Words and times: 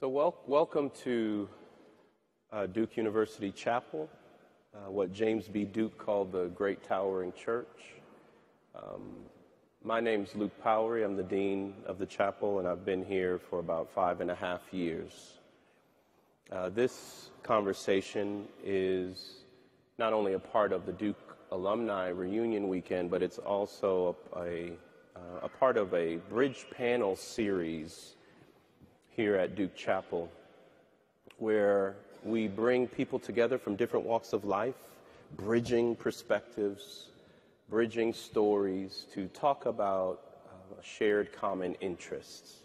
So, 0.00 0.08
wel- 0.08 0.38
welcome 0.46 0.92
to 1.02 1.48
uh, 2.52 2.66
Duke 2.66 2.96
University 2.96 3.50
Chapel, 3.50 4.08
uh, 4.72 4.88
what 4.88 5.12
James 5.12 5.48
B. 5.48 5.64
Duke 5.64 5.98
called 5.98 6.30
the 6.30 6.44
Great 6.54 6.84
Towering 6.84 7.32
Church. 7.32 7.96
Um, 8.76 9.16
my 9.82 9.98
name's 9.98 10.36
Luke 10.36 10.52
Powery. 10.62 11.02
I'm 11.02 11.16
the 11.16 11.24
Dean 11.24 11.74
of 11.84 11.98
the 11.98 12.06
chapel, 12.06 12.60
and 12.60 12.68
I've 12.68 12.84
been 12.84 13.04
here 13.04 13.40
for 13.40 13.58
about 13.58 13.90
five 13.90 14.20
and 14.20 14.30
a 14.30 14.36
half 14.36 14.72
years. 14.72 15.40
Uh, 16.52 16.68
this 16.68 17.32
conversation 17.42 18.46
is 18.62 19.46
not 19.98 20.12
only 20.12 20.34
a 20.34 20.38
part 20.38 20.72
of 20.72 20.86
the 20.86 20.92
Duke 20.92 21.36
Alumni 21.50 22.10
Reunion 22.10 22.68
Weekend, 22.68 23.10
but 23.10 23.20
it's 23.20 23.38
also 23.38 24.14
a, 24.36 24.38
a, 24.38 24.72
uh, 25.16 25.40
a 25.42 25.48
part 25.48 25.76
of 25.76 25.92
a 25.92 26.18
bridge 26.30 26.66
panel 26.70 27.16
series 27.16 28.14
here 29.18 29.34
at 29.34 29.56
Duke 29.56 29.74
Chapel, 29.74 30.30
where 31.38 31.96
we 32.22 32.46
bring 32.46 32.86
people 32.86 33.18
together 33.18 33.58
from 33.58 33.74
different 33.74 34.06
walks 34.06 34.32
of 34.32 34.44
life, 34.44 34.76
bridging 35.36 35.96
perspectives, 35.96 37.08
bridging 37.68 38.12
stories 38.12 39.06
to 39.12 39.26
talk 39.26 39.66
about 39.66 40.20
uh, 40.46 40.80
shared 40.84 41.32
common 41.32 41.74
interests. 41.80 42.58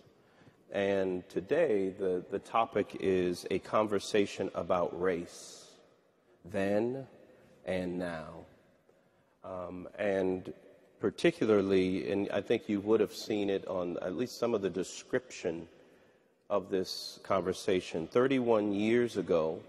And 0.72 1.28
today, 1.28 1.92
the, 1.98 2.24
the 2.30 2.38
topic 2.38 2.98
is 3.00 3.48
a 3.50 3.58
conversation 3.58 4.52
about 4.54 5.02
race, 5.02 5.72
then 6.46 7.08
and 7.66 7.98
now. 7.98 8.46
Um, 9.44 9.88
and 9.98 10.54
particularly, 11.00 12.12
and 12.12 12.30
I 12.30 12.42
think 12.42 12.70
you 12.70 12.80
would 12.82 13.00
have 13.00 13.16
seen 13.16 13.50
it 13.50 13.68
on 13.68 13.98
at 14.04 14.16
least 14.16 14.38
some 14.38 14.54
of 14.54 14.62
the 14.62 14.70
description 14.70 15.68
of 16.54 16.70
this 16.70 17.20
conversation. 17.24 18.06
31 18.06 18.74
years 18.74 19.18
ago, 19.18 19.60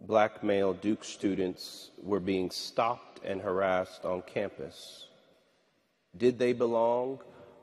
black 0.00 0.42
male 0.42 0.72
Duke 0.72 1.04
students 1.04 1.90
were 2.02 2.20
being 2.20 2.50
stopped 2.50 3.20
and 3.22 3.38
harassed 3.38 4.06
on 4.06 4.22
campus. 4.22 5.08
Did 6.16 6.38
they 6.38 6.54
belong? 6.54 7.18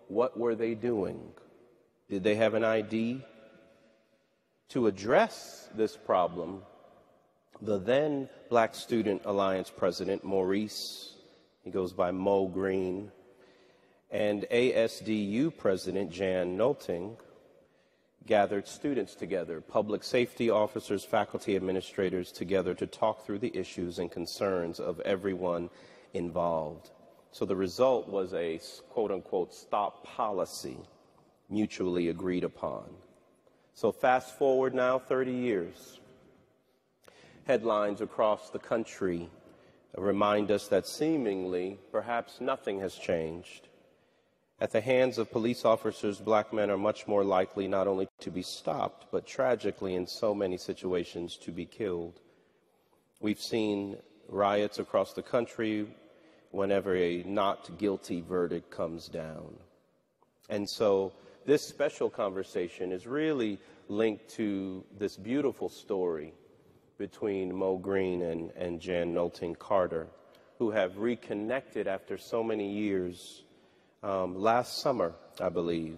What 0.08 0.38
were 0.38 0.54
they 0.54 0.76
doing? 0.76 1.20
Did 2.12 2.24
they 2.24 2.36
have 2.36 2.54
an 2.54 2.64
ID? 2.64 3.24
To 4.70 4.86
address 4.86 5.68
this 5.74 5.98
problem, 5.98 6.62
the 7.60 7.80
then 7.80 8.30
Black 8.50 8.76
Student 8.76 9.24
Alliance 9.26 9.72
president, 9.76 10.24
Maurice, 10.24 11.16
he 11.64 11.72
goes 11.72 11.92
by 11.92 12.12
Mo 12.12 12.46
Green, 12.46 13.12
and 14.12 14.46
ASDU 14.52 15.58
president, 15.58 16.12
Jan 16.12 16.56
Nolting, 16.56 17.18
gathered 18.26 18.68
students 18.68 19.16
together, 19.16 19.62
public 19.62 20.04
safety 20.04 20.50
officers, 20.50 21.04
faculty 21.04 21.56
administrators 21.56 22.32
together 22.32 22.74
to 22.76 22.86
talk 22.86 23.26
through 23.26 23.40
the 23.40 23.56
issues 23.56 24.00
and 24.00 24.12
concerns 24.12 24.80
of 24.80 25.00
everyone 25.02 25.70
involved. 26.14 26.92
So 27.32 27.46
the 27.46 27.56
result 27.56 28.08
was 28.08 28.34
a 28.34 28.60
quote 28.90 29.12
unquote 29.12 29.54
stop 29.54 30.04
policy 30.04 30.78
mutually 31.50 32.10
agreed 32.10 32.44
upon. 32.44 32.86
So 33.74 33.92
fast 33.92 34.38
forward 34.38 34.74
now 34.74 35.00
30 35.00 35.32
years. 35.32 36.00
Headlines 37.46 38.02
across 38.02 38.50
the 38.50 38.60
country 38.60 39.30
remind 39.98 40.52
us 40.52 40.68
that 40.68 40.86
seemingly 40.86 41.80
perhaps 41.92 42.40
nothing 42.40 42.80
has 42.82 42.96
changed. 42.96 43.69
At 44.62 44.72
the 44.72 44.82
hands 44.82 45.18
of 45.18 45.32
police 45.32 45.64
officers, 45.64 46.20
black 46.20 46.52
men 46.52 46.70
are 46.70 46.78
much 46.78 47.08
more 47.08 47.24
likely 47.24 47.66
not 47.66 47.88
only 47.88 48.10
to 48.20 48.30
be 48.30 48.42
stopped, 48.42 49.06
but 49.10 49.26
tragically, 49.26 49.96
in 49.96 50.06
so 50.06 50.36
many 50.36 50.58
situations, 50.58 51.38
to 51.38 51.52
be 51.52 51.66
killed. 51.66 52.20
We've 53.22 53.40
seen 53.40 53.98
riots 54.28 54.78
across 54.78 55.14
the 55.14 55.22
country 55.22 55.88
whenever 56.52 56.94
a 56.94 57.24
not 57.24 57.78
guilty 57.78 58.20
verdict 58.20 58.70
comes 58.70 59.08
down. 59.08 59.56
And 60.50 60.70
so, 60.70 61.14
this 61.46 61.66
special 61.66 62.10
conversation 62.10 62.92
is 62.92 63.08
really 63.08 63.60
linked 63.88 64.28
to 64.32 64.84
this 64.98 65.16
beautiful 65.16 65.70
story 65.70 66.34
between 66.98 67.56
Mo 67.56 67.78
Green 67.78 68.24
and, 68.24 68.52
and 68.58 68.82
Jan 68.82 69.14
Nolting 69.14 69.58
Carter, 69.58 70.08
who 70.58 70.70
have 70.72 70.98
reconnected 70.98 71.88
after 71.88 72.18
so 72.18 72.44
many 72.44 72.70
years 72.70 73.46
um, 74.04 74.40
last 74.40 74.80
summer, 74.80 75.14
I 75.42 75.50
believe, 75.50 75.98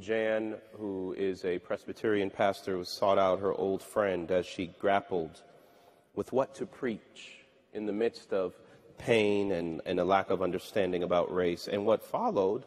Jan, 0.00 0.56
who 0.78 1.14
is 1.16 1.44
a 1.44 1.58
Presbyterian 1.58 2.30
pastor, 2.30 2.82
sought 2.84 3.18
out 3.18 3.40
her 3.40 3.52
old 3.52 3.82
friend 3.82 4.30
as 4.30 4.46
she 4.46 4.68
grappled 4.78 5.42
with 6.14 6.32
what 6.32 6.54
to 6.56 6.66
preach 6.66 7.44
in 7.72 7.86
the 7.86 7.92
midst 7.92 8.32
of 8.32 8.54
pain 8.98 9.52
and, 9.52 9.80
and 9.84 10.00
a 10.00 10.04
lack 10.04 10.30
of 10.30 10.42
understanding 10.42 11.02
about 11.02 11.32
race. 11.32 11.68
And 11.68 11.84
what 11.84 12.02
followed, 12.02 12.64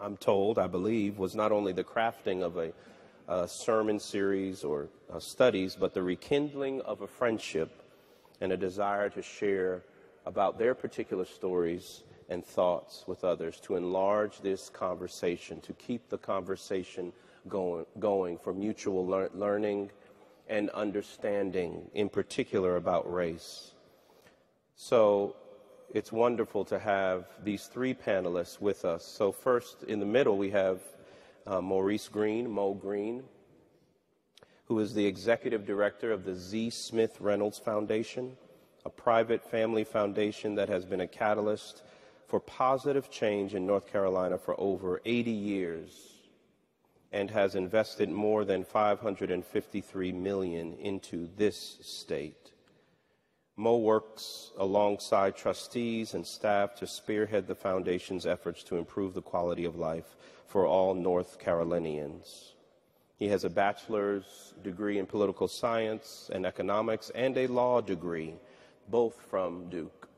I'm 0.00 0.16
told, 0.16 0.58
I 0.58 0.66
believe, 0.66 1.18
was 1.18 1.34
not 1.34 1.52
only 1.52 1.72
the 1.72 1.84
crafting 1.84 2.42
of 2.42 2.56
a, 2.56 2.72
a 3.28 3.46
sermon 3.46 4.00
series 4.00 4.64
or 4.64 4.88
uh, 5.12 5.20
studies, 5.20 5.76
but 5.78 5.94
the 5.94 6.02
rekindling 6.02 6.80
of 6.82 7.02
a 7.02 7.06
friendship 7.06 7.82
and 8.40 8.52
a 8.52 8.56
desire 8.56 9.08
to 9.10 9.22
share 9.22 9.82
about 10.26 10.58
their 10.58 10.74
particular 10.74 11.24
stories 11.24 12.02
and 12.30 12.44
thoughts 12.44 13.04
with 13.06 13.24
others 13.24 13.60
to 13.60 13.76
enlarge 13.76 14.40
this 14.40 14.70
conversation, 14.70 15.60
to 15.60 15.72
keep 15.74 16.08
the 16.08 16.18
conversation 16.18 17.12
going, 17.48 17.84
going 17.98 18.38
for 18.38 18.54
mutual 18.54 19.04
lear- 19.04 19.30
learning 19.34 19.90
and 20.48 20.70
understanding, 20.70 21.90
in 21.92 22.08
particular 22.08 22.76
about 22.76 23.12
race. 23.12 23.72
So 24.76 25.36
it's 25.92 26.12
wonderful 26.12 26.64
to 26.66 26.78
have 26.78 27.26
these 27.42 27.66
three 27.66 27.94
panelists 27.94 28.60
with 28.60 28.84
us. 28.84 29.04
So, 29.04 29.32
first, 29.32 29.82
in 29.84 29.98
the 29.98 30.06
middle, 30.06 30.38
we 30.38 30.50
have 30.50 30.80
uh, 31.46 31.60
Maurice 31.60 32.08
Green, 32.08 32.48
Mo 32.48 32.74
Green, 32.74 33.24
who 34.66 34.78
is 34.78 34.94
the 34.94 35.04
executive 35.04 35.66
director 35.66 36.12
of 36.12 36.24
the 36.24 36.34
Z. 36.34 36.70
Smith 36.70 37.20
Reynolds 37.20 37.58
Foundation, 37.58 38.36
a 38.84 38.90
private 38.90 39.42
family 39.42 39.82
foundation 39.82 40.54
that 40.54 40.68
has 40.68 40.84
been 40.84 41.00
a 41.00 41.08
catalyst 41.08 41.82
for 42.30 42.38
positive 42.38 43.10
change 43.10 43.56
in 43.56 43.66
North 43.66 43.90
Carolina 43.90 44.38
for 44.38 44.58
over 44.60 45.02
80 45.04 45.32
years 45.32 45.90
and 47.10 47.28
has 47.28 47.56
invested 47.56 48.08
more 48.08 48.44
than 48.44 48.62
553 48.62 50.12
million 50.12 50.74
into 50.74 51.28
this 51.36 51.78
state. 51.82 52.52
Mo 53.56 53.78
works 53.78 54.52
alongside 54.56 55.36
trustees 55.36 56.14
and 56.14 56.24
staff 56.24 56.76
to 56.76 56.86
spearhead 56.86 57.48
the 57.48 57.54
foundation's 57.54 58.26
efforts 58.26 58.62
to 58.62 58.76
improve 58.76 59.12
the 59.12 59.20
quality 59.20 59.64
of 59.64 59.74
life 59.74 60.16
for 60.46 60.66
all 60.66 60.94
North 60.94 61.36
Carolinians. 61.40 62.54
He 63.18 63.26
has 63.26 63.42
a 63.42 63.50
bachelor's 63.50 64.54
degree 64.62 64.98
in 64.98 65.06
political 65.06 65.48
science 65.48 66.30
and 66.32 66.46
economics 66.46 67.10
and 67.12 67.36
a 67.36 67.48
law 67.48 67.80
degree, 67.80 68.34
both 68.88 69.20
from 69.28 69.68
Duke. 69.68 70.09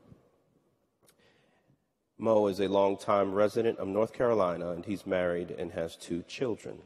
Mo 2.23 2.47
is 2.47 2.61
a 2.61 2.69
longtime 2.69 3.33
resident 3.33 3.77
of 3.79 3.87
North 3.89 4.13
Carolina, 4.13 4.69
and 4.69 4.85
he's 4.85 5.05
married 5.05 5.51
and 5.51 5.73
has 5.73 5.97
two 5.97 6.23
children. 6.25 6.77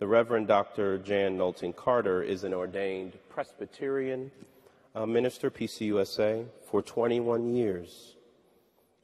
The 0.00 0.08
Reverend 0.08 0.48
Dr. 0.48 0.98
Jan 0.98 1.38
Nolting 1.38 1.76
Carter 1.76 2.20
is 2.20 2.42
an 2.42 2.52
ordained 2.52 3.12
Presbyterian 3.28 4.32
uh, 4.96 5.06
minister, 5.06 5.52
PCUSA, 5.52 6.46
for 6.68 6.82
21 6.82 7.54
years. 7.54 8.16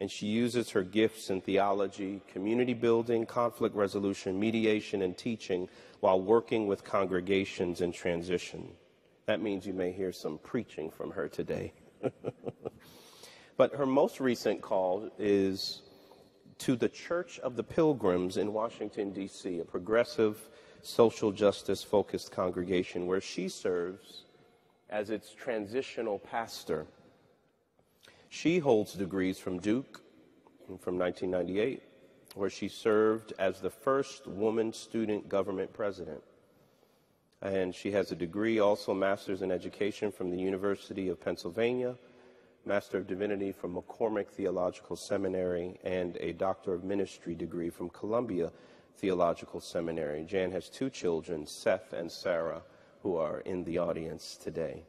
And 0.00 0.10
she 0.10 0.26
uses 0.26 0.70
her 0.70 0.82
gifts 0.82 1.30
in 1.30 1.40
theology, 1.42 2.20
community 2.32 2.74
building, 2.74 3.24
conflict 3.24 3.76
resolution, 3.76 4.40
mediation, 4.40 5.02
and 5.02 5.16
teaching 5.16 5.68
while 6.00 6.20
working 6.20 6.66
with 6.66 6.82
congregations 6.82 7.82
in 7.82 7.92
transition. 7.92 8.66
That 9.26 9.40
means 9.40 9.64
you 9.64 9.74
may 9.74 9.92
hear 9.92 10.10
some 10.10 10.38
preaching 10.38 10.90
from 10.90 11.12
her 11.12 11.28
today. 11.28 11.72
But 13.56 13.74
her 13.74 13.86
most 13.86 14.20
recent 14.20 14.62
call 14.62 15.10
is 15.18 15.82
to 16.58 16.76
the 16.76 16.88
Church 16.88 17.38
of 17.40 17.56
the 17.56 17.62
Pilgrims 17.62 18.36
in 18.36 18.52
Washington, 18.52 19.12
D.C., 19.12 19.58
a 19.58 19.64
progressive, 19.64 20.48
social 20.80 21.32
justice 21.32 21.82
focused 21.82 22.32
congregation 22.32 23.06
where 23.06 23.20
she 23.20 23.48
serves 23.48 24.24
as 24.88 25.10
its 25.10 25.34
transitional 25.34 26.18
pastor. 26.18 26.86
She 28.28 28.58
holds 28.58 28.94
degrees 28.94 29.38
from 29.38 29.58
Duke 29.58 30.02
from 30.80 30.98
1998, 30.98 31.82
where 32.34 32.50
she 32.50 32.68
served 32.68 33.32
as 33.38 33.60
the 33.60 33.70
first 33.70 34.26
woman 34.26 34.72
student 34.72 35.28
government 35.28 35.72
president. 35.72 36.22
And 37.42 37.74
she 37.74 37.90
has 37.90 38.12
a 38.12 38.16
degree, 38.16 38.60
also 38.60 38.94
master's 38.94 39.42
in 39.42 39.50
education 39.50 40.12
from 40.12 40.30
the 40.30 40.38
University 40.38 41.08
of 41.08 41.20
Pennsylvania 41.20 41.96
Master 42.64 42.98
of 42.98 43.08
Divinity 43.08 43.50
from 43.50 43.74
McCormick 43.74 44.28
Theological 44.28 44.94
Seminary, 44.94 45.80
and 45.82 46.16
a 46.20 46.32
Doctor 46.32 46.72
of 46.72 46.84
Ministry 46.84 47.34
degree 47.34 47.70
from 47.70 47.88
Columbia 47.88 48.52
Theological 48.98 49.58
Seminary. 49.60 50.24
Jan 50.24 50.52
has 50.52 50.68
two 50.68 50.88
children, 50.88 51.44
Seth 51.44 51.92
and 51.92 52.10
Sarah, 52.10 52.62
who 53.02 53.16
are 53.16 53.40
in 53.40 53.64
the 53.64 53.78
audience 53.78 54.36
today. 54.40 54.84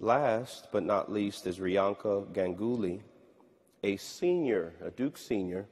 Last 0.00 0.68
but 0.72 0.82
not 0.82 1.12
least 1.12 1.46
is 1.46 1.58
Riyanka 1.58 2.32
Ganguly, 2.32 3.00
a 3.84 3.98
senior, 3.98 4.72
a 4.82 4.90
Duke 4.90 5.18
senior, 5.18 5.66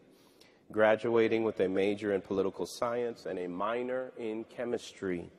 graduating 0.70 1.44
with 1.44 1.60
a 1.60 1.68
major 1.68 2.12
in 2.12 2.20
political 2.20 2.66
science 2.66 3.24
and 3.24 3.38
a 3.38 3.48
minor 3.48 4.12
in 4.18 4.44
chemistry. 4.44 5.30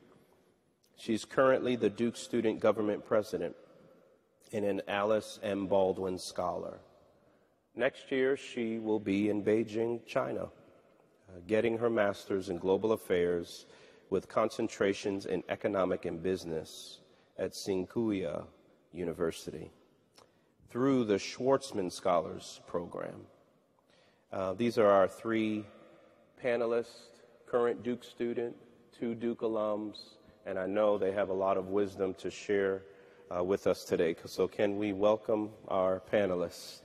She's 0.96 1.24
currently 1.24 1.76
the 1.76 1.88
Duke 1.88 2.16
Student 2.16 2.58
Government 2.58 3.06
President 3.06 3.54
and 4.52 4.64
an 4.64 4.82
Alice 4.88 5.38
M. 5.42 5.66
Baldwin 5.66 6.18
Scholar. 6.18 6.78
Next 7.74 8.10
year, 8.12 8.36
she 8.36 8.78
will 8.78 9.00
be 9.00 9.30
in 9.30 9.42
Beijing, 9.42 10.04
China, 10.06 10.44
uh, 10.44 11.40
getting 11.46 11.78
her 11.78 11.88
master's 11.88 12.50
in 12.50 12.58
global 12.58 12.92
affairs 12.92 13.66
with 14.10 14.28
concentrations 14.28 15.24
in 15.24 15.42
economic 15.48 16.04
and 16.04 16.22
business 16.22 17.00
at 17.38 17.52
Tsinghua 17.52 18.44
University 18.92 19.70
through 20.68 21.04
the 21.04 21.14
Schwarzman 21.14 21.90
Scholars 21.90 22.60
Program. 22.66 23.26
Uh, 24.30 24.52
these 24.52 24.76
are 24.76 24.86
our 24.86 25.08
three 25.08 25.64
panelists, 26.42 27.08
current 27.46 27.82
Duke 27.82 28.04
student, 28.04 28.54
two 28.98 29.14
Duke 29.14 29.40
alums, 29.40 30.16
and 30.44 30.58
I 30.58 30.66
know 30.66 30.98
they 30.98 31.12
have 31.12 31.30
a 31.30 31.34
lot 31.34 31.56
of 31.56 31.68
wisdom 31.68 32.14
to 32.14 32.30
share 32.30 32.82
uh, 33.34 33.42
with 33.42 33.66
us 33.66 33.84
today. 33.84 34.14
So, 34.26 34.46
can 34.48 34.76
we 34.76 34.92
welcome 34.92 35.50
our 35.68 36.02
panelists? 36.12 36.80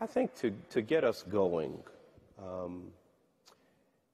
I 0.00 0.06
think 0.06 0.34
to, 0.36 0.52
to 0.70 0.82
get 0.82 1.02
us 1.02 1.22
going, 1.22 1.78
um, 2.38 2.88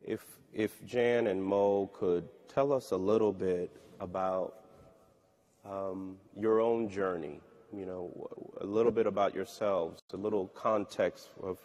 if, 0.07 0.25
if 0.53 0.85
Jan 0.87 1.27
and 1.27 1.43
Mo 1.43 1.91
could 1.93 2.29
tell 2.49 2.73
us 2.73 2.93
a 2.93 2.97
little 2.97 3.33
bit 3.33 3.71
about 3.99 4.55
um, 5.69 6.17
your 6.39 6.61
own 6.61 6.89
journey, 6.89 7.41
you 7.77 7.87
know, 7.87 8.13
a 8.61 8.65
little 8.67 8.93
bit 8.93 9.07
about 9.07 9.35
yourselves, 9.35 10.01
a 10.13 10.17
little 10.17 10.47
context 10.49 11.31
of 11.43 11.59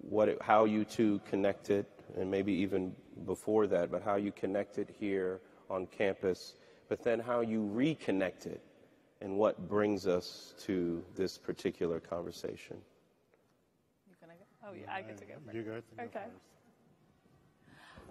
what 0.00 0.28
it, 0.28 0.38
how 0.40 0.64
you 0.64 0.84
two 0.84 1.20
connected, 1.28 1.84
and 2.16 2.30
maybe 2.30 2.52
even 2.52 2.94
before 3.26 3.66
that, 3.66 3.90
but 3.90 4.02
how 4.02 4.16
you 4.16 4.32
connected 4.32 4.92
here 4.98 5.40
on 5.68 5.86
campus, 5.86 6.54
but 6.88 7.02
then 7.02 7.20
how 7.20 7.40
you 7.40 7.64
reconnected 7.64 8.60
and 9.20 9.36
what 9.36 9.68
brings 9.68 10.06
us 10.06 10.54
to 10.58 11.04
this 11.14 11.36
particular 11.36 12.00
conversation. 12.00 12.76
You 14.08 14.14
gonna 14.20 14.32
go? 14.34 14.68
Oh, 14.68 14.72
yeah, 14.72 14.92
I 14.92 15.02
get 15.02 15.18
to 15.18 15.24
go 15.24 15.34
first. 15.44 15.56
You 15.56 15.62
go. 15.62 15.82
Okay. 16.02 16.24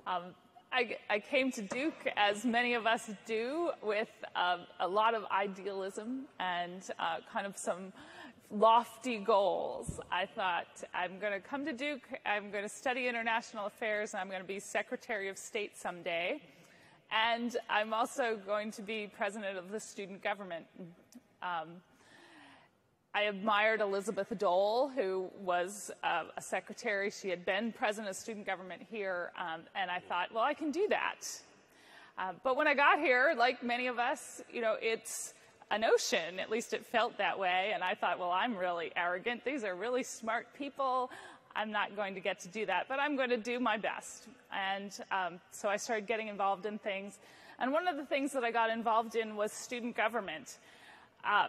Um, 0.05 0.23
I, 0.71 0.97
I, 1.09 1.19
came 1.19 1.51
to 1.53 1.63
Duke, 1.63 2.07
as 2.15 2.45
many 2.45 2.75
of 2.75 2.85
us 2.85 3.09
do, 3.25 3.71
with 3.81 4.09
uh, 4.35 4.59
a 4.79 4.87
lot 4.87 5.15
of 5.15 5.25
idealism 5.31 6.25
and 6.39 6.83
uh, 6.99 7.17
kind 7.31 7.47
of 7.47 7.57
some 7.57 7.91
lofty 8.51 9.17
goals. 9.17 9.99
I 10.11 10.25
thought, 10.25 10.83
I'm 10.93 11.19
going 11.19 11.33
to 11.33 11.39
come 11.39 11.65
to 11.65 11.73
Duke, 11.73 12.07
I'm 12.25 12.51
going 12.51 12.63
to 12.63 12.69
study 12.69 13.07
international 13.07 13.67
affairs, 13.67 14.13
and 14.13 14.21
I'm 14.21 14.29
going 14.29 14.41
to 14.41 14.47
be 14.47 14.59
Secretary 14.59 15.29
of 15.29 15.37
State 15.37 15.77
someday. 15.77 16.41
And 17.11 17.57
I'm 17.69 17.93
also 17.93 18.39
going 18.45 18.71
to 18.71 18.81
be 18.81 19.11
president 19.15 19.57
of 19.57 19.71
the 19.71 19.79
student 19.79 20.23
government. 20.23 20.65
Um, 21.41 21.81
I 23.13 23.23
admired 23.23 23.81
Elizabeth 23.81 24.31
Dole, 24.37 24.89
who 24.89 25.29
was 25.41 25.89
uh, 26.03 26.25
a 26.37 26.41
secretary. 26.41 27.09
She 27.09 27.29
had 27.29 27.43
been 27.45 27.71
president 27.71 28.09
of 28.09 28.15
student 28.15 28.45
government 28.45 28.83
here, 28.89 29.31
um, 29.39 29.61
and 29.75 29.89
I 29.89 29.99
thought, 29.99 30.31
well, 30.33 30.43
I 30.43 30.53
can 30.53 30.69
do 30.69 30.87
that. 30.89 31.27
Uh, 32.17 32.33
but 32.43 32.55
when 32.55 32.67
I 32.67 32.75
got 32.75 32.99
here, 32.99 33.33
like 33.35 33.63
many 33.63 33.87
of 33.87 33.97
us, 33.97 34.41
you 34.51 34.61
know, 34.61 34.75
it's 34.79 35.33
a 35.71 35.79
ocean. 35.85 36.39
At 36.39 36.49
least 36.49 36.73
it 36.73 36.85
felt 36.85 37.17
that 37.17 37.37
way. 37.37 37.71
And 37.73 37.83
I 37.83 37.95
thought, 37.95 38.19
well, 38.19 38.31
I'm 38.31 38.55
really 38.55 38.91
arrogant. 38.95 39.43
These 39.45 39.63
are 39.63 39.75
really 39.75 40.03
smart 40.03 40.47
people. 40.57 41.11
I'm 41.55 41.71
not 41.71 41.95
going 41.95 42.13
to 42.15 42.19
get 42.21 42.39
to 42.41 42.47
do 42.47 42.65
that, 42.67 42.87
but 42.87 42.99
I'm 42.99 43.15
going 43.15 43.29
to 43.29 43.37
do 43.37 43.59
my 43.59 43.77
best. 43.77 44.27
And 44.51 44.91
um, 45.11 45.39
so 45.51 45.69
I 45.69 45.77
started 45.77 46.07
getting 46.07 46.27
involved 46.27 46.65
in 46.65 46.79
things. 46.79 47.19
And 47.59 47.73
one 47.73 47.87
of 47.87 47.97
the 47.97 48.05
things 48.05 48.31
that 48.33 48.43
I 48.43 48.51
got 48.51 48.69
involved 48.69 49.15
in 49.15 49.35
was 49.35 49.51
student 49.51 49.95
government. 49.95 50.59
Uh, 51.23 51.47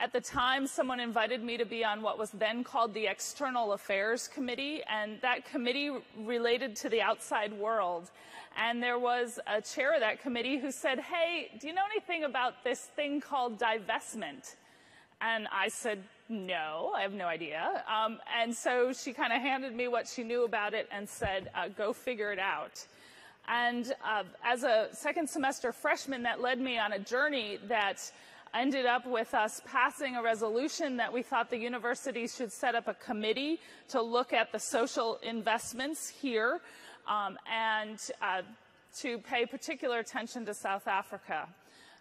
at 0.00 0.12
the 0.12 0.20
time, 0.20 0.68
someone 0.68 1.00
invited 1.00 1.42
me 1.42 1.56
to 1.56 1.64
be 1.64 1.84
on 1.84 2.02
what 2.02 2.18
was 2.18 2.30
then 2.30 2.62
called 2.62 2.94
the 2.94 3.08
External 3.08 3.72
Affairs 3.72 4.28
Committee, 4.28 4.80
and 4.88 5.20
that 5.22 5.44
committee 5.44 5.90
related 6.20 6.76
to 6.76 6.88
the 6.88 7.02
outside 7.02 7.52
world. 7.52 8.12
And 8.60 8.82
there 8.82 8.98
was 8.98 9.38
a 9.46 9.62
chair 9.62 9.94
of 9.94 10.00
that 10.00 10.20
committee 10.20 10.58
who 10.58 10.72
said, 10.72 10.98
Hey, 10.98 11.48
do 11.60 11.68
you 11.68 11.72
know 11.72 11.84
anything 11.92 12.24
about 12.24 12.64
this 12.64 12.80
thing 12.80 13.20
called 13.20 13.58
divestment? 13.58 14.56
And 15.20 15.46
I 15.52 15.68
said, 15.68 16.02
No, 16.28 16.92
I 16.94 17.02
have 17.02 17.12
no 17.12 17.26
idea. 17.26 17.84
Um, 17.86 18.18
and 18.36 18.52
so 18.52 18.92
she 18.92 19.12
kind 19.12 19.32
of 19.32 19.40
handed 19.40 19.76
me 19.76 19.86
what 19.86 20.08
she 20.08 20.24
knew 20.24 20.44
about 20.44 20.74
it 20.74 20.88
and 20.90 21.08
said, 21.08 21.50
uh, 21.54 21.68
Go 21.68 21.92
figure 21.92 22.32
it 22.32 22.40
out. 22.40 22.84
And 23.46 23.94
uh, 24.04 24.24
as 24.44 24.64
a 24.64 24.88
second 24.92 25.30
semester 25.30 25.70
freshman, 25.70 26.24
that 26.24 26.40
led 26.40 26.60
me 26.60 26.78
on 26.78 26.92
a 26.92 26.98
journey 26.98 27.60
that 27.68 28.10
ended 28.54 28.86
up 28.86 29.06
with 29.06 29.34
us 29.34 29.62
passing 29.66 30.16
a 30.16 30.22
resolution 30.22 30.96
that 30.96 31.12
we 31.12 31.22
thought 31.22 31.48
the 31.48 31.58
university 31.58 32.26
should 32.26 32.50
set 32.50 32.74
up 32.74 32.88
a 32.88 32.94
committee 32.94 33.60
to 33.88 34.02
look 34.02 34.32
at 34.32 34.50
the 34.50 34.58
social 34.58 35.20
investments 35.22 36.08
here 36.08 36.60
um, 37.08 37.38
and 37.50 37.98
uh, 38.22 38.42
to 38.98 39.18
pay 39.18 39.46
particular 39.46 39.98
attention 39.98 40.44
to 40.46 40.54
South 40.54 40.86
Africa. 40.86 41.48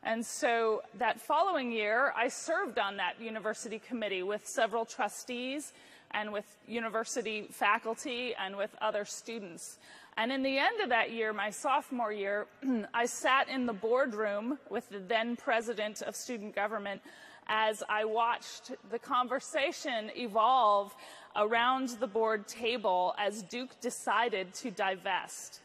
And 0.03 0.25
so 0.25 0.81
that 0.99 1.19
following 1.19 1.71
year, 1.71 2.13
I 2.15 2.27
served 2.27 2.77
on 2.77 2.97
that 2.97 3.19
university 3.19 3.79
committee 3.79 4.23
with 4.23 4.45
several 4.47 4.85
trustees 4.85 5.73
and 6.11 6.31
with 6.31 6.45
university 6.67 7.47
faculty 7.51 8.33
and 8.39 8.55
with 8.55 8.75
other 8.81 9.05
students. 9.05 9.79
And 10.15 10.31
in 10.31 10.41
the 10.43 10.57
end 10.57 10.81
of 10.81 10.89
that 10.89 11.11
year, 11.11 11.33
my 11.33 11.49
sophomore 11.49 12.13
year, 12.13 12.47
I 12.93 13.05
sat 13.05 13.49
in 13.49 13.65
the 13.65 13.73
boardroom 13.73 14.57
with 14.69 14.89
the 14.89 14.99
then 14.99 15.35
president 15.35 16.01
of 16.01 16.15
student 16.15 16.55
government 16.55 17.01
as 17.47 17.83
I 17.87 18.05
watched 18.05 18.71
the 18.91 18.99
conversation 18.99 20.11
evolve 20.15 20.93
around 21.37 21.89
the 21.99 22.07
board 22.07 22.47
table 22.47 23.15
as 23.17 23.43
Duke 23.43 23.79
decided 23.79 24.53
to 24.55 24.71
divest. 24.71 25.61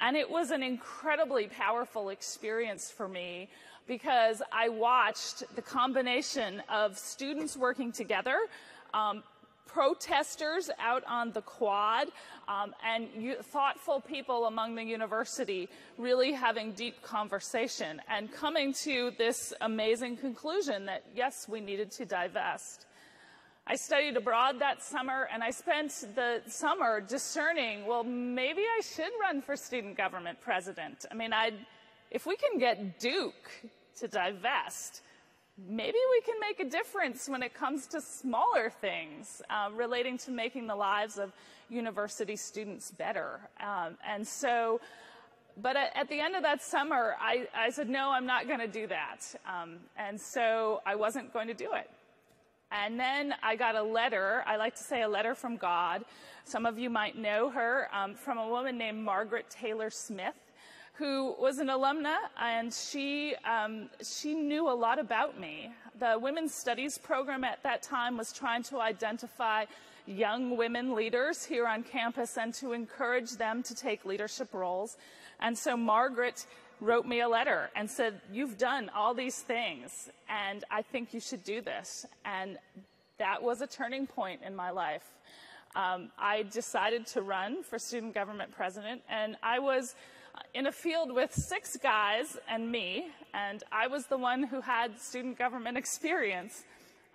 And 0.00 0.16
it 0.16 0.30
was 0.30 0.50
an 0.50 0.62
incredibly 0.62 1.46
powerful 1.46 2.10
experience 2.10 2.90
for 2.90 3.08
me 3.08 3.48
because 3.86 4.40
I 4.52 4.68
watched 4.68 5.42
the 5.56 5.62
combination 5.62 6.62
of 6.68 6.96
students 6.96 7.56
working 7.56 7.90
together, 7.92 8.38
um, 8.94 9.22
protesters 9.66 10.70
out 10.78 11.04
on 11.06 11.32
the 11.32 11.42
quad 11.42 12.08
um, 12.48 12.74
and 12.84 13.08
you, 13.16 13.36
thoughtful 13.36 14.00
people 14.00 14.46
among 14.46 14.74
the 14.74 14.82
university 14.82 15.68
really 15.96 16.32
having 16.32 16.72
deep 16.72 17.00
conversation 17.02 18.00
and 18.08 18.32
coming 18.32 18.72
to 18.72 19.12
this 19.16 19.52
amazing 19.60 20.16
conclusion 20.16 20.86
that 20.86 21.04
yes, 21.14 21.48
we 21.48 21.60
needed 21.60 21.90
to 21.90 22.04
divest. 22.04 22.86
I 23.66 23.76
studied 23.76 24.16
abroad 24.16 24.58
that 24.60 24.82
summer 24.82 25.28
and 25.32 25.42
I 25.42 25.50
spent 25.50 25.90
the 26.14 26.42
summer 26.48 27.00
discerning, 27.00 27.86
well, 27.86 28.02
maybe 28.02 28.62
I 28.62 28.80
should 28.82 29.12
run 29.20 29.42
for 29.42 29.56
student 29.56 29.96
government 29.96 30.40
president. 30.40 31.06
I 31.10 31.14
mean, 31.14 31.32
I'd, 31.32 31.54
if 32.10 32.26
we 32.26 32.36
can 32.36 32.58
get 32.58 32.98
Duke 32.98 33.50
to 34.00 34.08
divest, 34.08 35.02
maybe 35.68 35.98
we 36.10 36.20
can 36.22 36.40
make 36.40 36.60
a 36.60 36.68
difference 36.68 37.28
when 37.28 37.42
it 37.42 37.54
comes 37.54 37.86
to 37.88 38.00
smaller 38.00 38.70
things 38.70 39.42
uh, 39.50 39.68
relating 39.72 40.18
to 40.18 40.30
making 40.30 40.66
the 40.66 40.74
lives 40.74 41.18
of 41.18 41.32
university 41.68 42.36
students 42.36 42.90
better. 42.90 43.40
Um, 43.60 43.96
and 44.06 44.26
so, 44.26 44.80
but 45.56 45.76
at, 45.76 46.08
the 46.08 46.18
end 46.18 46.34
of 46.34 46.42
that 46.42 46.62
summer, 46.62 47.14
I, 47.20 47.46
I 47.54 47.70
said, 47.70 47.88
no, 47.88 48.10
I'm 48.10 48.26
not 48.26 48.46
going 48.46 48.60
to 48.60 48.68
do 48.68 48.86
that. 48.86 49.18
Um, 49.46 49.76
and 49.96 50.20
so 50.20 50.80
I 50.86 50.94
wasn't 50.94 51.32
going 51.32 51.48
to 51.48 51.54
do 51.54 51.72
it. 51.74 51.90
And 52.72 52.98
then 52.98 53.34
I 53.42 53.56
got 53.56 53.74
a 53.74 53.82
letter, 53.82 54.44
I 54.46 54.56
like 54.56 54.76
to 54.76 54.82
say 54.82 55.02
a 55.02 55.08
letter 55.08 55.34
from 55.34 55.56
God. 55.56 56.04
Some 56.44 56.66
of 56.66 56.78
you 56.78 56.90
might 56.90 57.16
know 57.16 57.50
her, 57.50 57.88
um, 57.92 58.14
from 58.14 58.38
a 58.38 58.48
woman 58.48 58.78
named 58.78 58.98
Margaret 58.98 59.46
Taylor 59.50 59.90
Smith 59.90 60.34
who 61.00 61.34
was 61.38 61.58
an 61.58 61.68
alumna, 61.68 62.16
and 62.38 62.74
she, 62.74 63.34
um, 63.46 63.88
she 64.02 64.34
knew 64.34 64.68
a 64.68 64.76
lot 64.76 64.98
about 64.98 65.40
me. 65.40 65.72
The 65.98 66.18
Women's 66.20 66.52
Studies 66.52 66.98
program 66.98 67.42
at 67.42 67.62
that 67.62 67.82
time 67.82 68.18
was 68.18 68.34
trying 68.34 68.64
to 68.64 68.80
identify 68.80 69.64
young 70.06 70.58
women 70.58 70.94
leaders 70.94 71.42
here 71.42 71.66
on 71.66 71.84
campus 71.84 72.36
and 72.36 72.52
to 72.52 72.74
encourage 72.74 73.32
them 73.32 73.62
to 73.62 73.74
take 73.74 74.04
leadership 74.04 74.52
roles. 74.52 74.98
And 75.40 75.56
so 75.56 75.74
Margaret 75.74 76.44
wrote 76.80 77.06
me 77.06 77.20
a 77.20 77.28
letter 77.28 77.70
and 77.76 77.90
said, 77.90 78.20
You've 78.32 78.58
done 78.58 78.90
all 78.94 79.14
these 79.14 79.40
things, 79.40 80.10
and 80.28 80.64
I 80.70 80.82
think 80.82 81.14
you 81.14 81.20
should 81.20 81.44
do 81.44 81.60
this. 81.60 82.06
And 82.24 82.58
that 83.18 83.42
was 83.42 83.60
a 83.60 83.66
turning 83.66 84.06
point 84.06 84.40
in 84.44 84.56
my 84.56 84.70
life. 84.70 85.04
Um, 85.76 86.10
I 86.18 86.42
decided 86.44 87.06
to 87.08 87.22
run 87.22 87.62
for 87.62 87.78
student 87.78 88.14
government 88.14 88.50
president, 88.50 89.02
and 89.08 89.36
I 89.42 89.58
was 89.58 89.94
in 90.54 90.66
a 90.66 90.72
field 90.72 91.12
with 91.12 91.32
six 91.32 91.76
guys 91.76 92.36
and 92.48 92.70
me, 92.70 93.08
and 93.34 93.62
I 93.70 93.86
was 93.86 94.06
the 94.06 94.18
one 94.18 94.42
who 94.42 94.60
had 94.60 94.98
student 94.98 95.38
government 95.38 95.76
experience. 95.84 96.64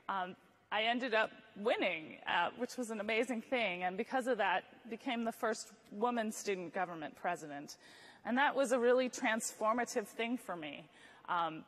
Um, 0.07 0.35
I 0.71 0.83
ended 0.83 1.13
up 1.13 1.31
winning, 1.57 2.17
uh, 2.27 2.49
which 2.57 2.77
was 2.77 2.91
an 2.91 2.99
amazing 2.99 3.41
thing, 3.41 3.83
and 3.83 3.97
because 3.97 4.27
of 4.27 4.37
that, 4.37 4.63
became 4.89 5.23
the 5.23 5.31
first 5.31 5.71
woman 5.91 6.31
student 6.31 6.73
government 6.73 7.15
president. 7.15 7.77
And 8.25 8.37
that 8.37 8.55
was 8.55 8.71
a 8.71 8.79
really 8.79 9.09
transformative 9.09 10.07
thing 10.07 10.37
for 10.37 10.55
me. 10.55 10.85
Um, 11.29 11.63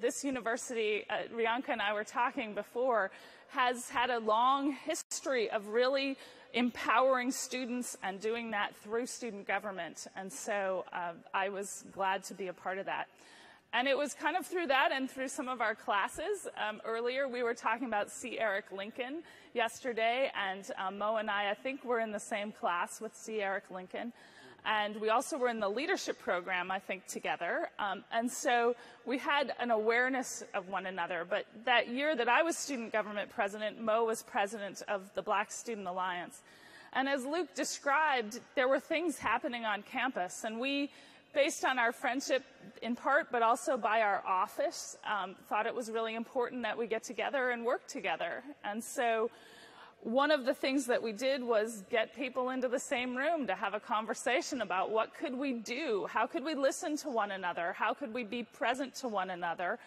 this 0.00 0.24
university, 0.24 1.04
uh, 1.08 1.22
and 1.68 1.82
I 1.82 1.92
were 1.92 2.04
talking 2.04 2.54
before, 2.54 3.10
has 3.48 3.88
had 3.88 4.10
a 4.10 4.18
long 4.18 4.72
history 4.72 5.50
of 5.50 5.68
really 5.68 6.16
empowering 6.54 7.30
students 7.30 7.96
and 8.02 8.20
doing 8.20 8.50
that 8.50 8.74
through 8.76 9.06
student 9.06 9.46
government. 9.46 10.06
And 10.16 10.32
so 10.32 10.84
uh, 10.92 11.12
I 11.32 11.48
was 11.48 11.84
glad 11.92 12.24
to 12.24 12.34
be 12.34 12.48
a 12.48 12.52
part 12.52 12.78
of 12.78 12.86
that. 12.86 13.08
And 13.74 13.88
it 13.88 13.96
was 13.96 14.12
kind 14.12 14.36
of 14.36 14.46
through 14.46 14.66
that 14.66 14.90
and 14.92 15.10
through 15.10 15.28
some 15.28 15.48
of 15.48 15.62
our 15.62 15.74
classes. 15.74 16.46
Um, 16.58 16.82
earlier, 16.84 17.26
we 17.26 17.42
were 17.42 17.54
talking 17.54 17.86
about 17.86 18.10
C. 18.10 18.38
Eric 18.38 18.66
Lincoln 18.70 19.22
yesterday, 19.54 20.30
and 20.36 20.70
um, 20.76 20.98
Mo 20.98 21.16
and 21.16 21.30
I, 21.30 21.50
I 21.50 21.54
think, 21.54 21.82
were 21.82 22.00
in 22.00 22.12
the 22.12 22.20
same 22.20 22.52
class 22.52 23.00
with 23.00 23.16
C. 23.16 23.40
Eric 23.40 23.64
Lincoln. 23.70 24.12
And 24.64 25.00
we 25.00 25.10
also 25.10 25.36
were 25.38 25.48
in 25.48 25.58
the 25.58 25.68
leadership 25.68 26.20
program, 26.20 26.70
I 26.70 26.78
think, 26.78 27.06
together. 27.06 27.68
Um, 27.78 28.04
and 28.12 28.30
so 28.30 28.76
we 29.04 29.18
had 29.18 29.52
an 29.58 29.72
awareness 29.72 30.44
of 30.54 30.68
one 30.68 30.86
another. 30.86 31.26
But 31.28 31.46
that 31.64 31.88
year 31.88 32.14
that 32.14 32.28
I 32.28 32.42
was 32.42 32.56
student 32.56 32.92
government 32.92 33.30
president, 33.30 33.80
Mo 33.80 34.04
was 34.04 34.22
president 34.22 34.82
of 34.86 35.12
the 35.14 35.22
Black 35.22 35.50
Student 35.50 35.88
Alliance. 35.88 36.42
And 36.92 37.08
as 37.08 37.24
Luke 37.24 37.54
described, 37.54 38.38
there 38.54 38.68
were 38.68 38.78
things 38.78 39.18
happening 39.18 39.64
on 39.64 39.82
campus. 39.82 40.44
And 40.44 40.60
we, 40.60 40.90
based 41.34 41.64
on 41.64 41.78
our 41.78 41.90
friendship 41.90 42.44
in 42.82 42.94
part, 42.94 43.32
but 43.32 43.42
also 43.42 43.76
by 43.76 44.02
our 44.02 44.22
office, 44.24 44.96
um, 45.04 45.34
thought 45.48 45.66
it 45.66 45.74
was 45.74 45.90
really 45.90 46.14
important 46.14 46.62
that 46.62 46.78
we 46.78 46.86
get 46.86 47.02
together 47.02 47.50
and 47.50 47.64
work 47.64 47.86
together. 47.88 48.44
And 48.64 48.84
so 48.84 49.30
one 50.02 50.32
of 50.32 50.44
the 50.44 50.54
things 50.54 50.86
that 50.86 51.00
we 51.00 51.12
did 51.12 51.44
was 51.44 51.84
get 51.88 52.14
people 52.14 52.50
into 52.50 52.66
the 52.66 52.78
same 52.78 53.16
room 53.16 53.46
to 53.46 53.54
have 53.54 53.72
a 53.72 53.78
conversation 53.78 54.60
about 54.60 54.90
what 54.90 55.14
could 55.14 55.34
we 55.34 55.52
do? 55.52 56.06
How 56.10 56.26
could 56.26 56.44
we 56.44 56.54
listen 56.54 56.96
to 56.98 57.08
one 57.08 57.30
another? 57.30 57.72
How 57.72 57.94
could 57.94 58.12
we 58.12 58.24
be 58.24 58.42
present 58.42 58.96
to 58.96 59.08
one 59.08 59.30
another? 59.30 59.78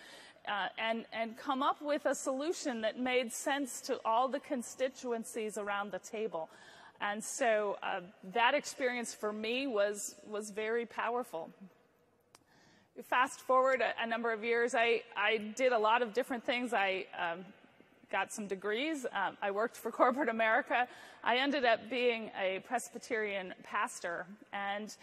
Uh, 0.48 0.68
and 0.78 1.06
and 1.12 1.38
come 1.38 1.62
up 1.62 1.82
with 1.82 2.06
a 2.06 2.16
solution 2.16 2.82
that 2.82 2.98
made 2.98 3.34
sense 3.34 3.82
to 3.82 4.00
all 4.06 4.30
the 4.30 4.40
constituencies 4.40 5.58
around 5.58 5.92
the 5.92 6.00
table. 6.00 6.50
And 7.02 7.22
so 7.22 7.78
uh, 7.84 8.02
that 8.34 8.54
experience 8.54 9.14
for 9.14 9.34
me 9.34 9.68
was 9.68 10.16
was 10.26 10.50
very 10.50 10.86
powerful. 10.86 11.50
Fast 13.04 13.42
forward 13.42 13.82
a, 13.82 14.02
a, 14.02 14.08
number 14.08 14.32
of 14.32 14.46
years 14.46 14.74
I, 14.74 15.02
I 15.18 15.38
did 15.58 15.74
a 15.74 15.78
lot 15.78 16.02
of 16.02 16.14
different 16.14 16.46
things. 16.46 16.74
I 16.74 17.06
um, 17.20 17.44
got 18.16 18.32
some 18.32 18.48
degrees. 18.48 19.06
Um, 19.12 19.36
I 19.42 19.52
worked 19.52 19.76
for 19.76 19.92
corporate 20.02 20.30
America. 20.30 20.88
I 21.22 21.36
ended 21.36 21.66
up 21.66 21.90
being 21.90 22.32
a 22.42 22.64
Presbyterian 22.66 23.54
pastor. 23.62 24.26
And 24.54 24.96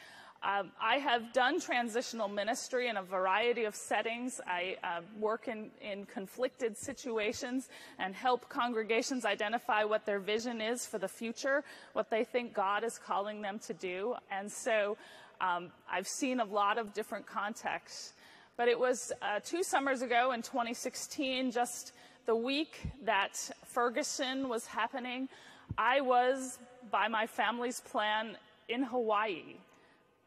um, 0.43 0.73
I 0.81 0.97
have 0.97 1.35
done 1.35 1.61
transitional 1.61 2.27
ministry 2.27 2.89
in 2.89 2.97
a 2.97 3.03
variety 3.03 3.65
of 3.65 3.75
settings. 3.77 4.41
I 4.47 4.79
uh, 4.83 5.03
work 5.21 5.47
in, 5.47 5.71
in 5.83 6.07
conflicted 6.07 6.75
situations 6.75 7.69
and 7.99 8.15
help 8.15 8.49
congregations 8.49 9.27
identify 9.27 9.85
what 9.85 10.07
their 10.07 10.19
vision 10.19 10.63
is 10.63 10.87
for 10.87 10.97
the 10.97 11.07
future, 11.07 11.65
what 11.93 12.09
they 12.09 12.25
think 12.25 12.55
God 12.55 12.83
is 12.83 12.99
calling 12.99 13.43
them 13.43 13.59
to 13.67 13.75
do. 13.75 14.15
And 14.31 14.51
so 14.51 14.97
um, 15.43 15.71
I've 15.87 16.09
seen 16.09 16.41
a 16.41 16.47
lot 16.47 16.79
of 16.79 16.95
different 16.95 17.27
contexts. 17.27 18.15
But 18.57 18.69
it 18.69 18.79
was 18.79 19.13
uh, 19.21 19.41
two 19.45 19.63
summers 19.63 20.01
ago 20.01 20.33
in 20.33 20.41
2016, 20.41 21.51
just 21.51 21.93
the 22.27 22.37
week 22.37 22.81
that 23.05 23.51
Ferguson 23.65 24.49
was 24.49 24.67
happening, 24.67 25.29
I 25.77 26.01
was, 26.01 26.59
by 26.91 27.09
my 27.09 27.27
family's 27.27 27.81
plan, 27.81 28.37
in 28.69 28.83
Hawaii. 28.83 29.57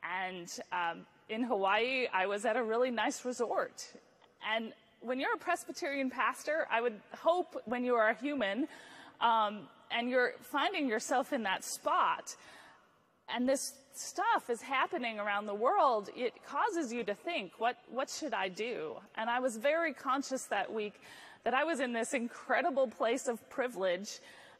And 0.03 0.51
um, 0.71 1.05
in 1.29 1.43
Hawaii, 1.43 2.07
I 2.13 2.27
was 2.27 2.45
at 2.45 2.55
a 2.55 2.63
really 2.63 2.91
nice 2.91 3.25
resort. 3.25 3.85
And 4.53 4.73
when 5.01 5.19
you're 5.19 5.33
a 5.33 5.37
Presbyterian 5.37 6.09
pastor, 6.09 6.67
I 6.71 6.81
would 6.81 6.99
hope 7.17 7.61
when 7.65 7.83
you 7.83 7.95
are 7.95 8.09
a 8.09 8.15
human 8.15 8.67
um, 9.21 9.67
and 9.91 10.09
you're 10.09 10.33
finding 10.41 10.87
yourself 10.87 11.31
in 11.31 11.43
that 11.43 11.63
spot, 11.63 12.35
and 13.33 13.47
this 13.47 13.73
stuff 13.93 14.49
is 14.49 14.61
happening 14.61 15.19
around 15.19 15.45
the 15.45 15.53
world, 15.53 16.09
it 16.15 16.33
causes 16.45 16.91
you 16.91 17.03
to 17.03 17.15
think, 17.15 17.53
what, 17.57 17.77
what 17.89 18.09
should 18.09 18.33
I 18.33 18.49
do? 18.49 18.95
And 19.15 19.29
I 19.29 19.39
was 19.39 19.57
very 19.57 19.93
conscious 19.93 20.43
that 20.45 20.71
week 20.71 20.99
that 21.45 21.53
I 21.53 21.63
was 21.63 21.79
in 21.79 21.93
this 21.93 22.13
incredible 22.13 22.87
place 22.87 23.27
of 23.27 23.49
privilege 23.49 24.19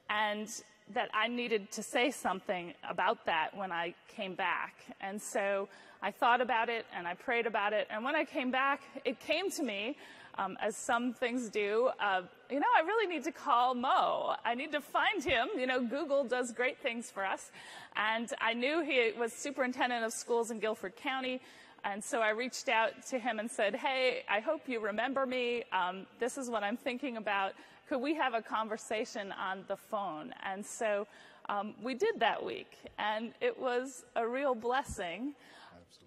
and 0.09 0.47
that 0.93 1.09
I 1.15 1.27
needed 1.27 1.71
to 1.71 1.83
say 1.83 2.11
something 2.11 2.73
about 2.87 3.25
that 3.25 3.49
when 3.57 3.71
I 3.71 3.95
came 4.07 4.35
back. 4.35 4.75
And 5.01 5.19
so 5.19 5.67
I 6.03 6.11
thought 6.11 6.41
about 6.41 6.69
it 6.69 6.85
and 6.95 7.07
I 7.07 7.15
prayed 7.15 7.47
about 7.47 7.73
it. 7.73 7.87
And 7.89 8.03
when 8.03 8.15
I 8.15 8.23
came 8.23 8.51
back, 8.51 8.83
it 9.03 9.19
came 9.19 9.49
to 9.51 9.63
me, 9.63 9.97
um, 10.37 10.57
as 10.61 10.75
some 10.75 11.11
things 11.11 11.49
do, 11.49 11.89
uh, 11.99 12.21
you 12.51 12.59
know, 12.59 12.67
I 12.77 12.81
really 12.81 13.07
need 13.07 13.23
to 13.23 13.31
call 13.31 13.73
Mo. 13.73 14.35
I 14.45 14.53
need 14.53 14.71
to 14.73 14.81
find 14.81 15.23
him. 15.23 15.47
You 15.57 15.65
know, 15.65 15.83
Google 15.83 16.23
does 16.23 16.51
great 16.51 16.77
things 16.77 17.09
for 17.09 17.25
us. 17.25 17.51
And 17.95 18.31
I 18.39 18.53
knew 18.53 18.83
he 18.83 19.11
was 19.17 19.33
superintendent 19.33 20.05
of 20.05 20.13
schools 20.13 20.51
in 20.51 20.59
Guilford 20.59 20.95
County. 20.97 21.41
And 21.85 22.03
so 22.03 22.19
I 22.19 22.29
reached 22.31 22.67
out 22.67 23.05
to 23.09 23.19
him 23.19 23.37
and 23.37 23.49
said, 23.49 23.75
Hey, 23.75 24.23
I 24.27 24.39
hope 24.39 24.67
you 24.67 24.79
remember 24.79 25.27
me. 25.27 25.63
Um, 25.71 26.07
this 26.19 26.35
is 26.35 26.49
what 26.49 26.63
I'm 26.63 26.77
thinking 26.77 27.17
about. 27.17 27.53
Could 27.87 27.99
we 27.99 28.15
have 28.15 28.33
a 28.33 28.41
conversation 28.41 29.31
on 29.31 29.63
the 29.67 29.77
phone? 29.77 30.33
And 30.43 30.65
so 30.65 31.05
um, 31.47 31.75
we 31.83 31.93
did 31.93 32.19
that 32.19 32.43
week. 32.43 32.75
And 32.97 33.33
it 33.39 33.59
was 33.59 34.03
a 34.15 34.27
real 34.27 34.55
blessing 34.55 35.35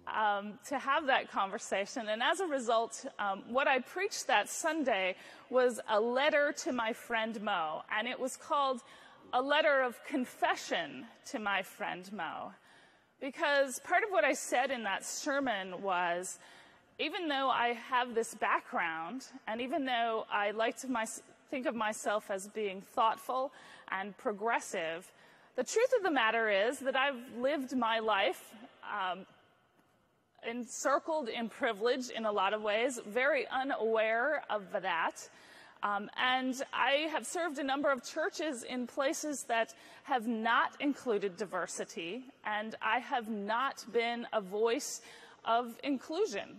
um, 0.05 0.59
to 0.67 0.77
have 0.77 1.05
that 1.05 1.31
conversation. 1.31 2.09
And 2.09 2.21
as 2.21 2.41
a 2.41 2.45
result, 2.45 3.05
um, 3.17 3.43
what 3.47 3.69
I 3.69 3.79
preached 3.79 4.27
that 4.27 4.49
Sunday 4.49 5.15
was 5.49 5.79
a 5.89 5.99
letter 5.99 6.53
to 6.63 6.73
my 6.73 6.91
friend 6.91 7.41
Mo. 7.41 7.83
And 7.97 8.05
it 8.05 8.19
was 8.19 8.35
called 8.35 8.81
A 9.31 9.41
Letter 9.41 9.81
of 9.81 10.03
Confession 10.03 11.05
to 11.27 11.39
My 11.39 11.61
Friend 11.61 12.11
Mo. 12.11 12.51
Because 13.21 13.79
part 13.79 14.03
of 14.03 14.11
what 14.11 14.23
I 14.23 14.33
said 14.33 14.71
in 14.71 14.83
that 14.83 15.05
sermon 15.05 15.81
was 15.81 16.39
even 16.99 17.29
though 17.29 17.49
I 17.49 17.77
have 17.89 18.13
this 18.13 18.33
background, 18.35 19.25
and 19.47 19.61
even 19.61 19.85
though 19.85 20.25
I 20.29 20.51
like 20.51 20.77
to 20.79 20.87
my, 20.89 21.05
think 21.49 21.65
of 21.65 21.73
myself 21.73 22.29
as 22.29 22.47
being 22.47 22.81
thoughtful 22.81 23.53
and 23.89 24.15
progressive, 24.17 25.09
the 25.55 25.63
truth 25.63 25.93
of 25.97 26.03
the 26.03 26.11
matter 26.11 26.49
is 26.49 26.79
that 26.79 26.97
I've 26.97 27.15
lived 27.37 27.75
my 27.75 27.99
life 27.99 28.53
um, 28.83 29.25
encircled 30.47 31.29
in 31.29 31.47
privilege 31.47 32.09
in 32.09 32.25
a 32.25 32.31
lot 32.31 32.53
of 32.53 32.61
ways, 32.61 32.99
very 33.07 33.47
unaware 33.47 34.43
of 34.49 34.63
that. 34.81 35.29
Um, 35.81 36.09
and 36.17 36.61
I 36.73 37.07
have 37.11 37.25
served 37.25 37.57
a 37.57 37.63
number 37.63 37.89
of 37.89 38.03
churches 38.03 38.63
in 38.63 38.85
places 38.85 39.45
that 39.47 39.73
have 40.03 40.27
not 40.27 40.71
included 40.81 41.37
diversity, 41.37 42.23
and 42.45 42.75
I 42.81 42.99
have 42.99 43.29
not 43.29 43.85
been 43.93 44.27
a 44.33 44.41
voice 44.41 45.01
of 45.45 45.77
inclusion. 45.83 46.57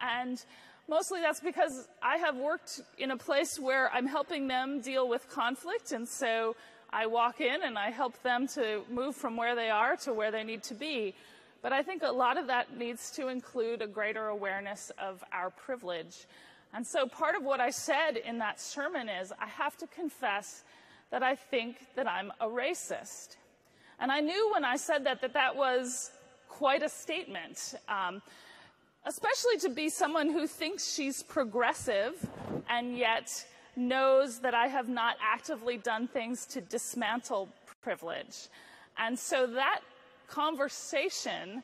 And 0.00 0.42
mostly 0.88 1.20
that's 1.20 1.40
because 1.40 1.88
I 2.00 2.18
have 2.18 2.36
worked 2.36 2.80
in 2.96 3.10
a 3.10 3.16
place 3.16 3.58
where 3.58 3.90
I'm 3.92 4.06
helping 4.06 4.46
them 4.46 4.80
deal 4.80 5.08
with 5.08 5.28
conflict, 5.28 5.90
and 5.90 6.08
so 6.08 6.54
I 6.92 7.06
walk 7.06 7.40
in 7.40 7.62
and 7.62 7.76
I 7.78 7.90
help 7.90 8.20
them 8.22 8.46
to 8.48 8.82
move 8.90 9.16
from 9.16 9.36
where 9.36 9.54
they 9.54 9.70
are 9.70 9.96
to 9.98 10.12
where 10.12 10.30
they 10.30 10.44
need 10.44 10.62
to 10.64 10.74
be. 10.74 11.14
But 11.62 11.72
I 11.72 11.82
think 11.82 12.02
a 12.02 12.10
lot 12.10 12.38
of 12.38 12.46
that 12.46 12.76
needs 12.76 13.10
to 13.12 13.28
include 13.28 13.82
a 13.82 13.86
greater 13.86 14.28
awareness 14.28 14.90
of 14.98 15.22
our 15.32 15.50
privilege. 15.50 16.26
And 16.72 16.86
so 16.86 17.06
part 17.06 17.34
of 17.34 17.42
what 17.42 17.60
I 17.60 17.70
said 17.70 18.16
in 18.16 18.38
that 18.38 18.60
sermon 18.60 19.08
is 19.08 19.32
I 19.40 19.46
have 19.46 19.76
to 19.78 19.86
confess 19.88 20.62
that 21.10 21.22
I 21.22 21.34
think 21.34 21.86
that 21.96 22.06
I'm 22.06 22.32
a 22.40 22.46
racist. 22.46 23.36
And 23.98 24.12
I 24.12 24.20
knew 24.20 24.52
when 24.52 24.64
I 24.64 24.76
said 24.76 25.04
that 25.04 25.20
that 25.20 25.34
that 25.34 25.56
was 25.56 26.12
quite 26.48 26.82
a 26.82 26.88
statement, 26.88 27.74
um, 27.88 28.22
especially 29.04 29.56
to 29.58 29.68
be 29.68 29.88
someone 29.88 30.30
who 30.30 30.46
thinks 30.46 30.92
she's 30.92 31.22
progressive 31.22 32.14
and 32.68 32.96
yet 32.96 33.44
knows 33.76 34.38
that 34.40 34.54
I 34.54 34.68
have 34.68 34.88
not 34.88 35.16
actively 35.22 35.76
done 35.76 36.06
things 36.06 36.46
to 36.46 36.60
dismantle 36.60 37.48
privilege. 37.82 38.48
And 38.98 39.18
so 39.18 39.46
that 39.46 39.80
conversation 40.28 41.62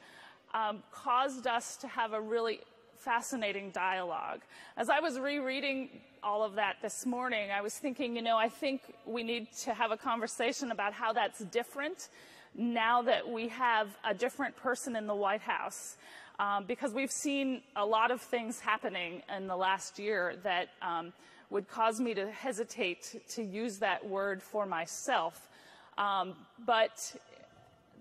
um, 0.54 0.82
caused 0.90 1.46
us 1.46 1.76
to 1.78 1.88
have 1.88 2.12
a 2.12 2.20
really 2.20 2.60
fascinating 3.06 3.70
dialogue. 3.70 4.40
As 4.76 4.90
I 4.90 4.98
was 4.98 5.16
rereading 5.16 5.90
all 6.24 6.42
of 6.42 6.56
that 6.56 6.78
this 6.82 7.06
morning, 7.06 7.52
I 7.52 7.60
was 7.60 7.78
thinking, 7.78 8.16
you 8.16 8.20
know, 8.20 8.36
I 8.36 8.48
think 8.48 8.80
we 9.06 9.22
need 9.22 9.46
to 9.62 9.72
have 9.72 9.92
a 9.92 9.96
conversation 9.96 10.72
about 10.72 10.92
how 10.92 11.12
that's 11.12 11.38
different 11.44 12.08
now 12.56 13.02
that 13.02 13.28
we 13.28 13.46
have 13.46 13.96
a 14.04 14.12
different 14.12 14.56
person 14.56 14.96
in 14.96 15.06
the 15.06 15.14
White 15.14 15.40
House. 15.40 15.96
Um, 16.40 16.64
because 16.66 16.92
we've 16.92 17.12
seen 17.12 17.62
a 17.76 17.86
lot 17.86 18.10
of 18.10 18.20
things 18.20 18.58
happening 18.58 19.22
in 19.34 19.46
the 19.46 19.56
last 19.56 20.00
year 20.00 20.34
that 20.42 20.70
um, 20.82 21.12
would 21.48 21.68
cause 21.68 22.00
me 22.00 22.12
to 22.12 22.28
hesitate 22.32 23.22
to 23.28 23.42
use 23.44 23.78
that 23.78 24.04
word 24.04 24.42
for 24.42 24.66
myself. 24.66 25.48
Um, 25.96 26.34
but 26.66 27.14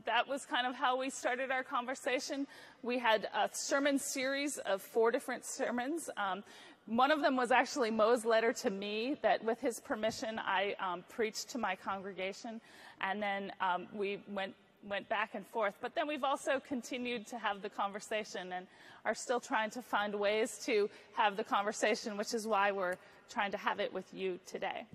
that 0.05 0.27
was 0.27 0.45
kind 0.45 0.65
of 0.65 0.75
how 0.75 0.97
we 0.97 1.09
started 1.09 1.51
our 1.51 1.63
conversation. 1.63 2.47
We 2.85 2.99
had 2.99 3.27
a 3.33 3.49
sermon 3.51 3.97
series 3.97 4.59
of 4.59 4.79
four 4.79 5.09
different 5.09 5.43
sermons. 5.43 6.07
Um, 6.17 6.43
one 6.85 7.09
of 7.09 7.19
them 7.19 7.35
was 7.35 7.51
actually 7.51 7.89
Mo's 7.89 8.25
letter 8.25 8.53
to 8.53 8.69
me 8.69 9.15
that, 9.23 9.43
with 9.43 9.59
his 9.59 9.79
permission, 9.79 10.37
I 10.37 10.75
um, 10.79 11.03
preached 11.09 11.49
to 11.49 11.57
my 11.57 11.75
congregation. 11.75 12.61
And 13.01 13.19
then 13.19 13.51
um, 13.59 13.87
we 13.91 14.19
went 14.31 14.53
went 14.87 15.09
back 15.09 15.31
and 15.33 15.47
forth. 15.47 15.73
But 15.81 15.95
then 15.95 16.07
we've 16.07 16.23
also 16.23 16.59
continued 16.59 17.25
to 17.27 17.39
have 17.39 17.63
the 17.63 17.69
conversation 17.69 18.53
and 18.53 18.67
are 19.03 19.15
still 19.15 19.39
trying 19.39 19.71
to 19.71 19.81
find 19.81 20.13
ways 20.13 20.61
to 20.67 20.87
have 21.13 21.37
the 21.37 21.43
conversation, 21.43 22.17
which 22.17 22.35
is 22.35 22.45
why 22.45 22.71
we're 22.71 22.97
trying 23.31 23.49
to 23.49 23.57
have 23.57 23.79
it 23.79 23.91
with 23.91 24.13
you 24.13 24.39
today. 24.45 24.85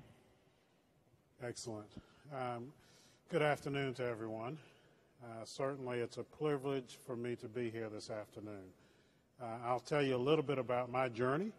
Excellent. 1.43 1.91
Um, 2.33 2.73
good 3.31 3.43
afternoon 3.43 3.95
to 3.95 4.05
everyone. 4.05 4.59
Uh, 5.23 5.45
certainly, 5.45 5.99
it's 5.99 6.17
a 6.17 6.23
privilege 6.23 6.99
for 7.07 7.15
me 7.15 7.37
to 7.37 7.47
be 7.47 7.69
here 7.69 7.91
this 7.91 8.09
afternoon. 8.09 8.73
Uh, 9.41 9.59
I'll 9.65 9.81
tell 9.81 10.03
you 10.03 10.17
a 10.17 10.19
little 10.19 10.43
bit 10.43 10.59
about 10.59 10.91
my 10.91 11.11
journey 11.11 11.53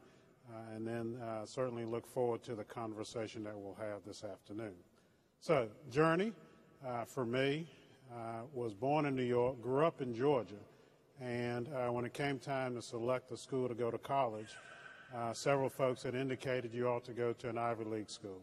uh, 0.49 0.75
and 0.75 0.87
then 0.87 1.15
uh, 1.21 1.45
certainly 1.45 1.85
look 1.85 2.07
forward 2.07 2.41
to 2.43 2.55
the 2.55 2.63
conversation 2.63 3.43
that 3.43 3.55
we'll 3.55 3.75
have 3.75 4.01
this 4.05 4.23
afternoon. 4.23 4.73
So, 5.41 5.67
journey 5.91 6.31
uh, 6.85 7.05
for 7.05 7.23
me 7.23 7.67
uh, 8.11 8.41
was 8.51 8.73
born 8.73 9.05
in 9.05 9.15
New 9.15 9.23
York, 9.23 9.61
grew 9.61 9.85
up 9.85 10.01
in 10.01 10.15
Georgia, 10.15 10.55
and 11.19 11.67
when 11.93 12.03
it 12.03 12.13
came 12.13 12.39
time 12.39 12.73
to 12.73 12.81
select 12.81 13.31
a 13.31 13.37
school 13.37 13.67
to 13.67 13.75
go 13.75 13.91
to 13.91 13.99
college, 13.99 14.55
several 15.33 15.69
folks 15.69 16.01
had 16.01 16.15
indicated 16.15 16.73
you 16.73 16.87
ought 16.87 17.05
to 17.05 17.13
go 17.13 17.31
to 17.33 17.47
an 17.47 17.59
Ivy 17.59 17.83
League 17.83 18.09
school. 18.09 18.41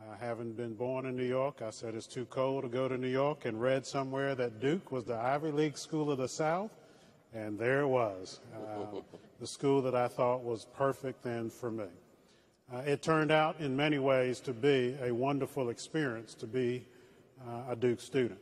Uh, 0.00 0.14
having 0.20 0.52
been 0.52 0.74
born 0.74 1.06
in 1.06 1.16
New 1.16 1.24
York, 1.24 1.60
I 1.60 1.70
said 1.70 1.96
it's 1.96 2.06
too 2.06 2.24
cold 2.26 2.62
to 2.62 2.68
go 2.68 2.86
to 2.86 2.96
New 2.96 3.08
York 3.08 3.46
and 3.46 3.60
read 3.60 3.84
somewhere 3.84 4.36
that 4.36 4.60
Duke 4.60 4.92
was 4.92 5.04
the 5.04 5.16
Ivy 5.16 5.50
League 5.50 5.76
school 5.76 6.12
of 6.12 6.18
the 6.18 6.28
South. 6.28 6.70
And 7.34 7.58
there 7.58 7.80
it 7.80 7.88
was, 7.88 8.40
uh, 8.54 9.00
the 9.40 9.46
school 9.46 9.82
that 9.82 9.94
I 9.94 10.08
thought 10.08 10.42
was 10.42 10.66
perfect 10.76 11.24
then 11.24 11.50
for 11.50 11.70
me. 11.70 11.88
Uh, 12.72 12.78
it 12.78 13.02
turned 13.02 13.30
out 13.30 13.58
in 13.60 13.76
many 13.76 13.98
ways 13.98 14.40
to 14.40 14.52
be 14.52 14.96
a 15.02 15.12
wonderful 15.12 15.68
experience 15.68 16.34
to 16.34 16.46
be 16.46 16.86
uh, 17.46 17.72
a 17.72 17.76
Duke 17.76 18.00
student. 18.00 18.38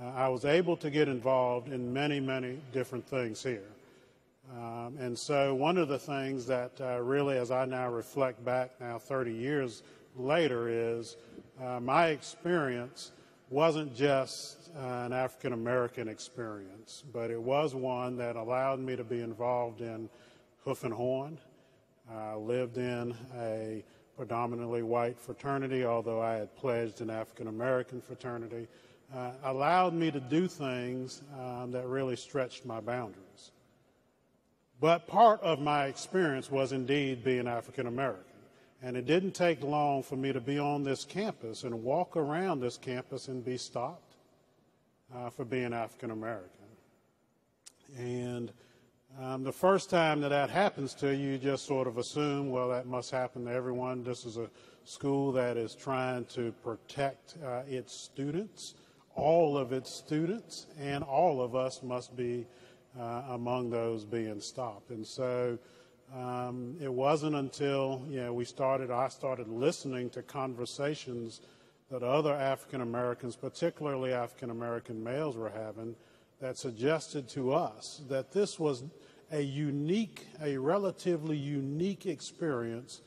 Uh, 0.00 0.06
I 0.08 0.28
was 0.28 0.44
able 0.44 0.76
to 0.78 0.90
get 0.90 1.08
involved 1.08 1.72
in 1.72 1.92
many, 1.92 2.20
many 2.20 2.58
different 2.72 3.06
things 3.06 3.42
here. 3.42 3.68
Um, 4.52 4.96
and 4.98 5.16
so 5.16 5.54
one 5.54 5.78
of 5.78 5.88
the 5.88 5.98
things 5.98 6.46
that 6.46 6.72
uh, 6.80 7.00
really, 7.00 7.38
as 7.38 7.50
I 7.50 7.64
now 7.64 7.88
reflect 7.88 8.44
back 8.44 8.72
now 8.80 8.98
30 8.98 9.32
years 9.32 9.82
later 10.16 10.68
is 10.68 11.16
uh, 11.62 11.80
my 11.80 12.08
experience 12.08 13.12
wasn't 13.50 13.94
just 13.94 14.70
uh, 14.76 15.04
an 15.06 15.12
African 15.12 15.52
American 15.52 16.08
experience, 16.08 17.04
but 17.12 17.30
it 17.30 17.40
was 17.40 17.74
one 17.74 18.16
that 18.16 18.36
allowed 18.36 18.78
me 18.80 18.96
to 18.96 19.04
be 19.04 19.20
involved 19.20 19.80
in 19.80 20.08
Hoof 20.64 20.84
'n' 20.84 20.92
Horn. 20.92 21.38
I 22.08 22.34
lived 22.34 22.78
in 22.78 23.14
a 23.36 23.84
predominantly 24.16 24.82
white 24.82 25.18
fraternity, 25.18 25.84
although 25.84 26.20
I 26.20 26.34
had 26.34 26.54
pledged 26.54 27.00
an 27.00 27.10
African 27.10 27.48
American 27.48 28.00
fraternity, 28.00 28.68
uh, 29.14 29.32
allowed 29.44 29.94
me 29.94 30.10
to 30.10 30.20
do 30.20 30.46
things 30.46 31.22
um, 31.38 31.72
that 31.72 31.86
really 31.86 32.16
stretched 32.16 32.64
my 32.64 32.80
boundaries. 32.80 33.52
But 34.80 35.06
part 35.06 35.40
of 35.42 35.60
my 35.60 35.86
experience 35.86 36.50
was 36.50 36.72
indeed 36.72 37.24
being 37.24 37.48
African 37.48 37.86
American. 37.86 38.29
And 38.82 38.96
it 38.96 39.04
didn't 39.04 39.32
take 39.32 39.62
long 39.62 40.02
for 40.02 40.16
me 40.16 40.32
to 40.32 40.40
be 40.40 40.58
on 40.58 40.82
this 40.84 41.04
campus 41.04 41.64
and 41.64 41.82
walk 41.82 42.16
around 42.16 42.60
this 42.60 42.78
campus 42.78 43.28
and 43.28 43.44
be 43.44 43.58
stopped 43.58 44.14
uh, 45.14 45.28
for 45.28 45.44
being 45.44 45.74
African 45.74 46.10
American. 46.10 46.48
And 47.98 48.52
um, 49.20 49.42
the 49.42 49.52
first 49.52 49.90
time 49.90 50.20
that 50.20 50.28
that 50.28 50.48
happens 50.48 50.94
to 50.94 51.14
you, 51.14 51.32
you 51.32 51.38
just 51.38 51.66
sort 51.66 51.88
of 51.88 51.98
assume, 51.98 52.50
well, 52.50 52.68
that 52.70 52.86
must 52.86 53.10
happen 53.10 53.44
to 53.44 53.52
everyone. 53.52 54.02
This 54.02 54.24
is 54.24 54.36
a 54.38 54.48
school 54.84 55.32
that 55.32 55.56
is 55.56 55.74
trying 55.74 56.24
to 56.26 56.52
protect 56.62 57.34
uh, 57.44 57.62
its 57.68 57.92
students, 57.92 58.74
all 59.14 59.58
of 59.58 59.72
its 59.72 59.90
students, 59.90 60.68
and 60.80 61.04
all 61.04 61.42
of 61.42 61.54
us 61.54 61.82
must 61.82 62.16
be 62.16 62.46
uh, 62.98 63.22
among 63.30 63.68
those 63.68 64.04
being 64.04 64.40
stopped. 64.40 64.90
And 64.90 65.06
so 65.06 65.58
um, 66.14 66.76
it 66.80 66.92
wasn't 66.92 67.36
until 67.36 68.04
you 68.08 68.20
know 68.20 68.32
we 68.32 68.44
started, 68.44 68.90
I 68.90 69.08
started 69.08 69.48
listening 69.48 70.10
to 70.10 70.22
conversations 70.22 71.40
that 71.90 72.02
other 72.02 72.34
African 72.34 72.80
Americans, 72.80 73.36
particularly 73.36 74.12
African 74.12 74.50
American 74.50 75.02
males, 75.02 75.36
were 75.36 75.50
having, 75.50 75.94
that 76.40 76.56
suggested 76.56 77.28
to 77.30 77.52
us 77.52 78.02
that 78.08 78.32
this 78.32 78.58
was 78.58 78.84
a 79.32 79.40
unique, 79.40 80.26
a 80.42 80.56
relatively 80.56 81.36
unique 81.36 82.06
experience 82.06 83.00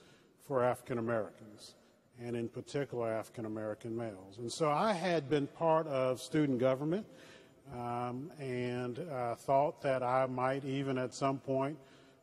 for 0.47 0.63
African 0.63 0.97
Americans, 0.97 1.75
and 2.21 2.35
in 2.35 2.47
particular 2.47 3.11
African 3.11 3.45
American 3.45 3.95
males. 3.95 4.37
And 4.37 4.51
so 4.51 4.69
I 4.69 4.93
had 4.93 5.29
been 5.29 5.47
part 5.47 5.87
of 5.87 6.21
student 6.21 6.59
government 6.59 7.05
um, 7.73 8.31
and 8.39 8.99
uh, 8.99 9.35
thought 9.35 9.81
that 9.81 10.03
I 10.03 10.25
might 10.25 10.63
even 10.65 10.97
at 10.97 11.13
some 11.13 11.39
point 11.39 11.77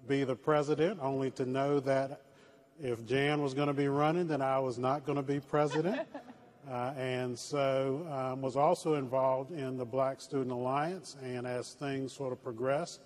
be 0.08 0.24
the 0.24 0.36
president, 0.36 0.98
only 1.02 1.30
to 1.32 1.46
know 1.46 1.80
that 1.80 2.22
if 2.80 3.04
Jan 3.06 3.42
was 3.42 3.54
going 3.54 3.68
to 3.68 3.74
be 3.74 3.88
running, 3.88 4.26
then 4.26 4.42
I 4.42 4.58
was 4.58 4.78
not 4.78 5.04
going 5.04 5.16
to 5.16 5.22
be 5.22 5.40
president. 5.40 6.06
Uh, 6.70 6.92
and 6.96 7.36
so 7.36 8.06
um, 8.12 8.42
was 8.42 8.54
also 8.54 8.94
involved 8.94 9.50
in 9.50 9.76
the 9.76 9.84
Black 9.84 10.20
Student 10.20 10.52
Alliance, 10.52 11.16
and 11.22 11.46
as 11.46 11.72
things 11.72 12.12
sort 12.12 12.32
of 12.32 12.44
progressed, 12.44 13.00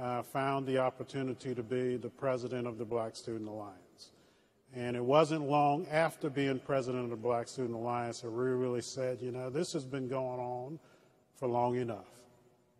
uh, 0.00 0.22
found 0.22 0.66
the 0.66 0.78
opportunity 0.78 1.54
to 1.54 1.62
be 1.62 1.96
the 1.96 2.10
president 2.10 2.66
of 2.66 2.78
the 2.78 2.84
Black 2.84 3.16
Student 3.16 3.48
Alliance. 3.48 4.12
And 4.74 4.96
it 4.96 5.04
wasn't 5.04 5.48
long 5.48 5.86
after 5.90 6.30
being 6.30 6.60
president 6.60 7.04
of 7.04 7.10
the 7.10 7.16
Black 7.16 7.48
Student 7.48 7.74
Alliance 7.74 8.20
that 8.20 8.30
we 8.30 8.44
really 8.44 8.82
said, 8.82 9.20
you 9.20 9.32
know, 9.32 9.50
this 9.50 9.72
has 9.72 9.84
been 9.84 10.06
going 10.06 10.38
on 10.38 10.78
for 11.34 11.48
long 11.48 11.76
enough. 11.76 12.19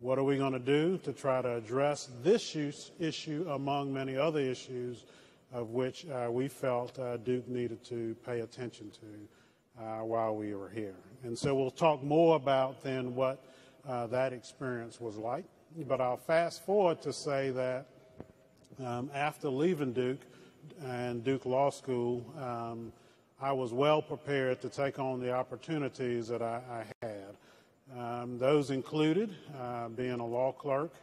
What 0.01 0.17
are 0.17 0.23
we 0.23 0.35
going 0.37 0.53
to 0.53 0.59
do 0.59 0.97
to 1.03 1.13
try 1.13 1.43
to 1.43 1.57
address 1.57 2.09
this 2.23 2.55
issue 2.99 3.45
among 3.47 3.93
many 3.93 4.17
other 4.17 4.39
issues 4.39 5.05
of 5.53 5.69
which 5.69 6.07
uh, 6.09 6.27
we 6.31 6.47
felt 6.47 6.97
uh, 6.97 7.17
Duke 7.17 7.47
needed 7.47 7.83
to 7.85 8.15
pay 8.25 8.39
attention 8.39 8.89
to 8.89 9.83
uh, 9.83 10.03
while 10.03 10.35
we 10.35 10.55
were 10.55 10.69
here? 10.69 10.95
And 11.21 11.37
so 11.37 11.53
we'll 11.53 11.69
talk 11.69 12.01
more 12.01 12.35
about 12.35 12.81
then 12.81 13.13
what 13.13 13.45
uh, 13.87 14.07
that 14.07 14.33
experience 14.33 14.99
was 14.99 15.17
like. 15.17 15.45
But 15.87 16.01
I'll 16.01 16.17
fast 16.17 16.65
forward 16.65 16.99
to 17.03 17.13
say 17.13 17.51
that 17.51 17.85
um, 18.83 19.11
after 19.13 19.49
leaving 19.49 19.93
Duke 19.93 20.21
and 20.83 21.23
Duke 21.23 21.45
Law 21.45 21.69
School, 21.69 22.25
um, 22.41 22.91
I 23.39 23.51
was 23.51 23.71
well 23.71 24.01
prepared 24.01 24.61
to 24.61 24.69
take 24.69 24.97
on 24.97 25.19
the 25.19 25.31
opportunities 25.31 26.27
that 26.29 26.41
I, 26.41 26.59
I 26.71 27.05
had. 27.05 27.35
Um, 27.97 28.37
those 28.37 28.71
included 28.71 29.35
uh, 29.59 29.89
being 29.89 30.19
a 30.19 30.25
law 30.25 30.53
clerk 30.53 30.93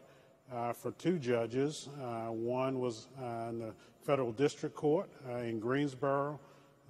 uh, 0.51 0.73
for 0.73 0.93
two 0.93 1.19
judges. 1.19 1.89
Uh, 2.03 2.33
one 2.33 2.81
was 2.81 3.09
uh, 3.21 3.49
in 3.51 3.59
the 3.59 3.75
federal 4.01 4.33
district 4.33 4.75
court 4.75 5.11
uh, 5.29 5.39
in 5.39 5.61
Greensboro, 5.61 6.41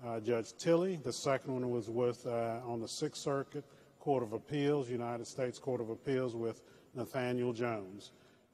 uh, 0.07 0.21
Judge 0.21 0.57
Tilley. 0.57 1.01
The 1.03 1.13
second 1.13 1.53
one 1.53 1.71
was 1.71 1.91
with 1.91 2.27
on 2.27 2.81
the 2.81 2.87
Sixth 2.87 3.23
Circuit 3.23 3.65
Court 3.99 4.23
of 4.23 4.33
Appeals, 4.33 4.89
United 4.89 5.27
States 5.27 5.59
Court 5.59 5.81
of 5.81 5.91
Appeals, 5.91 6.37
with 6.37 6.63
Nathaniel 6.95 7.53
Jones. 7.53 8.13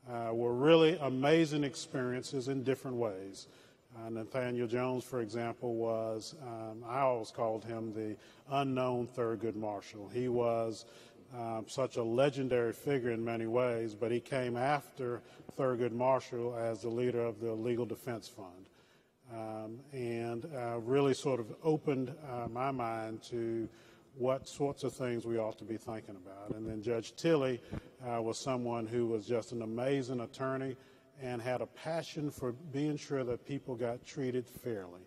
were 0.08 0.54
really 0.54 0.96
amazing 1.02 1.62
experiences 1.62 2.48
in 2.48 2.62
different 2.62 2.96
ways. 2.96 3.48
Nathaniel 4.10 4.66
Jones, 4.66 5.04
for 5.04 5.20
example, 5.20 5.74
was, 5.74 6.34
um, 6.42 6.82
I 6.86 7.00
always 7.00 7.30
called 7.30 7.64
him 7.64 7.92
the 7.92 8.16
unknown 8.50 9.06
Thurgood 9.06 9.54
Marshall. 9.54 10.10
He 10.12 10.28
was 10.28 10.84
um, 11.36 11.64
such 11.68 11.96
a 11.96 12.02
legendary 12.02 12.72
figure 12.72 13.10
in 13.10 13.24
many 13.24 13.46
ways, 13.46 13.94
but 13.94 14.12
he 14.12 14.20
came 14.20 14.56
after 14.56 15.22
Thurgood 15.58 15.92
Marshall 15.92 16.56
as 16.56 16.82
the 16.82 16.88
leader 16.88 17.24
of 17.24 17.40
the 17.40 17.52
Legal 17.52 17.86
Defense 17.86 18.28
Fund. 18.28 18.68
Um, 19.32 19.80
and 19.92 20.46
uh, 20.54 20.78
really 20.80 21.14
sort 21.14 21.40
of 21.40 21.46
opened 21.62 22.14
uh, 22.30 22.46
my 22.48 22.70
mind 22.70 23.22
to 23.30 23.68
what 24.16 24.46
sorts 24.46 24.84
of 24.84 24.92
things 24.92 25.26
we 25.26 25.38
ought 25.38 25.58
to 25.58 25.64
be 25.64 25.76
thinking 25.76 26.16
about. 26.16 26.56
And 26.56 26.68
then 26.68 26.82
Judge 26.82 27.16
Tilley 27.16 27.60
uh, 28.06 28.22
was 28.22 28.38
someone 28.38 28.86
who 28.86 29.06
was 29.06 29.26
just 29.26 29.52
an 29.52 29.62
amazing 29.62 30.20
attorney 30.20 30.76
and 31.20 31.40
had 31.40 31.62
a 31.62 31.66
passion 31.66 32.30
for 32.30 32.52
being 32.52 32.96
sure 32.96 33.24
that 33.24 33.44
people 33.46 33.74
got 33.74 34.04
treated 34.04 34.46
fairly, 34.46 35.00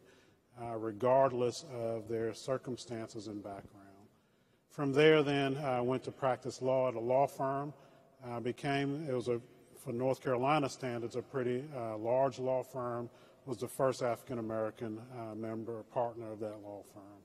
uh, 0.61 0.75
regardless 0.75 1.63
of 1.73 2.07
their 2.09 2.33
circumstances 2.33 3.27
and 3.27 3.43
background. 3.43 3.76
From 4.77 4.93
there, 4.93 5.23
then, 5.23 5.57
I 5.57 5.81
went 5.81 6.03
to 6.03 6.11
practice 6.11 6.61
law 6.61 6.87
at 6.87 6.93
a 6.93 6.99
law 6.99 7.25
firm. 7.25 7.73
I 8.23 8.37
became, 8.37 9.07
it 9.09 9.11
was 9.11 9.27
a, 9.27 9.41
for 9.83 9.91
North 9.91 10.21
Carolina 10.21 10.69
standards, 10.69 11.15
a 11.15 11.21
pretty 11.23 11.63
uh, 11.75 11.97
large 11.97 12.37
law 12.37 12.61
firm, 12.61 13.09
was 13.47 13.57
the 13.57 13.67
first 13.67 14.03
African 14.03 14.37
American 14.37 15.01
uh, 15.17 15.33
member, 15.33 15.81
partner 15.91 16.31
of 16.31 16.39
that 16.41 16.61
law 16.63 16.83
firm. 16.93 17.23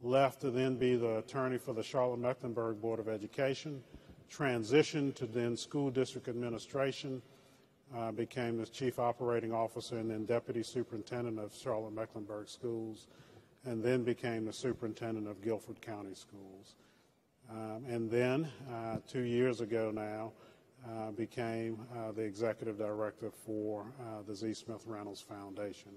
Left 0.00 0.42
to 0.42 0.52
then 0.52 0.76
be 0.76 0.94
the 0.94 1.18
attorney 1.18 1.58
for 1.58 1.72
the 1.72 1.82
Charlotte 1.82 2.20
Mecklenburg 2.20 2.80
Board 2.80 3.00
of 3.00 3.08
Education, 3.08 3.82
transitioned 4.32 5.16
to 5.16 5.26
then 5.26 5.56
school 5.56 5.90
district 5.90 6.28
administration, 6.28 7.20
uh, 7.96 8.12
became 8.12 8.58
the 8.58 8.66
chief 8.66 9.00
operating 9.00 9.52
officer 9.52 9.98
and 9.98 10.08
then 10.08 10.24
deputy 10.24 10.62
superintendent 10.62 11.40
of 11.40 11.52
Charlotte 11.52 11.94
Mecklenburg 11.94 12.48
schools, 12.48 13.08
and 13.64 13.82
then 13.82 14.04
became 14.04 14.44
the 14.44 14.52
superintendent 14.52 15.26
of 15.26 15.42
Guilford 15.42 15.82
County 15.82 16.14
schools. 16.14 16.76
Um, 17.52 17.84
and 17.86 18.10
then, 18.10 18.48
uh, 18.72 18.96
two 19.06 19.22
years 19.22 19.60
ago 19.60 19.90
now, 19.94 20.32
uh, 20.88 21.10
became 21.10 21.78
uh, 21.94 22.12
the 22.12 22.22
executive 22.22 22.78
director 22.78 23.30
for 23.30 23.84
uh, 24.00 24.22
the 24.26 24.34
Z. 24.34 24.54
Smith 24.54 24.84
Reynolds 24.86 25.20
Foundation. 25.20 25.92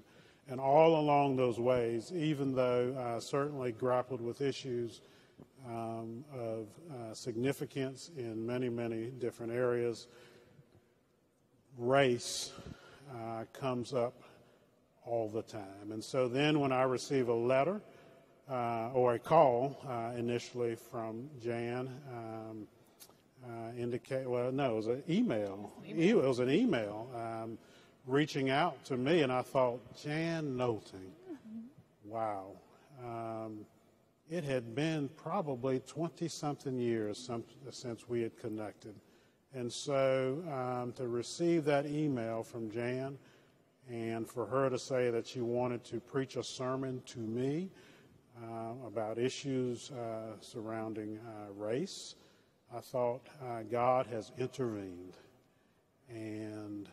And 0.49 0.59
all 0.59 0.99
along 0.99 1.37
those 1.37 1.59
ways, 1.59 2.11
even 2.13 2.53
though 2.53 2.93
uh, 2.93 3.19
certainly 3.19 3.71
grappled 3.71 4.21
with 4.21 4.41
issues 4.41 5.01
um, 5.65 6.25
of 6.33 6.67
uh, 6.91 7.13
significance 7.13 8.11
in 8.17 8.45
many, 8.45 8.69
many 8.69 9.05
different 9.11 9.53
areas, 9.53 10.07
race 11.77 12.51
comes 13.53 13.93
up 13.93 14.13
all 15.05 15.29
the 15.29 15.41
time. 15.41 15.91
And 15.91 16.03
so 16.03 16.27
then 16.27 16.59
when 16.59 16.71
I 16.71 16.83
receive 16.83 17.29
a 17.29 17.33
letter 17.33 17.81
uh, 18.49 18.89
or 18.93 19.15
a 19.15 19.19
call 19.19 19.77
uh, 19.87 20.17
initially 20.17 20.75
from 20.75 21.29
Jan, 21.41 21.89
um, 22.11 22.67
uh, 23.43 23.71
indicate, 23.77 24.29
well, 24.29 24.51
no, 24.51 24.73
it 24.73 24.75
was 24.75 24.87
an 24.87 25.03
email. 25.09 25.71
email. 25.87 26.23
It 26.23 26.27
was 26.27 26.39
an 26.39 26.49
email 26.49 27.09
um, 27.15 27.57
reaching 28.07 28.49
out 28.49 28.83
to 28.85 28.97
me, 28.97 29.21
and 29.21 29.31
I 29.31 29.41
thought, 29.41 29.79
Jan 30.01 30.57
mm-hmm. 30.57 30.99
wow. 32.05 32.47
Um, 33.03 33.65
it 34.29 34.43
had 34.43 34.73
been 34.73 35.09
probably 35.15 35.79
20 35.81 36.27
something 36.27 36.79
years 36.79 37.29
since 37.69 38.09
we 38.09 38.21
had 38.21 38.37
connected. 38.37 38.95
And 39.53 39.71
so 39.71 40.43
um, 40.51 40.91
to 40.93 41.07
receive 41.07 41.63
that 41.65 41.85
email 41.85 42.43
from 42.43 42.71
Jan 42.71 43.17
and 43.89 44.27
for 44.27 44.45
her 44.47 44.69
to 44.69 44.79
say 44.79 45.11
that 45.11 45.27
she 45.27 45.41
wanted 45.41 45.83
to 45.85 45.99
preach 45.99 46.35
a 46.35 46.43
sermon 46.43 47.01
to 47.05 47.19
me 47.19 47.69
uh, 48.43 48.87
about 48.87 49.17
issues 49.17 49.91
uh, 49.91 50.39
surrounding 50.41 51.19
uh, 51.19 51.51
race, 51.53 52.15
I 52.75 52.79
thought 52.79 53.21
uh, 53.41 53.61
God 53.71 54.07
has 54.07 54.31
intervened. 54.37 55.13
And 56.09 56.89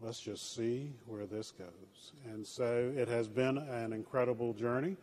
let's 0.00 0.20
just 0.20 0.54
see 0.54 0.92
where 1.06 1.26
this 1.26 1.52
goes. 1.52 2.12
And 2.24 2.46
so 2.46 2.92
it 2.96 3.08
has 3.08 3.28
been 3.28 3.58
an 3.58 3.92
incredible 3.92 4.52
journey 4.52 4.96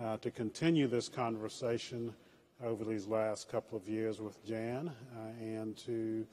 uh, 0.00 0.16
to 0.18 0.30
continue 0.30 0.86
this 0.86 1.08
conversation 1.08 2.12
over 2.64 2.84
these 2.84 3.06
last 3.06 3.48
couple 3.50 3.78
of 3.78 3.88
years 3.88 4.20
with 4.20 4.44
Jan 4.44 4.88
uh, 4.88 5.20
and 5.40 5.76
to 5.78 6.26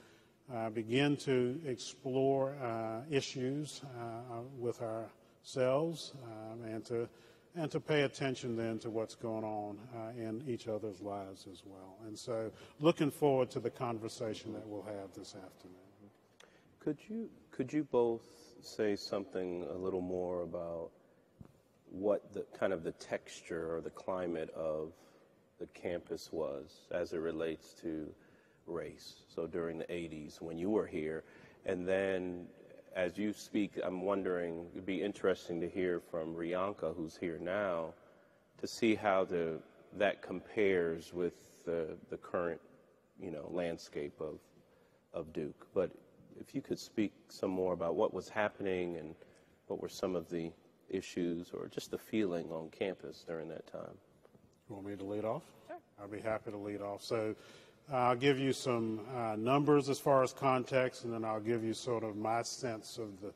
uh, 0.53 0.69
begin 0.69 1.15
to 1.17 1.59
explore 1.65 2.55
issues 3.09 3.81
with 4.57 4.81
ourselves 4.81 6.13
um, 6.25 6.63
and 6.63 6.83
to 6.85 7.07
and 7.55 7.69
to 7.71 7.79
pay 7.79 8.01
attention 8.01 8.55
then 8.55 8.79
to 8.79 8.89
what's 8.89 9.15
going 9.15 9.43
on 9.43 9.77
uh, 9.95 10.09
in 10.17 10.43
each 10.47 10.67
other's 10.67 11.01
lives 11.01 11.47
as 11.51 11.61
well. 11.65 11.97
And 12.07 12.17
so, 12.17 12.51
looking 12.79 13.11
forward 13.11 13.51
to 13.51 13.59
the 13.59 13.69
conversation 13.69 14.53
that 14.53 14.67
we'll 14.67 14.83
have 14.83 15.13
this 15.15 15.35
afternoon. 15.35 15.77
Could 16.79 16.97
you 17.07 17.29
could 17.51 17.71
you 17.71 17.83
both 17.83 18.23
say 18.61 18.95
something 18.95 19.65
a 19.69 19.77
little 19.77 20.01
more 20.01 20.41
about 20.41 20.89
what 21.91 22.33
the 22.33 22.45
kind 22.57 22.73
of 22.73 22.83
the 22.83 22.91
texture 22.93 23.75
or 23.75 23.81
the 23.81 23.91
climate 23.91 24.49
of 24.55 24.91
the 25.59 25.67
campus 25.67 26.29
was 26.31 26.87
as 26.91 27.13
it 27.13 27.19
relates 27.19 27.73
to 27.73 28.07
race. 28.65 29.13
So 29.33 29.45
during 29.45 29.77
the 29.77 29.85
80s 29.85 30.41
when 30.41 30.57
you 30.57 30.69
were 30.69 30.87
here, 30.87 31.23
and 31.65 31.87
then 31.87 32.47
as 32.95 33.17
you 33.17 33.33
speak, 33.33 33.79
I'm 33.83 34.01
wondering, 34.01 34.67
it'd 34.73 34.85
be 34.85 35.01
interesting 35.01 35.59
to 35.61 35.69
hear 35.69 35.99
from 35.99 36.35
Riyanka, 36.35 36.95
who's 36.95 37.17
here 37.17 37.39
now, 37.39 37.93
to 38.59 38.67
see 38.67 38.95
how 38.95 39.25
the, 39.25 39.59
that 39.97 40.21
compares 40.21 41.13
with 41.13 41.63
the, 41.65 41.97
the 42.09 42.17
current, 42.17 42.61
you 43.19 43.31
know, 43.31 43.49
landscape 43.51 44.19
of, 44.19 44.39
of 45.13 45.31
Duke. 45.33 45.67
But 45.73 45.91
if 46.39 46.53
you 46.53 46.61
could 46.61 46.79
speak 46.79 47.13
some 47.29 47.51
more 47.51 47.73
about 47.73 47.95
what 47.95 48.13
was 48.13 48.29
happening 48.29 48.97
and 48.97 49.15
what 49.67 49.81
were 49.81 49.89
some 49.89 50.15
of 50.15 50.29
the 50.29 50.51
issues 50.89 51.51
or 51.53 51.67
just 51.67 51.91
the 51.91 51.97
feeling 51.97 52.51
on 52.51 52.69
campus 52.69 53.23
during 53.27 53.49
that 53.49 53.65
time. 53.71 53.97
You 54.69 54.75
want 54.75 54.87
me 54.87 54.95
to 54.95 55.03
lead 55.03 55.25
off? 55.25 55.43
Sure. 55.67 55.77
I'd 56.01 56.11
be 56.11 56.19
happy 56.19 56.51
to 56.51 56.57
lead 56.57 56.81
off. 56.81 57.03
So 57.03 57.35
I'll 57.91 58.15
give 58.15 58.39
you 58.39 58.53
some 58.53 59.01
uh, 59.13 59.35
numbers 59.37 59.89
as 59.89 59.99
far 59.99 60.23
as 60.23 60.33
context, 60.33 61.03
and 61.03 61.13
then 61.13 61.25
I'll 61.25 61.41
give 61.41 61.63
you 61.63 61.73
sort 61.73 62.03
of 62.03 62.15
my 62.15 62.41
sense 62.41 62.97
of 62.97 63.19
the, 63.21 63.33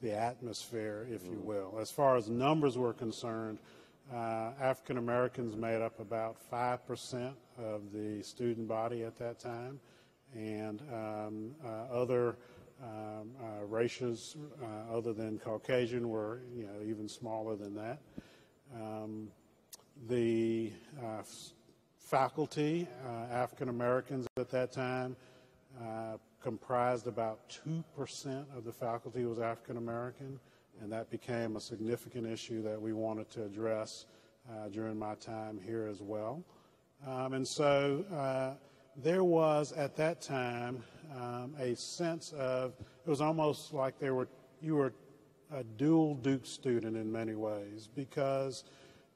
the 0.00 0.12
atmosphere, 0.12 1.06
if 1.10 1.26
you 1.26 1.38
will. 1.42 1.76
As 1.78 1.90
far 1.90 2.16
as 2.16 2.28
numbers 2.28 2.78
were 2.78 2.94
concerned, 2.94 3.58
uh, 4.12 4.52
African 4.60 4.96
Americans 4.96 5.54
made 5.54 5.82
up 5.82 6.00
about 6.00 6.36
5% 6.50 7.32
of 7.58 7.92
the 7.92 8.22
student 8.22 8.66
body 8.66 9.04
at 9.04 9.16
that 9.18 9.38
time, 9.38 9.78
and 10.34 10.80
um, 10.92 11.54
uh, 11.64 11.92
other 11.92 12.36
um, 12.82 13.32
uh, 13.38 13.64
races 13.66 14.36
uh, 14.62 14.96
other 14.96 15.12
than 15.12 15.38
Caucasian 15.38 16.08
were 16.08 16.40
you 16.56 16.64
know, 16.64 16.82
even 16.84 17.08
smaller 17.08 17.54
than 17.54 17.74
that. 17.74 17.98
Um, 18.74 19.28
the 20.08 20.72
faculty, 22.10 22.88
uh, 23.06 23.32
African 23.32 23.68
Americans 23.68 24.26
at 24.36 24.50
that 24.50 24.72
time, 24.72 25.14
uh, 25.80 26.16
comprised 26.42 27.06
about 27.06 27.38
2% 27.64 28.44
of 28.56 28.64
the 28.64 28.72
faculty 28.72 29.24
was 29.24 29.38
African 29.38 29.76
American, 29.76 30.40
and 30.82 30.90
that 30.90 31.08
became 31.08 31.54
a 31.54 31.60
significant 31.60 32.26
issue 32.26 32.62
that 32.62 32.80
we 32.80 32.92
wanted 32.92 33.30
to 33.30 33.44
address 33.44 34.06
uh, 34.50 34.68
during 34.70 34.98
my 34.98 35.14
time 35.14 35.60
here 35.64 35.86
as 35.86 36.02
well. 36.02 36.42
Um, 37.06 37.34
and 37.34 37.46
so 37.46 38.04
uh, 38.12 38.54
there 38.96 39.22
was 39.22 39.70
at 39.72 39.94
that 39.96 40.20
time 40.20 40.82
um, 41.16 41.54
a 41.60 41.76
sense 41.76 42.32
of 42.32 42.74
it 43.06 43.08
was 43.08 43.20
almost 43.20 43.72
like 43.72 44.00
there 44.00 44.14
were 44.14 44.28
you 44.60 44.74
were 44.74 44.92
a 45.52 45.62
dual 45.62 46.16
Duke 46.16 46.44
student 46.44 46.96
in 46.96 47.10
many 47.10 47.34
ways 47.34 47.88
because 47.94 48.64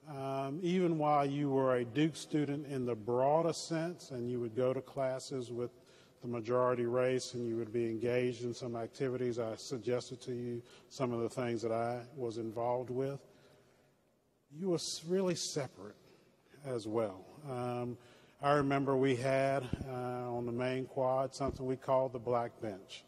um, 0.08 0.58
even 0.62 0.98
while 0.98 1.24
you 1.24 1.50
were 1.50 1.76
a 1.76 1.84
Duke 1.84 2.16
student 2.16 2.66
in 2.66 2.84
the 2.84 2.94
broadest 2.94 3.68
sense, 3.68 4.10
and 4.10 4.30
you 4.30 4.40
would 4.40 4.54
go 4.54 4.72
to 4.72 4.80
classes 4.80 5.50
with 5.50 5.70
the 6.24 6.28
majority 6.28 6.86
race 6.86 7.34
and 7.34 7.46
you 7.46 7.54
would 7.56 7.70
be 7.70 7.84
engaged 7.84 8.44
in 8.44 8.54
some 8.54 8.76
activities, 8.76 9.38
I 9.38 9.56
suggested 9.56 10.22
to 10.22 10.32
you 10.32 10.62
some 10.88 11.12
of 11.12 11.20
the 11.20 11.28
things 11.28 11.60
that 11.60 11.70
I 11.70 12.00
was 12.16 12.38
involved 12.38 12.88
with. 12.88 13.20
You 14.58 14.70
were 14.70 14.78
really 15.06 15.34
separate 15.34 15.96
as 16.64 16.86
well. 16.86 17.26
Um, 17.50 17.98
I 18.40 18.52
remember 18.52 18.96
we 18.96 19.16
had 19.16 19.64
uh, 19.86 20.34
on 20.34 20.46
the 20.46 20.52
main 20.52 20.86
quad 20.86 21.34
something 21.34 21.66
we 21.66 21.76
called 21.76 22.12
the 22.12 22.18
black 22.18 22.58
bench. 22.60 23.04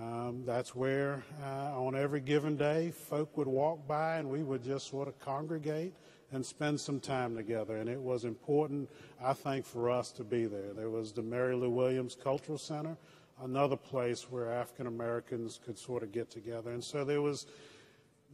Um, 0.00 0.42
that's 0.46 0.74
where, 0.74 1.22
uh, 1.44 1.78
on 1.80 1.94
every 1.94 2.20
given 2.20 2.56
day, 2.56 2.90
folk 2.90 3.36
would 3.36 3.46
walk 3.46 3.86
by 3.86 4.16
and 4.16 4.28
we 4.28 4.42
would 4.42 4.64
just 4.64 4.88
sort 4.88 5.06
of 5.06 5.18
congregate 5.20 5.94
and 6.32 6.44
spend 6.44 6.80
some 6.80 6.98
time 6.98 7.36
together. 7.36 7.76
And 7.76 7.88
it 7.88 8.00
was 8.00 8.24
important, 8.24 8.88
I 9.22 9.32
think, 9.32 9.64
for 9.64 9.90
us 9.90 10.10
to 10.12 10.24
be 10.24 10.46
there. 10.46 10.72
There 10.74 10.90
was 10.90 11.12
the 11.12 11.22
Mary 11.22 11.54
Lou 11.54 11.70
Williams 11.70 12.16
Cultural 12.20 12.58
Center, 12.58 12.96
another 13.42 13.76
place 13.76 14.30
where 14.30 14.50
African 14.50 14.86
Americans 14.86 15.60
could 15.64 15.78
sort 15.78 16.02
of 16.02 16.12
get 16.12 16.30
together. 16.30 16.70
And 16.70 16.82
so 16.82 17.04
there 17.04 17.22
was 17.22 17.46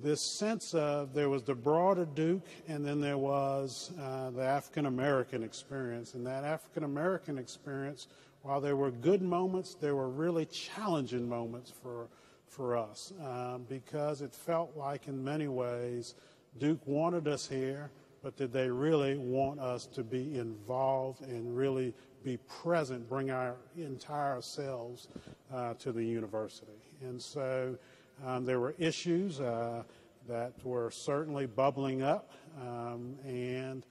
this 0.01 0.21
sense 0.21 0.75
of 0.75 1.13
there 1.13 1.29
was 1.29 1.43
the 1.43 1.55
broader 1.55 2.05
Duke, 2.05 2.47
and 2.69 2.85
then 2.85 3.01
there 3.01 3.19
was 3.19 3.91
uh, 4.01 4.31
the 4.31 4.43
African 4.43 4.87
American 4.87 5.43
experience. 5.43 6.15
And 6.15 6.27
that 6.27 6.45
African 6.45 6.85
American 6.85 7.37
experience, 7.37 8.07
while 8.43 8.61
there 8.61 8.77
were 8.77 8.93
good 8.93 9.23
moments, 9.23 9.75
there 9.75 9.97
were 9.97 10.09
really 10.09 10.47
challenging 10.47 11.29
moments 11.29 11.73
for 11.83 12.09
for 12.49 12.77
us 12.77 13.13
um, 13.23 13.67
because 13.69 14.23
it 14.23 14.35
felt 14.35 14.77
like, 14.77 15.07
in 15.07 15.23
many 15.23 15.49
ways, 15.49 16.15
Duke 16.59 16.81
wanted 16.87 17.29
us 17.29 17.47
here, 17.47 17.91
but 18.23 18.37
did 18.37 18.53
they 18.53 18.69
really 18.69 19.17
want 19.17 19.61
us 19.61 19.87
to 19.87 20.03
be 20.03 20.39
involved 20.39 21.23
and 21.23 21.57
really 21.57 21.95
be 22.25 22.37
present, 22.49 23.09
bring 23.09 23.31
our 23.31 23.57
entire 23.77 24.41
selves 24.41 25.09
uh, 25.53 25.75
to 25.75 25.93
the 25.93 26.05
university? 26.05 26.73
And 27.03 27.21
so 27.21 27.77
um, 28.25 28.45
there 28.45 28.61
were 28.61 28.75
issues 28.79 29.41
uh, 29.41 29.83
that 30.27 30.53
were 30.65 30.91
certainly 30.91 31.47
bubbling 31.47 32.03
up, 32.03 32.33
um, 32.61 33.17
and 33.25 33.87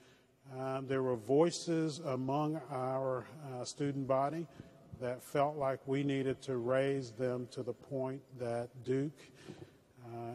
um, 0.57 0.87
there 0.87 1.03
were 1.03 1.15
voices 1.15 1.99
among 1.99 2.59
our 2.71 3.25
uh, 3.53 3.63
student 3.63 4.07
body 4.07 4.47
that 4.99 5.23
felt 5.23 5.57
like 5.57 5.79
we 5.85 6.03
needed 6.03 6.41
to 6.41 6.57
raise 6.57 7.11
them 7.11 7.47
to 7.51 7.63
the 7.63 7.73
point 7.73 8.21
that 8.39 8.69
Duke 8.83 9.19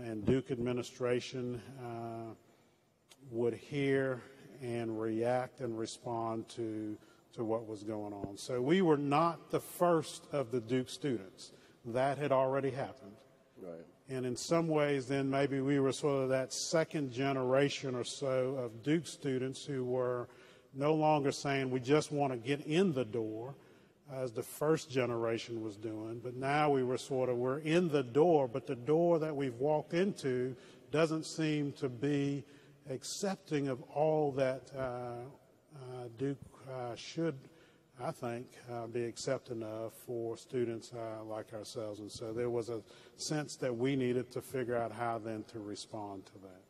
and 0.04 0.24
Duke 0.26 0.50
administration 0.50 1.60
uh, 1.82 2.34
would 3.30 3.54
hear 3.54 4.22
and 4.62 5.00
react 5.00 5.60
and 5.60 5.78
respond 5.78 6.48
to, 6.50 6.96
to 7.34 7.44
what 7.44 7.66
was 7.66 7.82
going 7.82 8.12
on. 8.12 8.36
So 8.36 8.60
we 8.60 8.82
were 8.82 8.96
not 8.96 9.50
the 9.50 9.60
first 9.60 10.26
of 10.32 10.50
the 10.50 10.60
Duke 10.60 10.88
students. 10.88 11.52
That 11.86 12.18
had 12.18 12.30
already 12.30 12.70
happened. 12.70 13.16
Right. 13.60 13.86
And 14.08 14.26
in 14.26 14.36
some 14.36 14.68
ways, 14.68 15.06
then 15.06 15.30
maybe 15.30 15.60
we 15.60 15.80
were 15.80 15.92
sort 15.92 16.24
of 16.24 16.28
that 16.28 16.52
second 16.52 17.12
generation 17.12 17.94
or 17.94 18.04
so 18.04 18.56
of 18.56 18.82
Duke 18.82 19.06
students 19.06 19.64
who 19.64 19.84
were 19.84 20.28
no 20.74 20.94
longer 20.94 21.32
saying 21.32 21.70
we 21.70 21.80
just 21.80 22.12
want 22.12 22.32
to 22.32 22.38
get 22.38 22.60
in 22.66 22.92
the 22.92 23.04
door 23.04 23.54
as 24.10 24.32
the 24.32 24.42
first 24.42 24.90
generation 24.90 25.62
was 25.62 25.76
doing, 25.76 26.20
but 26.22 26.34
now 26.34 26.70
we 26.70 26.82
were 26.82 26.98
sort 26.98 27.28
of 27.28 27.36
we're 27.36 27.58
in 27.58 27.88
the 27.88 28.02
door, 28.02 28.48
but 28.48 28.66
the 28.66 28.74
door 28.74 29.18
that 29.18 29.34
we've 29.34 29.54
walked 29.54 29.94
into 29.94 30.54
doesn't 30.90 31.24
seem 31.24 31.72
to 31.72 31.88
be 31.88 32.44
accepting 32.90 33.68
of 33.68 33.80
all 33.94 34.32
that 34.32 34.70
uh, 34.76 34.80
uh, 34.82 36.08
Duke 36.18 36.38
uh, 36.70 36.94
should, 36.94 37.36
I 38.02 38.10
think, 38.10 38.46
uh, 38.70 38.86
be 38.86 39.04
accepting 39.04 39.62
of 39.62 39.92
for 39.94 40.36
students 40.36 40.92
uh, 40.92 41.24
like 41.24 41.52
ourselves. 41.54 42.00
And 42.00 42.10
so 42.10 42.32
there 42.32 42.50
was 42.50 42.68
a 42.68 42.82
sense 43.16 43.56
that 43.56 43.74
we 43.74 43.96
needed 43.96 44.30
to 44.32 44.42
figure 44.42 44.76
out 44.76 44.92
how 44.92 45.18
then 45.18 45.44
to 45.52 45.60
respond 45.60 46.26
to 46.26 46.32
that. 46.42 46.62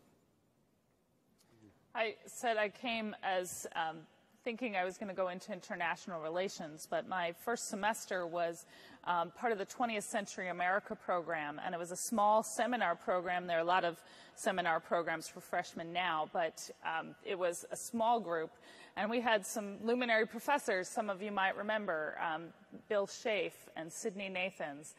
I 1.95 2.14
said 2.27 2.57
I 2.57 2.71
came 2.71 3.14
as 3.23 3.66
um, 3.77 3.99
thinking 4.45 4.75
I 4.77 4.85
was 4.85 4.99
going 4.99 5.09
to 5.09 5.15
go 5.15 5.29
into 5.29 5.53
international 5.53 6.21
relations, 6.21 6.89
but 6.91 7.09
my 7.09 7.33
first 7.45 7.69
semester 7.69 8.27
was 8.27 8.67
um, 9.05 9.31
part 9.31 9.53
of 9.53 9.59
the 9.59 9.67
20th 9.67 10.03
Century 10.05 10.49
America 10.49 10.97
program, 10.97 11.61
and 11.65 11.75
it 11.75 11.79
was 11.79 11.93
a 11.93 11.97
small 11.97 12.43
seminar 12.43 12.97
program. 12.97 13.47
There 13.47 13.59
are 13.59 13.61
a 13.61 13.65
lot 13.65 13.85
of 13.85 14.01
seminar 14.35 14.81
programs 14.81 15.29
for 15.29 15.41
freshmen 15.41 15.93
now, 15.93 16.29
but 16.33 16.69
um, 16.85 17.15
it 17.25 17.39
was 17.39 17.65
a 17.71 17.77
small 17.77 18.19
group, 18.19 18.51
and 18.97 19.09
we 19.09 19.21
had 19.21 19.47
some 19.47 19.77
luminary 19.85 20.27
professors, 20.27 20.89
some 20.89 21.09
of 21.09 21.23
you 21.23 21.31
might 21.31 21.57
remember, 21.57 22.17
um, 22.21 22.47
Bill 22.89 23.07
Chafe 23.07 23.69
and 23.77 23.93
Sidney 23.93 24.29
Nathans, 24.29 24.95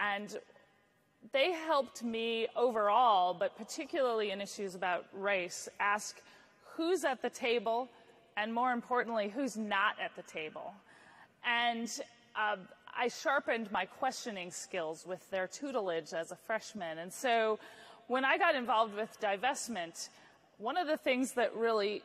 and 0.00 0.38
they 1.32 1.52
helped 1.52 2.02
me 2.02 2.46
overall, 2.56 3.34
but 3.34 3.54
particularly 3.56 4.30
in 4.30 4.40
issues 4.40 4.74
about 4.74 5.04
race, 5.12 5.68
ask 5.78 6.22
who's 6.78 7.04
at 7.04 7.20
the 7.20 7.30
table, 7.30 7.90
and 8.40 8.54
more 8.54 8.72
importantly, 8.72 9.32
who's 9.34 9.56
not 9.56 9.94
at 10.02 10.14
the 10.14 10.22
table. 10.22 10.72
And 11.44 11.90
uh, 12.36 12.56
I 12.96 13.08
sharpened 13.08 13.70
my 13.72 13.84
questioning 13.84 14.50
skills 14.50 15.04
with 15.06 15.28
their 15.30 15.48
tutelage 15.48 16.12
as 16.12 16.30
a 16.30 16.36
freshman. 16.36 16.98
And 16.98 17.12
so 17.12 17.58
when 18.06 18.24
I 18.24 18.38
got 18.38 18.54
involved 18.54 18.94
with 18.94 19.20
divestment, 19.20 20.08
one 20.58 20.76
of 20.76 20.86
the 20.86 20.96
things 20.96 21.32
that 21.32 21.54
really 21.54 22.02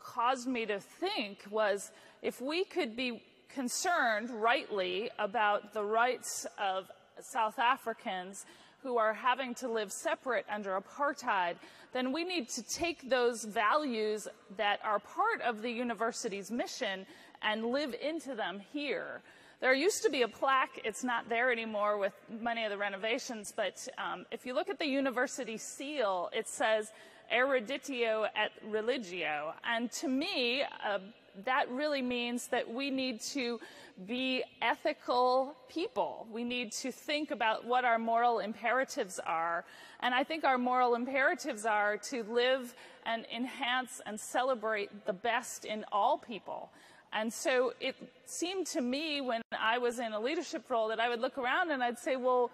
caused 0.00 0.48
me 0.48 0.66
to 0.66 0.80
think 0.80 1.44
was 1.50 1.90
if 2.22 2.40
we 2.40 2.64
could 2.64 2.96
be 2.96 3.22
concerned 3.48 4.30
rightly 4.30 5.10
about 5.18 5.72
the 5.72 5.82
rights 5.82 6.46
of 6.58 6.90
South 7.20 7.58
Africans 7.58 8.46
who 8.82 8.96
are 8.96 9.12
having 9.12 9.54
to 9.56 9.68
live 9.68 9.92
separate 9.92 10.46
under 10.52 10.80
apartheid, 10.80 11.56
then 11.92 12.12
we 12.12 12.24
need 12.24 12.48
to 12.50 12.62
take 12.62 13.08
those 13.08 13.44
values 13.44 14.28
that 14.56 14.78
are 14.84 14.98
part 14.98 15.40
of 15.42 15.62
the 15.62 15.70
university's 15.70 16.50
mission 16.50 17.06
and 17.42 17.66
live 17.66 17.94
into 18.00 18.34
them 18.34 18.60
here. 18.72 19.20
There 19.60 19.74
used 19.74 20.04
to 20.04 20.10
be 20.10 20.22
a 20.22 20.28
plaque, 20.28 20.80
it's 20.84 21.02
not 21.02 21.28
there 21.28 21.50
anymore 21.50 21.98
with 21.98 22.12
many 22.40 22.64
of 22.64 22.70
the 22.70 22.78
renovations, 22.78 23.52
but 23.54 23.88
um, 23.98 24.24
if 24.30 24.46
you 24.46 24.54
look 24.54 24.68
at 24.68 24.78
the 24.78 24.86
university 24.86 25.56
seal, 25.56 26.30
it 26.32 26.46
says 26.46 26.92
eruditio 27.34 28.28
et 28.36 28.52
religio. 28.64 29.52
And 29.64 29.90
to 29.92 30.08
me, 30.08 30.62
uh, 30.62 30.98
that 31.44 31.68
really 31.70 32.02
means 32.02 32.46
that 32.48 32.72
we 32.72 32.90
need 32.90 33.20
to 33.20 33.58
be 34.06 34.44
ethical 34.62 35.56
people. 35.68 36.26
We 36.30 36.44
need 36.44 36.72
to 36.72 36.92
think 36.92 37.30
about 37.30 37.64
what 37.64 37.84
our 37.84 37.98
moral 37.98 38.38
imperatives 38.38 39.18
are. 39.26 39.64
And 40.00 40.14
I 40.14 40.22
think 40.22 40.44
our 40.44 40.58
moral 40.58 40.94
imperatives 40.94 41.66
are 41.66 41.96
to 41.96 42.22
live 42.24 42.74
and 43.06 43.26
enhance 43.34 44.00
and 44.06 44.18
celebrate 44.18 45.06
the 45.06 45.12
best 45.12 45.64
in 45.64 45.84
all 45.90 46.18
people. 46.18 46.70
And 47.12 47.32
so 47.32 47.72
it 47.80 47.96
seemed 48.26 48.66
to 48.68 48.80
me 48.80 49.20
when 49.20 49.42
I 49.58 49.78
was 49.78 49.98
in 49.98 50.12
a 50.12 50.20
leadership 50.20 50.68
role 50.68 50.88
that 50.88 51.00
I 51.00 51.08
would 51.08 51.20
look 51.20 51.38
around 51.38 51.70
and 51.70 51.82
I'd 51.82 51.98
say, 51.98 52.16
well, 52.16 52.50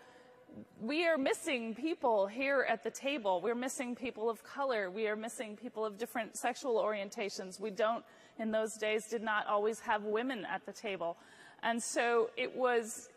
we 0.81 1.07
are 1.07 1.19
missing 1.19 1.75
people 1.75 2.29
here 2.29 2.65
at 2.69 2.85
the 2.85 2.91
table. 2.91 3.41
We're 3.41 3.57
missing 3.57 3.97
people 3.97 4.31
of 4.31 4.45
color. 4.45 4.91
We 4.91 5.09
are 5.09 5.17
missing 5.17 5.57
people 5.57 5.85
of 5.85 5.99
different 5.99 6.37
sexual 6.37 6.77
orientations. 6.77 7.59
We 7.59 7.71
don't 7.71 8.05
in 8.39 8.51
those 8.51 8.75
days 8.75 9.07
did 9.07 9.23
not 9.23 9.47
always 9.47 9.81
have 9.81 10.05
women 10.05 10.45
at 10.45 10.65
the 10.67 10.73
table. 10.73 11.17
And 11.65 11.83
so 11.83 12.29
it 12.37 12.55
was 12.55 13.09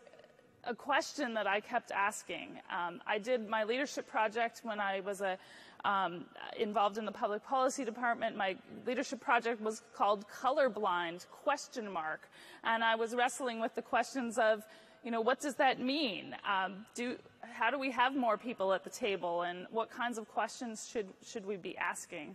a 0.64 0.74
question 0.74 1.34
that 1.34 1.46
I 1.46 1.60
kept 1.60 1.90
asking. 1.92 2.58
Um, 2.70 3.00
I 3.06 3.18
did 3.18 3.46
my 3.48 3.64
leadership 3.64 4.08
project 4.08 4.62
when 4.62 4.80
I 4.80 5.00
was 5.00 5.20
a, 5.20 5.36
um, 5.84 6.24
involved 6.58 6.96
in 6.96 7.04
the 7.04 7.12
public 7.12 7.44
policy 7.44 7.84
department. 7.84 8.36
My 8.36 8.56
leadership 8.86 9.20
project 9.20 9.60
was 9.60 9.82
called 9.94 10.24
Colorblind 10.28 11.26
question 11.30 11.92
mark, 11.92 12.28
and 12.64 12.82
I 12.82 12.96
was 12.96 13.14
wrestling 13.14 13.60
with 13.60 13.74
the 13.74 13.82
questions 13.82 14.38
of, 14.38 14.64
you 15.04 15.10
know, 15.10 15.20
what 15.20 15.40
does 15.40 15.56
that 15.56 15.78
mean? 15.78 16.34
Um, 16.48 16.86
do, 16.94 17.16
how 17.42 17.70
do 17.70 17.78
we 17.78 17.90
have 17.90 18.16
more 18.16 18.38
people 18.38 18.72
at 18.72 18.82
the 18.82 18.90
table, 18.90 19.42
and 19.42 19.66
what 19.70 19.90
kinds 19.90 20.16
of 20.16 20.26
questions 20.28 20.88
should 20.90 21.06
should 21.22 21.46
we 21.46 21.56
be 21.56 21.76
asking? 21.76 22.34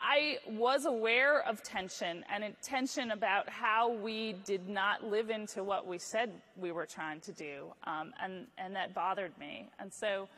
I 0.00 0.38
was 0.46 0.86
aware 0.86 1.42
of 1.42 1.62
tension 1.62 2.24
and 2.32 2.44
tension 2.62 3.10
about 3.10 3.48
how 3.48 3.92
we 3.92 4.34
did 4.44 4.68
not 4.68 5.04
live 5.04 5.30
into 5.30 5.64
what 5.64 5.86
we 5.86 5.98
said 5.98 6.30
we 6.56 6.70
were 6.70 6.86
trying 6.86 7.20
to 7.20 7.32
do, 7.32 7.72
um, 7.84 8.12
and 8.22 8.46
and 8.58 8.74
that 8.76 8.94
bothered 8.94 9.36
me. 9.38 9.68
And 9.78 9.92
so, 9.92 10.28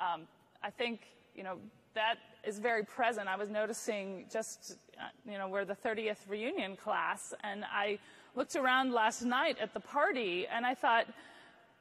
um, 0.00 0.22
I 0.62 0.70
think 0.70 1.02
you 1.34 1.44
know 1.44 1.58
that 1.94 2.16
is 2.44 2.58
very 2.58 2.84
present. 2.84 3.28
I 3.28 3.36
was 3.36 3.50
noticing 3.50 4.26
just 4.32 4.76
uh, 4.98 5.04
you 5.30 5.38
know 5.38 5.48
we're 5.48 5.64
the 5.64 5.76
30th 5.76 6.28
reunion 6.28 6.76
class, 6.76 7.32
and 7.44 7.64
I 7.64 7.98
looked 8.34 8.56
around 8.56 8.92
last 8.92 9.22
night 9.22 9.58
at 9.60 9.72
the 9.74 9.80
party, 9.80 10.46
and 10.46 10.66
I 10.66 10.74
thought, 10.74 11.06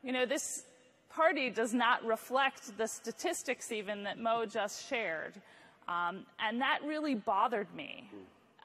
you 0.03 0.11
know, 0.11 0.25
this 0.25 0.65
party 1.09 1.49
does 1.49 1.73
not 1.73 2.05
reflect 2.05 2.77
the 2.77 2.87
statistics 2.87 3.71
even 3.71 4.03
that 4.03 4.19
Mo 4.19 4.45
just 4.45 4.87
shared. 4.87 5.33
Um, 5.87 6.25
and 6.39 6.61
that 6.61 6.79
really 6.85 7.15
bothered 7.15 7.73
me 7.75 8.09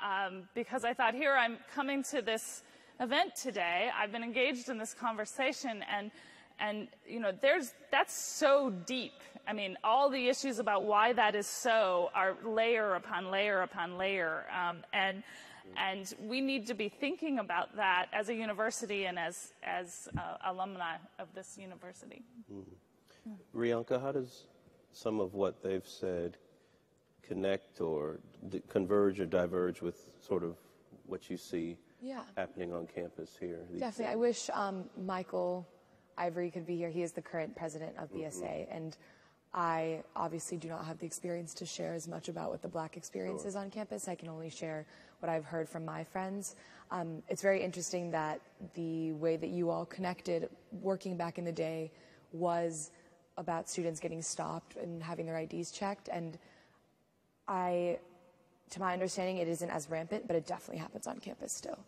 um, 0.03 0.49
because 0.55 0.85
I 0.85 0.95
thought, 0.95 1.15
here 1.15 1.35
I'm 1.35 1.59
coming 1.75 2.03
to 2.05 2.23
this 2.23 2.63
event 3.01 3.35
today. 3.35 3.91
I've 3.97 4.13
been 4.13 4.23
engaged 4.23 4.69
in 4.69 4.79
this 4.79 4.95
conversation, 4.95 5.85
and 5.91 6.11
and 6.61 6.89
you 7.07 7.21
know, 7.21 7.33
there's 7.41 7.75
that's 7.91 8.15
so 8.15 8.71
deep. 8.87 9.13
I 9.47 9.53
mean, 9.53 9.77
all 9.83 10.11
the 10.11 10.29
issues 10.29 10.59
about 10.59 10.85
why 10.85 11.13
that 11.15 11.35
is 11.35 11.47
so 11.47 12.11
are 12.15 12.37
layer 12.45 12.95
upon 12.95 13.31
layer 13.31 13.63
upon 13.63 13.97
layer, 13.97 14.45
um, 14.55 14.79
and 14.93 15.23
and 15.77 16.15
we 16.21 16.41
need 16.41 16.67
to 16.67 16.75
be 16.75 16.89
thinking 16.89 17.39
about 17.39 17.77
that 17.77 18.07
as 18.13 18.29
a 18.29 18.35
university 18.35 19.05
and 19.07 19.19
as 19.19 19.53
as 19.63 20.09
uh, 20.19 20.37
alumni 20.47 20.97
of 21.19 21.29
this 21.35 21.57
university. 21.61 22.23
Mm-hmm. 22.53 23.59
Riyanka, 23.59 24.01
how 24.01 24.13
does 24.13 24.45
some 24.93 25.21
of 25.21 25.35
what 25.35 25.63
they've 25.63 25.87
said 25.87 26.37
connect 27.29 27.81
or 27.81 28.19
converge 28.69 29.21
or 29.21 29.27
diverge 29.27 29.83
with 29.83 30.11
sort 30.21 30.43
of 30.43 30.57
what 31.07 31.29
you 31.31 31.37
see 31.37 31.77
yeah. 32.03 32.23
happening 32.37 32.73
on 32.73 32.87
campus 32.87 33.37
here? 33.39 33.61
Definitely. 33.79 34.05
Days? 34.05 34.13
I 34.13 34.17
wish 34.17 34.51
um, 34.53 34.85
Michael 35.05 35.67
Ivory 36.17 36.51
could 36.51 36.67
be 36.67 36.77
here. 36.77 36.89
He 36.89 37.03
is 37.03 37.13
the 37.13 37.23
current 37.23 37.55
president 37.55 37.97
of 37.99 38.13
BSA, 38.13 38.43
mm-hmm. 38.43 38.77
and 38.77 38.97
I 39.55 40.03
obviously 40.15 40.59
do 40.59 40.69
not 40.69 40.85
have 40.85 40.99
the 40.99 41.07
experience 41.07 41.55
to 41.55 41.67
share 41.67 41.95
as 41.95 42.07
much 42.07 42.29
about 42.29 42.51
what 42.51 42.61
the 42.61 42.69
black 42.69 42.97
experience 42.97 43.43
sure. 43.43 43.49
is 43.49 43.57
on 43.57 43.71
campus. 43.71 44.09
I 44.09 44.15
can 44.15 44.29
only 44.29 44.51
share 44.51 44.87
what 45.21 45.31
I've 45.31 45.45
heard 45.45 45.69
from 45.69 45.85
my 45.85 46.05
friends. 46.05 46.55
Um, 46.91 47.23
it's 47.29 47.43
very 47.43 47.63
interesting 47.63 48.11
that 48.11 48.41
the 48.75 49.13
way 49.13 49.37
that 49.37 49.49
you 49.51 49.71
all 49.71 49.87
connected 49.87 50.49
working 50.83 51.17
back 51.17 51.39
in 51.39 51.45
the 51.45 51.53
day 51.53 51.91
was 52.33 52.91
about 53.37 53.69
students 53.69 54.01
getting 54.01 54.21
stopped 54.21 54.77
and 54.77 55.03
having 55.03 55.25
their 55.25 55.39
IDs 55.39 55.71
checked. 55.71 56.09
And 56.13 56.39
I 57.49 57.99
to 58.71 58.81
my 58.81 58.93
understanding, 58.93 59.39
it 59.39 59.49
isn't 59.49 59.71
as 59.71 59.89
rampant, 59.89 60.27
but 60.27 60.37
it 60.37 60.47
definitely 60.47 60.79
happens 60.79 61.07
on 61.07 61.19
campus 61.19 61.53
still. 61.53 61.79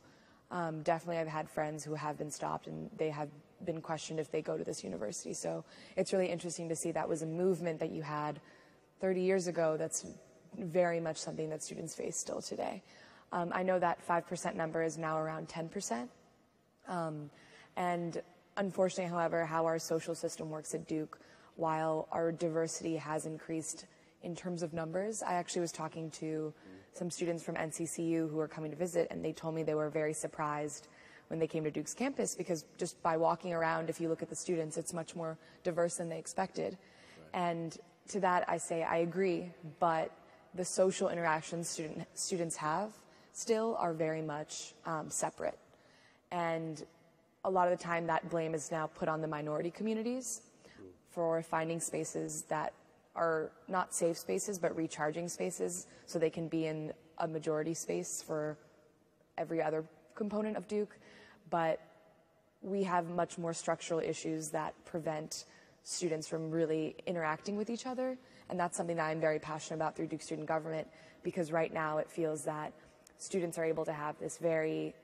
Um, 0.51 0.83
definitely, 0.83 1.18
I've 1.18 1.29
had 1.29 1.49
friends 1.49 1.85
who 1.85 1.94
have 1.94 2.18
been 2.18 2.31
stopped 2.31 2.66
and 2.66 2.90
they 2.96 3.11
have 3.11 3.29
been 3.64 3.81
questioned 3.81 4.18
if 4.18 4.33
they 4.33 4.42
go 4.42 4.57
to 4.57 4.64
this 4.64 4.83
university. 4.83 5.33
So 5.35 5.64
it's 5.96 6.12
really 6.12 6.27
interesting 6.27 6.68
to 6.70 6.77
see 6.77 6.90
that 6.92 7.09
was 7.09 7.23
a 7.23 7.27
movement 7.27 7.79
that 7.81 7.90
you 7.90 8.03
had 8.03 8.40
30 9.01 9.20
years 9.20 9.46
ago 9.46 9.77
that's 9.77 10.07
very 10.59 10.99
much 10.99 11.18
something 11.18 11.49
that 11.51 11.62
students 11.62 11.94
face 11.94 12.16
still 12.16 12.40
today. 12.40 12.83
Um, 13.33 13.53
I 13.55 13.62
know 13.62 13.79
that 13.79 14.05
5% 14.07 14.57
number 14.57 14.83
is 14.83 14.99
now 14.99 15.18
around 15.18 15.49
10%. 15.49 16.09
Um, 16.88 17.31
and 17.77 18.20
unfortunately, 18.57 19.11
however, 19.11 19.44
how 19.44 19.66
our 19.66 19.79
social 19.79 20.16
system 20.16 20.51
works 20.51 20.75
at 20.75 20.88
Duke, 20.88 21.20
while 21.55 22.09
our 22.11 22.33
diversity 22.33 22.96
has 22.96 23.27
increased 23.27 23.87
in 24.23 24.35
terms 24.37 24.63
of 24.63 24.73
numbers, 24.73 25.23
I 25.23 25.35
actually 25.35 25.63
was 25.63 25.73
talking 25.73 26.11
to 26.13 26.53
some 26.93 27.11
students 27.11 27.43
from 27.43 27.55
NCCU 27.55 28.31
who 28.31 28.37
were 28.37 28.49
coming 28.49 28.71
to 28.71 28.77
visit, 28.77 29.09
and 29.11 29.25
they 29.25 29.33
told 29.33 29.55
me 29.55 29.63
they 29.63 29.75
were 29.75 29.91
very 29.91 30.13
surprised 30.13 30.89
when 31.29 31.39
they 31.39 31.47
came 31.47 31.63
to 31.65 31.71
Duke's 31.71 31.95
campus 31.95 32.35
because 32.35 32.65
just 32.77 33.01
by 33.03 33.17
walking 33.17 33.53
around, 33.53 33.89
if 33.89 34.01
you 34.01 34.09
look 34.09 34.23
at 34.23 34.29
the 34.29 34.37
students, 34.37 34.77
it's 34.77 34.93
much 34.93 35.15
more 35.15 35.39
diverse 35.63 35.97
than 35.97 36.09
they 36.09 36.19
expected. 36.19 36.77
Right. 37.33 37.41
And 37.41 37.79
to 38.09 38.21
that, 38.21 38.45
I 38.49 38.59
say 38.59 38.83
I 38.83 38.99
agree, 38.99 39.51
but 39.79 40.11
the 40.55 40.65
social 40.65 41.09
interactions 41.09 41.69
student, 41.69 42.07
students 42.15 42.57
have 42.57 42.91
still 43.33 43.77
are 43.79 43.93
very 43.93 44.23
much 44.23 44.75
um, 44.87 45.09
separate. 45.09 45.59
And 46.33 46.85
a 47.45 47.51
lot 47.51 47.71
of 47.71 47.79
the 47.79 47.83
time, 47.83 48.07
that 48.09 48.29
blame 48.29 48.55
is 48.55 48.71
now 48.71 48.87
put 48.87 49.09
on 49.09 49.21
the 49.21 49.29
minority 49.29 49.71
communities 49.71 50.43
for 51.11 51.43
finding 51.43 51.81
spaces 51.81 52.43
that 52.49 52.73
are 53.14 53.51
not 53.68 53.94
safe 53.94 54.18
spaces, 54.18 54.59
but 54.59 54.75
recharging 54.77 55.29
spaces 55.29 55.87
so 56.07 56.18
they 56.18 56.31
can 56.31 56.49
be 56.49 56.66
in 56.66 56.92
a 57.18 57.29
majority 57.29 57.75
space 57.75 58.23
for 58.27 58.57
every 59.37 59.62
other 59.62 59.85
component 60.14 60.57
of 60.57 60.68
Duke. 60.68 60.96
But 61.51 61.81
we 62.62 62.83
have 62.85 63.09
much 63.09 63.38
more 63.38 63.53
structural 63.53 64.01
issues 64.01 64.51
that 64.51 64.75
prevent 64.85 65.44
students 65.83 66.29
from 66.29 66.51
really 66.51 66.94
interacting 67.07 67.57
with 67.57 67.70
each 67.70 67.87
other. 67.87 68.16
And 68.49 68.59
that's 68.59 68.77
something 68.77 68.96
that 68.96 69.07
I'm 69.07 69.20
very 69.20 69.38
passionate 69.38 69.77
about 69.77 69.96
through 69.96 70.09
Duke 70.09 70.23
Student 70.23 70.46
Government 70.46 70.87
because 71.23 71.53
right 71.53 71.73
now 71.73 71.99
it 71.99 72.11
feels 72.11 72.44
that 72.44 72.73
students 73.18 73.59
are 73.59 73.64
able 73.64 73.85
to 73.85 73.92
have 73.92 74.18
this 74.18 74.38
very 74.38 74.94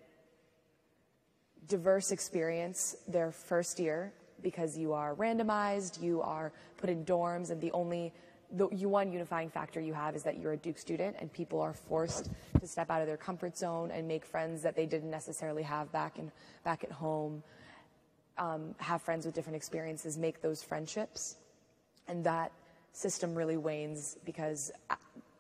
diverse 1.68 2.12
experience 2.12 2.96
their 3.08 3.32
first 3.32 3.78
year 3.78 4.12
because 4.42 4.76
you 4.76 4.92
are 4.92 5.14
randomized, 5.14 6.02
you 6.02 6.22
are 6.22 6.52
put 6.76 6.90
in 6.90 7.04
dorms, 7.04 7.50
and 7.50 7.60
the 7.60 7.72
only 7.72 8.12
the 8.52 8.66
one 8.66 9.10
unifying 9.10 9.50
factor 9.50 9.80
you 9.80 9.92
have 9.92 10.14
is 10.14 10.22
that 10.22 10.38
you're 10.38 10.52
a 10.52 10.56
Duke 10.56 10.78
student, 10.78 11.16
and 11.18 11.32
people 11.32 11.60
are 11.60 11.72
forced 11.72 12.30
to 12.60 12.66
step 12.66 12.90
out 12.90 13.00
of 13.00 13.08
their 13.08 13.16
comfort 13.16 13.58
zone 13.58 13.90
and 13.90 14.06
make 14.06 14.24
friends 14.24 14.62
that 14.62 14.76
they 14.76 14.86
didn't 14.86 15.10
necessarily 15.10 15.64
have 15.64 15.90
back 15.90 16.18
in 16.18 16.30
back 16.64 16.84
at 16.84 16.92
home. 16.92 17.42
Um, 18.38 18.74
have 18.78 19.00
friends 19.00 19.24
with 19.24 19.34
different 19.34 19.56
experiences, 19.56 20.18
make 20.18 20.42
those 20.42 20.62
friendships, 20.62 21.36
and 22.06 22.22
that 22.24 22.52
system 22.92 23.34
really 23.34 23.56
wanes 23.56 24.18
because 24.26 24.70
uh, 24.90 24.96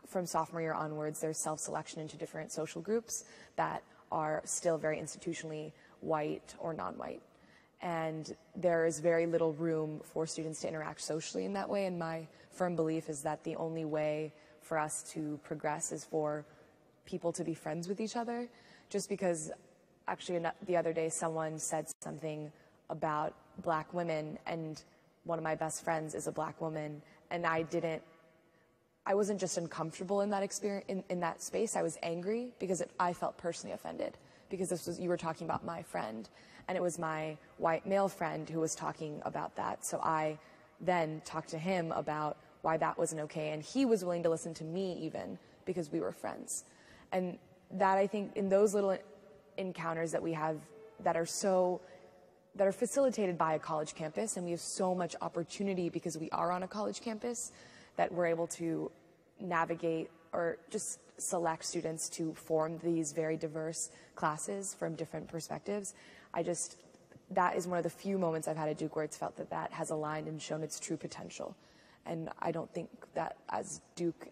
from 0.06 0.24
sophomore 0.24 0.62
year 0.62 0.72
onwards, 0.72 1.20
there's 1.20 1.36
self-selection 1.36 2.00
into 2.00 2.16
different 2.16 2.52
social 2.52 2.80
groups 2.80 3.24
that 3.56 3.82
are 4.10 4.40
still 4.44 4.78
very 4.78 4.98
institutionally 4.98 5.72
white 6.00 6.54
or 6.58 6.72
non-white 6.72 7.20
and 7.82 8.34
there 8.54 8.86
is 8.86 9.00
very 9.00 9.26
little 9.26 9.52
room 9.52 10.00
for 10.02 10.26
students 10.26 10.60
to 10.60 10.68
interact 10.68 11.00
socially 11.00 11.44
in 11.44 11.52
that 11.54 11.68
way. 11.68 11.86
And 11.86 11.98
my 11.98 12.26
firm 12.50 12.74
belief 12.74 13.08
is 13.08 13.22
that 13.22 13.44
the 13.44 13.56
only 13.56 13.84
way 13.84 14.32
for 14.60 14.78
us 14.78 15.02
to 15.12 15.38
progress 15.44 15.92
is 15.92 16.04
for 16.04 16.44
people 17.04 17.32
to 17.32 17.44
be 17.44 17.54
friends 17.54 17.88
with 17.88 18.00
each 18.00 18.16
other. 18.16 18.48
Just 18.88 19.08
because, 19.08 19.50
actually, 20.08 20.44
the 20.66 20.76
other 20.76 20.92
day, 20.92 21.08
someone 21.08 21.58
said 21.58 21.86
something 22.02 22.50
about 22.88 23.34
black 23.62 23.92
women, 23.92 24.38
and 24.46 24.82
one 25.24 25.38
of 25.38 25.44
my 25.44 25.54
best 25.54 25.84
friends 25.84 26.14
is 26.14 26.26
a 26.26 26.32
black 26.32 26.60
woman, 26.60 27.02
and 27.30 27.46
I 27.46 27.62
didn't. 27.62 28.02
I 29.08 29.14
wasn't 29.14 29.38
just 29.38 29.56
uncomfortable 29.56 30.22
in 30.22 30.30
that 30.30 30.42
experience 30.42 30.84
in, 30.88 31.04
in 31.08 31.20
that 31.20 31.40
space. 31.42 31.76
I 31.76 31.82
was 31.82 31.96
angry 32.02 32.48
because 32.58 32.80
it, 32.80 32.90
I 32.98 33.12
felt 33.12 33.36
personally 33.36 33.72
offended 33.74 34.18
because 34.50 34.68
this 34.68 34.86
was 34.86 34.98
you 34.98 35.08
were 35.08 35.16
talking 35.16 35.46
about 35.46 35.64
my 35.64 35.82
friend 35.82 36.28
and 36.68 36.76
it 36.76 36.82
was 36.82 36.98
my 36.98 37.36
white 37.58 37.86
male 37.86 38.08
friend 38.08 38.48
who 38.48 38.60
was 38.60 38.74
talking 38.74 39.20
about 39.24 39.54
that. 39.56 39.84
So 39.84 39.98
I 40.00 40.38
then 40.80 41.22
talked 41.24 41.50
to 41.50 41.58
him 41.58 41.92
about 41.92 42.36
why 42.62 42.76
that 42.76 42.98
wasn't 42.98 43.20
okay. 43.22 43.50
And 43.50 43.62
he 43.62 43.84
was 43.84 44.04
willing 44.04 44.22
to 44.24 44.28
listen 44.28 44.52
to 44.54 44.64
me 44.64 44.98
even 45.00 45.38
because 45.64 45.90
we 45.90 46.00
were 46.00 46.12
friends. 46.12 46.64
And 47.12 47.38
that 47.72 47.98
I 47.98 48.06
think 48.06 48.36
in 48.36 48.48
those 48.48 48.74
little 48.74 48.96
encounters 49.56 50.12
that 50.12 50.22
we 50.22 50.32
have 50.32 50.58
that 51.02 51.16
are 51.16 51.26
so 51.26 51.80
that 52.54 52.66
are 52.66 52.72
facilitated 52.72 53.36
by 53.36 53.54
a 53.54 53.58
college 53.58 53.94
campus 53.94 54.36
and 54.36 54.44
we 54.46 54.50
have 54.50 54.60
so 54.60 54.94
much 54.94 55.14
opportunity 55.20 55.90
because 55.90 56.16
we 56.16 56.30
are 56.30 56.50
on 56.50 56.62
a 56.62 56.68
college 56.68 57.02
campus 57.02 57.52
that 57.96 58.10
we're 58.10 58.26
able 58.26 58.46
to 58.46 58.90
navigate 59.40 60.10
or 60.32 60.56
just 60.70 60.98
select 61.18 61.64
students 61.64 62.08
to 62.08 62.32
form 62.34 62.78
these 62.82 63.12
very 63.12 63.36
diverse 63.36 63.90
classes 64.14 64.74
from 64.74 64.94
different 64.94 65.28
perspectives 65.28 65.94
I 66.36 66.42
just, 66.42 66.76
that 67.30 67.56
is 67.56 67.66
one 67.66 67.78
of 67.78 67.82
the 67.82 67.90
few 67.90 68.18
moments 68.18 68.46
I've 68.46 68.58
had 68.58 68.68
at 68.68 68.76
Duke 68.76 68.94
where 68.94 69.04
it's 69.04 69.16
felt 69.16 69.36
that 69.38 69.48
that 69.50 69.72
has 69.72 69.88
aligned 69.88 70.28
and 70.28 70.40
shown 70.40 70.62
its 70.62 70.78
true 70.78 70.98
potential. 70.98 71.56
And 72.04 72.28
I 72.40 72.52
don't 72.52 72.72
think 72.72 72.90
that 73.14 73.38
as 73.48 73.80
Duke, 73.96 74.28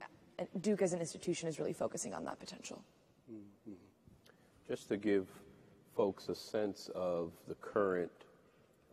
Duke 0.61 0.83
as 0.83 0.93
an 0.93 1.01
institution 1.01 1.49
is 1.49 1.59
really 1.59 1.73
focusing 1.73 2.13
on 2.13 2.25
that 2.27 2.39
potential. 2.39 2.83
Mm-hmm. 3.33 3.73
Just 4.69 4.89
to 4.91 4.99
give 4.99 5.29
folks 5.97 6.29
a 6.29 6.35
sense 6.35 6.91
of 6.95 7.33
the 7.49 7.55
current 7.55 8.13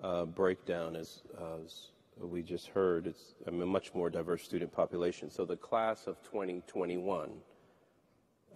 uh, 0.01 0.23
breakdown, 0.25 0.95
as, 0.95 1.21
as, 1.63 1.89
we 2.17 2.41
just 2.41 2.67
heard, 2.67 3.07
it's 3.07 3.33
a 3.47 3.51
much 3.51 3.93
more 3.93 4.09
diverse 4.09 4.43
student 4.43 4.71
population. 4.71 5.29
So 5.29 5.43
the 5.43 5.57
class 5.57 6.07
of 6.07 6.21
2021, 6.23 7.31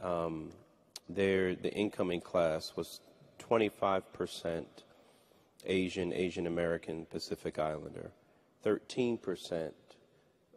um, 0.02 0.52
there, 1.10 1.56
the 1.56 1.74
incoming 1.74 2.22
class 2.22 2.74
was 2.76 3.00
25% 3.50 4.66
Asian, 5.66 6.14
Asian 6.14 6.48
American, 6.48 7.06
Pacific 7.06 7.60
Islander, 7.60 8.12
13% 8.66 9.72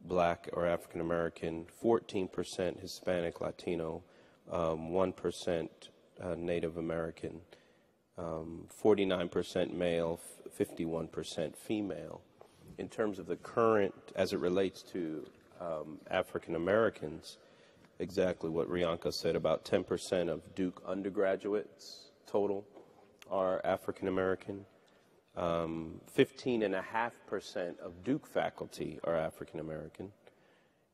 Black 0.05 0.49
or 0.53 0.67
African 0.67 1.01
American, 1.01 1.67
14% 1.83 2.81
Hispanic, 2.81 3.41
Latino, 3.41 4.03
um, 4.51 4.91
1% 4.91 5.69
uh, 6.23 6.35
Native 6.37 6.77
American, 6.77 7.41
um, 8.17 8.67
49% 8.83 9.75
male, 9.75 10.21
51% 10.59 11.57
female. 11.57 12.21
In 12.79 12.89
terms 12.89 13.19
of 13.19 13.27
the 13.27 13.37
current, 13.37 13.95
as 14.15 14.33
it 14.33 14.39
relates 14.39 14.83
to 14.83 15.27
um, 15.61 15.99
African 16.11 16.55
Americans, 16.55 17.39
exactly 17.99 18.49
what 18.49 18.71
Riyanka 18.71 19.13
said 19.13 19.37
about 19.37 19.65
10% 19.65 20.29
of 20.29 20.55
Duke 20.55 20.83
undergraduates 20.87 22.11
total 22.27 22.65
are 23.31 23.61
African 23.65 24.09
American. 24.09 24.67
15.5% 25.37 27.69
um, 27.69 27.75
of 27.83 28.05
Duke 28.05 28.27
faculty 28.27 28.99
are 29.05 29.17
African 29.17 29.61
American. 29.61 30.13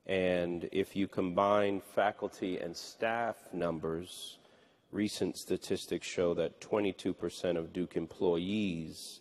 And 0.07 0.69
if 0.71 0.95
you 0.95 1.09
combine 1.09 1.81
faculty 1.81 2.59
and 2.59 2.77
staff 2.77 3.37
numbers, 3.53 4.39
recent 4.93 5.39
statistics 5.39 6.07
show 6.07 6.35
that 6.35 6.61
22% 6.61 7.57
of 7.57 7.73
Duke 7.73 7.97
employees 7.97 9.21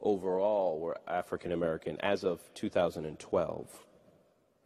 overall 0.00 0.80
were 0.80 0.98
African 1.06 1.52
American 1.52 1.96
as 2.00 2.24
of 2.24 2.40
2012. 2.54 3.86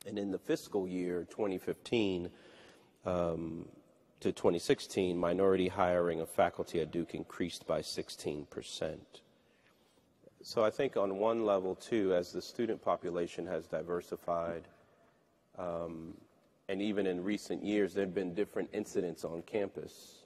And 0.06 0.18
in 0.18 0.30
the 0.30 0.38
fiscal 0.38 0.88
year 0.88 1.26
2015, 1.28 2.30
um, 3.04 3.68
to 4.20 4.32
2016, 4.32 5.16
minority 5.16 5.68
hiring 5.68 6.20
of 6.20 6.28
faculty 6.28 6.80
at 6.80 6.90
Duke 6.90 7.14
increased 7.14 7.66
by 7.66 7.80
16%. 7.80 8.98
So 10.42 10.64
I 10.64 10.70
think 10.70 10.96
on 10.96 11.18
one 11.18 11.44
level, 11.44 11.74
too, 11.74 12.14
as 12.14 12.32
the 12.32 12.42
student 12.42 12.82
population 12.82 13.46
has 13.46 13.66
diversified, 13.66 14.68
um, 15.58 16.14
and 16.68 16.80
even 16.80 17.06
in 17.06 17.22
recent 17.22 17.64
years, 17.64 17.94
there 17.94 18.04
have 18.04 18.14
been 18.14 18.34
different 18.34 18.68
incidents 18.72 19.24
on 19.24 19.42
campus. 19.42 20.24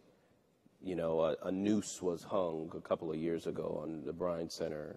You 0.83 0.97
know, 0.97 1.21
a, 1.21 1.37
a, 1.45 1.51
noose 1.51 2.03
was 2.03 2.23
hung 2.23 2.71
a 2.77 2.81
couple 2.81 3.11
of 3.11 3.17
years 3.17 3.47
ago 3.47 3.81
on 3.83 4.03
the 4.05 4.13
Bryan 4.13 4.51
Center, 4.51 4.97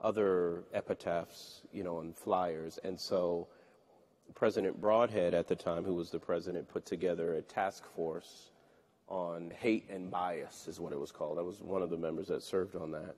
other 0.00 0.64
epitaphs, 0.74 1.62
you 1.72 1.84
know, 1.84 1.98
on 1.98 2.12
flyers. 2.12 2.78
And 2.82 2.98
so 2.98 3.46
President 4.34 4.80
Brodhead 4.80 5.34
at 5.34 5.48
the 5.48 5.56
time, 5.56 5.84
who 5.84 5.94
was 5.94 6.10
the 6.10 6.18
president, 6.18 6.68
put 6.68 6.86
together 6.86 7.34
a 7.34 7.42
task 7.42 7.84
force 7.94 8.50
on 9.08 9.50
hate 9.58 9.88
and 9.90 10.10
bias, 10.10 10.68
is 10.68 10.78
what 10.78 10.92
it 10.92 11.00
was 11.00 11.10
called. 11.10 11.38
I 11.38 11.42
was 11.42 11.60
one 11.60 11.82
of 11.82 11.90
the 11.90 11.96
members 11.96 12.28
that 12.28 12.42
served 12.42 12.76
on 12.76 12.90
that. 12.92 13.16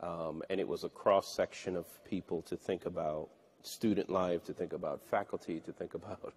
Um, 0.00 0.42
and 0.50 0.60
it 0.60 0.66
was 0.66 0.84
a 0.84 0.88
cross 0.88 1.34
section 1.34 1.76
of 1.76 1.86
people 2.04 2.42
to 2.42 2.56
think 2.56 2.86
about 2.86 3.28
student 3.62 4.10
life, 4.10 4.44
to 4.44 4.52
think 4.52 4.72
about 4.72 5.02
faculty, 5.02 5.60
to 5.60 5.72
think 5.72 5.94
about 5.94 6.32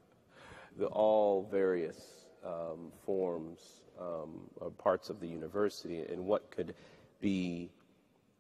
the 0.78 0.88
all 0.88 1.48
various 1.50 2.26
um, 2.46 2.92
forms 3.06 3.60
um, 4.00 4.42
or 4.58 4.70
parts 4.70 5.10
of 5.10 5.20
the 5.20 5.28
university 5.28 6.00
and 6.02 6.24
what 6.24 6.52
could 6.52 6.76
be 7.20 7.70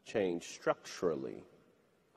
changed 0.05 0.45
structurally 0.45 1.43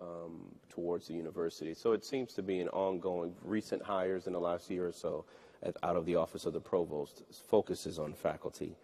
um, 0.01 0.47
towards 0.69 1.09
the 1.09 1.15
university. 1.15 1.75
So 1.75 1.93
it 1.93 2.05
seems 2.05 2.33
to 2.35 2.43
be 2.43 2.61
an 2.61 2.69
ongoing, 2.69 3.35
recent 3.43 3.83
hires 3.83 4.27
in 4.27 4.33
the 4.33 4.41
last 4.41 4.71
year 4.71 4.87
or 4.87 4.93
so 4.93 5.25
at, 5.63 5.77
out 5.83 5.97
of 5.97 6.07
the 6.07 6.17
Office 6.17 6.47
of 6.47 6.53
the 6.53 6.61
Provost 6.61 7.23
focuses 7.49 7.99
on 7.99 8.13
faculty 8.15 8.77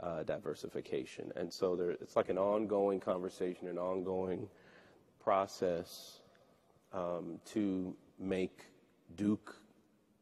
uh, 0.00 0.22
diversification. 0.22 1.32
And 1.36 1.52
so 1.52 1.76
there, 1.76 1.90
it's 1.90 2.16
like 2.16 2.28
an 2.28 2.38
ongoing 2.38 3.00
conversation, 3.00 3.68
an 3.68 3.78
ongoing 3.78 4.48
process 5.22 6.20
um, 6.92 7.38
to 7.52 7.94
make 8.18 8.64
Duke 9.16 9.56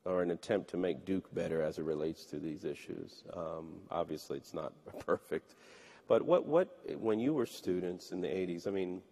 or 0.04 0.22
an 0.22 0.30
attempt 0.30 0.70
to 0.70 0.76
make 0.76 1.04
Duke 1.04 1.32
better 1.34 1.62
as 1.62 1.78
it 1.78 1.84
relates 1.84 2.24
to 2.26 2.38
these 2.38 2.64
issues. 2.64 3.22
Um, 3.34 3.80
obviously, 3.90 4.38
it's 4.38 4.54
not 4.54 4.72
perfect. 5.06 5.54
But 6.08 6.22
what, 6.22 6.46
what, 6.46 6.76
when 6.98 7.20
you 7.20 7.34
were 7.34 7.46
students 7.46 8.10
in 8.10 8.20
the 8.20 8.28
80s, 8.28 8.66
I 8.66 8.70
mean, 8.70 9.02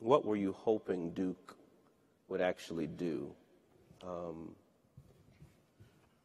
what 0.00 0.24
were 0.24 0.36
you 0.36 0.52
hoping 0.52 1.10
Duke 1.10 1.56
would 2.28 2.40
actually 2.40 2.86
do? 2.86 3.30
Um, 4.02 4.54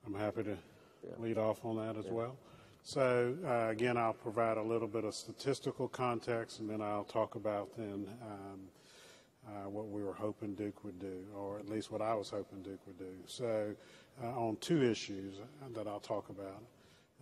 I'm 0.06 0.14
happy 0.14 0.44
to 0.44 0.58
yeah. 1.06 1.14
lead 1.18 1.38
off 1.38 1.64
on 1.66 1.78
that 1.78 1.98
as 1.98 2.06
yeah. 2.06 2.12
well. 2.12 2.36
So 2.84 3.36
uh, 3.46 3.70
again, 3.70 3.98
I'll 3.98 4.14
provide 4.14 4.58
a 4.58 4.62
little 4.62 4.88
bit 4.88 5.06
of 5.06 5.16
statistical 5.16 5.88
context, 5.88 6.60
and 6.60 6.70
then 6.70 6.82
I'll 6.82 7.06
talk 7.06 7.36
about 7.36 7.76
then 7.78 8.08
um, 8.22 8.60
uh, 9.48 9.70
what 9.70 9.88
we 9.88 10.04
were 10.04 10.14
hoping 10.14 10.54
Duke 10.54 10.84
would 10.84 11.00
do, 11.00 11.24
or 11.36 11.60
at 11.60 11.70
least 11.70 11.92
what 11.92 12.02
I 12.02 12.14
was 12.14 12.30
hoping 12.30 12.62
Duke 12.62 12.86
would 12.86 13.00
do. 13.00 13.14
So 13.26 13.74
uh, 14.22 14.28
on 14.28 14.58
two 14.58 14.84
issues 14.84 15.36
that 15.76 15.88
I'll 15.88 16.00
talk 16.00 16.30
about. 16.30 16.62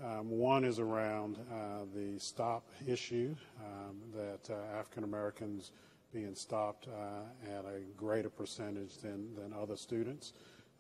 Um, 0.04 0.32
one 0.32 0.64
is 0.64 0.80
around 0.80 1.38
uh, 1.54 1.86
the 1.94 2.18
stop 2.18 2.68
issue 2.88 3.36
um, 3.60 3.98
that 4.16 4.52
uh, 4.52 4.80
African 4.80 5.04
Americans 5.04 5.72
being 6.14 6.36
stopped 6.36 6.88
uh, 6.88 7.52
at 7.58 7.66
a 7.66 7.80
greater 7.96 8.30
percentage 8.30 8.98
than, 8.98 9.34
than 9.36 9.54
other 9.54 9.78
students. 9.78 10.34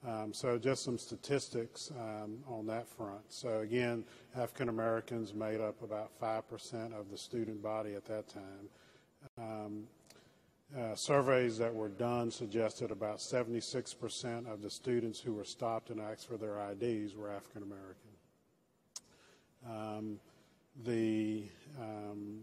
Um, 0.07 0.33
so 0.33 0.57
just 0.57 0.83
some 0.83 0.97
statistics 0.97 1.91
um, 1.99 2.39
on 2.47 2.65
that 2.67 2.87
front. 2.87 3.21
So 3.29 3.59
again, 3.59 4.03
African 4.35 4.69
Americans 4.69 5.33
made 5.33 5.61
up 5.61 5.81
about 5.83 6.11
5% 6.19 6.99
of 6.99 7.11
the 7.11 7.17
student 7.17 7.61
body 7.61 7.93
at 7.93 8.05
that 8.05 8.27
time. 8.27 8.69
Um, 9.37 9.83
uh, 10.77 10.95
surveys 10.95 11.57
that 11.57 11.73
were 11.73 11.89
done 11.89 12.31
suggested 12.31 12.91
about 12.91 13.17
76% 13.17 14.51
of 14.51 14.61
the 14.61 14.69
students 14.69 15.19
who 15.19 15.33
were 15.33 15.43
stopped 15.43 15.89
and 15.89 15.99
asked 15.99 16.27
for 16.27 16.37
their 16.37 16.57
IDs 16.71 17.15
were 17.15 17.29
African 17.29 17.63
American. 17.63 18.11
Um, 19.69 20.19
the 20.83 21.43
um, 21.79 22.39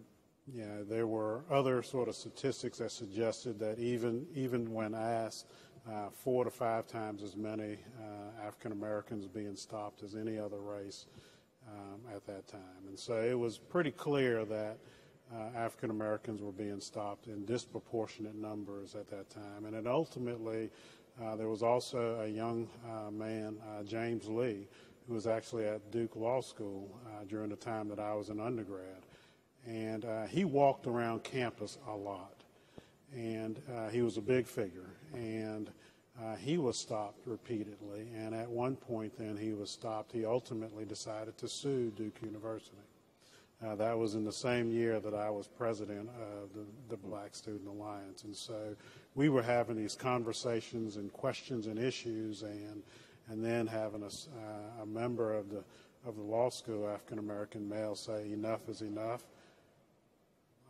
yeah, 0.54 0.82
there 0.88 1.06
were 1.06 1.44
other 1.50 1.82
sort 1.82 2.08
of 2.08 2.14
statistics 2.14 2.78
that 2.78 2.90
suggested 2.90 3.58
that 3.58 3.78
even 3.78 4.26
even 4.34 4.72
when 4.72 4.94
asked, 4.94 5.46
uh, 5.90 6.10
four 6.10 6.44
to 6.44 6.50
five 6.50 6.86
times 6.86 7.22
as 7.22 7.36
many 7.36 7.78
uh, 7.98 8.46
African 8.46 8.72
Americans 8.72 9.26
being 9.26 9.56
stopped 9.56 10.02
as 10.02 10.14
any 10.14 10.38
other 10.38 10.60
race 10.60 11.06
um, 11.66 12.00
at 12.14 12.26
that 12.26 12.46
time. 12.46 12.86
And 12.86 12.98
so 12.98 13.14
it 13.14 13.38
was 13.38 13.58
pretty 13.58 13.90
clear 13.90 14.44
that 14.44 14.78
uh, 15.34 15.56
African 15.56 15.90
Americans 15.90 16.40
were 16.42 16.52
being 16.52 16.80
stopped 16.80 17.26
in 17.26 17.44
disproportionate 17.44 18.34
numbers 18.34 18.94
at 18.94 19.08
that 19.08 19.30
time. 19.30 19.64
And 19.64 19.74
then 19.74 19.86
ultimately, 19.86 20.70
uh, 21.22 21.36
there 21.36 21.48
was 21.48 21.62
also 21.62 22.20
a 22.20 22.28
young 22.28 22.68
uh, 22.86 23.10
man, 23.10 23.56
uh, 23.62 23.82
James 23.82 24.28
Lee, 24.28 24.68
who 25.06 25.14
was 25.14 25.26
actually 25.26 25.66
at 25.66 25.90
Duke 25.90 26.16
Law 26.16 26.40
School 26.40 26.98
during 27.28 27.48
the 27.48 27.56
time 27.56 27.88
that 27.88 27.98
I 27.98 28.14
was 28.14 28.28
an 28.28 28.40
undergrad. 28.40 29.07
And 29.68 30.04
he 30.30 30.44
walked 30.44 30.86
around 30.86 31.24
campus 31.24 31.76
a 31.86 31.94
lot 31.94 32.38
and 33.14 33.60
uh, 33.74 33.88
he 33.88 34.02
was 34.02 34.16
a 34.16 34.20
big 34.20 34.46
figure. 34.46 34.90
And 35.14 35.70
uh, 36.20 36.34
he 36.36 36.58
was 36.58 36.76
stopped 36.76 37.26
repeatedly, 37.26 38.08
and 38.16 38.34
at 38.34 38.48
one 38.48 38.74
point, 38.74 39.16
then 39.16 39.36
he 39.36 39.52
was 39.52 39.70
stopped. 39.70 40.10
He 40.10 40.24
ultimately 40.24 40.84
decided 40.84 41.38
to 41.38 41.48
sue 41.48 41.92
Duke 41.96 42.20
University. 42.22 42.76
Uh, 43.64 43.76
that 43.76 43.96
was 43.96 44.14
in 44.14 44.24
the 44.24 44.32
same 44.32 44.70
year 44.70 45.00
that 45.00 45.14
I 45.14 45.30
was 45.30 45.46
president 45.46 46.08
of 46.08 46.52
the, 46.54 46.64
the, 46.88 46.96
Black 46.96 47.34
Student 47.34 47.68
Alliance, 47.68 48.24
and 48.24 48.34
so 48.34 48.74
we 49.14 49.28
were 49.28 49.42
having 49.42 49.76
these 49.76 49.94
conversations 49.94 50.96
and 50.96 51.12
questions 51.12 51.66
and 51.66 51.78
issues, 51.78 52.42
and 52.42 52.82
and 53.30 53.44
then 53.44 53.66
having 53.66 54.02
a, 54.02 54.06
uh, 54.06 54.82
a 54.82 54.86
member 54.86 55.34
of 55.34 55.50
the 55.50 55.62
of 56.06 56.16
the 56.16 56.22
law 56.22 56.50
school, 56.50 56.88
African 56.88 57.18
American 57.18 57.68
male, 57.68 57.94
say 57.94 58.30
enough 58.32 58.68
is 58.68 58.82
enough 58.82 59.24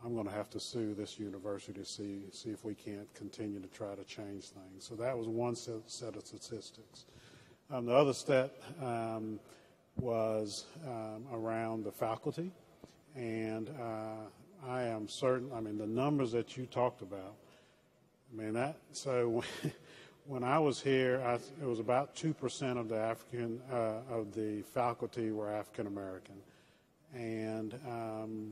I'm 0.03 0.13
going 0.13 0.27
to 0.27 0.33
have 0.33 0.49
to 0.51 0.59
sue 0.59 0.93
this 0.93 1.19
university 1.19 1.73
to 1.73 1.85
see, 1.85 2.21
see 2.31 2.51
if 2.51 2.63
we 2.63 2.73
can't 2.73 3.13
continue 3.13 3.59
to 3.59 3.67
try 3.67 3.95
to 3.95 4.03
change 4.05 4.45
things. 4.45 4.85
So 4.85 4.95
that 4.95 5.17
was 5.17 5.27
one 5.27 5.55
set, 5.55 5.81
set 5.87 6.15
of 6.15 6.25
statistics. 6.25 7.05
Um, 7.69 7.85
the 7.85 7.93
other 7.93 8.13
stat 8.13 8.53
um, 8.81 9.39
was 9.97 10.65
um, 10.87 11.25
around 11.33 11.83
the 11.83 11.91
faculty. 11.91 12.51
And 13.15 13.69
uh, 13.81 14.67
I 14.67 14.83
am 14.83 15.09
certain, 15.09 15.51
I 15.53 15.59
mean, 15.59 15.77
the 15.77 15.87
numbers 15.87 16.31
that 16.31 16.55
you 16.55 16.65
talked 16.65 17.01
about, 17.01 17.35
I 18.31 18.41
mean, 18.41 18.53
that, 18.53 18.77
so 18.93 19.43
when 20.27 20.45
I 20.45 20.59
was 20.59 20.81
here, 20.81 21.21
I, 21.25 21.33
it 21.33 21.67
was 21.67 21.79
about 21.79 22.15
2% 22.15 22.79
of 22.79 22.87
the 22.87 22.97
African, 22.97 23.59
uh, 23.69 23.99
of 24.09 24.33
the 24.33 24.61
faculty 24.61 25.31
were 25.31 25.51
African 25.51 25.87
American. 25.87 26.35
And, 27.13 27.73
um, 27.85 28.51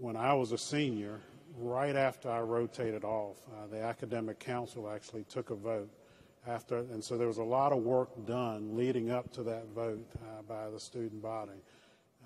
when 0.00 0.16
I 0.16 0.32
was 0.32 0.52
a 0.52 0.58
senior, 0.58 1.20
right 1.58 1.94
after 1.94 2.30
I 2.30 2.40
rotated 2.40 3.04
off, 3.04 3.36
uh, 3.48 3.66
the 3.70 3.82
academic 3.82 4.38
council 4.38 4.90
actually 4.90 5.24
took 5.24 5.50
a 5.50 5.54
vote 5.54 5.90
after, 6.46 6.78
and 6.78 7.04
so 7.04 7.18
there 7.18 7.26
was 7.26 7.36
a 7.36 7.44
lot 7.44 7.70
of 7.70 7.82
work 7.82 8.08
done 8.26 8.76
leading 8.76 9.10
up 9.10 9.30
to 9.34 9.42
that 9.42 9.66
vote 9.74 10.06
uh, 10.22 10.42
by 10.48 10.70
the 10.70 10.80
student 10.80 11.20
body. 11.20 11.62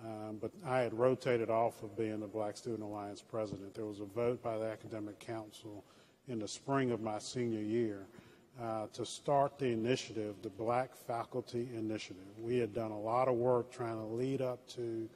Um, 0.04 0.38
but 0.40 0.52
I 0.64 0.80
had 0.80 0.94
rotated 0.94 1.50
off 1.50 1.82
of 1.82 1.96
being 1.96 2.20
the 2.20 2.28
Black 2.28 2.56
Student 2.56 2.82
Alliance 2.82 3.22
president. 3.22 3.74
There 3.74 3.86
was 3.86 4.00
a 4.00 4.04
vote 4.04 4.40
by 4.42 4.56
the 4.56 4.66
academic 4.66 5.18
council 5.18 5.84
in 6.28 6.38
the 6.38 6.48
spring 6.48 6.92
of 6.92 7.00
my 7.00 7.18
senior 7.18 7.60
year 7.60 8.06
uh, 8.62 8.86
to 8.92 9.04
start 9.04 9.58
the 9.58 9.66
initiative, 9.66 10.36
the 10.42 10.50
Black 10.50 10.94
Faculty 10.94 11.68
Initiative. 11.76 12.22
We 12.38 12.58
had 12.58 12.72
done 12.72 12.92
a 12.92 13.00
lot 13.00 13.26
of 13.26 13.34
work 13.34 13.72
trying 13.72 13.96
to 13.96 14.06
lead 14.06 14.42
up 14.42 14.64
to 14.70 15.08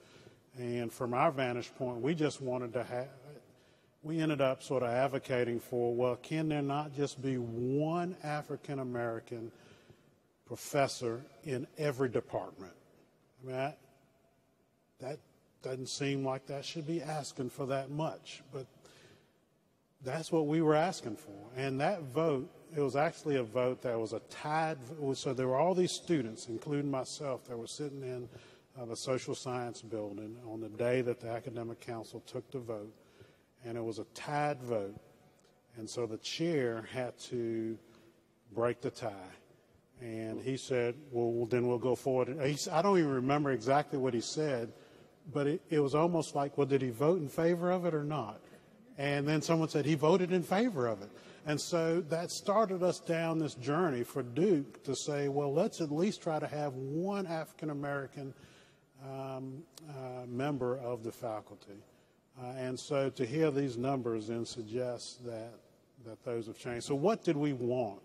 and 0.58 0.92
from 0.92 1.14
our 1.14 1.30
vantage 1.30 1.72
point, 1.76 2.00
we 2.00 2.14
just 2.14 2.40
wanted 2.40 2.72
to 2.72 2.82
have, 2.82 3.08
we 4.02 4.18
ended 4.18 4.40
up 4.40 4.62
sort 4.62 4.82
of 4.82 4.90
advocating 4.90 5.60
for, 5.60 5.94
well, 5.94 6.16
can 6.16 6.48
there 6.48 6.62
not 6.62 6.94
just 6.96 7.22
be 7.22 7.36
one 7.36 8.16
African 8.24 8.80
American 8.80 9.52
professor 10.46 11.22
in 11.44 11.66
every 11.78 12.08
department? 12.08 12.72
I 13.42 13.46
mean, 13.46 13.56
that, 13.56 13.78
that 15.00 15.18
doesn't 15.62 15.88
seem 15.88 16.24
like 16.24 16.46
that 16.46 16.64
should 16.64 16.86
be 16.86 17.02
asking 17.02 17.50
for 17.50 17.66
that 17.66 17.90
much, 17.90 18.42
but 18.52 18.66
that's 20.04 20.32
what 20.32 20.46
we 20.46 20.60
were 20.60 20.74
asking 20.74 21.16
for. 21.16 21.50
And 21.56 21.80
that 21.80 22.02
vote, 22.02 22.50
it 22.76 22.80
was 22.80 22.96
actually 22.96 23.36
a 23.36 23.44
vote 23.44 23.82
that 23.82 23.98
was 23.98 24.12
a 24.12 24.20
tied, 24.28 24.78
so 25.14 25.32
there 25.32 25.46
were 25.46 25.56
all 25.56 25.74
these 25.74 25.92
students, 25.92 26.48
including 26.48 26.90
myself, 26.90 27.44
that 27.46 27.56
were 27.56 27.68
sitting 27.68 28.02
in 28.02 28.28
of 28.78 28.90
a 28.90 28.96
social 28.96 29.34
science 29.34 29.82
building 29.82 30.36
on 30.50 30.60
the 30.60 30.68
day 30.68 31.00
that 31.02 31.20
the 31.20 31.28
academic 31.28 31.80
council 31.80 32.20
took 32.26 32.50
the 32.50 32.58
vote, 32.58 32.94
and 33.64 33.76
it 33.76 33.82
was 33.82 33.98
a 33.98 34.04
tied 34.14 34.62
vote. 34.62 34.96
And 35.76 35.88
so 35.88 36.06
the 36.06 36.18
chair 36.18 36.88
had 36.92 37.18
to 37.30 37.76
break 38.52 38.80
the 38.80 38.90
tie. 38.90 39.12
And 40.00 40.40
he 40.40 40.56
said, 40.56 40.94
well, 41.10 41.46
then 41.46 41.66
we'll 41.66 41.78
go 41.78 41.96
forward. 41.96 42.38
I 42.40 42.82
don't 42.82 42.98
even 42.98 43.10
remember 43.10 43.50
exactly 43.50 43.98
what 43.98 44.14
he 44.14 44.20
said, 44.20 44.72
but 45.32 45.46
it, 45.46 45.62
it 45.70 45.80
was 45.80 45.94
almost 45.94 46.36
like, 46.36 46.56
well, 46.56 46.66
did 46.66 46.82
he 46.82 46.90
vote 46.90 47.20
in 47.20 47.28
favor 47.28 47.70
of 47.70 47.84
it 47.84 47.94
or 47.94 48.04
not? 48.04 48.40
And 48.96 49.26
then 49.26 49.42
someone 49.42 49.68
said 49.68 49.84
he 49.84 49.94
voted 49.94 50.32
in 50.32 50.42
favor 50.42 50.86
of 50.86 51.02
it. 51.02 51.10
And 51.46 51.60
so 51.60 52.00
that 52.10 52.30
started 52.30 52.82
us 52.82 53.00
down 53.00 53.38
this 53.38 53.54
journey 53.54 54.04
for 54.04 54.22
Duke 54.22 54.84
to 54.84 54.94
say, 54.94 55.28
well, 55.28 55.52
let's 55.52 55.80
at 55.80 55.90
least 55.90 56.22
try 56.22 56.38
to 56.38 56.46
have 56.46 56.74
one 56.74 57.26
African 57.26 57.70
American 57.70 58.34
um, 59.04 59.62
uh, 59.88 60.26
member 60.26 60.78
of 60.78 61.02
the 61.02 61.12
faculty. 61.12 61.82
Uh, 62.40 62.46
and 62.56 62.78
so 62.78 63.10
to 63.10 63.26
hear 63.26 63.50
these 63.50 63.76
numbers 63.76 64.28
then 64.28 64.44
suggests 64.44 65.16
that, 65.24 65.52
that 66.06 66.22
those 66.24 66.46
have 66.46 66.58
changed. 66.58 66.86
So 66.86 66.94
what 66.94 67.24
did 67.24 67.36
we 67.36 67.52
want? 67.52 68.00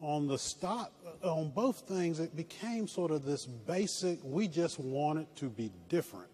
On 0.00 0.26
the 0.26 0.38
stop, 0.38 0.92
on 1.22 1.50
both 1.50 1.80
things, 1.80 2.20
it 2.20 2.36
became 2.36 2.86
sort 2.86 3.10
of 3.10 3.24
this 3.24 3.46
basic, 3.46 4.18
we 4.22 4.48
just 4.48 4.78
want 4.78 5.18
it 5.18 5.28
to 5.36 5.48
be 5.48 5.70
different. 5.88 6.28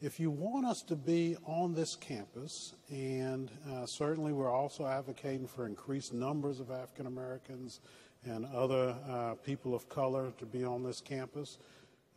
If 0.00 0.20
you 0.20 0.30
want 0.30 0.64
us 0.64 0.82
to 0.82 0.94
be 0.94 1.36
on 1.44 1.74
this 1.74 1.96
campus, 1.96 2.74
and 2.88 3.50
uh, 3.68 3.84
certainly 3.86 4.32
we're 4.32 4.52
also 4.52 4.86
advocating 4.86 5.48
for 5.48 5.66
increased 5.66 6.14
numbers 6.14 6.60
of 6.60 6.70
African 6.70 7.06
Americans 7.06 7.80
and 8.24 8.46
other 8.54 8.94
uh, 9.10 9.34
people 9.44 9.74
of 9.74 9.88
color 9.88 10.32
to 10.38 10.46
be 10.46 10.62
on 10.62 10.84
this 10.84 11.00
campus. 11.00 11.58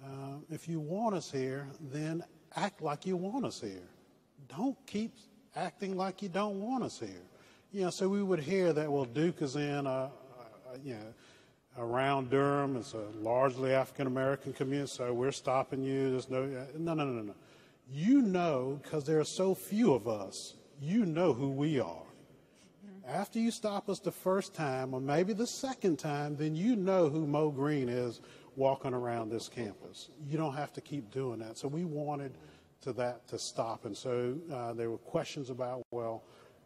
Uh, 0.04 0.38
if 0.50 0.68
you 0.68 0.80
want 0.80 1.16
us 1.16 1.32
here, 1.32 1.68
then 1.80 2.24
act 2.56 2.82
like 2.82 3.06
you 3.06 3.16
want 3.16 3.46
us 3.46 3.62
here. 3.62 3.88
Don't 4.48 4.78
keep 4.88 5.14
acting 5.56 5.96
like 5.96 6.22
you 6.22 6.30
don't 6.30 6.60
want 6.60 6.84
us 6.84 7.00
here. 7.00 7.24
You 7.72 7.82
know, 7.84 7.90
so 7.90 8.10
we 8.10 8.24
would 8.24 8.40
hear 8.40 8.74
that, 8.74 8.92
well, 8.92 9.06
Duke 9.06 9.42
is 9.42 9.56
in, 9.56 9.86
a, 9.86 9.90
a, 9.90 10.10
you 10.84 10.96
know, 10.96 11.14
around 11.78 12.30
Durham. 12.30 12.76
It's 12.76 12.94
a 12.94 13.06
largely 13.22 13.74
African 13.74 14.08
American 14.08 14.54
community, 14.54 14.92
so 14.92 15.14
we're 15.14 15.32
stopping 15.32 15.84
you. 15.84 16.12
There's 16.12 16.30
no, 16.30 16.44
uh, 16.44 16.66
no, 16.78 16.94
no, 16.94 17.06
no, 17.06 17.22
no. 17.22 17.36
You 17.90 18.22
know, 18.22 18.80
because 18.82 19.06
there 19.06 19.20
are 19.20 19.26
so 19.26 19.54
few 19.54 19.94
of 19.94 20.08
us, 20.08 20.56
you 20.82 21.06
know 21.06 21.34
who 21.34 21.50
we 21.50 21.80
are. 21.80 22.04
After 23.08 23.40
you 23.40 23.52
stop 23.52 23.90
us 23.90 24.00
the 24.00 24.12
first 24.12 24.54
time, 24.54 24.94
or 24.94 25.02
maybe 25.02 25.34
the 25.34 25.48
second 25.48 25.98
time, 25.98 26.38
then 26.38 26.56
you 26.56 26.76
know 26.76 27.10
who 27.10 27.26
Mo 27.26 27.52
Green 27.52 27.90
is 27.90 28.22
walking 28.56 28.94
around 28.94 29.30
this 29.30 29.48
campus. 29.48 30.10
You 30.28 30.38
don't 30.38 30.56
have 30.56 30.74
to 30.74 30.82
keep 30.82 31.12
doing 31.12 31.40
that. 31.40 31.58
So 31.58 31.68
we 31.68 31.86
wanted 31.86 32.38
to 32.82 32.94
that 32.94 33.28
to 33.28 33.38
stop, 33.38 33.86
and 33.86 33.96
so 33.96 34.36
uh, 34.52 34.74
there 34.74 34.90
were 34.90 34.98
questions 34.98 35.50
about, 35.50 35.84
well, 35.92 36.24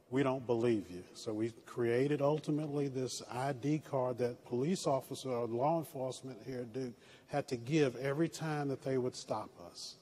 we 0.09 0.23
don't 0.23 0.45
believe 0.45 0.85
you. 0.89 1.03
So 1.13 1.33
we 1.33 1.51
created 1.65 2.21
ultimately 2.21 2.87
this 2.87 3.21
ID 3.31 3.79
card 3.79 4.19
that 4.19 4.45
police 4.45 4.85
officer 4.85 5.29
or 5.29 5.47
law 5.47 5.79
enforcement 5.79 6.37
here 6.45 6.59
at 6.59 6.73
Duke 6.73 6.93
had 7.27 7.47
to 7.49 7.57
give 7.57 7.95
every 7.97 8.29
time 8.29 8.67
that 8.69 8.83
they 8.83 8.97
would 8.97 9.15
stop 9.15 9.49
us. 9.69 9.95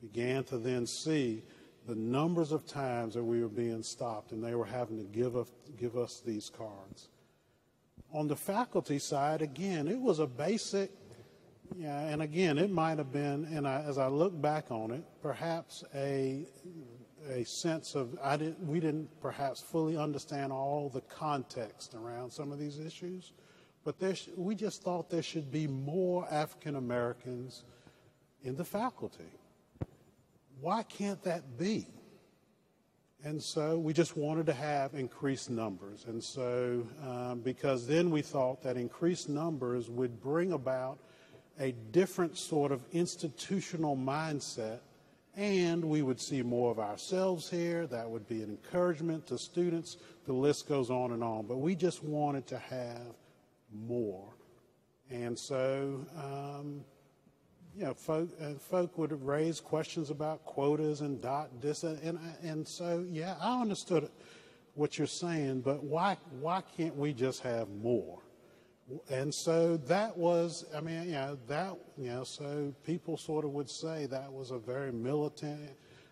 Began 0.00 0.44
to 0.44 0.58
then 0.58 0.86
see 0.86 1.42
the 1.86 1.96
numbers 1.96 2.52
of 2.52 2.66
times 2.66 3.14
that 3.14 3.24
we 3.24 3.42
were 3.42 3.48
being 3.48 3.82
stopped 3.82 4.30
and 4.30 4.44
they 4.44 4.54
were 4.54 4.64
having 4.64 4.98
to 4.98 5.04
give 5.04 5.36
us, 5.36 5.50
give 5.78 5.96
us 5.96 6.22
these 6.24 6.50
cards. 6.50 7.08
On 8.12 8.26
the 8.26 8.36
faculty 8.36 8.98
side, 8.98 9.42
again, 9.42 9.86
it 9.86 10.00
was 10.00 10.18
a 10.18 10.26
basic, 10.26 10.90
yeah, 11.76 12.00
and 12.00 12.22
again, 12.22 12.56
it 12.56 12.70
might 12.70 12.98
have 12.98 13.12
been, 13.12 13.44
and 13.44 13.68
I, 13.68 13.82
as 13.82 13.98
I 13.98 14.06
look 14.06 14.40
back 14.40 14.70
on 14.70 14.90
it, 14.90 15.04
perhaps 15.22 15.84
a 15.94 16.46
a 17.28 17.44
sense 17.44 17.94
of 17.94 18.16
I 18.22 18.36
didn't, 18.36 18.60
we 18.66 18.80
didn't 18.80 19.08
perhaps 19.20 19.60
fully 19.60 19.96
understand 19.96 20.52
all 20.52 20.88
the 20.88 21.00
context 21.02 21.94
around 21.94 22.30
some 22.30 22.52
of 22.52 22.58
these 22.58 22.78
issues, 22.78 23.32
but 23.84 23.98
there, 23.98 24.14
we 24.36 24.54
just 24.54 24.82
thought 24.82 25.10
there 25.10 25.22
should 25.22 25.50
be 25.50 25.66
more 25.66 26.26
African 26.30 26.76
Americans 26.76 27.64
in 28.42 28.56
the 28.56 28.64
faculty. 28.64 29.30
Why 30.60 30.82
can't 30.82 31.22
that 31.24 31.58
be? 31.58 31.86
And 33.24 33.42
so 33.42 33.78
we 33.78 33.92
just 33.92 34.16
wanted 34.16 34.46
to 34.46 34.52
have 34.52 34.94
increased 34.94 35.50
numbers. 35.50 36.04
And 36.06 36.22
so, 36.22 36.86
um, 37.04 37.40
because 37.40 37.86
then 37.86 38.10
we 38.10 38.22
thought 38.22 38.62
that 38.62 38.76
increased 38.76 39.28
numbers 39.28 39.90
would 39.90 40.20
bring 40.20 40.52
about 40.52 40.98
a 41.58 41.72
different 41.90 42.38
sort 42.38 42.70
of 42.70 42.84
institutional 42.92 43.96
mindset 43.96 44.78
and 45.36 45.84
we 45.84 46.02
would 46.02 46.20
see 46.20 46.42
more 46.42 46.70
of 46.70 46.80
ourselves 46.80 47.48
here. 47.48 47.86
That 47.86 48.10
would 48.10 48.28
be 48.28 48.42
an 48.42 48.50
encouragement 48.50 49.28
to 49.28 49.38
students. 49.38 49.96
The 50.26 50.32
list 50.32 50.68
goes 50.68 50.90
on 50.90 51.12
and 51.12 51.22
on. 51.22 51.46
But 51.46 51.58
we 51.58 51.76
just 51.76 52.02
wanted 52.02 52.46
to 52.48 52.58
have 52.58 53.14
more. 53.72 54.34
And 55.10 55.38
so, 55.38 56.04
um, 56.16 56.84
you 57.78 57.84
know, 57.84 57.94
folk, 57.94 58.28
uh, 58.42 58.54
folk 58.54 58.98
would 58.98 59.24
raise 59.24 59.60
questions 59.60 60.10
about 60.10 60.44
quotas 60.44 61.00
and 61.00 61.20
dot 61.20 61.48
this 61.60 61.84
and, 61.84 62.02
and, 62.02 62.18
and 62.42 62.66
so, 62.66 63.06
yeah, 63.08 63.36
I 63.40 63.60
understood 63.60 64.10
what 64.74 64.98
you're 64.98 65.06
saying, 65.06 65.60
but 65.60 65.84
why, 65.84 66.16
why 66.40 66.62
can't 66.76 66.96
we 66.96 67.12
just 67.12 67.40
have 67.42 67.68
more? 67.68 68.18
and 69.10 69.32
so 69.32 69.76
that 69.76 70.16
was, 70.16 70.64
I 70.74 70.80
mean, 70.80 71.04
you 71.04 71.12
know, 71.12 71.38
that, 71.46 71.76
you 71.96 72.08
know, 72.08 72.24
so 72.24 72.74
people 72.84 73.16
sort 73.16 73.44
of 73.44 73.50
would 73.52 73.68
say 73.68 74.06
that 74.06 74.32
was 74.32 74.50
a 74.50 74.58
very 74.58 74.92
militant. 74.92 75.70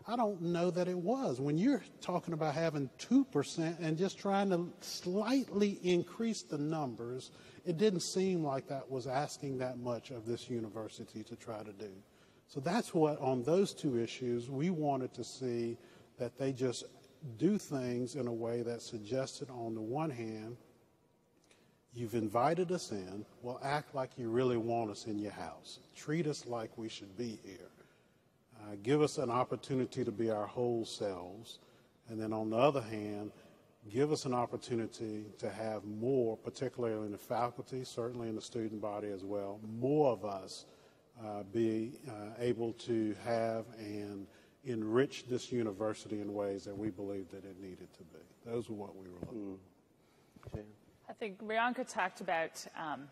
I 0.09 0.15
don't 0.15 0.41
know 0.41 0.71
that 0.71 0.87
it 0.87 0.97
was. 0.97 1.41
When 1.41 1.59
you're 1.59 1.83
talking 2.01 2.33
about 2.33 2.55
having 2.55 2.89
2% 2.99 3.77
and 3.81 3.99
just 3.99 4.19
trying 4.19 4.51
to 4.51 4.73
slightly 4.81 5.81
increase 5.83 6.43
the 6.43 6.59
numbers, 6.59 7.33
it 7.65 7.77
didn't 7.77 8.01
seem 8.01 8.45
like 8.45 8.69
that 8.69 8.89
was 8.89 9.09
asking 9.09 9.59
that 9.59 9.79
much 9.79 10.13
of 10.13 10.25
this 10.25 10.49
university 10.49 11.25
to 11.25 11.35
try 11.35 11.59
to 11.59 11.73
do. 11.73 11.91
So 12.47 12.61
that's 12.61 12.95
what, 12.95 13.21
on 13.21 13.43
those 13.43 13.75
two 13.75 13.99
issues, 13.99 14.49
we 14.49 14.71
wanted 14.71 15.13
to 15.15 15.25
see 15.25 15.77
that 16.19 16.39
they 16.39 16.53
just 16.53 16.85
do 17.37 17.59
things 17.59 18.15
in 18.15 18.29
a 18.29 18.33
way 18.33 18.63
that 18.63 18.83
suggested, 18.83 19.51
on 19.51 19.75
the 19.75 19.83
one 19.83 20.11
hand, 20.11 20.57
You've 21.97 22.15
invited 22.15 22.71
us 22.73 22.93
in. 22.93 23.25
Well, 23.41 23.59
act 23.65 23.95
like 23.95 24.11
you 24.19 24.29
really 24.29 24.59
want 24.59 24.91
us 24.91 25.07
in 25.07 25.19
your 25.19 25.33
house. 25.33 25.79
Treat 25.95 26.27
us 26.27 26.45
like 26.45 26.77
we 26.77 26.91
should 26.91 27.17
be 27.17 27.39
here. 27.43 27.71
Uh, 28.67 28.75
give 28.83 29.01
us 29.01 29.19
an 29.19 29.31
opportunity 29.31 30.05
to 30.05 30.11
be 30.11 30.31
our 30.31 30.47
whole 30.47 30.85
selves. 30.85 31.61
And 32.09 32.21
then 32.21 32.33
on 32.33 32.51
the 32.51 32.57
other 32.57 32.81
hand, 32.81 33.31
give 33.93 34.11
us 34.11 34.25
an 34.25 34.35
opportunity 34.35 35.27
to 35.39 35.51
have 35.51 35.85
more, 35.85 36.37
particularly 36.37 37.07
in 37.07 37.13
the 37.13 37.19
faculty, 37.19 37.85
certainly 37.85 38.29
in 38.29 38.35
the 38.35 38.41
student 38.41 38.81
body 38.81 39.09
as 39.09 39.25
well, 39.25 39.61
more 39.79 40.13
of 40.13 40.25
us 40.25 40.67
uh, 41.25 41.43
be 41.53 41.93
uh, 42.09 42.13
able 42.39 42.73
to 42.73 43.15
have 43.25 43.65
and 43.79 44.27
enrich 44.65 45.27
this 45.29 45.53
university 45.53 46.21
in 46.21 46.35
ways 46.35 46.65
that 46.65 46.77
we 46.77 46.91
believe 46.91 47.31
that 47.31 47.45
it 47.45 47.61
needed 47.61 47.89
to 47.95 48.03
be. 48.03 48.19
Those 48.45 48.69
are 48.69 48.75
what 48.75 48.97
we 48.97 49.09
were 49.09 49.21
looking 49.21 49.59
for. 50.51 50.59
Mm. 50.59 50.63
I 51.09 51.13
think 51.13 51.41
Riyanka 51.43 51.91
talked 51.91 52.21
about 52.21 52.67
um, 52.77 53.09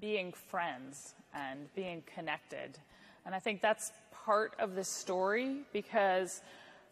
being 0.00 0.32
friends 0.32 1.14
and 1.32 1.72
being 1.76 2.02
connected. 2.12 2.78
And 3.24 3.34
I 3.34 3.38
think 3.38 3.60
that's 3.60 3.92
part 4.28 4.52
of 4.58 4.74
the 4.74 4.84
story 4.84 5.56
because 5.72 6.42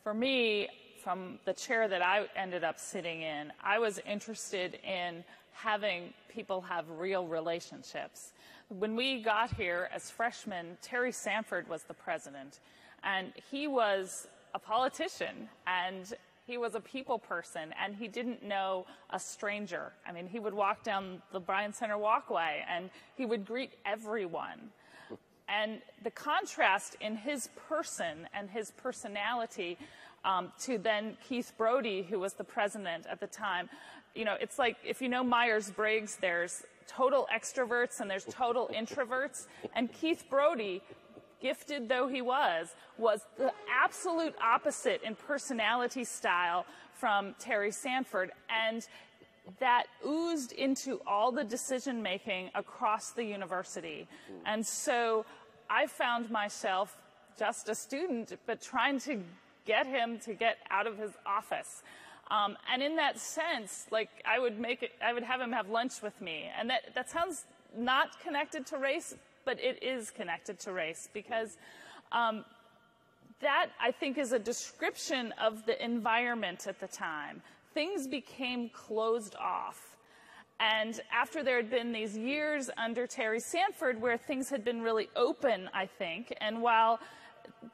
for 0.03 0.14
me, 0.14 0.66
from 1.05 1.39
the 1.45 1.53
chair 1.53 1.87
that 1.87 2.01
I 2.01 2.24
ended 2.34 2.64
up 2.64 2.78
sitting 2.78 3.20
in, 3.20 3.53
I 3.62 3.78
was 3.78 4.01
interested 4.11 4.78
in 4.82 5.22
having 5.53 6.14
people 6.30 6.62
have 6.62 6.89
real 6.89 7.26
relationships. 7.26 8.32
When 8.70 8.97
we 8.97 9.20
got 9.20 9.53
here 9.53 9.91
as 9.95 10.11
freshmen, 10.11 10.78
Terry 10.80 11.12
Sanford 11.12 11.68
was 11.68 11.82
the 11.82 11.93
president, 11.93 12.61
and 13.05 13.34
he 13.51 13.68
was 13.68 14.28
a 14.55 14.59
politician 14.59 15.51
and 15.66 16.14
he 16.47 16.57
was 16.57 16.74
a 16.74 16.80
people 16.80 17.18
person 17.18 17.74
and 17.78 17.95
he 17.95 18.09
didn't 18.09 18.43
know 18.43 18.87
a 19.11 19.20
stranger. 19.20 19.93
I 20.09 20.12
mean, 20.12 20.26
he 20.26 20.39
would 20.39 20.55
walk 20.55 20.84
down 20.84 21.20
the 21.32 21.41
Bryan 21.41 21.74
Center 21.74 21.99
walkway 21.99 22.64
and 22.66 22.89
he 23.14 23.26
would 23.26 23.45
greet 23.45 23.72
everyone. 23.84 24.70
And 25.49 25.80
the 26.03 26.11
contrast 26.11 26.97
in 27.01 27.16
his 27.16 27.49
person 27.68 28.28
and 28.34 28.51
his 28.51 28.72
personality 28.72 29.78
um, 30.24 30.53
to 30.61 30.78
then 30.78 31.16
Keith 31.28 31.53
Brodie, 31.57 32.03
who 32.03 32.18
was 32.18 32.32
the 32.34 32.44
president 32.44 33.07
at 33.07 33.20
the 33.20 33.28
time, 33.28 33.68
you 34.14 34.24
know, 34.24 34.36
it's 34.40 34.59
like 34.59 34.76
if 34.84 35.01
you 35.01 35.09
know 35.09 35.22
Myers 35.22 35.70
Briggs, 35.70 36.16
there's 36.20 36.64
total 36.88 37.28
extroverts 37.34 38.01
and 38.01 38.11
there's 38.11 38.24
total 38.24 38.70
introverts. 38.74 39.47
And 39.74 39.92
Keith 39.92 40.24
Brodie 40.28 40.82
gifted 41.40 41.88
though 41.88 42.09
he 42.09 42.22
was, 42.22 42.74
was 42.99 43.20
the 43.36 43.53
absolute 43.70 44.34
opposite 44.42 45.03
in 45.03 45.14
personality 45.14 46.03
style 46.03 46.64
from 46.92 47.34
Terry 47.38 47.70
Sanford. 47.70 48.32
And 48.49 48.86
that 49.61 49.84
oozed 50.07 50.53
into 50.53 51.01
all 51.07 51.32
the 51.32 51.44
decision 51.44 52.03
making 52.03 52.51
across 52.55 53.11
the 53.11 53.24
university. 53.24 54.09
And 54.44 54.66
so 54.66 55.24
I 55.70 55.86
found 55.86 56.30
myself 56.30 56.97
just 57.38 57.68
a 57.68 57.74
student, 57.74 58.32
but 58.47 58.61
trying 58.61 58.99
to 59.01 59.22
get 59.64 59.86
him 59.86 60.18
to 60.20 60.34
get 60.34 60.59
out 60.70 60.86
of 60.86 60.97
his 60.99 61.12
office. 61.24 61.82
Um, 62.30 62.57
and 62.72 62.82
in 62.82 62.97
that 62.97 63.18
sense, 63.18 63.86
like 63.90 64.09
I 64.24 64.38
would 64.38 64.59
make 64.59 64.82
it, 64.82 64.92
I 65.05 65.12
would 65.12 65.22
have 65.22 65.40
him 65.40 65.53
have 65.53 65.68
lunch 65.68 66.03
with 66.03 66.20
me. 66.20 66.51
And 66.59 66.70
that, 66.70 66.94
that 66.94 67.11
sounds 67.11 67.44
not 67.76 68.20
connected 68.20 68.66
to 68.66 68.78
race, 68.78 69.14
but 69.44 69.61
it 69.61 69.82
is 69.82 70.11
connected 70.11 70.59
to 70.61 70.72
race 70.72 71.09
because 71.12 71.57
um, 72.11 72.44
that, 73.40 73.68
I 73.80 73.92
think, 73.92 74.18
is 74.18 74.32
a 74.32 74.38
description 74.38 75.32
of 75.40 75.66
the 75.66 75.82
environment 75.84 76.66
at 76.66 76.80
the 76.80 76.88
time. 76.88 77.42
Things 77.77 78.07
became 78.07 78.70
closed 78.70 79.37
off. 79.37 79.99
And 80.59 80.99
after 81.12 81.43
there 81.43 81.59
had 81.59 81.70
been 81.70 81.93
these 81.93 82.16
years 82.16 82.70
under 82.79 83.07
Terry 83.07 83.39
Sanford 83.39 84.01
where 84.01 84.16
things 84.16 84.49
had 84.49 84.64
been 84.64 84.81
really 84.81 85.11
open, 85.14 85.68
I 85.74 85.85
think, 85.85 86.35
and 86.41 86.62
while 86.62 86.99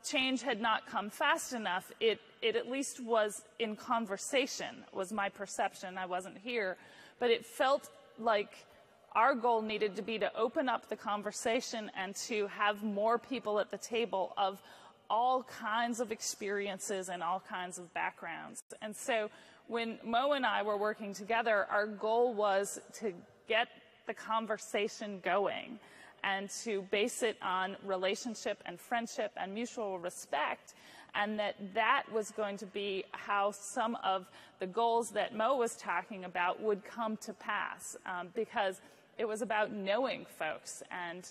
change 0.05 0.43
had 0.43 0.61
not 0.61 0.89
come 0.89 1.09
fast 1.09 1.53
enough, 1.53 1.93
it, 2.01 2.19
it 2.43 2.57
at 2.57 2.69
least 2.69 2.99
was 2.99 3.43
in 3.61 3.77
conversation, 3.77 4.83
was 4.93 5.13
my 5.13 5.29
perception. 5.29 5.97
I 5.97 6.07
wasn't 6.07 6.37
here. 6.37 6.79
But 7.21 7.31
it 7.31 7.47
felt 7.47 7.89
like 8.19 8.67
our 9.13 9.37
goal 9.37 9.63
needed 9.63 9.95
to 9.95 10.03
be 10.03 10.19
to 10.19 10.37
open 10.37 10.69
up 10.69 10.89
the 10.89 10.97
conversation 10.97 11.93
and 11.97 12.17
to 12.27 12.49
have 12.49 12.83
more 12.83 13.19
people 13.19 13.61
at 13.61 13.71
the 13.71 13.79
table 13.79 14.33
of 14.37 14.61
all 15.09 15.45
kinds 15.45 16.01
of 16.01 16.11
experiences 16.11 17.09
and 17.09 17.23
all 17.23 17.41
kinds 17.49 17.79
of 17.79 17.95
backgrounds. 17.95 18.65
And 18.81 18.97
so 18.97 19.31
when 19.69 19.99
Mo 20.05 20.33
and 20.33 20.45
I 20.45 20.63
were 20.63 20.77
working 20.77 21.15
together, 21.15 21.67
our 21.71 21.87
goal 21.87 22.35
was 22.35 22.81
to 23.01 23.13
get 23.49 23.69
the 24.07 24.15
conversation 24.15 25.21
going 25.25 25.79
and 26.25 26.51
to 26.65 26.83
base 26.91 27.23
it 27.23 27.37
on 27.43 27.77
relationship 27.85 28.63
and 28.67 28.79
friendship 28.79 29.33
and 29.37 29.53
mutual 29.53 29.99
respect 29.99 30.75
and 31.15 31.39
that 31.39 31.57
that 31.75 32.05
was 32.13 32.31
going 32.31 32.57
to 32.57 32.67
be 32.67 33.05
how 33.13 33.51
some 33.51 33.97
of 34.03 34.27
the 34.61 34.67
goals 34.67 35.11
that 35.11 35.35
Mo 35.35 35.57
was 35.57 35.77
talking 35.77 36.25
about 36.25 36.61
would 36.63 36.85
come 36.85 37.17
to 37.19 37.33
pass 37.35 37.97
um, 38.07 38.29
because 38.35 38.81
it 39.19 39.27
was 39.27 39.43
about 39.43 39.73
knowing 39.73 40.25
folks 40.39 40.83
and 40.91 41.31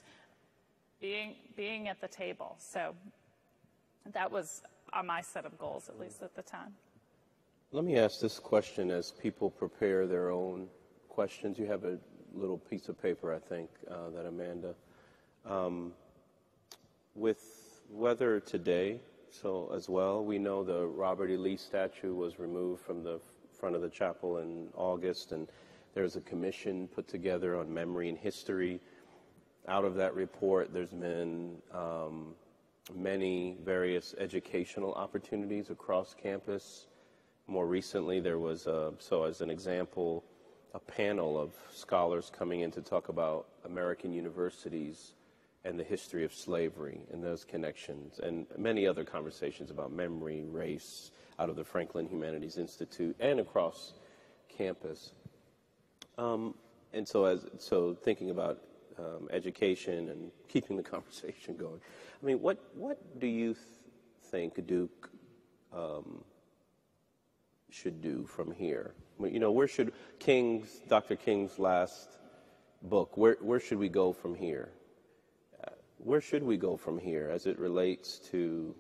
being 1.00 1.34
being 1.56 1.88
at 1.88 2.00
the 2.00 2.08
table. 2.08 2.56
So 2.60 2.94
that 4.14 4.32
was 4.32 4.62
my 5.04 5.22
set 5.22 5.46
of 5.46 5.58
goals, 5.58 5.90
at 5.90 6.00
least 6.00 6.22
at 6.22 6.36
the 6.36 6.44
time. 6.44 6.76
Let 7.74 7.86
me 7.86 7.98
ask 7.98 8.20
this 8.20 8.38
question 8.38 8.92
as 8.92 9.14
people 9.14 9.50
prepare 9.50 10.06
their 10.06 10.30
own 10.30 10.68
questions. 11.08 11.58
You 11.58 11.68
have 11.68 11.86
a 11.86 11.98
little 12.34 12.58
piece 12.58 12.90
of 12.90 13.02
paper, 13.02 13.34
I 13.34 13.40
think, 13.40 13.70
uh, 13.90 14.10
that 14.10 14.26
Amanda. 14.26 14.76
Um, 15.46 15.94
with 17.16 17.82
weather 17.90 18.42
today, 18.42 19.00
so 19.30 19.72
as 19.74 19.88
well, 19.88 20.22
we 20.22 20.38
know 20.38 20.66
the 20.66 20.86
Robert 20.86 21.30
E. 21.30 21.38
Lee 21.38 21.56
statue 21.56 22.14
was 22.14 22.40
removed 22.40 22.84
from 22.84 23.06
the 23.06 23.22
front 23.58 23.78
of 23.78 23.82
the 23.82 23.90
chapel 23.90 24.40
in 24.40 24.68
August, 24.76 25.32
and 25.32 25.48
there's 25.94 26.18
a 26.18 26.22
commission 26.22 26.90
put 26.90 27.08
together 27.08 27.58
on 27.58 27.74
memory 27.74 28.10
and 28.10 28.18
history. 28.18 28.82
Out 29.70 29.86
of 29.86 29.96
that 29.96 30.14
report, 30.14 30.74
there's 30.74 30.90
been 30.90 31.56
um, 31.74 32.34
many 32.94 33.56
various 33.64 34.14
educational 34.18 34.94
opportunities 34.94 35.70
across 35.70 36.14
campus. 36.14 36.88
More 37.52 37.68
recently, 37.68 38.22
there 38.22 38.40
was, 38.40 38.66
a, 38.66 38.94
so 39.00 39.26
as 39.26 39.42
an 39.42 39.50
example, 39.50 40.24
a 40.74 40.80
panel 40.80 41.38
of 41.38 41.52
scholars 41.74 42.32
coming 42.34 42.62
in 42.62 42.72
to 42.72 42.82
talk 42.82 43.10
about 43.10 43.46
American 43.66 44.14
universities 44.14 45.16
and 45.66 45.78
the 45.78 45.84
history 45.84 46.24
of 46.24 46.34
slavery 46.34 47.02
and 47.12 47.22
those 47.22 47.44
connections, 47.44 48.22
and 48.24 48.46
many 48.58 48.88
other 48.88 49.04
conversations 49.04 49.70
about 49.70 49.92
memory, 49.92 50.46
race, 50.46 51.12
out 51.40 51.50
of 51.50 51.58
the 51.58 51.64
Franklin 51.66 52.08
Humanities 52.08 52.58
Institute 52.58 53.18
and 53.20 53.42
across 53.42 53.96
campus. 54.48 55.12
Um, 56.18 56.56
and 56.94 57.06
so, 57.06 57.26
as 57.26 57.46
so, 57.58 57.94
thinking 57.94 58.30
about 58.30 58.60
um, 58.98 59.28
education 59.30 60.08
and 60.08 60.32
keeping 60.48 60.78
the 60.78 60.84
conversation 60.84 61.58
going. 61.58 61.82
I 62.24 62.26
mean, 62.26 62.42
what 62.42 62.64
what 62.76 63.20
do 63.20 63.28
you 63.28 63.56
th- 63.56 63.66
think 64.32 64.66
Duke 64.66 65.10
um, 65.74 66.24
should 67.72 68.02
do 68.02 68.26
from 68.26 68.52
here? 68.52 68.94
You 69.20 69.40
know, 69.40 69.52
where 69.52 69.68
should 69.68 69.94
King's 70.20 70.82
Dr. 70.88 71.16
King's 71.16 71.58
last 71.60 72.18
book? 72.84 73.18
Where 73.18 73.38
where 73.42 73.60
should 73.60 73.78
we 73.78 73.90
go 73.90 74.14
from 74.14 74.36
here? 74.36 74.70
Uh, 75.64 75.72
where 75.98 76.22
should 76.22 76.44
we 76.44 76.58
go 76.58 76.76
from 76.78 76.98
here 76.98 77.30
as 77.32 77.46
it 77.46 77.58
relates 77.60 78.20
to 78.32 78.76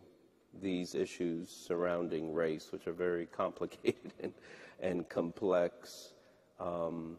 these 0.62 0.96
issues 0.96 1.50
surrounding 1.50 2.34
race, 2.34 2.72
which 2.72 2.88
are 2.88 2.94
very 2.94 3.26
complicated 3.42 4.14
and, 4.22 4.34
and 4.80 5.10
complex, 5.10 6.14
um, 6.60 7.18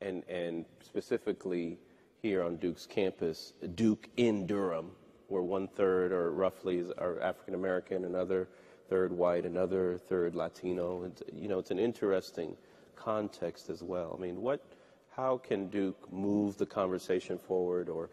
and 0.00 0.24
and 0.28 0.64
specifically 0.84 1.78
here 2.22 2.42
on 2.42 2.56
Duke's 2.56 2.86
campus, 2.86 3.52
Duke 3.74 4.08
in 4.16 4.46
Durham, 4.46 4.92
where 5.28 5.42
one 5.42 5.68
third 5.68 6.12
or 6.12 6.30
roughly 6.30 6.84
are 6.98 7.20
African 7.20 7.54
American, 7.54 8.04
another 8.04 8.48
third 8.88 9.12
white, 9.12 9.44
another 9.44 9.98
third 9.98 10.34
Latino. 10.34 11.04
It's, 11.04 11.22
you 11.32 11.48
know, 11.48 11.58
it's 11.58 11.70
an 11.70 11.78
interesting 11.78 12.56
context 12.94 13.70
as 13.70 13.82
well. 13.82 14.14
I 14.18 14.20
mean, 14.20 14.40
what, 14.40 14.60
how 15.10 15.38
can 15.38 15.68
Duke 15.68 16.12
move 16.12 16.56
the 16.56 16.66
conversation 16.66 17.38
forward 17.38 17.88
or 17.88 18.10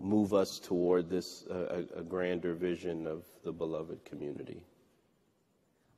move 0.00 0.34
us 0.34 0.58
toward 0.58 1.10
this 1.10 1.44
uh, 1.50 1.82
a, 1.94 2.00
a, 2.00 2.02
grander 2.02 2.54
vision 2.54 3.06
of 3.06 3.24
the 3.44 3.52
beloved 3.52 4.04
community? 4.04 4.60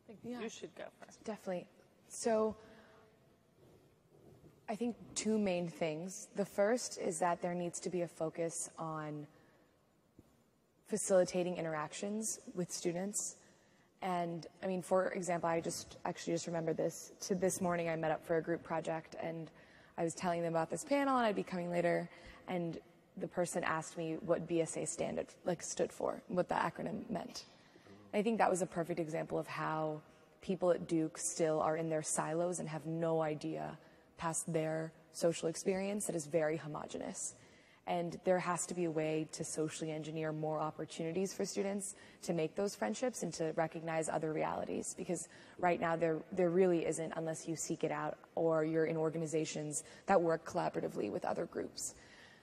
I 0.05 0.07
think 0.07 0.19
yeah. 0.23 0.41
you 0.41 0.49
should 0.49 0.75
go 0.75 0.85
first. 1.05 1.23
Definitely. 1.25 1.67
So. 2.09 2.57
I 4.69 4.77
think 4.77 4.95
two 5.17 5.37
main 5.37 5.67
things. 5.67 6.29
The 6.37 6.45
first 6.45 7.01
is 7.01 7.19
that 7.19 7.43
there 7.43 7.55
needs 7.55 7.81
to 7.81 7.91
be 7.91 8.03
a 8.03 8.07
focus 8.07 8.71
on 8.79 9.27
facilitating 10.87 11.57
interactions 11.57 12.39
with 12.55 12.71
students. 12.71 13.37
And 14.03 14.47
I 14.63 14.67
mean, 14.67 14.83
for 14.83 15.09
example, 15.09 15.49
I 15.49 15.61
just 15.61 15.99
actually 16.05 16.33
just 16.35 16.47
remember 16.47 16.73
this. 16.73 17.13
To 17.23 17.35
this 17.35 17.61
morning, 17.61 17.89
I 17.89 17.97
met 17.97 18.11
up 18.11 18.25
for 18.25 18.39
a 18.39 18.43
group 18.43 18.63
project, 18.63 19.17
and 19.23 19.51
I 19.99 20.05
was 20.05 20.15
telling 20.15 20.43
them 20.43 20.55
about 20.55 20.71
this 20.71 20.85
panel, 20.85 21.17
and 21.17 21.27
I'd 21.27 21.37
be 21.37 21.43
coming 21.43 21.71
later, 21.71 22.09
and 22.49 22.79
the 23.19 23.29
person 23.29 23.63
asked 23.65 23.99
me 23.99 24.17
what 24.25 24.49
BSA 24.49 24.89
stand 24.89 25.23
like 25.45 25.63
stood 25.63 25.93
for, 25.93 26.23
what 26.29 26.49
the 26.49 26.55
acronym 26.55 27.09
meant. 27.11 27.45
And 28.13 28.21
I 28.21 28.23
think 28.23 28.39
that 28.39 28.51
was 28.51 28.63
a 28.63 28.67
perfect 28.67 28.99
example 28.99 29.39
of 29.39 29.47
how 29.47 30.01
people 30.41 30.71
at 30.71 30.89
Duke 30.89 31.19
still 31.19 31.61
are 31.61 31.77
in 31.77 31.91
their 31.91 32.03
silos 32.03 32.61
and 32.61 32.69
have 32.69 32.87
no 32.87 33.21
idea 33.21 33.77
past 34.17 34.51
their 34.53 34.93
social 35.13 35.49
experience 35.49 36.07
that 36.07 36.17
is 36.17 36.27
very 36.27 36.57
homogenous. 36.57 37.35
And 37.91 38.21
there 38.23 38.39
has 38.39 38.67
to 38.67 38.75
be 38.75 38.85
a 38.85 38.91
way 38.91 39.27
to 39.33 39.43
socially 39.43 39.91
engineer 39.91 40.31
more 40.31 40.61
opportunities 40.61 41.35
for 41.35 41.45
students 41.45 41.97
to 42.23 42.33
make 42.33 42.55
those 42.55 42.77
friendships 42.77 43.25
and 43.25 43.35
to 43.35 43.53
recognize 43.57 44.09
other 44.09 44.33
realities. 44.33 44.95
Because 44.97 45.27
right 45.59 45.81
now 45.81 45.97
there, 45.97 46.19
there 46.31 46.51
really 46.51 46.87
isn't 46.87 47.13
unless 47.17 47.49
you 47.49 47.57
seek 47.57 47.83
it 47.83 47.91
out 47.91 48.17
or 48.37 48.65
you're 48.65 48.85
in 48.85 48.97
organizations 48.97 49.83
that 50.07 50.23
work 50.23 50.45
collaboratively 50.45 51.11
with 51.11 51.25
other 51.25 51.47
groups. 51.47 51.97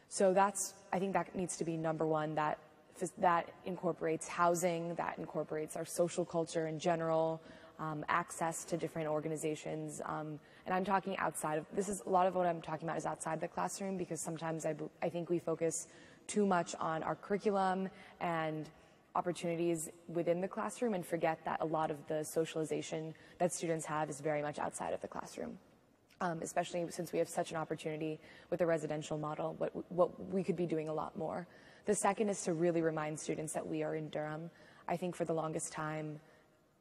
So 0.10 0.34
that's, 0.34 0.74
I 0.92 1.00
think 1.00 1.14
that 1.14 1.34
needs 1.34 1.56
to 1.58 1.64
be 1.64 1.78
number 1.78 2.06
one, 2.06 2.36
that, 2.36 2.60
that 3.18 3.48
incorporates 3.64 4.28
housing, 4.28 4.96
that 4.96 5.18
incorporates 5.18 5.78
our 5.78 5.86
social 5.86 6.26
culture 6.26 6.68
in 6.68 6.78
general, 6.78 7.42
um, 7.80 8.04
access 8.10 8.64
to 8.66 8.78
different 8.78 9.08
organizations, 9.08 10.02
um, 10.06 10.40
and 10.66 10.76
I'm 10.76 10.84
talking 10.84 11.18
outside 11.18 11.58
of, 11.58 11.66
this 11.74 11.88
is 11.88 12.04
a 12.06 12.10
lot 12.10 12.28
of 12.28 12.36
what 12.36 12.46
I'm 12.46 12.62
talking 12.62 12.88
about 12.88 12.98
is 12.98 13.06
outside 13.06 13.40
the 13.40 13.48
classroom 13.48 13.98
because 13.98 14.20
sometimes 14.20 14.66
I, 14.66 14.76
I 15.02 15.10
think 15.10 15.30
we 15.30 15.40
focus 15.40 15.88
too 16.28 16.46
much 16.46 16.76
on 16.80 17.04
our 17.04 17.16
curriculum 17.16 17.90
and 18.20 18.70
opportunities 19.16 19.90
within 20.10 20.42
the 20.42 20.48
classroom 20.48 20.94
and 20.94 21.06
forget 21.06 21.40
that 21.46 21.62
a 21.62 21.66
lot 21.66 21.90
of 21.90 21.98
the 22.08 22.24
socialization 22.24 23.14
that 23.40 23.54
students 23.54 23.86
have 23.86 24.10
is 24.10 24.20
very 24.20 24.42
much 24.42 24.60
outside 24.60 24.94
of 24.94 25.02
the 25.02 25.08
classroom. 25.08 25.58
Um, 26.20 26.40
especially 26.42 26.86
since 26.90 27.14
we 27.14 27.20
have 27.20 27.30
such 27.30 27.52
an 27.52 27.58
opportunity 27.58 28.20
with 28.50 28.60
the 28.60 28.66
residential 28.66 29.18
model, 29.18 29.56
what, 29.60 29.72
what 29.92 30.34
we 30.34 30.44
could 30.44 30.56
be 30.56 30.66
doing 30.66 30.90
a 30.90 30.94
lot 30.94 31.16
more. 31.18 31.48
The 31.86 31.96
second 31.96 32.30
is 32.30 32.44
to 32.44 32.54
really 32.54 32.82
remind 32.82 33.20
students 33.20 33.54
that 33.54 33.66
we 33.66 33.84
are 33.84 33.96
in 33.96 34.10
Durham. 34.10 34.50
I 34.88 34.98
think 34.98 35.16
for 35.16 35.26
the 35.26 35.34
longest 35.34 35.72
time, 35.72 36.20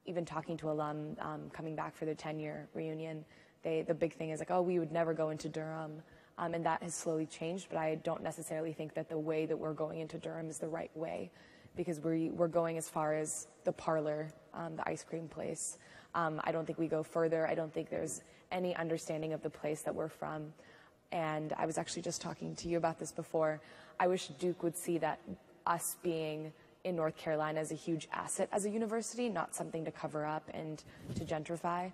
even 0.06 0.24
talking 0.24 0.56
to 0.58 0.70
alum 0.70 1.16
um, 1.20 1.50
coming 1.52 1.74
back 1.74 1.94
for 1.96 2.04
their 2.04 2.14
10 2.14 2.38
year 2.38 2.68
reunion, 2.74 3.24
they, 3.62 3.82
the 3.82 3.94
big 3.94 4.14
thing 4.14 4.30
is 4.30 4.38
like, 4.38 4.50
oh, 4.50 4.62
we 4.62 4.78
would 4.78 4.92
never 4.92 5.12
go 5.12 5.30
into 5.30 5.48
Durham. 5.48 6.02
Um, 6.38 6.54
and 6.54 6.64
that 6.66 6.82
has 6.82 6.94
slowly 6.94 7.26
changed, 7.26 7.68
but 7.70 7.78
I 7.78 7.94
don't 7.96 8.22
necessarily 8.22 8.72
think 8.72 8.94
that 8.94 9.08
the 9.08 9.18
way 9.18 9.46
that 9.46 9.56
we're 9.56 9.72
going 9.72 10.00
into 10.00 10.18
Durham 10.18 10.48
is 10.48 10.58
the 10.58 10.68
right 10.68 10.94
way 10.94 11.30
because 11.76 12.00
we, 12.00 12.30
we're 12.30 12.48
going 12.48 12.78
as 12.78 12.88
far 12.88 13.14
as 13.14 13.48
the 13.64 13.72
parlor, 13.72 14.28
um, 14.54 14.76
the 14.76 14.88
ice 14.88 15.04
cream 15.04 15.28
place. 15.28 15.78
Um, 16.14 16.40
I 16.44 16.52
don't 16.52 16.66
think 16.66 16.78
we 16.78 16.88
go 16.88 17.02
further. 17.02 17.46
I 17.46 17.54
don't 17.54 17.72
think 17.72 17.90
there's 17.90 18.22
any 18.52 18.74
understanding 18.76 19.32
of 19.32 19.42
the 19.42 19.50
place 19.50 19.82
that 19.82 19.94
we're 19.94 20.08
from. 20.08 20.52
And 21.12 21.52
I 21.56 21.66
was 21.66 21.78
actually 21.78 22.02
just 22.02 22.20
talking 22.20 22.54
to 22.56 22.68
you 22.68 22.76
about 22.76 22.98
this 22.98 23.12
before. 23.12 23.60
I 23.98 24.06
wish 24.08 24.28
Duke 24.38 24.62
would 24.62 24.76
see 24.76 24.98
that 24.98 25.20
us 25.66 25.96
being 26.02 26.52
in 26.86 26.94
North 26.94 27.16
Carolina 27.16 27.60
is 27.60 27.72
a 27.72 27.74
huge 27.74 28.08
asset 28.12 28.48
as 28.52 28.64
a 28.64 28.70
university, 28.70 29.28
not 29.28 29.56
something 29.56 29.84
to 29.84 29.90
cover 29.90 30.24
up 30.24 30.48
and 30.54 30.84
to 31.16 31.24
gentrify 31.24 31.90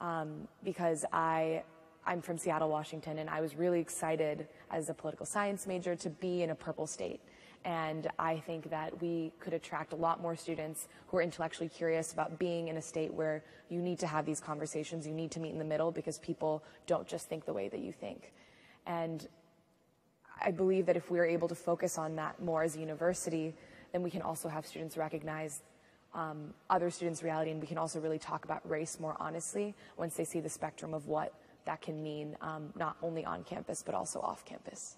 um, 0.00 0.48
because 0.64 1.04
I, 1.12 1.62
I'm 2.04 2.20
from 2.20 2.36
Seattle, 2.36 2.68
Washington, 2.68 3.18
and 3.18 3.30
I 3.30 3.40
was 3.40 3.54
really 3.54 3.78
excited 3.78 4.48
as 4.72 4.90
a 4.90 4.94
political 4.94 5.26
science 5.26 5.64
major 5.64 5.94
to 5.94 6.10
be 6.10 6.42
in 6.42 6.50
a 6.50 6.56
purple 6.56 6.88
state. 6.88 7.20
And 7.64 8.08
I 8.18 8.38
think 8.38 8.68
that 8.70 9.00
we 9.00 9.32
could 9.38 9.52
attract 9.52 9.92
a 9.92 9.96
lot 9.96 10.20
more 10.20 10.34
students 10.34 10.88
who 11.06 11.18
are 11.18 11.22
intellectually 11.22 11.68
curious 11.68 12.12
about 12.12 12.36
being 12.36 12.66
in 12.66 12.76
a 12.76 12.82
state 12.82 13.14
where 13.14 13.44
you 13.68 13.80
need 13.80 14.00
to 14.00 14.08
have 14.08 14.26
these 14.26 14.40
conversations, 14.40 15.06
you 15.06 15.14
need 15.14 15.30
to 15.32 15.40
meet 15.40 15.52
in 15.52 15.58
the 15.58 15.64
middle 15.64 15.92
because 15.92 16.18
people 16.18 16.64
don't 16.88 17.06
just 17.06 17.28
think 17.28 17.44
the 17.44 17.52
way 17.52 17.68
that 17.68 17.80
you 17.80 17.92
think. 17.92 18.32
And 18.86 19.26
I 20.40 20.50
believe 20.50 20.86
that 20.86 20.96
if 20.96 21.10
we're 21.10 21.26
able 21.26 21.48
to 21.48 21.54
focus 21.54 21.96
on 21.96 22.16
that 22.16 22.42
more 22.42 22.62
as 22.62 22.76
a 22.76 22.80
university, 22.80 23.54
then 23.96 24.02
we 24.02 24.10
can 24.10 24.20
also 24.20 24.46
have 24.46 24.66
students 24.66 24.98
recognize 24.98 25.62
um, 26.14 26.52
other 26.68 26.90
students' 26.90 27.22
reality, 27.22 27.50
and 27.50 27.62
we 27.62 27.66
can 27.66 27.78
also 27.78 27.98
really 27.98 28.18
talk 28.18 28.44
about 28.44 28.60
race 28.68 29.00
more 29.00 29.16
honestly 29.18 29.74
once 29.96 30.16
they 30.16 30.24
see 30.24 30.38
the 30.38 30.50
spectrum 30.50 30.92
of 30.92 31.06
what 31.06 31.32
that 31.64 31.80
can 31.80 32.02
mean, 32.02 32.36
um, 32.42 32.70
not 32.76 32.98
only 33.02 33.24
on 33.24 33.42
campus 33.44 33.82
but 33.82 33.94
also 33.94 34.20
off 34.20 34.44
campus. 34.44 34.96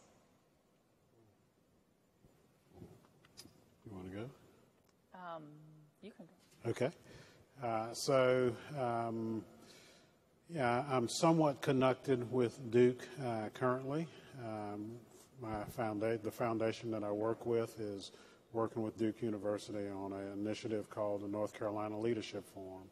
You 3.87 3.93
want 3.95 4.11
to 4.11 4.17
go? 4.17 4.25
Um, 5.15 5.45
you 6.03 6.11
can 6.11 6.27
go. 6.27 6.71
Okay. 6.71 6.91
Uh, 7.63 7.95
so, 7.95 8.53
um, 8.77 9.45
Yeah, 10.51 10.83
I'm 10.91 11.09
somewhat 11.09 11.61
connected 11.61 12.33
with 12.33 12.71
Duke 12.71 13.07
uh, 13.23 13.51
currently. 13.53 14.09
Um, 14.43 14.93
my 15.41 15.63
founda- 15.77 16.21
the 16.23 16.31
foundation 16.31 16.91
that 16.93 17.05
I 17.05 17.13
work 17.13 17.45
with 17.45 17.79
is 17.79 18.13
working 18.53 18.83
with 18.83 18.97
Duke 18.99 19.23
University 19.23 19.89
on 19.89 20.13
an 20.13 20.33
initiative 20.33 20.89
called 20.89 21.23
the 21.23 21.29
North 21.29 21.53
Carolina 21.53 21.99
Leadership 21.99 22.45
Forum. 22.55 22.89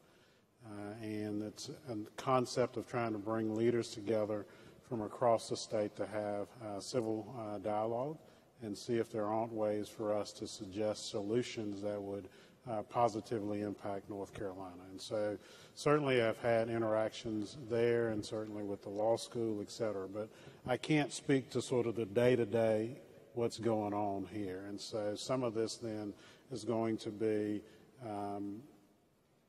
Uh, 0.66 1.04
and 1.04 1.42
it's 1.42 1.70
a 1.88 1.96
concept 2.16 2.76
of 2.76 2.88
trying 2.88 3.12
to 3.12 3.18
bring 3.18 3.54
leaders 3.54 3.90
together 3.90 4.44
from 4.88 5.02
across 5.02 5.48
the 5.48 5.56
state 5.56 5.96
to 5.96 6.06
have 6.06 6.48
uh, 6.64 6.80
civil 6.80 7.34
uh, 7.38 7.58
dialogue 7.58 8.18
and 8.62 8.76
see 8.76 8.96
if 8.96 9.10
there 9.10 9.26
aren't 9.26 9.52
ways 9.52 9.88
for 9.88 10.14
us 10.14 10.32
to 10.32 10.46
suggest 10.46 11.10
solutions 11.10 11.82
that 11.82 12.00
would 12.00 12.28
uh, 12.68 12.82
positively 12.82 13.62
impact 13.62 14.10
North 14.10 14.34
Carolina. 14.34 14.82
And 14.90 15.00
so 15.00 15.38
certainly 15.74 16.20
I've 16.20 16.38
had 16.38 16.68
interactions 16.68 17.56
there 17.70 18.08
and 18.08 18.24
certainly 18.24 18.64
with 18.64 18.82
the 18.82 18.88
law 18.88 19.16
school, 19.16 19.60
et 19.60 19.70
cetera, 19.70 20.08
but 20.08 20.28
I 20.66 20.76
can't 20.76 21.12
speak 21.12 21.50
to 21.50 21.62
sort 21.62 21.86
of 21.86 21.94
the 21.94 22.06
day-to-day 22.06 22.96
what's 23.36 23.58
going 23.58 23.92
on 23.92 24.26
here. 24.32 24.64
And 24.68 24.80
so 24.80 25.14
some 25.14 25.42
of 25.42 25.54
this 25.54 25.76
then 25.76 26.12
is 26.50 26.64
going 26.64 26.96
to 26.98 27.10
be 27.10 27.62
um, 28.04 28.62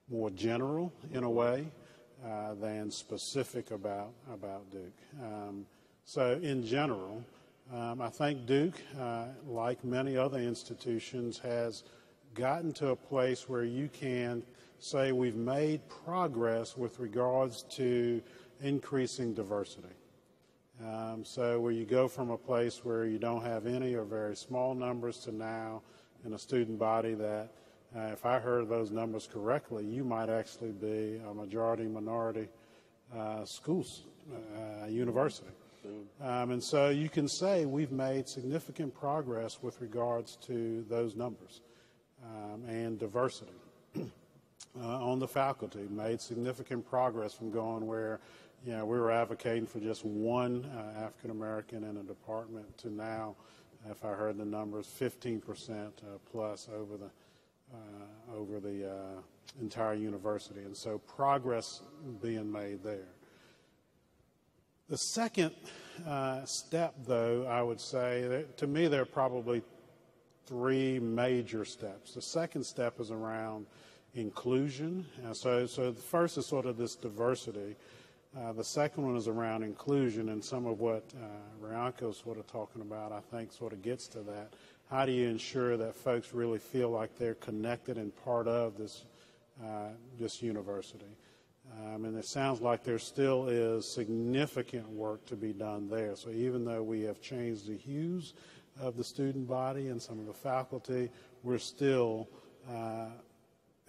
more 0.10 0.30
general 0.30 0.92
in 1.14 1.24
a 1.24 1.30
way 1.30 1.68
uh, 2.26 2.54
than 2.56 2.92
specific 2.92 3.72
about 3.72 4.12
about 4.34 4.70
Duke. 4.72 5.00
Um, 5.24 5.66
so 6.04 6.40
in 6.42 6.66
general, 6.66 7.24
um, 7.74 8.02
I 8.02 8.10
think 8.10 8.46
Duke, 8.46 8.82
uh, 9.00 9.26
like 9.46 9.84
many 9.84 10.18
other 10.18 10.40
institutions, 10.40 11.38
has 11.40 11.84
gotten 12.34 12.74
to 12.74 12.90
a 12.90 12.96
place 12.96 13.48
where 13.48 13.64
you 13.64 13.90
can 13.90 14.44
say 14.80 15.12
we've 15.12 15.36
made 15.36 15.82
progress 16.06 16.78
with 16.78 17.00
regards 17.00 17.64
to 17.64 18.22
increasing 18.62 19.34
diversity. 19.34 19.97
Um, 20.86 21.26
so 21.26 21.60
where 21.60 21.72
you 21.72 21.86
go 21.86 22.08
from 22.08 22.30
a 22.30 22.38
place 22.38 22.86
where 22.86 23.06
you 23.06 23.18
don't 23.18 23.44
have 23.44 23.66
any 23.66 23.96
or 23.96 24.04
very 24.04 24.36
small 24.36 24.76
numbers 24.76 25.18
to 25.20 25.32
now 25.32 25.82
in 26.26 26.34
a 26.34 26.40
student 26.40 26.78
body 26.78 27.16
that 27.16 27.50
uh, 27.96 28.10
if 28.12 28.26
I 28.26 28.38
heard 28.38 28.70
those 28.70 28.92
numbers 28.92 29.28
correctly, 29.32 29.86
you 29.86 30.04
might 30.04 30.30
actually 30.30 30.72
be 30.72 31.20
a 31.28 31.34
majority 31.34 31.86
minority 31.86 32.48
uh, 33.16 33.46
schools, 33.46 34.04
uh, 34.32 34.86
university. 34.88 35.50
Um, 36.22 36.52
and 36.52 36.64
so 36.64 36.90
you 36.90 37.10
can 37.10 37.28
say 37.28 37.66
we've 37.66 37.94
made 37.94 38.28
significant 38.28 38.94
progress 38.94 39.60
with 39.62 39.80
regards 39.80 40.36
to 40.48 40.86
those 40.90 41.16
numbers 41.16 41.62
um, 42.24 42.64
and 42.68 43.00
diversity. 43.00 43.52
Uh, 44.80 45.04
on 45.04 45.18
the 45.18 45.28
faculty, 45.28 45.88
made 45.90 46.22
significant 46.22 46.88
progress 46.88 47.34
from 47.34 47.50
going 47.50 47.88
where 47.88 48.20
know, 48.66 48.86
we 48.86 49.00
were 49.00 49.12
advocating 49.12 49.66
for 49.66 49.80
just 49.80 50.04
one 50.06 50.66
uh, 50.76 51.06
African 51.06 51.32
American 51.32 51.84
in 51.84 51.98
a 51.98 52.04
department 52.04 52.78
to 52.80 52.90
now, 52.90 53.36
if 53.90 54.04
I 54.04 54.10
heard 54.10 54.38
the 54.38 54.46
numbers, 54.46 54.88
15% 55.00 55.88
uh, 55.88 55.90
plus 56.32 56.68
over 56.74 56.98
the 56.98 57.10
uh, 57.74 58.36
over 58.36 58.60
the 58.60 58.90
uh, 58.90 59.22
entire 59.62 59.94
university. 59.94 60.62
And 60.62 60.76
so 60.76 61.00
progress 61.00 61.82
being 62.22 62.52
made 62.52 62.84
there. 62.84 63.10
The 64.90 64.98
second 64.98 65.52
uh, 66.08 66.46
step, 66.46 66.96
though, 67.06 67.46
I 67.46 67.62
would 67.62 67.82
say, 67.82 68.46
to 68.56 68.68
me, 68.68 68.88
there 68.88 69.02
are 69.02 69.06
probably 69.06 69.62
three 70.46 70.98
major 70.98 71.66
steps. 71.66 72.14
The 72.14 72.22
second 72.22 72.64
step 72.64 73.02
is 73.02 73.12
around 73.12 73.66
inclusion. 74.16 75.06
Uh, 75.26 75.34
so, 75.34 75.66
so 75.66 75.92
the 75.92 76.02
first 76.02 76.38
is 76.38 76.48
sort 76.48 76.66
of 76.66 76.78
this 76.78 76.96
diversity. 76.96 77.76
Uh, 78.38 78.54
the 78.54 78.64
second 78.64 79.06
one 79.06 79.16
is 79.16 79.28
around 79.28 79.64
inclusion, 79.64 80.30
and 80.30 80.44
some 80.44 80.68
of 80.68 80.80
what 80.80 81.04
uh, 81.16 81.66
Riyanka 81.66 82.12
is 82.12 82.18
sort 82.18 82.38
of 82.38 82.46
talking 82.46 82.82
about, 82.82 83.12
I 83.12 83.20
think, 83.20 83.52
sort 83.52 83.74
of 83.74 83.82
gets 83.82 84.08
to 84.10 84.20
that 84.20 84.54
how 84.90 85.06
do 85.06 85.12
you 85.12 85.28
ensure 85.28 85.76
that 85.78 85.96
folks 85.96 86.34
really 86.34 86.60
feel 86.60 86.90
like 86.90 87.18
they're 87.18 87.36
connected 87.36 87.98
and 87.98 88.16
part 88.24 88.48
of 88.48 88.78
this 88.78 89.06
uh, 89.62 89.90
this 90.20 90.42
university? 90.42 91.18
Um, 91.80 92.06
and 92.06 92.18
it 92.18 92.26
sounds 92.26 92.62
like 92.62 92.84
there 92.84 93.00
still 93.00 93.50
is 93.50 93.86
significant 93.86 94.88
work 94.90 95.26
to 95.26 95.36
be 95.36 95.52
done 95.52 95.90
there. 95.90 96.16
So 96.16 96.30
even 96.30 96.64
though 96.64 96.82
we 96.82 97.02
have 97.02 97.20
changed 97.20 97.68
the 97.68 97.76
hues 97.76 98.34
of 98.80 98.96
the 98.96 99.04
student 99.04 99.48
body 99.48 99.90
and 99.90 100.02
some 100.02 100.20
of 100.20 100.26
the 100.26 100.34
faculty, 100.34 101.10
we're 101.44 101.58
still 101.58 102.30
uh, 102.70 103.08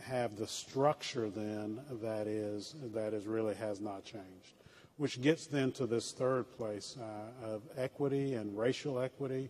have 0.01 0.36
the 0.36 0.46
structure 0.46 1.28
then 1.28 1.80
that 2.03 2.26
is 2.26 2.74
that 2.94 3.14
is 3.14 3.26
really 3.26 3.55
has 3.55 3.80
not 3.80 4.05
changed. 4.05 4.55
Which 4.96 5.20
gets 5.20 5.46
then 5.46 5.72
to 5.72 5.86
this 5.86 6.12
third 6.12 6.51
place 6.57 6.96
uh, 7.01 7.46
of 7.46 7.62
equity 7.76 8.34
and 8.34 8.57
racial 8.57 8.99
equity 8.99 9.49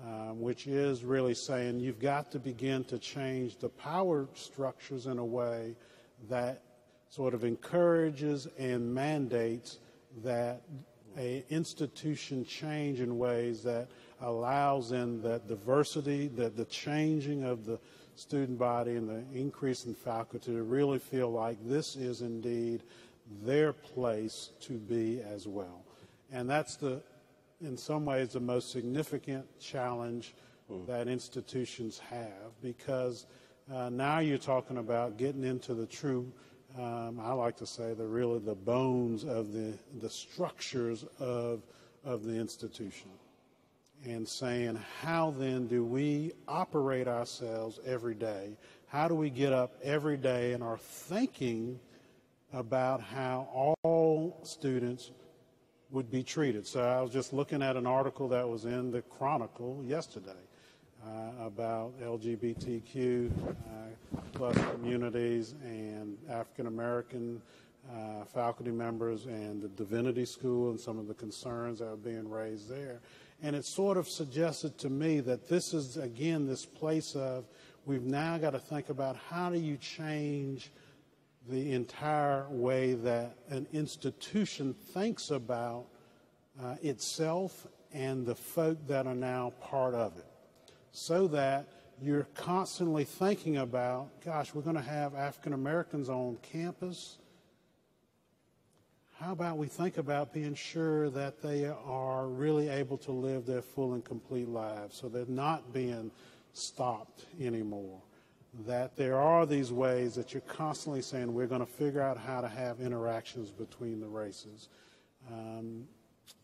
um, 0.00 0.40
which 0.40 0.66
is 0.66 1.04
really 1.04 1.34
saying 1.34 1.78
you've 1.78 2.00
got 2.00 2.32
to 2.32 2.38
begin 2.38 2.84
to 2.84 2.98
change 2.98 3.58
the 3.58 3.68
power 3.68 4.26
structures 4.34 5.06
in 5.06 5.18
a 5.18 5.24
way 5.24 5.76
that 6.28 6.62
sort 7.08 7.34
of 7.34 7.44
encourages 7.44 8.48
and 8.58 8.92
mandates 8.92 9.78
that 10.24 10.62
a 11.18 11.44
institution 11.50 12.44
change 12.44 13.00
in 13.00 13.18
ways 13.18 13.62
that 13.62 13.88
allows 14.22 14.92
in 14.92 15.20
that 15.22 15.46
diversity, 15.46 16.28
that 16.28 16.56
the 16.56 16.64
changing 16.64 17.44
of 17.44 17.66
the 17.66 17.78
student 18.14 18.58
body 18.58 18.96
and 18.96 19.08
the 19.08 19.24
increase 19.38 19.86
in 19.86 19.94
faculty 19.94 20.52
to 20.52 20.62
really 20.62 20.98
feel 20.98 21.30
like 21.30 21.56
this 21.66 21.96
is 21.96 22.20
indeed 22.20 22.82
their 23.44 23.72
place 23.72 24.50
to 24.60 24.74
be 24.74 25.22
as 25.22 25.46
well. 25.46 25.84
And 26.30 26.48
that's 26.48 26.76
the 26.76 27.02
in 27.62 27.76
some 27.76 28.04
ways, 28.04 28.32
the 28.32 28.40
most 28.40 28.70
significant 28.70 29.46
challenge 29.60 30.34
mm. 30.70 30.86
that 30.86 31.08
institutions 31.08 31.98
have 31.98 32.60
because 32.60 33.26
uh, 33.72 33.88
now 33.88 34.18
you're 34.18 34.38
talking 34.38 34.78
about 34.78 35.16
getting 35.16 35.44
into 35.44 35.74
the 35.74 35.86
true, 35.86 36.30
um, 36.78 37.20
I 37.20 37.32
like 37.32 37.56
to 37.58 37.66
say, 37.66 37.94
the 37.94 38.06
really 38.06 38.40
the 38.40 38.54
bones 38.54 39.24
of 39.24 39.52
the, 39.52 39.74
the 40.00 40.10
structures 40.10 41.04
of, 41.20 41.62
of 42.04 42.24
the 42.24 42.34
institution 42.34 43.10
and 44.04 44.26
saying, 44.26 44.78
how 45.00 45.34
then 45.38 45.66
do 45.66 45.84
we 45.84 46.32
operate 46.48 47.08
ourselves 47.08 47.78
every 47.86 48.14
day? 48.14 48.56
How 48.88 49.08
do 49.08 49.14
we 49.14 49.30
get 49.30 49.52
up 49.52 49.74
every 49.82 50.16
day 50.16 50.52
and 50.52 50.62
are 50.62 50.78
thinking 50.78 51.78
about 52.52 53.00
how 53.00 53.74
all 53.82 54.40
students 54.42 55.10
would 55.92 56.10
be 56.10 56.22
treated. 56.22 56.66
So 56.66 56.82
I 56.82 57.00
was 57.02 57.12
just 57.12 57.32
looking 57.32 57.62
at 57.62 57.76
an 57.76 57.86
article 57.86 58.28
that 58.28 58.48
was 58.48 58.64
in 58.64 58.90
the 58.90 59.02
Chronicle 59.02 59.82
yesterday 59.84 60.30
uh, 61.04 61.44
about 61.44 62.00
LGBTQ 62.00 63.30
uh, 63.30 64.20
plus 64.32 64.56
communities 64.72 65.54
and 65.62 66.16
African 66.30 66.66
American 66.66 67.42
uh, 67.90 68.24
faculty 68.24 68.70
members 68.70 69.26
and 69.26 69.60
the 69.60 69.68
Divinity 69.68 70.24
School 70.24 70.70
and 70.70 70.80
some 70.80 70.98
of 70.98 71.08
the 71.08 71.14
concerns 71.14 71.80
that 71.80 71.88
are 71.88 71.96
being 71.96 72.28
raised 72.28 72.70
there. 72.70 73.00
And 73.42 73.56
it 73.56 73.64
sort 73.64 73.96
of 73.96 74.08
suggested 74.08 74.78
to 74.78 74.90
me 74.90 75.20
that 75.20 75.48
this 75.48 75.74
is, 75.74 75.96
again, 75.96 76.46
this 76.46 76.64
place 76.64 77.16
of 77.16 77.44
we've 77.84 78.04
now 78.04 78.38
got 78.38 78.50
to 78.50 78.60
think 78.60 78.88
about 78.88 79.16
how 79.28 79.50
do 79.50 79.58
you 79.58 79.76
change– 79.76 80.70
the 81.48 81.72
entire 81.72 82.46
way 82.50 82.94
that 82.94 83.36
an 83.48 83.66
institution 83.72 84.74
thinks 84.74 85.30
about 85.30 85.86
uh, 86.62 86.76
itself 86.82 87.66
and 87.92 88.24
the 88.24 88.34
folk 88.34 88.78
that 88.86 89.06
are 89.06 89.14
now 89.14 89.52
part 89.60 89.94
of 89.94 90.16
it. 90.16 90.26
So 90.92 91.26
that 91.28 91.68
you're 92.00 92.28
constantly 92.34 93.04
thinking 93.04 93.58
about, 93.58 94.08
gosh, 94.24 94.54
we're 94.54 94.62
going 94.62 94.76
to 94.76 94.82
have 94.82 95.14
African 95.14 95.52
Americans 95.52 96.08
on 96.08 96.38
campus. 96.42 97.18
How 99.22 99.32
about 99.32 99.56
we 99.56 99.68
think 99.68 99.98
about 99.98 100.32
being 100.32 100.54
sure 100.54 101.08
that 101.10 101.40
they 101.42 101.66
are 101.66 102.26
really 102.26 102.68
able 102.68 102.98
to 102.98 103.12
live 103.12 103.46
their 103.46 103.62
full 103.62 103.94
and 103.94 104.04
complete 104.04 104.48
lives 104.48 104.96
so 104.96 105.08
they're 105.08 105.26
not 105.26 105.72
being 105.72 106.10
stopped 106.52 107.26
anymore? 107.40 108.00
that 108.66 108.96
there 108.96 109.18
are 109.18 109.46
these 109.46 109.72
ways 109.72 110.14
that 110.14 110.34
you're 110.34 110.42
constantly 110.42 111.00
saying 111.00 111.32
we're 111.32 111.46
going 111.46 111.64
to 111.64 111.72
figure 111.72 112.02
out 112.02 112.18
how 112.18 112.40
to 112.40 112.48
have 112.48 112.80
interactions 112.80 113.50
between 113.50 113.98
the 113.98 114.06
races. 114.06 114.68
Um, 115.32 115.86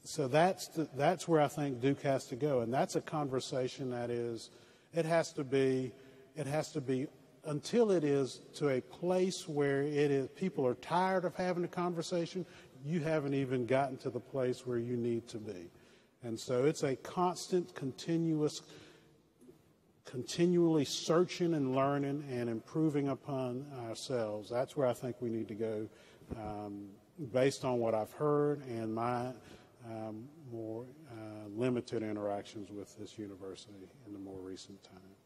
so 0.05 0.27
that's 0.27 0.69
the, 0.69 0.89
that's 0.97 1.29
where 1.29 1.43
I 1.43 1.49
think 1.49 1.83
Duke 1.83 2.01
has 2.03 2.25
to 2.27 2.37
go, 2.37 2.61
and 2.61 2.73
that's 2.73 2.97
a 2.97 3.01
conversation 3.03 3.91
that 3.91 4.09
is 4.09 4.51
it 4.95 5.05
has 5.05 5.33
to 5.35 5.45
be 5.45 5.93
it 6.35 6.47
has 6.47 6.73
to 6.73 6.81
be 6.81 7.09
until 7.45 7.91
it 7.91 8.05
is 8.05 8.41
to 8.55 8.69
a 8.69 8.81
place 8.81 9.49
where 9.49 9.83
it 9.83 10.11
is 10.11 10.29
people 10.29 10.67
are 10.67 10.75
tired 10.77 11.25
of 11.25 11.35
having 11.35 11.65
a 11.65 11.69
conversation. 11.69 12.47
You 12.89 13.01
haven't 13.01 13.35
even 13.35 13.67
gotten 13.67 13.99
to 13.99 14.09
the 14.09 14.19
place 14.19 14.67
where 14.67 14.79
you 14.79 14.97
need 14.97 15.29
to 15.29 15.37
be, 15.37 15.71
and 16.23 16.41
so 16.41 16.65
it's 16.65 16.85
a 16.85 16.97
constant, 16.97 17.75
continuous 17.75 18.63
continually 20.07 20.87
searching 20.87 21.53
and 21.53 21.75
learning 21.77 22.25
and 22.31 22.49
improving 22.49 23.09
upon 23.09 23.67
ourselves. 23.87 24.49
That's 24.49 24.75
where 24.75 24.87
I 24.87 24.95
think 24.95 25.17
we 25.21 25.29
need 25.29 25.49
to 25.49 25.55
go 25.55 25.87
um, 26.35 26.87
based 27.31 27.63
on 27.63 27.79
what 27.79 27.95
I've 27.95 28.13
heard 28.13 28.65
and 28.67 28.95
my 28.95 29.33
um, 29.87 30.27
more 30.51 30.87
uh, 31.13 31.49
limited 31.55 32.03
interactions 32.03 32.71
with 32.71 32.97
this 32.99 33.19
university 33.19 33.91
in 34.07 34.15
the 34.15 34.19
more 34.19 34.41
recent 34.41 34.83
time. 34.83 35.18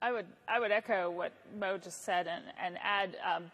I 0.00 0.12
would, 0.12 0.26
I 0.46 0.60
would 0.60 0.70
echo 0.70 1.10
what 1.10 1.32
Mo 1.58 1.76
just 1.76 2.04
said 2.04 2.28
and, 2.28 2.44
and 2.62 2.78
add 2.80 3.16
um, 3.26 3.50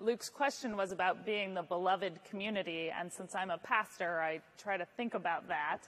Luke's 0.00 0.28
question 0.28 0.76
was 0.76 0.90
about 0.90 1.24
being 1.24 1.54
the 1.54 1.62
beloved 1.62 2.18
community. 2.28 2.90
And 2.90 3.12
since 3.12 3.36
I'm 3.36 3.50
a 3.50 3.58
pastor, 3.58 4.20
I 4.20 4.40
try 4.58 4.76
to 4.76 4.84
think 4.96 5.14
about 5.14 5.46
that. 5.46 5.78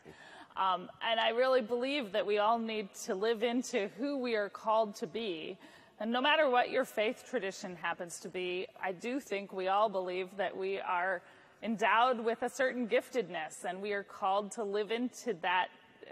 Um, 0.57 0.89
and 1.03 1.19
I 1.19 1.31
really 1.31 1.61
believe 1.61 2.13
that 2.13 2.25
we 2.25 2.39
all 2.39 2.57
need 2.59 2.89
to 3.07 3.17
live 3.17 3.43
into 3.43 3.89
who 3.99 4.17
we 4.17 4.37
are 4.37 4.49
called 4.49 4.95
to 4.97 5.09
be. 5.09 5.59
And 5.99 6.13
no 6.13 6.21
matter 6.21 6.49
what 6.49 6.71
your 6.71 6.85
faith 6.85 7.25
tradition 7.29 7.75
happens 7.75 8.21
to 8.21 8.29
be, 8.29 8.69
I 8.81 8.93
do 8.93 9.19
think 9.19 9.53
we 9.53 9.67
all 9.67 9.89
believe 9.89 10.29
that 10.37 10.57
we 10.57 10.79
are 10.79 11.21
endowed 11.65 12.21
with 12.21 12.43
a 12.43 12.49
certain 12.49 12.87
giftedness 12.87 13.65
and 13.69 13.83
we 13.83 13.93
are 13.93 14.05
called 14.05 14.53
to 14.53 14.63
live 14.63 14.93
into 14.93 15.35
that 15.43 15.67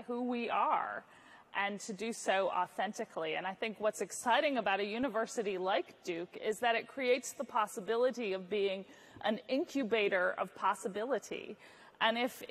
who 0.09 0.25
we 0.25 0.51
are 0.51 1.05
and 1.57 1.81
to 1.81 1.93
do 1.93 2.13
so 2.13 2.49
authentically. 2.49 3.35
And 3.35 3.47
I 3.47 3.55
think 3.55 3.77
what's 3.79 4.01
exciting 4.01 4.59
about 4.59 4.81
a 4.81 4.85
university 4.85 5.59
like 5.59 5.95
Duke 6.05 6.37
is 6.45 6.59
that 6.61 6.75
it 6.75 6.89
creates 6.89 7.33
the 7.33 7.45
possibility 7.45 8.33
of 8.33 8.51
being 8.51 8.85
an 9.25 9.41
incubator 9.49 10.35
of 10.39 10.55
possibility. 10.55 11.57
And 12.01 12.19
if 12.19 12.43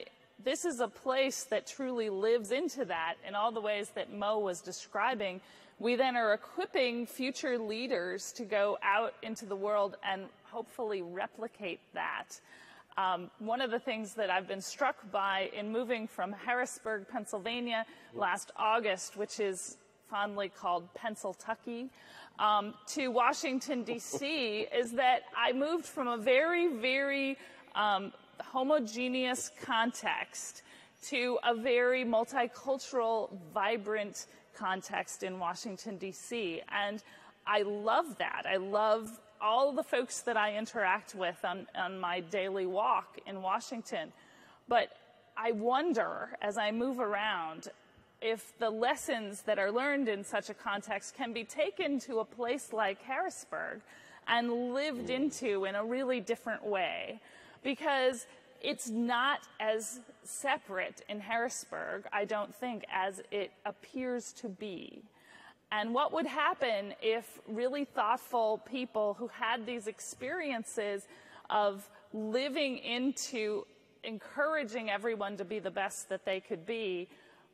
this 0.44 0.66
is 0.66 0.80
a 0.80 0.88
place 0.88 1.44
that 1.46 1.68
truly 1.68 2.10
lives 2.10 2.52
into 2.52 2.86
that 2.86 3.16
in 3.28 3.36
all 3.36 3.52
the 3.52 3.62
ways 3.62 3.92
that 3.96 4.14
Mo 4.14 4.40
was 4.40 4.62
describing, 4.62 5.42
we 5.80 5.96
then 5.96 6.16
are 6.16 6.34
equipping 6.34 7.06
future 7.06 7.58
leaders 7.58 8.32
to 8.34 8.44
go 8.44 8.78
out 8.84 9.14
into 9.22 9.46
the 9.46 9.56
world 9.56 9.98
and 10.04 10.24
hopefully 10.46 11.02
replicate 11.02 11.80
that. 11.94 12.40
Um, 12.98 13.32
one 13.40 13.62
of 13.62 13.72
the 13.72 13.80
things 13.80 14.14
that 14.16 14.30
I've 14.30 14.48
been 14.48 14.62
struck 14.62 15.12
by 15.12 15.50
in 15.58 15.72
moving 15.72 16.08
from 16.08 16.32
Harrisburg, 16.32 17.08
Pennsylvania 17.12 17.86
last 18.14 18.52
August, 18.56 19.18
which 19.18 19.40
is 19.40 19.78
fondly 20.10 20.50
called 20.50 20.88
Pennsyltucky, 20.94 21.90
um, 22.40 22.74
to 22.88 23.08
Washington, 23.08 23.84
D.C., 23.90 24.68
is 24.76 24.92
that 24.92 25.24
I 25.36 25.54
moved 25.54 25.86
from 25.86 26.08
a 26.08 26.18
very, 26.18 26.68
very 26.68 27.38
um, 27.76 28.14
homogeneous 28.40 29.52
context 29.62 30.62
to 31.08 31.40
a 31.44 31.56
very 31.56 32.06
multicultural, 32.06 33.30
vibrant 33.54 34.28
context 34.56 35.24
in 35.24 35.40
Washington, 35.40 35.98
D.C. 35.98 36.62
And 36.70 37.04
I 37.46 37.64
love 37.64 38.18
that. 38.20 38.46
I 38.48 38.58
love 38.58 39.20
all 39.44 39.74
the 39.74 39.84
folks 39.84 40.22
that 40.22 40.38
I 40.38 40.56
interact 40.56 41.14
with 41.14 41.44
on, 41.44 41.68
on 41.76 42.00
my 42.00 42.22
daily 42.22 42.66
walk 42.66 43.20
in 43.28 43.42
Washington. 43.42 44.14
But 44.70 44.90
I 45.36 45.52
wonder 45.52 46.30
as 46.42 46.58
I 46.58 46.72
move 46.72 47.00
around 47.00 47.68
if 48.22 48.58
the 48.58 48.70
lessons 48.70 49.42
that 49.42 49.60
are 49.60 49.70
learned 49.70 50.08
in 50.08 50.24
such 50.24 50.50
a 50.50 50.54
context 50.54 51.16
can 51.16 51.34
be 51.34 51.44
taken 51.44 52.00
to 52.00 52.20
a 52.20 52.26
place 52.26 52.72
like 52.72 53.02
Harrisburg 53.02 53.82
and 54.28 54.74
lived 54.74 55.10
mm. 55.10 55.16
into 55.16 55.66
in 55.66 55.76
a 55.76 55.84
really 55.84 56.22
different 56.22 56.66
way. 56.66 57.20
Because 57.64 58.26
it's 58.62 58.90
not 58.90 59.42
as 59.60 60.00
separate 60.24 61.02
in 61.10 61.20
Harrisburg, 61.20 62.06
I 62.14 62.24
don't 62.24 62.56
think, 62.56 62.86
as 62.90 63.22
it 63.30 63.52
appears 63.66 64.32
to 64.34 64.48
be. 64.48 65.04
And 65.76 65.92
what 65.92 66.14
would 66.14 66.28
happen 66.28 66.94
if 67.02 67.40
really 67.48 67.84
thoughtful 67.84 68.62
people 68.70 69.16
who 69.16 69.28
had 69.28 69.66
these 69.66 69.88
experiences 69.88 71.08
of 71.50 71.90
living 72.14 72.78
into 72.78 73.66
encouraging 74.04 74.92
everyone 74.92 75.36
to 75.38 75.44
be 75.44 75.58
the 75.58 75.72
best 75.72 76.10
that 76.10 76.26
they 76.26 76.40
could 76.40 76.68
be, 76.68 77.10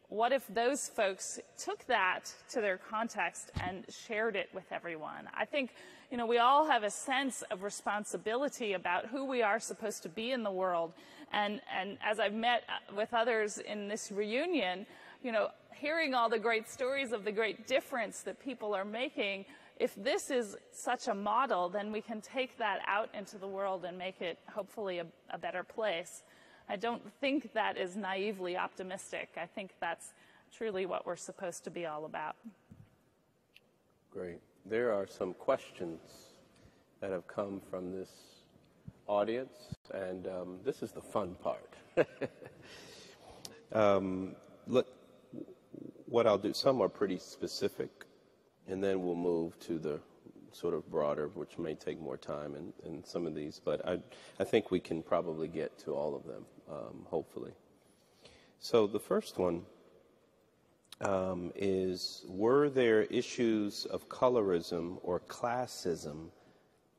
what 0.09 0.33
if 0.33 0.45
those 0.49 0.89
folks 0.89 1.39
took 1.57 1.85
that 1.85 2.33
to 2.49 2.59
their 2.59 2.77
context 2.77 3.51
and 3.61 3.85
shared 3.89 4.35
it 4.35 4.49
with 4.53 4.69
everyone? 4.69 5.29
I 5.33 5.45
think, 5.45 5.71
you 6.11 6.17
know, 6.17 6.25
we 6.25 6.39
all 6.39 6.67
have 6.67 6.83
a 6.83 6.89
sense 6.89 7.41
of 7.51 7.63
responsibility 7.63 8.73
about 8.73 9.05
who 9.05 9.23
we 9.23 9.43
are 9.43 9.61
supposed 9.61 10.03
to 10.03 10.09
be 10.09 10.31
in 10.31 10.43
the 10.43 10.51
world. 10.51 10.91
And, 11.31 11.61
and 11.73 11.97
as 12.03 12.19
I've 12.19 12.33
met 12.33 12.63
uh, 12.67 12.95
with 12.97 13.13
others 13.13 13.59
in 13.59 13.87
this 13.87 14.11
reunion, 14.11 14.85
you 15.23 15.31
know, 15.31 15.49
hearing 15.73 16.13
all 16.13 16.29
the 16.29 16.39
great 16.39 16.69
stories 16.69 17.11
of 17.11 17.23
the 17.23 17.31
great 17.31 17.67
difference 17.67 18.21
that 18.21 18.39
people 18.39 18.73
are 18.73 18.85
making, 18.85 19.45
if 19.77 19.95
this 19.95 20.29
is 20.29 20.57
such 20.71 21.07
a 21.07 21.13
model, 21.13 21.69
then 21.69 21.91
we 21.91 22.01
can 22.01 22.21
take 22.21 22.57
that 22.57 22.79
out 22.85 23.09
into 23.13 23.37
the 23.37 23.47
world 23.47 23.85
and 23.85 23.97
make 23.97 24.21
it 24.21 24.37
hopefully 24.53 24.99
a, 24.99 25.05
a 25.29 25.37
better 25.37 25.63
place. 25.63 26.23
I 26.67 26.75
don't 26.75 27.01
think 27.19 27.53
that 27.53 27.77
is 27.77 27.95
naively 27.95 28.57
optimistic. 28.57 29.29
I 29.37 29.45
think 29.45 29.71
that's 29.79 30.13
truly 30.55 30.85
what 30.85 31.05
we're 31.05 31.15
supposed 31.15 31.63
to 31.63 31.69
be 31.69 31.85
all 31.85 32.05
about. 32.05 32.35
Great. 34.11 34.39
There 34.65 34.91
are 34.91 35.07
some 35.07 35.33
questions 35.33 36.01
that 36.99 37.11
have 37.11 37.25
come 37.27 37.61
from 37.69 37.91
this 37.91 38.09
audience, 39.07 39.75
and 39.93 40.27
um, 40.27 40.57
this 40.65 40.83
is 40.83 40.91
the 40.91 41.01
fun 41.01 41.35
part. 41.41 41.73
um, 43.71 44.35
look, 44.67 44.87
what 46.09 46.25
I'll 46.27 46.37
do, 46.37 46.53
some 46.53 46.81
are 46.81 46.89
pretty 46.89 47.17
specific, 47.17 48.05
and 48.67 48.83
then 48.83 49.03
we'll 49.03 49.15
move 49.15 49.59
to 49.61 49.77
the 49.77 49.99
sort 50.51 50.73
of 50.73 50.89
broader, 50.89 51.29
which 51.35 51.57
may 51.57 51.75
take 51.75 52.01
more 52.01 52.17
time 52.17 52.55
in, 52.55 52.73
in 52.83 53.03
some 53.03 53.27
of 53.27 53.35
these, 53.35 53.61
but 53.63 53.87
I, 53.87 53.99
I 54.39 54.43
think 54.43 54.71
we 54.71 54.79
can 54.79 55.03
probably 55.03 55.47
get 55.47 55.77
to 55.79 55.93
all 55.93 56.15
of 56.15 56.25
them, 56.25 56.45
um, 56.69 57.05
hopefully. 57.05 57.51
So 58.59 58.87
the 58.87 58.99
first 58.99 59.37
one 59.37 59.61
um, 61.01 61.51
is 61.55 62.25
Were 62.27 62.69
there 62.69 63.03
issues 63.03 63.85
of 63.85 64.09
colorism 64.09 64.97
or 65.01 65.21
classism 65.21 66.29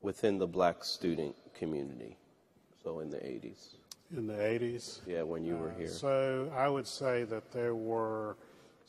within 0.00 0.38
the 0.38 0.46
black 0.46 0.84
student 0.84 1.36
community? 1.54 2.16
So 2.82 3.00
in 3.00 3.10
the 3.10 3.18
80s. 3.18 3.74
In 4.16 4.26
the 4.26 4.34
80s? 4.34 5.00
Yeah, 5.06 5.22
when 5.22 5.44
you 5.44 5.56
were 5.56 5.70
uh, 5.70 5.78
here. 5.78 5.88
So 5.88 6.50
I 6.56 6.68
would 6.68 6.86
say 6.86 7.24
that 7.24 7.52
there 7.52 7.74
were 7.74 8.36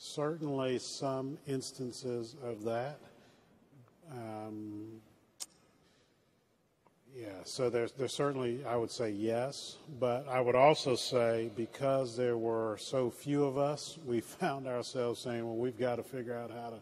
certainly 0.02 0.80
some 0.80 1.38
instances 1.46 2.34
of 2.42 2.64
that. 2.64 2.98
Um, 4.10 5.00
yeah, 7.14 7.28
so 7.44 7.70
there's, 7.70 7.92
there's 7.92 8.12
certainly, 8.12 8.64
I 8.64 8.76
would 8.76 8.90
say 8.90 9.10
yes, 9.10 9.76
but 10.00 10.26
I 10.28 10.40
would 10.40 10.56
also 10.56 10.96
say 10.96 11.52
because 11.54 12.16
there 12.16 12.36
were 12.36 12.76
so 12.78 13.10
few 13.10 13.44
of 13.44 13.58
us, 13.58 13.96
we 14.04 14.20
found 14.20 14.66
ourselves 14.66 15.20
saying, 15.20 15.46
well, 15.46 15.56
we've 15.56 15.78
got 15.78 15.96
to 15.96 16.02
figure 16.02 16.36
out 16.36 16.50
how 16.50 16.70
to 16.70 16.80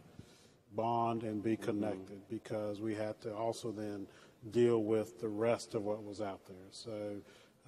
bond 0.74 1.22
and 1.22 1.42
be 1.42 1.56
connected 1.56 2.16
mm-hmm. 2.16 2.34
because 2.34 2.80
we 2.80 2.94
had 2.94 3.20
to 3.20 3.34
also 3.34 3.70
then 3.70 4.06
deal 4.50 4.82
with 4.82 5.20
the 5.20 5.28
rest 5.28 5.74
of 5.74 5.82
what 5.82 6.02
was 6.02 6.22
out 6.22 6.40
there. 6.46 6.68
So 6.70 7.16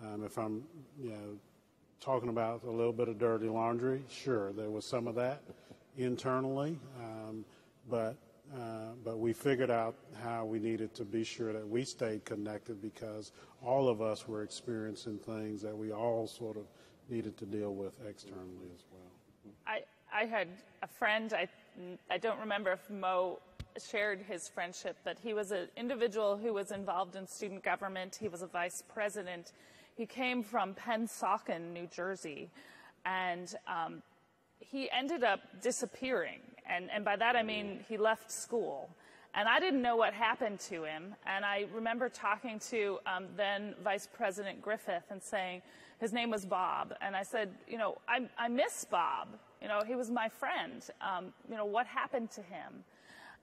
um, 0.02 0.24
if 0.24 0.38
I'm, 0.38 0.62
you 0.98 1.10
know, 1.10 1.36
talking 2.02 2.28
about 2.28 2.64
a 2.64 2.70
little 2.70 2.92
bit 2.92 3.08
of 3.08 3.18
dirty 3.18 3.48
laundry, 3.48 4.02
sure, 4.10 4.52
there 4.52 4.70
was 4.70 4.84
some 4.84 5.06
of 5.06 5.14
that 5.14 5.40
internally, 5.96 6.78
um, 7.00 7.44
but 7.88 8.16
uh, 8.54 8.90
but 9.02 9.18
we 9.18 9.32
figured 9.32 9.70
out 9.70 9.94
how 10.22 10.44
we 10.44 10.58
needed 10.58 10.92
to 10.94 11.04
be 11.04 11.24
sure 11.24 11.54
that 11.54 11.66
we 11.66 11.84
stayed 11.84 12.22
connected 12.26 12.82
because 12.82 13.32
all 13.64 13.88
of 13.88 14.02
us 14.02 14.28
were 14.28 14.42
experiencing 14.42 15.16
things 15.18 15.62
that 15.62 15.74
we 15.74 15.90
all 15.90 16.26
sort 16.26 16.58
of 16.58 16.64
needed 17.08 17.34
to 17.38 17.46
deal 17.46 17.74
with 17.74 17.94
externally 18.06 18.68
as 18.74 18.84
well. 18.92 19.54
I 19.66 19.82
I 20.12 20.26
had 20.26 20.48
a 20.82 20.88
friend. 20.88 21.32
I 21.32 21.48
I 22.10 22.18
don't 22.18 22.38
remember 22.38 22.72
if 22.72 22.90
Mo 22.90 23.38
shared 23.78 24.20
his 24.20 24.48
friendship, 24.48 24.98
but 25.02 25.18
he 25.18 25.32
was 25.32 25.50
an 25.50 25.68
individual 25.76 26.36
who 26.36 26.52
was 26.52 26.72
involved 26.72 27.16
in 27.16 27.26
student 27.26 27.62
government. 27.62 28.18
He 28.20 28.28
was 28.28 28.42
a 28.42 28.46
vice 28.46 28.82
president 28.92 29.52
he 29.96 30.06
came 30.06 30.42
from 30.42 30.74
Pennsauken, 30.74 31.72
New 31.72 31.86
Jersey, 31.86 32.50
and 33.04 33.54
um, 33.66 34.02
he 34.58 34.90
ended 34.90 35.24
up 35.24 35.40
disappearing. 35.62 36.40
And, 36.68 36.90
and 36.90 37.04
by 37.04 37.16
that 37.16 37.36
I 37.36 37.42
mean 37.42 37.84
he 37.88 37.96
left 37.96 38.30
school. 38.30 38.88
And 39.34 39.48
I 39.48 39.60
didn't 39.60 39.80
know 39.80 39.96
what 39.96 40.12
happened 40.12 40.60
to 40.60 40.84
him. 40.84 41.14
And 41.26 41.44
I 41.44 41.66
remember 41.74 42.08
talking 42.08 42.58
to 42.70 42.98
um, 43.06 43.24
then 43.36 43.74
Vice 43.82 44.06
President 44.12 44.60
Griffith 44.60 45.04
and 45.10 45.22
saying, 45.22 45.62
his 46.00 46.12
name 46.12 46.30
was 46.30 46.44
Bob. 46.44 46.94
And 47.00 47.16
I 47.16 47.22
said, 47.22 47.50
you 47.66 47.78
know, 47.78 47.96
I, 48.08 48.28
I 48.36 48.48
miss 48.48 48.84
Bob. 48.84 49.28
You 49.60 49.68
know, 49.68 49.82
he 49.86 49.94
was 49.94 50.10
my 50.10 50.28
friend. 50.28 50.82
Um, 51.00 51.32
you 51.48 51.56
know, 51.56 51.64
what 51.64 51.86
happened 51.86 52.30
to 52.32 52.42
him? 52.42 52.84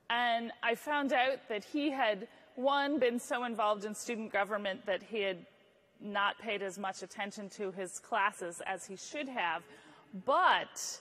And 0.09 0.51
I 0.61 0.75
found 0.75 1.13
out 1.13 1.37
that 1.49 1.63
he 1.63 1.89
had, 1.89 2.27
one, 2.55 2.99
been 2.99 3.19
so 3.19 3.45
involved 3.45 3.85
in 3.85 3.95
student 3.95 4.31
government 4.33 4.85
that 4.85 5.01
he 5.01 5.21
had 5.21 5.37
not 5.99 6.39
paid 6.39 6.61
as 6.61 6.77
much 6.77 7.03
attention 7.03 7.49
to 7.49 7.71
his 7.71 7.99
classes 7.99 8.61
as 8.65 8.85
he 8.85 8.95
should 8.95 9.27
have. 9.27 9.63
But 10.25 10.99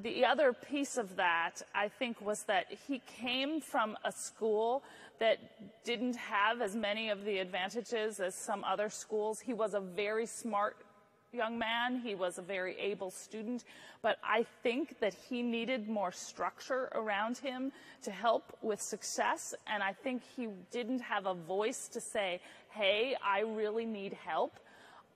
the 0.00 0.24
other 0.24 0.52
piece 0.52 0.96
of 0.96 1.16
that, 1.16 1.62
I 1.74 1.88
think, 1.88 2.20
was 2.20 2.44
that 2.44 2.66
he 2.86 3.02
came 3.06 3.60
from 3.60 3.96
a 4.04 4.12
school 4.12 4.84
that 5.18 5.38
didn't 5.84 6.16
have 6.16 6.62
as 6.62 6.76
many 6.76 7.10
of 7.10 7.24
the 7.24 7.38
advantages 7.38 8.20
as 8.20 8.34
some 8.34 8.62
other 8.64 8.88
schools. 8.88 9.40
He 9.40 9.52
was 9.52 9.74
a 9.74 9.80
very 9.80 10.26
smart 10.26 10.76
young 11.32 11.58
man. 11.58 12.00
He 12.00 12.14
was 12.14 12.38
a 12.38 12.42
very 12.42 12.78
able 12.78 13.10
student, 13.10 13.64
but 14.02 14.18
I 14.24 14.46
think 14.62 14.98
that 15.00 15.14
he 15.28 15.42
needed 15.42 15.88
more 15.88 16.12
structure 16.12 16.88
around 16.92 17.38
him 17.38 17.72
to 18.02 18.10
help 18.10 18.56
with 18.62 18.80
success. 18.80 19.54
And 19.66 19.82
I 19.82 19.92
think 19.92 20.22
he 20.36 20.48
didn't 20.70 21.00
have 21.00 21.26
a 21.26 21.34
voice 21.34 21.88
to 21.88 22.00
say, 22.00 22.40
hey, 22.70 23.14
I 23.22 23.40
really 23.40 23.84
need 23.84 24.14
help. 24.14 24.58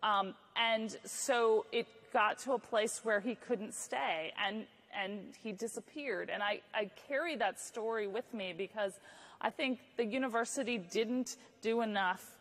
Um, 0.02 0.34
and 0.56 0.94
so 1.04 1.64
it 1.72 1.86
got 2.12 2.38
to 2.40 2.52
a 2.52 2.58
place 2.58 3.00
where 3.04 3.20
he 3.20 3.34
couldn't 3.34 3.72
stay 3.72 4.32
and, 4.44 4.66
and 4.94 5.20
he 5.42 5.52
disappeared. 5.52 6.28
And 6.28 6.42
I, 6.42 6.60
I 6.74 6.90
carry 7.08 7.36
that 7.36 7.58
story 7.58 8.06
with 8.06 8.34
me 8.34 8.52
because 8.56 8.92
I 9.40 9.48
think 9.48 9.78
the 9.96 10.04
university 10.04 10.76
didn't 10.76 11.36
do 11.62 11.80
enough 11.80 12.36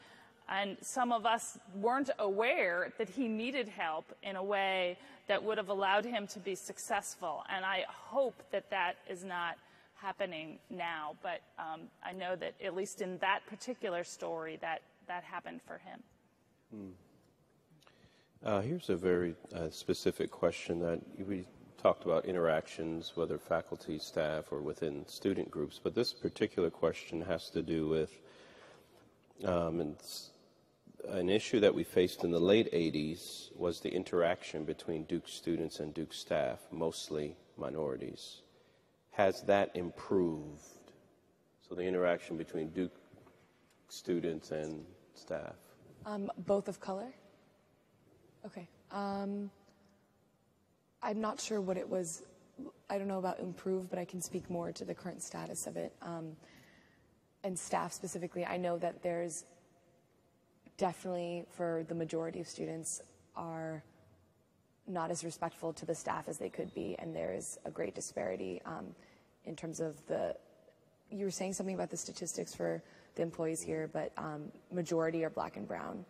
and 0.52 0.76
some 0.82 1.14
of 1.14 1.26
us 1.26 1.58
weren't 1.76 2.10
aware 2.20 2.92
that 2.98 3.10
he 3.10 3.30
needed 3.30 3.70
help 3.70 4.06
in 4.22 4.36
a 4.36 4.44
way 4.44 4.98
that 5.28 5.42
would 5.42 5.58
have 5.58 5.70
allowed 5.70 6.04
him 6.04 6.28
to 6.28 6.40
be 6.40 6.56
successful. 6.56 7.44
And 7.50 7.64
I 7.64 7.86
hope 7.88 8.36
that 8.52 8.70
that 8.70 8.98
is 9.10 9.24
not 9.24 9.56
happening 9.96 10.60
now. 10.70 11.16
But 11.24 11.40
um, 11.58 11.82
I 12.04 12.12
know 12.12 12.36
that 12.36 12.54
at 12.64 12.76
least 12.76 13.02
in 13.02 13.18
that 13.20 13.40
particular 13.48 14.04
story, 14.04 14.58
that 14.62 14.82
that 15.08 15.24
happened 15.24 15.62
for 15.66 15.78
him. 15.78 16.04
Hmm. 16.76 16.90
Uh, 18.44 18.62
here's 18.62 18.90
a 18.90 18.96
very 18.96 19.36
uh, 19.56 19.70
specific 19.70 20.32
question 20.32 20.80
that 20.80 21.00
we 21.26 21.46
talked 21.82 22.04
about 22.04 22.26
interactions, 22.26 23.14
whether 23.16 23.38
faculty, 23.38 24.00
staff, 24.00 24.52
or 24.52 24.62
within 24.62 25.08
student 25.08 25.50
groups. 25.50 25.80
But 25.82 25.96
this 25.96 26.12
particular 26.12 26.70
question 26.70 27.22
has 27.22 27.50
to 27.52 27.62
do 27.62 27.88
with 27.88 28.12
um, 29.46 29.80
and 29.80 29.96
an 31.10 31.30
issue 31.30 31.60
that 31.60 31.74
we 31.74 31.84
faced 31.84 32.24
in 32.24 32.32
the 32.32 32.40
late 32.40 32.72
80s 32.72 33.56
was 33.56 33.80
the 33.80 33.90
interaction 33.90 34.66
between 34.66 35.04
Duke 35.06 35.28
students 35.28 35.80
and 35.80 35.94
Duke 35.94 36.14
staff, 36.14 36.60
mostly 36.72 37.36
minorities. 37.58 38.42
Has 39.12 39.42
that 39.44 39.72
improved? 39.76 40.62
So 41.68 41.76
the 41.76 41.84
interaction 41.84 42.38
between 42.38 42.70
Duke 42.70 42.96
students 43.90 44.52
and 44.52 44.86
staff? 45.16 45.56
Um, 46.06 46.32
both 46.40 46.68
of 46.68 46.80
color? 46.80 47.14
Okay. 48.46 48.68
Um, 48.92 49.52
I'm 51.04 51.22
not 51.22 51.40
sure 51.40 51.62
what 51.62 51.78
it 51.78 51.88
was. 51.88 52.24
I 52.90 52.98
don't 52.98 53.08
know 53.08 53.20
about 53.20 53.40
improve, 53.40 53.90
but 53.90 54.00
I 54.00 54.06
can 54.06 54.22
speak 54.22 54.50
more 54.50 54.72
to 54.72 54.86
the 54.86 54.94
current 54.94 55.22
status 55.22 55.68
of 55.68 55.78
it. 55.78 55.94
Um, 56.02 56.36
and 57.44 57.58
staff 57.58 57.92
specifically, 57.92 58.46
I 58.46 58.58
know 58.58 58.78
that 58.78 59.02
there's 59.02 59.46
definitely 60.78 61.46
for 61.50 61.86
the 61.88 61.96
majority 61.96 62.40
of 62.40 62.48
students 62.48 63.02
are 63.36 63.84
not 64.88 65.12
as 65.12 65.24
respectful 65.24 65.72
to 65.74 65.86
the 65.86 65.96
staff 65.96 66.28
as 66.28 66.38
they 66.38 66.50
could 66.50 66.74
be, 66.74 66.96
and 67.00 67.16
there 67.16 67.34
is 67.34 67.60
a 67.66 67.72
great 67.72 67.96
disparity 67.96 68.62
um, 68.66 68.88
in 69.46 69.56
terms 69.56 69.80
of 69.80 70.06
the. 70.08 70.36
You 71.10 71.26
were 71.26 71.32
saying 71.32 71.54
something 71.54 71.76
about 71.76 71.90
the 71.90 71.98
statistics 71.98 72.56
for 72.56 72.82
the 73.16 73.22
employees 73.22 73.62
here, 73.62 73.90
but 73.92 74.12
um, 74.18 74.44
majority 74.72 75.24
are 75.24 75.30
black 75.30 75.58
and 75.58 75.68
brown, 75.68 76.06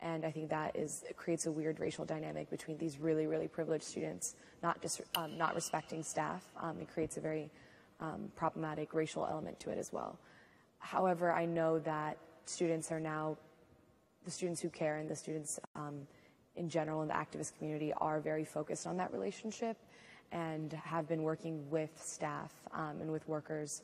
and 0.00 0.24
I 0.24 0.30
think 0.30 0.48
that 0.50 0.76
is 0.76 1.04
creates 1.16 1.46
a 1.46 1.52
weird 1.52 1.80
racial 1.80 2.04
dynamic 2.04 2.50
between 2.50 2.78
these 2.78 2.98
really 2.98 3.26
really 3.26 3.48
privileged 3.48 3.84
students 3.84 4.36
not 4.64 4.80
just 4.80 5.02
um, 5.14 5.36
not 5.36 5.54
respecting 5.54 6.02
staff. 6.02 6.42
Um, 6.60 6.78
it 6.80 6.88
creates 6.92 7.18
a 7.18 7.20
very 7.20 7.50
um, 8.00 8.32
problematic 8.34 8.94
racial 8.94 9.26
element 9.30 9.60
to 9.60 9.70
it 9.70 9.78
as 9.78 9.92
well. 9.92 10.18
However, 10.78 11.30
I 11.30 11.44
know 11.44 11.78
that 11.80 12.16
students 12.46 12.90
are 12.90 12.98
now 12.98 13.36
the 14.24 14.30
students 14.30 14.60
who 14.60 14.68
care 14.70 14.96
and 14.96 15.08
the 15.08 15.16
students 15.16 15.60
um, 15.76 16.06
in 16.56 16.68
general 16.68 17.02
in 17.02 17.08
the 17.08 17.14
activist 17.14 17.56
community 17.56 17.92
are 17.98 18.20
very 18.20 18.44
focused 18.44 18.86
on 18.86 18.96
that 18.96 19.12
relationship 19.12 19.76
and 20.32 20.72
have 20.72 21.06
been 21.08 21.22
working 21.22 21.68
with 21.70 21.90
staff 22.02 22.52
um, 22.72 23.00
and 23.00 23.10
with 23.10 23.26
workers. 23.28 23.82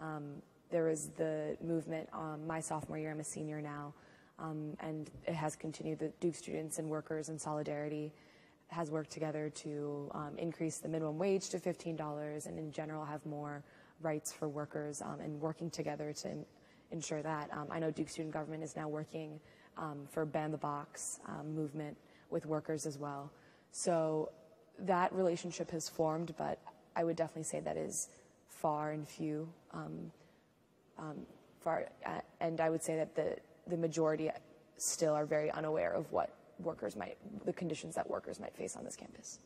Um, 0.00 0.42
there 0.70 0.84
was 0.84 1.10
the 1.16 1.56
movement 1.62 2.08
um, 2.12 2.46
my 2.46 2.60
sophomore 2.60 2.98
year, 2.98 3.10
I'm 3.10 3.20
a 3.20 3.24
senior 3.24 3.60
now, 3.60 3.92
um, 4.38 4.76
and 4.80 5.10
it 5.26 5.34
has 5.34 5.54
continued. 5.54 5.98
The 5.98 6.12
Duke 6.20 6.34
students 6.34 6.78
and 6.78 6.88
workers 6.88 7.28
in 7.28 7.38
solidarity 7.38 8.12
has 8.68 8.90
worked 8.90 9.10
together 9.10 9.50
to 9.50 10.10
um, 10.14 10.32
increase 10.38 10.78
the 10.78 10.88
minimum 10.88 11.18
wage 11.18 11.50
to 11.50 11.58
$15 11.58 12.46
and 12.46 12.58
in 12.58 12.72
general 12.72 13.04
have 13.04 13.24
more 13.26 13.62
rights 14.00 14.32
for 14.32 14.48
workers 14.48 15.02
and 15.20 15.40
working 15.40 15.70
together 15.70 16.12
to 16.12 16.30
ensure 16.90 17.22
that. 17.22 17.50
I 17.70 17.78
know 17.78 17.90
Duke 17.90 18.08
Student 18.08 18.32
Government 18.32 18.64
is 18.64 18.74
now 18.74 18.88
working 18.88 19.38
um, 19.76 20.06
for 20.10 20.24
Ban 20.24 20.50
the 20.50 20.58
Box 20.58 21.20
um, 21.28 21.54
movement 21.54 21.96
with 22.30 22.46
workers 22.46 22.86
as 22.86 22.98
well. 22.98 23.30
So 23.70 24.30
that 24.78 25.12
relationship 25.12 25.70
has 25.70 25.88
formed, 25.88 26.34
but 26.36 26.58
I 26.96 27.04
would 27.04 27.16
definitely 27.16 27.44
say 27.44 27.60
that 27.60 27.76
is 27.76 28.08
far 28.48 28.92
and 28.92 29.08
few. 29.08 29.48
Um, 29.72 30.12
um 30.98 31.26
far, 31.60 31.86
uh, 32.04 32.20
and 32.40 32.60
I 32.60 32.70
would 32.70 32.82
say 32.82 32.96
that 32.96 33.14
the, 33.14 33.36
the 33.68 33.76
majority 33.76 34.30
still 34.76 35.14
are 35.14 35.24
very 35.24 35.50
unaware 35.52 35.92
of 35.92 36.10
what 36.10 36.34
workers 36.58 36.96
might, 36.96 37.16
the 37.44 37.52
conditions 37.52 37.94
that 37.94 38.08
workers 38.08 38.40
might 38.40 38.54
face 38.54 38.76
on 38.76 38.84
this 38.84 38.96
campus. 38.96 39.38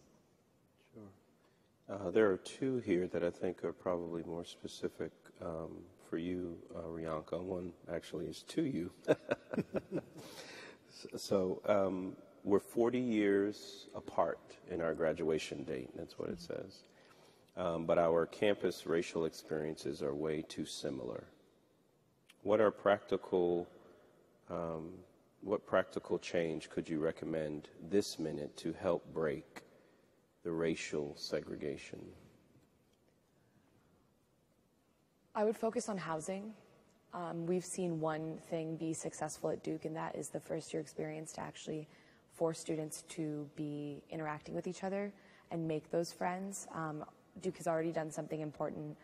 Sure. 0.95 1.97
Uh, 1.97 2.11
there 2.11 2.31
are 2.31 2.39
two 2.39 2.79
here 2.79 3.07
that 3.09 3.22
I 3.22 3.31
think 3.31 3.64
are 3.64 3.72
probably 3.72 4.22
more 4.24 4.45
specific 4.45 5.12
um, 5.43 5.77
for 6.09 6.19
you, 6.19 6.57
uh, 6.75 6.89
Riyanka. 6.89 7.41
One 7.41 7.73
actually 7.93 8.27
is 8.27 8.43
to 8.49 8.63
you. 8.63 8.91
so 11.17 11.61
um, 11.67 12.17
we're 12.45 12.61
40 12.61 12.99
years 12.99 13.89
apart 13.95 14.39
in 14.71 14.81
our 14.81 14.95
graduation 14.95 15.65
date. 15.65 15.91
That's 15.97 16.19
what 16.19 16.29
it 16.31 16.41
says. 16.41 16.85
Um, 17.57 17.87
but 17.87 17.99
our 17.99 18.27
campus 18.27 18.87
racial 18.87 19.25
experiences 19.25 20.03
are 20.03 20.15
way 20.15 20.43
too 20.43 20.67
similar. 20.67 21.25
What 22.43 22.61
are 22.61 22.71
practical, 22.71 23.67
um, 24.51 24.91
what 25.41 25.67
practical 25.67 26.19
change 26.19 26.71
could 26.71 26.89
you 26.89 27.01
recommend 27.01 27.69
this 27.91 28.19
minute 28.19 28.57
to 28.59 28.73
help 28.75 29.13
break 29.13 29.63
the 30.45 30.53
racial 30.53 31.15
segregation? 31.17 32.01
I 35.37 35.45
would 35.45 35.57
focus 35.57 35.91
on 35.91 35.99
housing. 35.99 36.55
Um, 37.12 37.45
we've 37.45 37.64
seen 37.64 38.01
one 38.01 38.39
thing 38.49 38.76
be 38.76 38.95
successful 38.95 39.51
at 39.51 39.62
Duke, 39.62 39.84
and 39.84 39.95
that 39.95 40.16
is 40.16 40.30
the 40.30 40.41
first 40.41 40.72
year 40.72 40.80
experience 40.80 41.30
to 41.34 41.43
actually 41.43 41.87
force 42.32 42.59
students 42.59 43.03
to 43.11 43.47
be 43.55 44.03
interacting 44.09 44.55
with 44.55 44.66
each 44.66 44.82
other 44.82 45.12
and 45.51 45.68
make 45.68 45.91
those 45.91 46.11
friends. 46.11 46.66
Um, 46.74 47.05
Duke 47.43 47.59
has 47.59 47.66
already 47.66 47.93
done 47.93 48.11
something 48.11 48.41
important. 48.41 48.97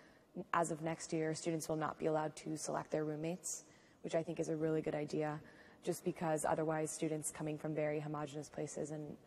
As 0.55 0.70
of 0.70 0.80
next 0.80 1.12
year, 1.12 1.35
students 1.35 1.68
will 1.68 1.76
not 1.76 1.99
be 1.99 2.07
allowed 2.07 2.35
to 2.37 2.57
select 2.57 2.91
their 2.91 3.05
roommates, 3.05 3.64
which 4.01 4.14
I 4.14 4.22
think 4.22 4.41
is 4.41 4.49
a 4.49 4.57
really 4.57 4.80
good 4.80 4.95
idea, 4.95 5.39
just 5.85 6.03
because 6.03 6.47
otherwise 6.47 6.91
students 6.91 7.30
coming 7.30 7.59
from 7.59 7.74
very 7.74 8.01
homogenous 8.01 8.49
places 8.49 8.91
and 8.91 9.18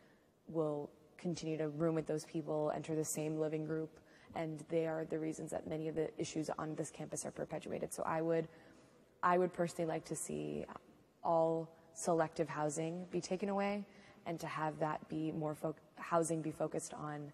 will 0.48 0.90
continue 1.20 1.56
to 1.58 1.70
room 1.70 1.94
with 1.94 2.08
those 2.08 2.26
people, 2.26 2.72
enter 2.74 2.96
the 2.96 3.06
same 3.06 3.38
living 3.38 3.64
group, 3.64 3.92
and 4.36 4.64
they 4.70 4.86
are 4.86 5.06
the 5.10 5.18
reasons 5.18 5.52
that 5.52 5.68
many 5.68 5.88
of 5.88 5.96
the 5.96 6.10
issues 6.18 6.50
on 6.58 6.76
this 6.76 6.90
campus 6.90 7.26
are 7.26 7.32
perpetuated. 7.32 7.94
So 7.94 8.04
I 8.04 8.22
would, 8.22 8.48
I 9.24 9.38
would 9.38 9.54
personally 9.54 9.88
like 9.90 10.06
to 10.06 10.16
see 10.16 10.66
all 11.24 11.70
selective 11.94 12.50
housing 12.50 13.06
be 13.12 13.22
taken 13.22 13.50
away, 13.50 13.86
and 14.26 14.40
to 14.40 14.48
have 14.48 14.80
that 14.80 15.08
be 15.10 15.32
more 15.32 15.56
housing 15.98 16.42
be 16.42 16.52
focused 16.52 16.94
on 16.94 17.32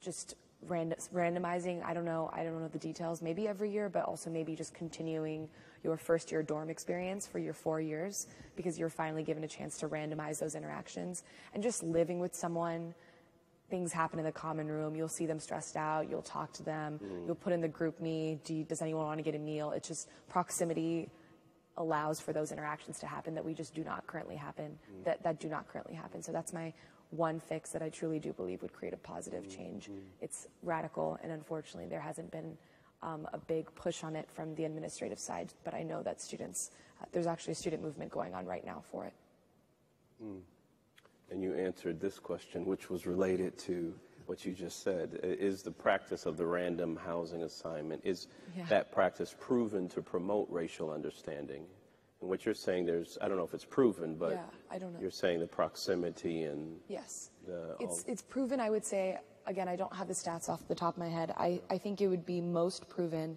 just 0.00 0.34
random, 0.66 0.98
randomizing. 1.12 1.84
I 1.84 1.94
don't 1.94 2.04
know. 2.04 2.30
I 2.32 2.44
don't 2.44 2.60
know 2.60 2.68
the 2.68 2.78
details. 2.78 3.22
Maybe 3.22 3.48
every 3.48 3.70
year, 3.70 3.88
but 3.88 4.04
also 4.04 4.30
maybe 4.30 4.54
just 4.54 4.74
continuing 4.74 5.48
your 5.82 5.96
first 5.96 6.32
year 6.32 6.42
dorm 6.42 6.70
experience 6.70 7.26
for 7.26 7.38
your 7.38 7.52
four 7.52 7.80
years 7.80 8.26
because 8.56 8.78
you're 8.78 8.88
finally 8.88 9.22
given 9.22 9.44
a 9.44 9.48
chance 9.48 9.78
to 9.78 9.88
randomize 9.88 10.38
those 10.38 10.54
interactions 10.54 11.24
and 11.52 11.62
just 11.62 11.82
living 11.82 12.18
with 12.18 12.34
someone 12.34 12.94
things 13.70 13.92
happen 13.92 14.18
in 14.18 14.24
the 14.24 14.32
common 14.32 14.68
room. 14.68 14.94
You'll 14.94 15.08
see 15.08 15.26
them 15.26 15.40
stressed 15.40 15.76
out. 15.76 16.08
You'll 16.08 16.22
talk 16.22 16.52
to 16.54 16.62
them. 16.62 17.00
Mm. 17.02 17.26
You'll 17.26 17.34
put 17.34 17.52
in 17.52 17.60
the 17.60 17.68
GroupMe. 17.68 18.42
Do 18.44 18.54
you, 18.54 18.64
does 18.64 18.82
anyone 18.82 19.06
want 19.06 19.18
to 19.18 19.22
get 19.22 19.34
a 19.34 19.38
meal? 19.38 19.72
It's 19.72 19.88
just 19.88 20.08
proximity 20.28 21.08
allows 21.76 22.20
for 22.20 22.32
those 22.32 22.52
interactions 22.52 23.00
to 23.00 23.06
happen 23.06 23.34
that 23.34 23.44
we 23.44 23.52
just 23.52 23.74
do 23.74 23.82
not 23.82 24.06
currently 24.06 24.36
happen. 24.36 24.78
Mm. 24.90 25.04
That 25.04 25.22
that 25.22 25.40
do 25.40 25.48
not 25.48 25.68
currently 25.68 25.94
happen. 25.94 26.22
So 26.22 26.30
that's 26.30 26.52
my 26.52 26.72
one 27.10 27.40
fix 27.40 27.70
that 27.70 27.82
I 27.82 27.88
truly 27.88 28.18
do 28.18 28.32
believe 28.32 28.62
would 28.62 28.72
create 28.72 28.94
a 28.94 28.98
positive 28.98 29.44
mm. 29.44 29.56
change. 29.56 29.90
It's 30.20 30.46
radical, 30.62 31.18
and 31.22 31.32
unfortunately, 31.32 31.88
there 31.88 32.00
hasn't 32.00 32.30
been 32.30 32.56
um, 33.02 33.26
a 33.32 33.38
big 33.38 33.72
push 33.74 34.04
on 34.04 34.16
it 34.16 34.28
from 34.30 34.54
the 34.54 34.64
administrative 34.64 35.18
side. 35.18 35.52
But 35.64 35.74
I 35.74 35.82
know 35.82 36.02
that 36.02 36.20
students, 36.20 36.70
uh, 37.00 37.06
there's 37.12 37.26
actually 37.26 37.52
a 37.52 37.56
student 37.56 37.82
movement 37.82 38.10
going 38.10 38.34
on 38.34 38.46
right 38.46 38.64
now 38.64 38.82
for 38.90 39.06
it. 39.06 39.12
Mm. 40.22 40.40
And 41.34 41.42
you 41.42 41.52
answered 41.54 42.00
this 42.00 42.20
question, 42.20 42.64
which 42.64 42.88
was 42.88 43.08
related 43.08 43.58
to 43.66 43.92
what 44.26 44.44
you 44.46 44.52
just 44.52 44.84
said. 44.84 45.18
Is 45.24 45.62
the 45.62 45.70
practice 45.72 46.26
of 46.26 46.36
the 46.36 46.46
random 46.46 46.94
housing 46.94 47.42
assignment, 47.42 48.02
is 48.04 48.28
Yeah. 48.56 48.66
that 48.66 48.92
practice 48.92 49.34
proven 49.40 49.88
to 49.88 50.00
promote 50.00 50.48
racial 50.48 50.90
understanding? 50.92 51.66
And 52.20 52.30
what 52.30 52.46
you're 52.46 52.54
saying, 52.54 52.86
there's, 52.86 53.18
I 53.20 53.26
don't 53.26 53.36
know 53.36 53.42
if 53.42 53.52
it's 53.52 53.64
proven, 53.64 54.14
but 54.14 54.34
Yeah, 54.34 54.46
I 54.70 54.78
don't 54.78 54.92
know. 54.94 55.00
you're 55.00 55.10
saying 55.10 55.40
the 55.40 55.48
proximity 55.48 56.44
and 56.44 56.80
Yes. 56.86 57.30
The- 57.44 57.76
It's, 57.80 58.04
it's 58.04 58.22
proven, 58.22 58.60
I 58.60 58.70
would 58.70 58.84
say, 58.84 59.18
again, 59.46 59.66
I 59.66 59.74
don't 59.74 59.92
have 59.92 60.06
the 60.06 60.14
stats 60.14 60.48
off 60.48 60.68
the 60.68 60.74
top 60.76 60.94
of 60.94 60.98
my 61.00 61.08
head. 61.08 61.34
I, 61.36 61.60
I 61.68 61.78
think 61.78 62.00
it 62.00 62.06
would 62.06 62.24
be 62.24 62.40
most 62.40 62.88
proven 62.88 63.36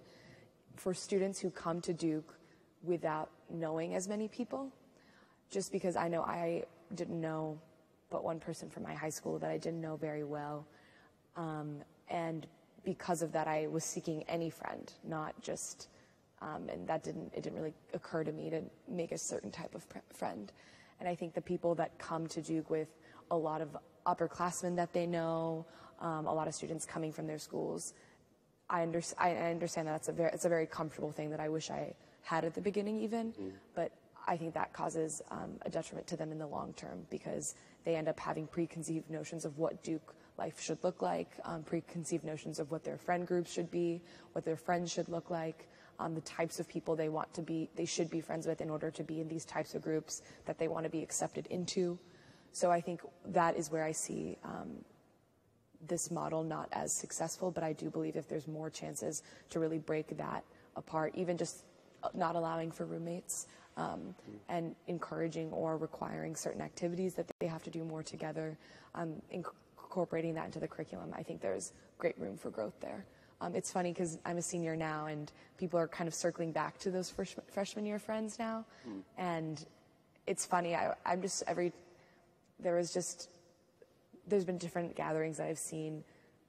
for 0.75 0.93
students 0.93 1.39
who 1.39 1.49
come 1.49 1.81
to 1.81 1.93
Duke 1.93 2.37
without 2.83 3.31
knowing 3.49 3.95
as 3.95 4.07
many 4.07 4.27
people. 4.27 4.71
Just 5.49 5.71
because 5.71 5.95
I 5.95 6.07
know 6.09 6.21
I 6.21 6.65
didn't 6.93 7.19
know 7.19 7.59
but 8.09 8.23
one 8.23 8.39
person 8.39 8.69
from 8.69 8.83
my 8.83 8.93
high 8.93 9.09
school 9.09 9.39
that 9.39 9.49
I 9.49 9.57
didn't 9.57 9.81
know 9.81 9.95
very 9.97 10.23
well. 10.23 10.65
Um, 11.35 11.77
and 12.09 12.47
because 12.83 13.21
of 13.21 13.31
that, 13.33 13.47
I 13.47 13.67
was 13.67 13.83
seeking 13.83 14.23
any 14.27 14.49
friend, 14.49 14.91
not 15.03 15.39
just, 15.41 15.89
um, 16.41 16.69
and 16.69 16.87
that 16.87 17.03
didn't, 17.03 17.33
it 17.35 17.43
didn't 17.43 17.59
really 17.59 17.73
occur 17.93 18.23
to 18.23 18.31
me 18.31 18.49
to 18.49 18.61
make 18.87 19.11
a 19.11 19.17
certain 19.17 19.51
type 19.51 19.75
of 19.75 19.87
pr- 19.89 19.97
friend. 20.13 20.51
And 20.99 21.07
I 21.07 21.15
think 21.15 21.33
the 21.33 21.41
people 21.41 21.75
that 21.75 21.97
come 21.99 22.27
to 22.27 22.41
Duke 22.41 22.69
with 22.69 22.87
a 23.29 23.35
lot 23.37 23.61
of 23.61 23.75
upperclassmen 24.05 24.75
that 24.77 24.93
they 24.93 25.05
know, 25.05 25.65
um, 25.99 26.25
a 26.25 26.33
lot 26.33 26.47
of 26.47 26.55
students 26.55 26.85
coming 26.85 27.11
from 27.11 27.27
their 27.27 27.39
schools, 27.39 27.93
I, 28.69 28.83
under, 28.83 29.01
I 29.17 29.31
I 29.31 29.51
understand 29.51 29.87
that 29.87 29.95
it's 29.95 30.09
a 30.09 30.13
very, 30.13 30.31
it's 30.33 30.45
a 30.45 30.49
very 30.49 30.65
comfortable 30.65 31.11
thing 31.11 31.29
that 31.31 31.39
I 31.39 31.49
wish 31.49 31.69
I 31.69 31.93
had 32.21 32.45
at 32.45 32.53
the 32.53 32.61
beginning 32.61 32.99
even, 33.01 33.33
but 33.75 33.91
I 34.27 34.35
think 34.35 34.53
that 34.55 34.73
causes 34.73 35.21
um, 35.31 35.51
a 35.61 35.69
detriment 35.69 36.07
to 36.07 36.17
them 36.17 36.31
in 36.31 36.37
the 36.37 36.47
long 36.47 36.73
term 36.73 37.05
because 37.09 37.55
they 37.87 37.95
end 37.95 38.09
up 38.09 38.19
having 38.19 38.45
preconceived 38.45 39.09
notions 39.09 39.45
of 39.45 39.57
what 39.57 39.81
Duke 39.81 40.13
life 40.37 40.59
should 40.59 40.77
look 40.83 41.01
like, 41.01 41.29
um, 41.45 41.63
preconceived 41.63 42.25
notions 42.25 42.59
of 42.59 42.69
what 42.69 42.83
their 42.83 42.97
friend 42.97 43.25
groups 43.25 43.49
should 43.49 43.71
be, 43.71 44.01
what 44.33 44.43
their 44.43 44.57
friends 44.57 44.91
should 44.91 45.07
look 45.07 45.29
like, 45.29 45.69
um, 45.97 46.13
the 46.13 46.19
types 46.19 46.59
of 46.59 46.67
people 46.67 46.97
they 46.97 47.07
want 47.07 47.33
to 47.33 47.41
be, 47.41 47.69
they 47.77 47.85
should 47.85 48.09
be 48.09 48.19
friends 48.19 48.45
with 48.45 48.59
in 48.59 48.69
order 48.69 48.91
to 48.91 49.03
be 49.05 49.21
in 49.21 49.29
these 49.29 49.45
types 49.45 49.73
of 49.73 49.81
groups 49.81 50.21
that 50.45 50.59
they 50.59 50.67
want 50.67 50.83
to 50.83 50.89
be 50.89 51.01
accepted 51.01 51.47
into. 51.47 51.97
So 52.51 52.69
I 52.69 52.81
think 52.81 52.99
that 53.27 53.55
is 53.55 53.71
where 53.71 53.85
I 53.85 53.93
see 53.93 54.37
um, 54.43 54.83
this 55.87 56.11
model 56.11 56.43
not 56.43 56.67
as 56.73 56.91
successful, 56.91 57.51
but 57.51 57.63
I 57.63 57.71
do 57.71 57.89
believe 57.89 58.17
if 58.17 58.27
there's 58.27 58.49
more 58.49 58.69
chances 58.69 59.23
to 59.51 59.61
really 59.61 59.79
break 59.79 60.17
that 60.17 60.43
apart, 60.75 61.13
even 61.15 61.37
just 61.37 61.63
uh, 62.03 62.09
not 62.13 62.35
allowing 62.35 62.69
for 62.69 62.85
roommates 62.85 63.47
um, 63.77 64.13
and 64.49 64.75
encouraging 64.87 65.51
or 65.51 65.77
requiring 65.77 66.35
certain 66.35 66.61
activities 66.61 67.13
that 67.13 67.27
they 67.39 67.47
have 67.47 67.63
to 67.63 67.69
do 67.69 67.83
more 67.83 68.03
together, 68.03 68.57
um, 68.95 69.21
inc- 69.33 69.53
incorporating 69.83 70.33
that 70.35 70.45
into 70.45 70.59
the 70.59 70.67
curriculum, 70.67 71.13
I 71.17 71.23
think 71.23 71.41
there's 71.41 71.71
great 71.97 72.19
room 72.19 72.37
for 72.37 72.49
growth 72.49 72.79
there. 72.81 73.05
Um, 73.39 73.55
it's 73.55 73.71
funny 73.71 73.93
because 73.93 74.17
I'm 74.25 74.37
a 74.37 74.41
senior 74.41 74.75
now, 74.75 75.05
and 75.05 75.31
people 75.57 75.79
are 75.79 75.87
kind 75.87 76.07
of 76.07 76.13
circling 76.13 76.51
back 76.51 76.77
to 76.79 76.91
those 76.91 77.09
fresh- 77.09 77.35
freshman 77.51 77.85
year 77.85 77.99
friends 77.99 78.37
now, 78.39 78.65
and 79.17 79.63
it's 80.25 80.45
funny. 80.45 80.75
I, 80.75 80.93
I'm 81.05 81.21
just 81.21 81.43
every 81.47 81.71
there 82.59 82.75
was 82.75 82.91
just 82.93 83.29
there's 84.27 84.43
been 84.43 84.57
different 84.57 84.95
gatherings 84.95 85.37
that 85.37 85.47
I've 85.47 85.59
seen 85.59 86.03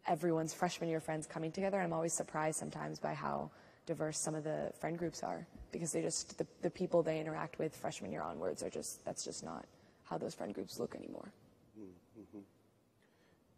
everyone's 0.06 0.52
freshman 0.54 0.88
year 0.90 1.00
friends 1.00 1.26
coming 1.26 1.52
together. 1.52 1.76
And 1.78 1.86
I'm 1.86 1.92
always 1.92 2.12
surprised 2.14 2.58
sometimes 2.58 2.98
by 2.98 3.14
how 3.14 3.50
diverse 3.86 4.18
some 4.18 4.34
of 4.34 4.42
the 4.42 4.72
friend 4.80 4.98
groups 4.98 5.22
are 5.22 5.46
because 5.72 5.92
they 5.92 6.02
just, 6.02 6.38
the, 6.38 6.46
the 6.62 6.70
people 6.70 7.02
they 7.02 7.20
interact 7.20 7.58
with 7.58 7.76
freshman 7.76 8.12
year 8.12 8.22
onwards 8.22 8.62
are 8.62 8.70
just, 8.70 9.04
that's 9.04 9.24
just 9.24 9.44
not 9.44 9.64
how 10.04 10.18
those 10.18 10.34
friend 10.34 10.54
groups 10.54 10.78
look 10.78 10.94
anymore. 10.94 11.32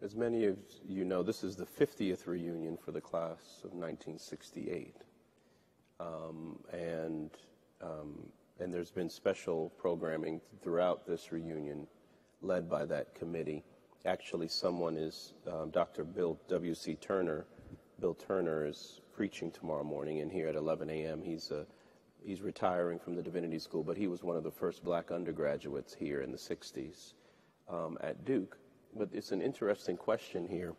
As 0.03 0.17
many 0.17 0.47
of 0.47 0.57
you 0.89 1.05
know, 1.05 1.23
this 1.23 1.45
is 1.45 1.57
the 1.57 1.67
50th 1.67 2.27
reunion 2.27 2.79
for 2.83 2.91
the 2.91 3.03
class 3.03 3.61
of 3.65 3.73
1968. 3.73 4.97
Um, 6.01 6.59
and, 6.73 7.31
um, 7.83 8.19
and 8.59 8.73
there's 8.73 8.91
been 8.91 9.11
special 9.11 9.71
programming 9.79 10.41
throughout 10.63 11.07
this 11.07 11.33
reunion 11.33 11.87
led 12.41 12.69
by 12.69 12.87
that 12.87 13.15
committee. 13.15 13.63
Actually, 14.07 14.49
someone 14.49 14.97
is, 14.97 15.35
um, 15.47 15.69
Dr. 15.69 16.05
Bill 16.05 16.39
W.C. 16.49 16.95
Turner. 16.95 17.45
Bill 18.01 18.15
Turner 18.15 18.67
is 18.67 19.03
preaching 19.13 19.51
tomorrow 19.51 19.85
morning 19.85 20.19
in 20.19 20.31
here 20.31 20.49
at 20.49 20.57
11 20.57 20.89
a.m. 20.89 21.21
He's, 21.23 21.51
a, 21.51 21.67
he's 22.25 22.43
retiring 22.43 22.99
from 22.99 23.15
the 23.15 23.23
Divinity 23.23 23.59
School, 23.59 23.83
but 23.83 23.97
he 23.97 24.09
was 24.09 24.23
one 24.23 24.37
of 24.37 24.43
the 24.43 24.51
first 24.51 24.85
black 24.85 25.11
undergraduates 25.11 25.95
here 25.95 26.21
in 26.21 26.31
the 26.31 26.39
60s 26.39 27.15
um, 27.69 27.99
at 28.01 28.25
Duke. 28.25 28.59
But 28.97 29.09
it's 29.13 29.33
an 29.33 29.41
interesting 29.41 29.97
question 29.97 30.47
here, 30.47 30.75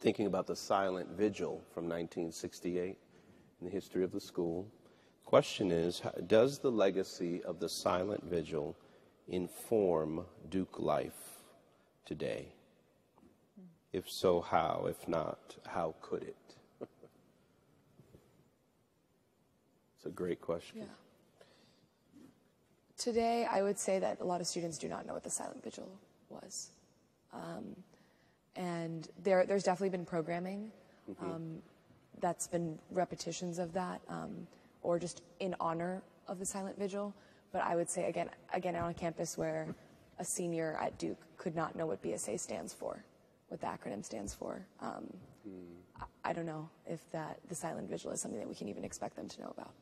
thinking 0.00 0.26
about 0.26 0.46
the 0.46 0.56
silent 0.56 1.10
vigil 1.10 1.62
from 1.72 1.84
1968 1.84 2.98
in 3.60 3.66
the 3.66 3.70
history 3.70 4.02
of 4.02 4.12
the 4.12 4.20
school. 4.20 4.66
Question 5.24 5.70
is 5.70 6.02
Does 6.26 6.58
the 6.58 6.70
legacy 6.70 7.42
of 7.44 7.60
the 7.60 7.68
silent 7.68 8.24
vigil 8.24 8.76
inform 9.28 10.24
Duke 10.48 10.78
life 10.78 11.44
today? 12.04 12.54
If 13.92 14.08
so, 14.08 14.40
how? 14.40 14.86
If 14.88 15.08
not, 15.08 15.56
how 15.66 15.94
could 16.00 16.22
it? 16.22 16.36
It's 20.00 20.06
a 20.06 20.10
great 20.10 20.40
question. 20.40 20.78
Yeah. 20.78 20.84
Today, 22.96 23.46
I 23.50 23.60
would 23.60 23.78
say 23.78 23.98
that 23.98 24.20
a 24.20 24.24
lot 24.24 24.40
of 24.40 24.46
students 24.46 24.78
do 24.78 24.88
not 24.88 25.06
know 25.06 25.12
what 25.12 25.24
the 25.24 25.30
silent 25.30 25.62
vigil 25.62 25.90
was. 26.30 26.70
Um, 27.34 27.76
and 28.56 29.06
there, 29.22 29.44
there's 29.44 29.62
definitely 29.62 29.90
been 29.90 30.06
programming 30.06 30.72
um, 31.20 31.58
that's 32.20 32.46
been 32.46 32.78
repetitions 32.90 33.58
of 33.58 33.74
that, 33.74 34.00
um, 34.08 34.46
or 34.82 34.98
just 34.98 35.20
in 35.38 35.54
honor 35.60 36.02
of 36.28 36.38
the 36.38 36.46
silent 36.46 36.78
vigil. 36.78 37.14
But 37.52 37.62
I 37.62 37.76
would 37.76 37.90
say 37.90 38.08
again, 38.08 38.30
again 38.54 38.76
on 38.76 38.90
a 38.90 38.94
campus 38.94 39.36
where 39.36 39.74
a 40.18 40.24
senior 40.24 40.78
at 40.80 40.98
Duke 40.98 41.18
could 41.36 41.54
not 41.54 41.76
know 41.76 41.84
what 41.84 42.02
BSA 42.02 42.40
stands 42.40 42.72
for, 42.72 43.04
what 43.48 43.60
the 43.60 43.66
acronym 43.66 44.02
stands 44.02 44.32
for. 44.32 44.64
Um, 44.80 45.12
I, 46.00 46.30
I 46.30 46.32
don't 46.32 46.46
know 46.46 46.70
if 46.86 47.00
that 47.12 47.38
the 47.50 47.54
silent 47.54 47.90
vigil 47.90 48.12
is 48.12 48.22
something 48.22 48.40
that 48.40 48.48
we 48.48 48.54
can 48.54 48.68
even 48.68 48.82
expect 48.84 49.16
them 49.16 49.28
to 49.28 49.40
know 49.42 49.52
about. 49.56 49.72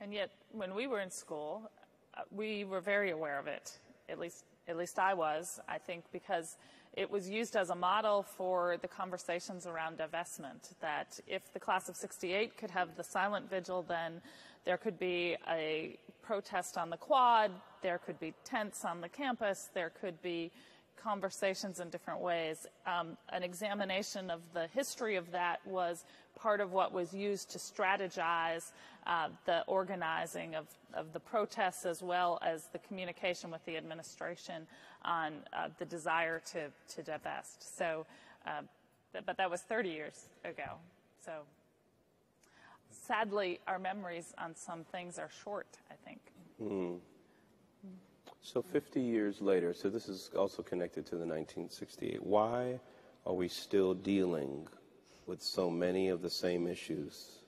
And 0.00 0.12
yet, 0.12 0.30
when 0.52 0.74
we 0.74 0.86
were 0.86 1.00
in 1.00 1.10
school, 1.10 1.70
uh, 2.16 2.22
we 2.30 2.64
were 2.64 2.80
very 2.80 3.10
aware 3.10 3.38
of 3.38 3.46
it. 3.46 3.78
At 4.08 4.18
least, 4.18 4.44
at 4.68 4.76
least 4.76 4.98
I 4.98 5.14
was. 5.14 5.60
I 5.68 5.78
think 5.78 6.04
because 6.12 6.56
it 6.92 7.10
was 7.10 7.28
used 7.28 7.56
as 7.56 7.70
a 7.70 7.74
model 7.74 8.22
for 8.22 8.76
the 8.82 8.88
conversations 8.88 9.66
around 9.66 9.98
divestment. 9.98 10.74
That 10.80 11.18
if 11.26 11.52
the 11.52 11.60
class 11.60 11.88
of 11.88 11.96
'68 11.96 12.56
could 12.56 12.70
have 12.70 12.96
the 12.96 13.04
silent 13.04 13.48
vigil, 13.48 13.82
then 13.82 14.20
there 14.64 14.76
could 14.76 14.98
be 14.98 15.36
a 15.48 15.98
protest 16.22 16.76
on 16.76 16.90
the 16.90 16.96
quad. 16.96 17.50
There 17.82 17.98
could 17.98 18.18
be 18.18 18.34
tents 18.44 18.84
on 18.84 19.00
the 19.00 19.08
campus. 19.08 19.70
There 19.74 19.90
could 19.90 20.20
be 20.22 20.50
conversations 20.96 21.80
in 21.80 21.90
different 21.90 22.20
ways. 22.20 22.66
Um, 22.86 23.16
an 23.30 23.42
examination 23.42 24.30
of 24.30 24.40
the 24.52 24.68
history 24.68 25.16
of 25.16 25.30
that 25.32 25.60
was 25.66 26.04
part 26.36 26.60
of 26.60 26.72
what 26.72 26.92
was 26.92 27.12
used 27.12 27.50
to 27.50 27.58
strategize 27.58 28.72
uh, 29.06 29.28
the 29.46 29.62
organizing 29.66 30.54
of, 30.54 30.66
of 30.94 31.12
the 31.12 31.20
protests 31.20 31.84
as 31.84 32.02
well 32.02 32.38
as 32.42 32.64
the 32.72 32.78
communication 32.78 33.50
with 33.50 33.64
the 33.66 33.76
administration 33.76 34.66
on 35.04 35.34
uh, 35.52 35.68
the 35.78 35.84
desire 35.84 36.40
to, 36.52 36.70
to 36.88 37.02
divest. 37.02 37.76
So, 37.76 38.06
uh, 38.46 38.62
but 39.26 39.36
that 39.36 39.50
was 39.50 39.60
30 39.62 39.90
years 39.90 40.28
ago. 40.44 40.78
So, 41.24 41.32
sadly, 42.90 43.60
our 43.66 43.78
memories 43.78 44.34
on 44.38 44.56
some 44.56 44.84
things 44.84 45.18
are 45.18 45.30
short, 45.42 45.68
I 45.90 45.94
think. 46.04 46.20
So 48.44 48.60
50 48.60 49.00
years 49.00 49.40
later, 49.40 49.72
so 49.72 49.88
this 49.88 50.06
is 50.06 50.30
also 50.36 50.62
connected 50.62 51.06
to 51.06 51.12
the 51.12 51.24
1968. 51.24 52.22
Why 52.22 52.78
are 53.24 53.32
we 53.32 53.48
still 53.48 53.94
dealing 53.94 54.68
with 55.26 55.40
so 55.40 55.70
many 55.70 56.10
of 56.10 56.20
the 56.20 56.28
same 56.28 56.66
issues? 56.66 57.38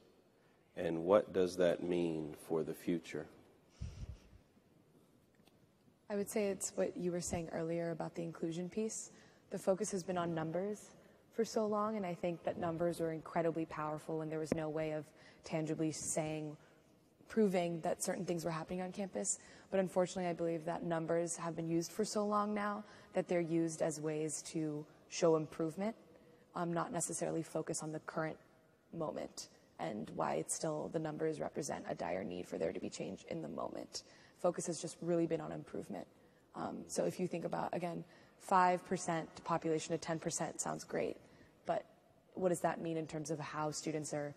And 0.74 1.04
what 1.04 1.34
does 1.34 1.54
that 1.58 1.82
mean 1.82 2.34
for 2.48 2.62
the 2.62 2.72
future? 2.72 3.26
I 6.08 6.16
would 6.16 6.30
say 6.30 6.46
it's 6.46 6.72
what 6.76 6.96
you 6.96 7.12
were 7.12 7.20
saying 7.20 7.50
earlier 7.52 7.90
about 7.90 8.14
the 8.14 8.22
inclusion 8.22 8.70
piece. 8.70 9.10
The 9.50 9.58
focus 9.58 9.90
has 9.90 10.02
been 10.02 10.16
on 10.16 10.34
numbers 10.34 10.92
for 11.34 11.44
so 11.44 11.66
long, 11.66 11.98
and 11.98 12.06
I 12.06 12.14
think 12.14 12.42
that 12.44 12.58
numbers 12.58 13.00
were 13.00 13.12
incredibly 13.12 13.66
powerful 13.66 14.18
when 14.18 14.30
there 14.30 14.38
was 14.38 14.54
no 14.54 14.70
way 14.70 14.92
of 14.92 15.04
tangibly 15.44 15.92
saying, 15.92 16.56
proving 17.28 17.80
that 17.80 18.02
certain 18.02 18.24
things 18.24 18.46
were 18.46 18.50
happening 18.50 18.80
on 18.80 18.92
campus. 18.92 19.38
But 19.70 19.80
unfortunately, 19.80 20.28
I 20.28 20.32
believe 20.32 20.64
that 20.64 20.84
numbers 20.84 21.36
have 21.36 21.56
been 21.56 21.68
used 21.68 21.92
for 21.92 22.04
so 22.04 22.24
long 22.24 22.54
now 22.54 22.84
that 23.14 23.28
they're 23.28 23.40
used 23.40 23.82
as 23.82 24.00
ways 24.00 24.42
to 24.52 24.84
show 25.08 25.36
improvement, 25.36 25.96
um, 26.54 26.72
not 26.72 26.92
necessarily 26.92 27.42
focus 27.42 27.82
on 27.82 27.92
the 27.92 28.00
current 28.00 28.36
moment 28.92 29.48
and 29.78 30.10
why 30.14 30.34
it's 30.34 30.54
still 30.54 30.88
the 30.92 30.98
numbers 30.98 31.40
represent 31.40 31.84
a 31.88 31.94
dire 31.94 32.24
need 32.24 32.46
for 32.46 32.58
there 32.58 32.72
to 32.72 32.80
be 32.80 32.88
change 32.88 33.24
in 33.28 33.42
the 33.42 33.48
moment. 33.48 34.04
Focus 34.40 34.66
has 34.66 34.80
just 34.80 34.96
really 35.00 35.26
been 35.26 35.40
on 35.40 35.52
improvement. 35.52 36.06
Um, 36.54 36.78
so 36.86 37.04
if 37.04 37.20
you 37.20 37.26
think 37.26 37.44
about 37.44 37.74
again, 37.74 38.04
5% 38.50 39.26
population 39.44 39.98
to 39.98 40.12
10% 40.12 40.60
sounds 40.60 40.84
great, 40.84 41.16
but 41.66 41.84
what 42.34 42.50
does 42.50 42.60
that 42.60 42.80
mean 42.80 42.96
in 42.96 43.06
terms 43.06 43.30
of 43.30 43.38
how 43.38 43.70
students 43.70 44.14
are 44.14 44.34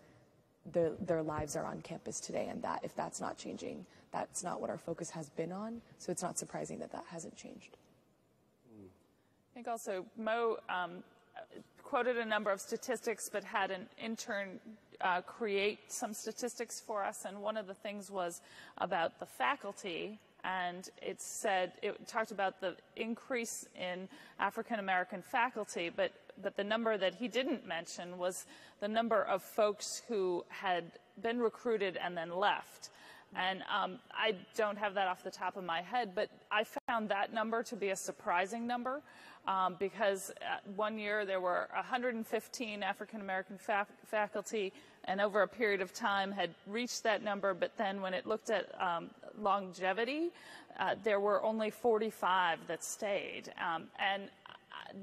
their, 0.72 0.92
their 1.00 1.22
lives 1.22 1.56
are 1.56 1.64
on 1.64 1.80
campus 1.80 2.20
today 2.20 2.48
and 2.50 2.62
that 2.62 2.80
if 2.82 2.94
that's 2.94 3.20
not 3.20 3.38
changing 3.38 3.86
that's 4.12 4.42
not 4.42 4.60
what 4.60 4.70
our 4.70 4.78
focus 4.78 5.10
has 5.10 5.28
been 5.30 5.52
on 5.52 5.80
so 5.98 6.10
it's 6.12 6.22
not 6.22 6.38
surprising 6.38 6.78
that 6.78 6.92
that 6.92 7.04
hasn't 7.08 7.36
changed 7.36 7.76
I 9.50 9.54
think 9.54 9.66
also 9.66 10.04
Mo 10.16 10.58
um, 10.68 11.02
quoted 11.82 12.18
a 12.18 12.24
number 12.24 12.52
of 12.52 12.60
statistics, 12.60 13.28
but 13.28 13.42
had 13.42 13.72
an 13.72 13.86
intern 14.02 14.60
uh, 15.00 15.20
create 15.22 15.78
some 15.88 16.14
statistics 16.14 16.80
for 16.80 17.02
us. 17.02 17.24
And 17.24 17.42
one 17.42 17.56
of 17.56 17.66
the 17.66 17.74
things 17.74 18.12
was 18.12 18.42
about 18.78 19.18
the 19.18 19.26
faculty. 19.26 20.20
And 20.44 20.88
it 21.02 21.20
said, 21.20 21.72
it 21.82 22.06
talked 22.06 22.30
about 22.30 22.60
the 22.60 22.76
increase 22.96 23.66
in 23.74 24.08
African 24.38 24.78
American 24.78 25.20
faculty, 25.20 25.90
but, 25.94 26.12
but 26.40 26.56
the 26.56 26.64
number 26.64 26.96
that 26.96 27.16
he 27.16 27.26
didn't 27.26 27.66
mention 27.66 28.18
was 28.18 28.46
the 28.78 28.88
number 28.88 29.22
of 29.22 29.42
folks 29.42 30.02
who 30.06 30.44
had 30.48 30.84
been 31.20 31.40
recruited 31.40 31.98
and 32.02 32.16
then 32.16 32.30
left. 32.30 32.90
And 33.36 33.62
um, 33.72 33.98
I 34.12 34.34
don't 34.56 34.76
have 34.76 34.94
that 34.94 35.06
off 35.06 35.22
the 35.22 35.30
top 35.30 35.56
of 35.56 35.64
my 35.64 35.82
head, 35.82 36.14
but 36.14 36.28
I 36.50 36.64
found 36.88 37.08
that 37.10 37.32
number 37.32 37.62
to 37.64 37.76
be 37.76 37.90
a 37.90 37.96
surprising 37.96 38.66
number 38.66 39.02
um, 39.46 39.76
because 39.78 40.30
uh, 40.42 40.58
one 40.76 40.98
year 40.98 41.24
there 41.24 41.40
were 41.40 41.68
115 41.74 42.82
African 42.82 43.20
American 43.20 43.56
fa 43.56 43.86
faculty 44.06 44.72
and 45.04 45.20
over 45.20 45.42
a 45.42 45.48
period 45.48 45.80
of 45.80 45.94
time 45.94 46.30
had 46.30 46.50
reached 46.66 47.02
that 47.04 47.22
number, 47.22 47.54
but 47.54 47.76
then 47.78 48.00
when 48.00 48.14
it 48.14 48.26
looked 48.26 48.50
at 48.50 48.66
um, 48.80 49.08
longevity, 49.40 50.30
uh, 50.78 50.94
there 51.02 51.20
were 51.20 51.42
only 51.42 51.70
45 51.70 52.58
that 52.68 52.84
stayed. 52.84 53.52
Um, 53.60 53.84
and 53.98 54.24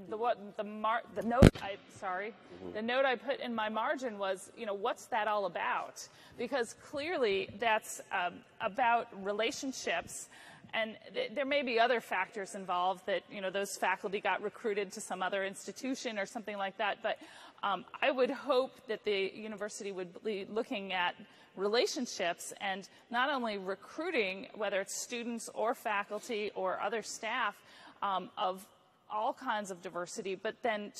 the 0.10 0.18
what 0.18 0.38
the 0.58 0.64
mar 0.64 1.02
the 1.16 1.24
note 1.24 1.52
I 1.62 1.78
sorry 2.00 2.30
mm 2.30 2.36
-hmm. 2.36 2.74
the 2.74 2.82
note 2.82 3.06
I 3.06 3.16
put 3.16 3.40
in 3.40 3.56
my 3.56 3.70
margin 3.70 4.18
was 4.18 4.52
you 4.58 4.66
know 4.66 4.78
what's 4.86 5.06
that 5.08 5.28
all 5.28 5.46
about 5.46 6.10
because 6.38 6.76
clearly 6.92 7.50
that's 7.60 8.02
um, 8.12 8.44
about 8.60 9.08
relationships 9.26 10.30
and 10.74 10.98
th 11.14 11.32
there 11.34 11.46
may 11.46 11.64
be 11.64 11.80
other 11.80 12.02
factors 12.02 12.56
involved 12.56 13.06
that, 13.06 13.24
you 13.32 13.42
know, 13.42 13.50
those 13.50 13.78
faculty 13.78 14.20
got 14.20 14.42
recruited 14.42 14.92
to 14.94 15.02
some 15.02 15.22
other 15.22 15.46
institution 15.46 16.20
or 16.20 16.26
something 16.26 16.58
like 16.58 16.78
that. 16.78 16.98
But 17.02 17.18
um, 17.64 17.86
I 18.02 18.12
would 18.12 18.30
hope 18.30 18.72
that 18.88 19.04
the 19.04 19.32
university 19.34 19.92
would 19.92 20.24
be 20.24 20.46
looking 20.50 20.94
at 20.94 21.16
relationships 21.56 22.54
and 22.62 22.88
not 23.10 23.30
only 23.30 23.58
recruiting, 23.58 24.48
whether 24.56 24.80
it's 24.80 24.94
students 24.94 25.50
or 25.54 25.74
faculty 25.74 26.52
or 26.54 26.80
other 26.80 27.02
staff 27.02 27.56
um, 28.02 28.30
of 28.38 28.66
all 29.10 29.34
kinds 29.34 29.72
of 29.72 29.82
diversity, 29.82 30.36
but 30.36 30.56
then 30.64 30.92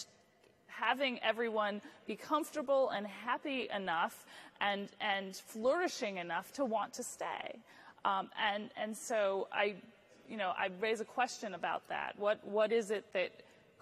having 0.68 1.20
everyone 1.24 1.82
be 2.06 2.16
comfortable 2.16 2.90
and 2.90 3.08
happy 3.08 3.68
enough 3.76 4.26
and, 4.62 4.90
and 5.02 5.36
flourishing 5.36 6.18
enough 6.18 6.52
to 6.54 6.66
want 6.66 6.94
to 6.94 7.04
stay. 7.04 7.60
Um, 8.06 8.30
and, 8.42 8.70
and 8.82 8.96
so 8.96 9.48
I, 9.52 9.76
you 10.30 10.38
know, 10.38 10.54
I 10.58 10.70
raise 10.80 11.02
a 11.02 11.06
question 11.06 11.54
about 11.54 11.88
that. 11.90 12.14
What, 12.18 12.46
what 12.46 12.72
is 12.72 12.92
it 12.92 13.06
that 13.14 13.32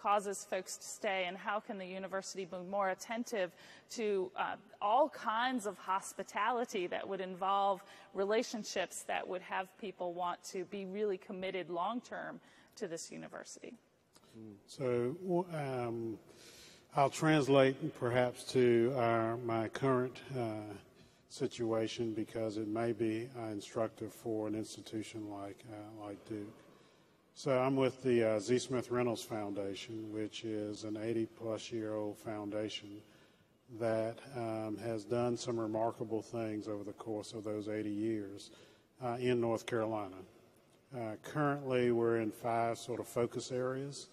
causes 0.05 0.45
folks 0.47 0.77
to 0.77 0.85
stay 0.85 1.25
and 1.27 1.35
how 1.35 1.59
can 1.59 1.79
the 1.79 1.85
university 1.85 2.45
be 2.45 2.57
more 2.69 2.89
attentive 2.89 3.51
to 3.89 4.29
uh, 4.37 4.55
all 4.79 5.09
kinds 5.09 5.65
of 5.65 5.77
hospitality 5.79 6.85
that 6.85 7.07
would 7.07 7.21
involve 7.21 7.83
relationships 8.13 9.03
that 9.07 9.27
would 9.27 9.41
have 9.41 9.67
people 9.81 10.13
want 10.13 10.43
to 10.43 10.63
be 10.65 10.85
really 10.85 11.17
committed 11.17 11.71
long 11.71 12.01
term 12.01 12.39
to 12.75 12.87
this 12.87 13.11
university. 13.11 13.73
So 14.67 15.15
um, 15.53 16.17
I'll 16.95 17.09
translate 17.09 17.97
perhaps 17.99 18.43
to 18.53 18.93
our, 18.97 19.37
my 19.37 19.67
current 19.69 20.21
uh, 20.37 20.73
situation 21.29 22.13
because 22.13 22.57
it 22.57 22.67
may 22.67 22.93
be 22.93 23.29
uh, 23.37 23.47
instructive 23.47 24.13
for 24.13 24.47
an 24.47 24.55
institution 24.55 25.29
like, 25.29 25.63
uh, 25.71 26.05
like 26.05 26.23
Duke. 26.27 26.53
So 27.33 27.57
I'm 27.59 27.75
with 27.75 28.01
the 28.01 28.23
uh, 28.23 28.39
Z. 28.39 28.59
Smith 28.59 28.91
Reynolds 28.91 29.21
Foundation, 29.21 30.11
which 30.13 30.45
is 30.45 30.85
an 30.85 30.97
80 30.97 31.25
plus 31.25 31.71
year 31.71 31.93
old 31.93 32.17
foundation 32.17 33.01
that 33.79 34.19
um, 34.37 34.77
has 34.83 35.03
done 35.03 35.35
some 35.35 35.59
remarkable 35.59 36.21
things 36.21 36.67
over 36.67 36.83
the 36.83 36.93
course 36.93 37.33
of 37.33 37.43
those 37.43 37.67
80 37.67 37.89
years 37.89 38.51
uh, 39.03 39.17
in 39.19 39.41
North 39.41 39.65
Carolina. 39.65 40.15
Uh, 40.95 41.15
currently, 41.23 41.91
we're 41.91 42.19
in 42.19 42.31
five 42.31 42.77
sort 42.77 43.01
of 43.01 43.07
focus 43.07 43.51
areas, 43.51 44.07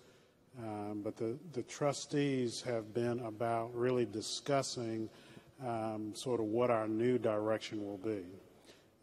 um, 0.59 1.01
but 1.03 1.16
the, 1.16 1.37
the 1.53 1.62
trustees 1.62 2.62
have 2.62 2.93
been 2.93 3.20
about 3.20 3.74
really 3.74 4.05
discussing 4.05 5.09
um, 5.66 6.12
sort 6.15 6.41
of 6.41 6.47
what 6.47 6.70
our 6.70 6.89
new 6.89 7.19
direction 7.19 7.85
will 7.85 7.99
be. 7.99 8.24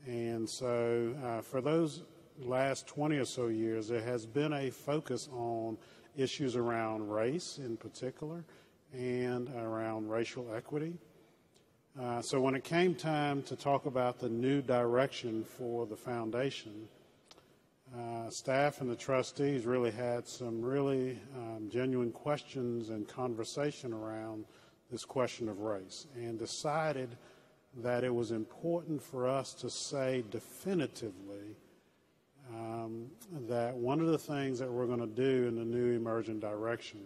And 0.06 0.50
so 0.50 1.16
uh, 1.24 1.42
for 1.42 1.62
those 1.62 2.04
last 2.40 2.88
20 2.88 3.18
or 3.18 3.26
so 3.26 3.48
years, 3.48 3.88
there 3.88 4.02
has 4.02 4.26
been 4.26 4.54
a 4.54 4.70
focus 4.70 5.28
on 5.32 5.78
issues 6.16 6.56
around 6.56 7.10
race 7.10 7.60
in 7.64 7.78
particular 7.78 8.44
and 8.94 9.50
around 9.50 10.10
racial 10.10 10.54
equity. 10.56 10.94
Uh, 12.00 12.22
so 12.22 12.40
when 12.40 12.56
it 12.56 12.64
came 12.64 12.96
time 12.96 13.42
to 13.44 13.56
talk 13.56 13.86
about 13.86 14.20
the 14.20 14.30
new 14.30 14.62
direction 14.62 15.44
for 15.44 15.86
the 15.86 15.96
foundation, 15.96 16.88
uh, 17.98 18.30
staff 18.30 18.82
and 18.82 18.90
the 18.90 18.95
trustees 18.95 19.66
really 19.66 19.91
had 19.91 20.28
some 20.28 20.61
really 20.61 21.18
um, 21.36 21.70
genuine 21.72 22.11
questions 22.11 22.90
and 22.90 23.07
conversation 23.07 23.94
around 23.94 24.45
this 24.91 25.06
question 25.06 25.49
of 25.49 25.60
race 25.60 26.07
and 26.16 26.38
decided 26.38 27.16
that 27.78 28.03
it 28.03 28.14
was 28.14 28.32
important 28.32 29.02
for 29.02 29.28
us 29.28 29.53
to 29.53 29.70
say 29.70 30.24
definitively 30.30 31.56
um, 32.53 33.07
that 33.48 33.76
one 33.76 33.99
of 33.99 34.07
the 34.07 34.18
things 34.18 34.60
that 34.60 34.72
we're 34.72 34.88
going 34.88 34.99
to 34.99 35.07
do 35.07 35.48
in 35.48 35.56
the 35.56 35.66
new 35.66 35.95
emergent 35.95 36.40
direction 36.40 37.02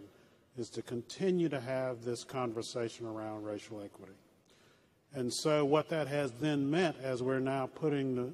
is 0.56 0.70
to 0.70 0.82
continue 0.82 1.48
to 1.48 1.60
have 1.60 2.04
this 2.04 2.24
conversation 2.24 3.06
around 3.06 3.44
racial 3.44 3.82
equity. 3.82 4.12
And 5.14 5.32
so 5.32 5.64
what 5.64 5.88
that 5.90 6.08
has 6.08 6.32
then 6.32 6.68
meant 6.68 6.96
as 7.02 7.22
we're 7.22 7.40
now 7.40 7.68
putting 7.74 8.14
the, 8.14 8.32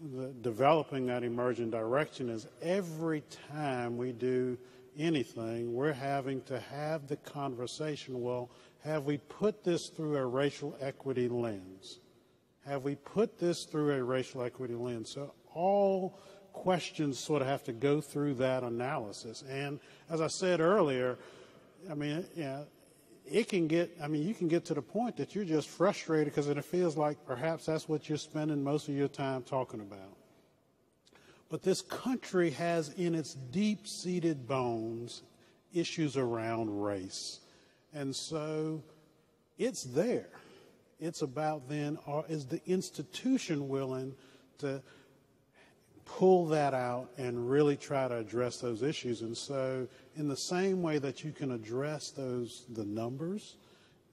the 0.00 0.32
developing 0.40 1.06
that 1.06 1.22
emergent 1.22 1.70
direction 1.70 2.28
is 2.30 2.46
every 2.62 3.22
time 3.52 3.96
we 3.96 4.12
do 4.12 4.56
anything, 4.98 5.74
we're 5.74 5.92
having 5.92 6.40
to 6.42 6.58
have 6.58 7.06
the 7.06 7.16
conversation, 7.16 8.20
well, 8.22 8.50
have 8.82 9.04
we 9.04 9.18
put 9.18 9.62
this 9.62 9.88
through 9.88 10.16
a 10.16 10.24
racial 10.24 10.76
equity 10.80 11.28
lens? 11.28 12.00
Have 12.66 12.82
we 12.82 12.94
put 12.94 13.38
this 13.38 13.64
through 13.64 13.92
a 13.92 14.02
racial 14.02 14.42
equity 14.42 14.74
lens? 14.74 15.10
So 15.10 15.34
all 15.54 16.18
questions 16.52 17.18
sort 17.18 17.42
of 17.42 17.48
have 17.48 17.64
to 17.64 17.72
go 17.72 18.00
through 18.00 18.34
that 18.34 18.62
analysis. 18.62 19.44
And 19.48 19.80
as 20.08 20.20
I 20.20 20.28
said 20.28 20.60
earlier, 20.60 21.18
I 21.90 21.94
mean, 21.94 22.24
yeah, 22.34 22.62
it 23.30 23.48
can 23.48 23.68
get, 23.68 23.96
I 24.02 24.08
mean, 24.08 24.26
you 24.26 24.34
can 24.34 24.48
get 24.48 24.64
to 24.66 24.74
the 24.74 24.82
point 24.82 25.16
that 25.16 25.34
you're 25.34 25.44
just 25.44 25.68
frustrated 25.68 26.26
because 26.26 26.48
it 26.48 26.62
feels 26.64 26.96
like 26.96 27.24
perhaps 27.24 27.66
that's 27.66 27.88
what 27.88 28.08
you're 28.08 28.18
spending 28.18 28.62
most 28.62 28.88
of 28.88 28.94
your 28.94 29.08
time 29.08 29.42
talking 29.42 29.80
about. 29.80 30.16
But 31.48 31.62
this 31.62 31.80
country 31.80 32.50
has 32.50 32.90
in 32.90 33.14
its 33.14 33.34
deep 33.34 33.86
seated 33.86 34.46
bones 34.46 35.22
issues 35.72 36.16
around 36.16 36.82
race. 36.82 37.40
And 37.92 38.14
so 38.14 38.82
it's 39.58 39.84
there. 39.84 40.28
It's 40.98 41.22
about 41.22 41.68
then, 41.68 41.98
or 42.06 42.24
is 42.28 42.46
the 42.46 42.60
institution 42.66 43.68
willing 43.68 44.14
to 44.58 44.82
pull 46.18 46.46
that 46.46 46.74
out 46.74 47.10
and 47.18 47.50
really 47.50 47.76
try 47.76 48.08
to 48.08 48.16
address 48.16 48.58
those 48.58 48.82
issues? 48.82 49.22
And 49.22 49.36
so, 49.36 49.86
in 50.16 50.28
the 50.28 50.36
same 50.36 50.82
way 50.82 50.98
that 50.98 51.24
you 51.24 51.32
can 51.32 51.52
address 51.52 52.10
those, 52.10 52.64
the 52.70 52.84
numbers, 52.84 53.56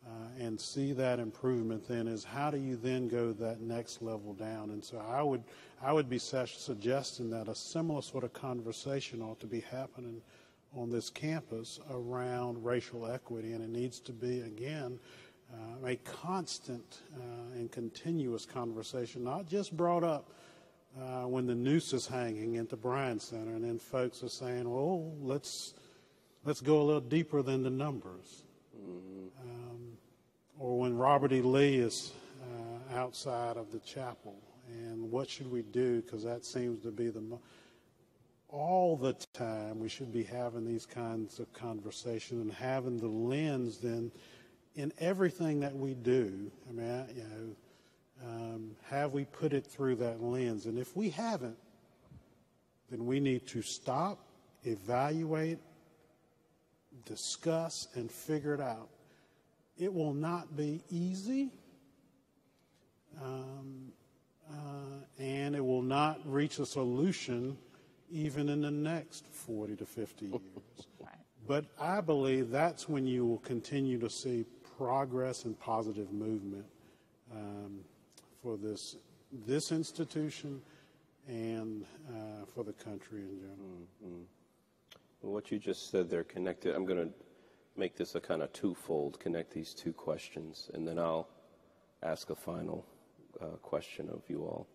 uh, 0.05 0.09
and 0.39 0.59
see 0.59 0.93
that 0.93 1.19
improvement 1.19 1.85
then 1.87 2.07
is 2.07 2.23
how 2.23 2.49
do 2.49 2.57
you 2.57 2.77
then 2.77 3.09
go 3.09 3.33
that 3.33 3.59
next 3.59 4.01
level 4.01 4.33
down 4.33 4.69
and 4.69 4.81
so 4.81 4.97
i 4.99 5.21
would 5.21 5.43
i 5.81 5.91
would 5.91 6.09
be 6.09 6.17
suggesting 6.17 7.29
that 7.29 7.49
a 7.49 7.55
similar 7.55 8.01
sort 8.01 8.23
of 8.23 8.31
conversation 8.31 9.21
ought 9.21 9.37
to 9.37 9.47
be 9.47 9.59
happening 9.59 10.21
on 10.75 10.89
this 10.89 11.09
campus 11.09 11.79
around 11.91 12.63
racial 12.63 13.09
equity, 13.09 13.53
and 13.53 13.63
it 13.63 13.69
needs 13.69 13.99
to 14.01 14.13
be, 14.13 14.41
again, 14.41 14.99
uh, 15.53 15.87
a 15.87 15.95
constant 15.97 16.99
uh, 17.15 17.55
and 17.55 17.71
continuous 17.71 18.45
conversation, 18.45 19.23
not 19.23 19.47
just 19.47 19.75
brought 19.75 20.03
up 20.03 20.31
uh, 20.99 21.27
when 21.27 21.45
the 21.45 21.55
noose 21.55 21.93
is 21.93 22.07
hanging 22.07 22.57
at 22.57 22.69
the 22.69 22.77
Bryan 22.77 23.19
Center, 23.19 23.51
and 23.51 23.63
then 23.63 23.79
folks 23.79 24.23
are 24.23 24.29
saying, 24.29 24.69
"Well, 24.69 25.13
let's 25.21 25.73
let's 26.45 26.61
go 26.61 26.81
a 26.81 26.83
little 26.83 27.01
deeper 27.01 27.41
than 27.41 27.63
the 27.63 27.69
numbers," 27.69 28.43
mm-hmm. 28.75 29.27
um, 29.41 29.97
or 30.57 30.79
when 30.79 30.97
Robert 30.97 31.31
E. 31.31 31.41
Lee 31.41 31.75
is 31.75 32.13
uh, 32.41 32.97
outside 32.97 33.57
of 33.57 33.71
the 33.71 33.79
chapel, 33.79 34.35
and 34.67 35.11
what 35.11 35.29
should 35.29 35.51
we 35.51 35.61
do? 35.61 36.01
Because 36.01 36.23
that 36.23 36.45
seems 36.45 36.79
to 36.79 36.91
be 36.91 37.09
the 37.09 37.21
mo- 37.21 37.41
all 38.49 38.95
the 38.95 39.13
time 39.33 39.79
we 39.79 39.89
should 39.89 40.11
be 40.11 40.23
having 40.23 40.65
these 40.65 40.85
kinds 40.85 41.39
of 41.39 41.51
conversations 41.53 42.41
and 42.41 42.53
having 42.53 42.97
the 42.97 43.07
lens 43.07 43.77
then 43.79 44.11
in 44.75 44.93
everything 44.99 45.59
that 45.59 45.75
we 45.75 45.93
do. 45.93 46.49
I 46.69 46.71
mean, 46.71 46.89
I, 46.89 47.11
you 47.11 47.23
know, 47.23 47.55
um, 48.25 48.71
have 48.89 49.13
we 49.13 49.25
put 49.25 49.53
it 49.53 49.65
through 49.65 49.95
that 49.97 50.21
lens? 50.21 50.65
And 50.65 50.77
if 50.77 50.95
we 50.95 51.09
haven't, 51.09 51.57
then 52.89 53.05
we 53.05 53.19
need 53.19 53.45
to 53.47 53.61
stop, 53.61 54.19
evaluate, 54.63 55.59
discuss, 57.05 57.87
and 57.95 58.11
figure 58.11 58.53
it 58.53 58.61
out. 58.61 58.89
It 59.77 59.93
will 59.93 60.13
not 60.13 60.55
be 60.55 60.81
easy. 60.89 61.51
Um, 63.21 63.91
uh, 64.49 65.21
and 65.21 65.55
it 65.55 65.65
will 65.65 65.81
not 65.81 66.19
reach 66.25 66.59
a 66.59 66.65
solution 66.65 67.57
even 68.09 68.47
in 68.49 68.61
the 68.61 68.71
next 68.71 69.25
40 69.27 69.75
to 69.75 69.85
50 69.85 70.25
years. 70.27 70.41
But 71.47 71.65
I 71.79 72.01
believe 72.01 72.49
that's 72.49 72.87
when 72.87 73.05
you 73.05 73.25
will 73.25 73.39
continue 73.39 73.99
to 73.99 74.09
see 74.09 74.45
progress 74.77 75.45
and 75.45 75.59
positive 75.59 76.11
movement 76.11 76.65
um, 77.33 77.79
for 78.47 78.55
this 78.55 78.95
this 79.45 79.73
institution 79.73 80.61
and 81.27 81.83
uh, 82.09 82.45
for 82.45 82.63
the 82.63 82.71
country 82.71 83.19
in 83.19 83.39
general. 83.39 83.81
Mm-hmm. 84.01 84.23
Well, 85.21 85.33
what 85.33 85.51
you 85.51 85.59
just 85.59 85.91
said 85.91 86.09
there 86.09 86.23
connected. 86.23 86.73
I'm 86.73 86.85
going 86.85 87.09
to 87.09 87.13
make 87.75 87.97
this 87.97 88.15
a 88.15 88.21
kind 88.21 88.41
of 88.41 88.53
twofold. 88.53 89.19
Connect 89.19 89.51
these 89.51 89.73
two 89.73 89.91
questions, 89.91 90.71
and 90.73 90.87
then 90.87 90.97
I'll 90.97 91.27
ask 92.03 92.29
a 92.29 92.35
final 92.35 92.85
uh, 93.41 93.57
question 93.61 94.07
of 94.09 94.21
you 94.29 94.43
all. 94.43 94.65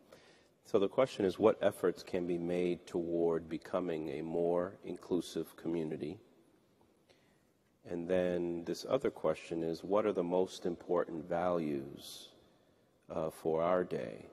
So 0.66 0.78
the 0.78 0.88
question 0.88 1.24
is 1.24 1.38
what 1.38 1.56
efforts 1.62 2.02
can 2.02 2.26
be 2.26 2.36
made 2.36 2.86
toward 2.86 3.48
becoming 3.48 4.10
a 4.10 4.20
more 4.20 4.74
inclusive 4.84 5.56
community? 5.56 6.18
And 7.88 8.06
then 8.06 8.64
this 8.66 8.84
other 8.86 9.10
question 9.10 9.62
is 9.62 9.82
what 9.82 10.04
are 10.04 10.12
the 10.12 10.22
most 10.22 10.66
important 10.66 11.26
values 11.26 12.31
uh, 13.14 13.30
for 13.30 13.62
our 13.62 13.84
day 13.84 14.26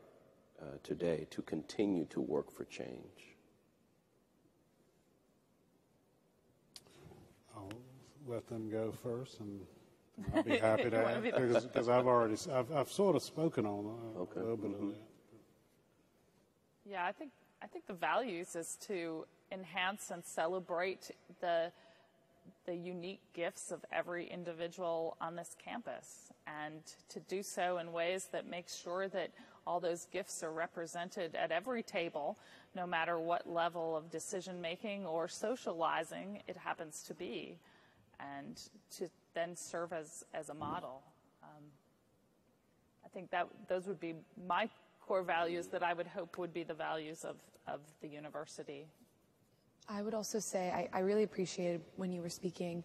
uh, 0.61 0.65
today 0.83 1.27
to 1.31 1.41
continue 1.41 2.05
to 2.05 2.21
work 2.21 2.51
for 2.51 2.65
change? 2.65 3.35
I'll 7.55 7.71
let 8.27 8.47
them 8.47 8.69
go 8.69 8.91
first 8.91 9.39
and 9.39 9.61
I'll 10.35 10.43
be 10.43 10.57
happy 10.57 10.89
to 10.89 10.97
add 10.97 11.23
because 11.23 11.89
I've 11.89 12.07
already 12.07 12.35
I've, 12.51 12.71
I've, 12.71 12.91
sort 12.91 13.15
of 13.15 13.23
spoken 13.23 13.65
on 13.65 13.85
a, 13.85 14.19
okay. 14.19 14.39
little 14.41 14.57
bit 14.57 14.71
mm-hmm. 14.71 14.87
of 14.87 14.91
that. 14.91 15.01
Yeah, 16.89 17.05
I 17.05 17.11
think 17.11 17.31
I 17.61 17.67
think 17.67 17.87
the 17.87 17.93
values 17.93 18.55
is 18.55 18.77
to 18.87 19.25
enhance 19.51 20.11
and 20.11 20.23
celebrate 20.25 21.11
the 21.39 21.71
the 22.65 22.75
unique 22.75 23.21
gifts 23.33 23.71
of 23.71 23.85
every 23.91 24.27
individual 24.29 25.15
on 25.21 25.35
this 25.35 25.55
campus 25.63 26.31
and 26.65 26.81
to 27.09 27.19
do 27.21 27.43
so 27.43 27.77
in 27.77 27.91
ways 27.91 28.29
that 28.31 28.49
make 28.49 28.67
sure 28.69 29.07
that 29.09 29.31
all 29.67 29.79
those 29.79 30.05
gifts 30.05 30.43
are 30.43 30.51
represented 30.51 31.35
at 31.35 31.51
every 31.51 31.83
table, 31.83 32.37
no 32.75 32.87
matter 32.87 33.19
what 33.19 33.47
level 33.47 33.95
of 33.95 34.09
decision 34.09 34.61
making 34.61 35.05
or 35.05 35.27
socializing 35.27 36.41
it 36.47 36.57
happens 36.57 37.03
to 37.03 37.13
be, 37.13 37.59
and 38.19 38.59
to 38.97 39.09
then 39.33 39.55
serve 39.55 39.93
as, 39.93 40.23
as 40.33 40.49
a 40.49 40.53
model. 40.53 41.03
Um, 41.43 41.63
I 43.05 43.09
think 43.09 43.29
that 43.31 43.47
those 43.67 43.85
would 43.87 43.99
be 43.99 44.15
my 44.47 44.69
core 45.05 45.23
values 45.23 45.67
that 45.67 45.83
I 45.83 45.93
would 45.93 46.07
hope 46.07 46.37
would 46.37 46.53
be 46.53 46.63
the 46.63 46.73
values 46.73 47.23
of, 47.23 47.37
of 47.67 47.79
the 48.01 48.07
university. 48.07 48.87
I 49.87 50.01
would 50.01 50.13
also 50.13 50.39
say 50.39 50.69
I, 50.69 50.97
I 50.97 50.99
really 51.01 51.23
appreciated 51.23 51.81
when 51.95 52.11
you 52.11 52.21
were 52.21 52.29
speaking 52.29 52.83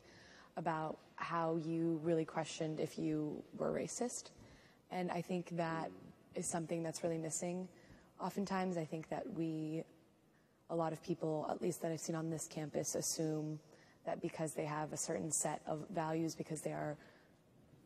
about 0.56 0.98
how 1.16 1.56
you 1.56 2.01
really 2.02 2.24
questioned 2.24 2.81
if 2.81 2.98
you 2.98 3.43
were 3.56 3.72
racist. 3.72 4.31
And 4.90 5.10
I 5.10 5.20
think 5.20 5.56
that 5.56 5.90
is 6.35 6.47
something 6.47 6.82
that's 6.82 7.02
really 7.02 7.18
missing. 7.18 7.68
Oftentimes, 8.20 8.76
I 8.76 8.85
think 8.85 9.09
that 9.09 9.24
we, 9.35 9.82
a 10.70 10.76
lot 10.76 10.93
of 10.93 11.02
people, 11.02 11.47
at 11.51 11.60
least 11.60 11.82
that 11.82 11.93
I've 11.93 12.01
seen 12.01 12.16
on 12.16 12.31
this 12.31 12.47
campus, 12.47 12.94
assume 12.94 13.59
that 14.06 14.20
because 14.20 14.55
they 14.55 14.64
have 14.64 14.93
a 14.93 14.97
certain 14.97 15.31
set 15.31 15.60
of 15.66 15.85
values, 15.90 16.35
because 16.35 16.60
they 16.60 16.72
are 16.72 16.97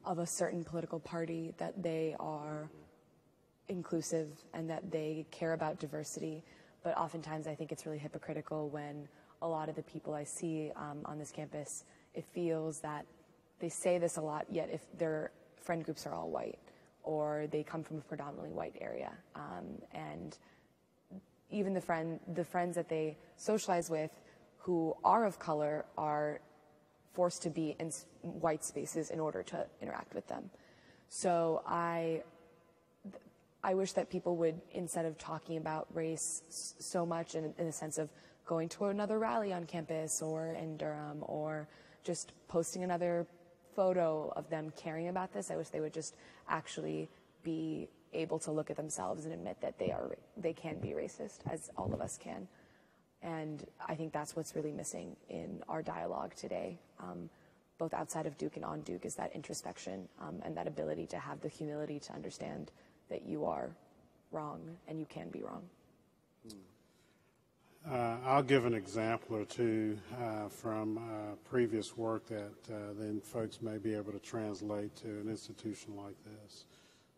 of 0.04 0.18
a 0.18 0.26
certain 0.26 0.64
political 0.64 1.00
party, 1.00 1.54
that 1.58 1.82
they 1.82 2.14
are 2.18 2.68
inclusive 3.68 4.28
and 4.54 4.68
that 4.70 4.90
they 4.90 5.26
care 5.30 5.52
about 5.52 5.78
diversity. 5.78 6.42
But 6.82 6.96
oftentimes, 6.96 7.46
I 7.46 7.54
think 7.54 7.72
it's 7.72 7.86
really 7.86 7.98
hypocritical 7.98 8.68
when 8.68 9.08
a 9.42 9.48
lot 9.48 9.68
of 9.68 9.76
the 9.76 9.82
people 9.82 10.14
I 10.14 10.24
see 10.24 10.72
um, 10.76 11.00
on 11.04 11.18
this 11.18 11.30
campus, 11.30 11.84
it 12.18 12.24
feels 12.34 12.80
that 12.80 13.06
they 13.60 13.68
say 13.68 13.98
this 13.98 14.16
a 14.16 14.20
lot, 14.20 14.44
yet 14.50 14.68
if 14.72 14.82
their 14.98 15.30
friend 15.56 15.84
groups 15.84 16.06
are 16.06 16.14
all 16.14 16.30
white 16.30 16.58
or 17.04 17.46
they 17.50 17.62
come 17.62 17.82
from 17.82 17.98
a 17.98 18.00
predominantly 18.02 18.50
white 18.50 18.76
area, 18.80 19.12
um, 19.34 19.66
and 19.92 20.36
even 21.50 21.72
the 21.72 21.80
friend, 21.80 22.20
the 22.34 22.44
friends 22.44 22.74
that 22.74 22.88
they 22.88 23.16
socialize 23.36 23.88
with, 23.88 24.10
who 24.58 24.94
are 25.04 25.24
of 25.24 25.38
color, 25.38 25.86
are 25.96 26.40
forced 27.14 27.42
to 27.42 27.50
be 27.50 27.74
in 27.78 27.90
white 28.22 28.62
spaces 28.64 29.10
in 29.10 29.20
order 29.20 29.42
to 29.42 29.66
interact 29.80 30.14
with 30.14 30.26
them. 30.28 30.50
So 31.08 31.62
I 31.66 32.22
I 33.62 33.74
wish 33.74 33.92
that 33.92 34.08
people 34.08 34.36
would, 34.36 34.60
instead 34.72 35.04
of 35.04 35.18
talking 35.18 35.56
about 35.56 35.88
race 35.92 36.42
so 36.48 37.04
much 37.04 37.34
in, 37.34 37.54
in 37.58 37.66
the 37.66 37.72
sense 37.72 37.98
of 37.98 38.08
going 38.46 38.68
to 38.68 38.86
another 38.86 39.18
rally 39.18 39.52
on 39.52 39.64
campus 39.64 40.22
or 40.22 40.46
in 40.46 40.76
Durham 40.76 41.18
or 41.22 41.68
just 42.08 42.32
posting 42.48 42.82
another 42.84 43.26
photo 43.76 44.32
of 44.34 44.48
them 44.48 44.72
caring 44.82 45.08
about 45.08 45.30
this, 45.34 45.50
I 45.50 45.56
wish 45.56 45.68
they 45.68 45.80
would 45.80 45.92
just 45.92 46.16
actually 46.48 47.06
be 47.44 47.86
able 48.14 48.38
to 48.38 48.50
look 48.50 48.70
at 48.70 48.78
themselves 48.78 49.26
and 49.26 49.34
admit 49.34 49.60
that 49.60 49.78
they 49.78 49.90
are 49.90 50.16
they 50.38 50.54
can 50.54 50.78
be 50.78 50.88
racist, 50.88 51.40
as 51.50 51.70
all 51.76 51.92
of 51.92 52.00
us 52.00 52.16
can. 52.16 52.48
And 53.22 53.66
I 53.86 53.94
think 53.94 54.14
that's 54.14 54.34
what's 54.34 54.56
really 54.56 54.72
missing 54.72 55.16
in 55.28 55.62
our 55.68 55.82
dialogue 55.82 56.34
today, 56.34 56.78
um, 56.98 57.28
both 57.76 57.92
outside 57.92 58.24
of 58.24 58.38
Duke 58.38 58.56
and 58.56 58.64
on 58.64 58.80
Duke, 58.80 59.04
is 59.04 59.14
that 59.16 59.30
introspection 59.34 60.08
um, 60.18 60.40
and 60.46 60.56
that 60.56 60.66
ability 60.66 61.06
to 61.08 61.18
have 61.18 61.42
the 61.42 61.48
humility 61.48 62.00
to 62.00 62.12
understand 62.14 62.70
that 63.10 63.26
you 63.26 63.44
are 63.44 63.68
wrong 64.32 64.60
and 64.88 64.98
you 64.98 65.06
can 65.06 65.28
be 65.28 65.42
wrong. 65.42 65.64
Uh, 67.86 68.16
I'll 68.24 68.42
give 68.42 68.66
an 68.66 68.74
example 68.74 69.36
or 69.36 69.44
two 69.44 69.98
uh, 70.20 70.48
from 70.48 70.98
uh, 70.98 71.00
previous 71.48 71.96
work 71.96 72.26
that 72.26 72.52
uh, 72.70 72.92
then 72.98 73.20
folks 73.20 73.62
may 73.62 73.78
be 73.78 73.94
able 73.94 74.12
to 74.12 74.18
translate 74.18 74.94
to 74.96 75.08
an 75.08 75.28
institution 75.28 75.96
like 75.96 76.16
this. 76.24 76.66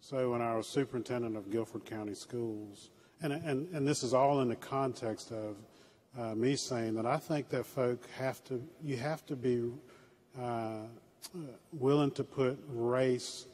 So, 0.01 0.31
when 0.31 0.41
I 0.41 0.57
was 0.57 0.67
superintendent 0.67 1.37
of 1.37 1.51
Guilford 1.51 1.85
County 1.85 2.15
Schools, 2.15 2.91
and, 3.23 3.33
and, 3.33 3.69
and 3.75 3.87
this 3.87 4.03
is 4.03 4.15
all 4.15 4.41
in 4.41 4.49
the 4.49 4.57
context 4.57 5.33
of 5.33 5.57
uh, 6.19 6.35
me 6.35 6.57
saying 6.57 6.95
that 6.95 7.07
I 7.07 7.17
think 7.17 7.49
that 7.51 7.67
folk 7.67 8.09
have 8.17 8.43
to, 8.45 8.63
you 8.83 8.97
have 8.97 9.27
to 9.27 9.37
be 9.37 9.71
uh, 10.41 10.83
willing 11.73 12.11
to 12.13 12.25
put 12.25 12.59
race 12.69 13.47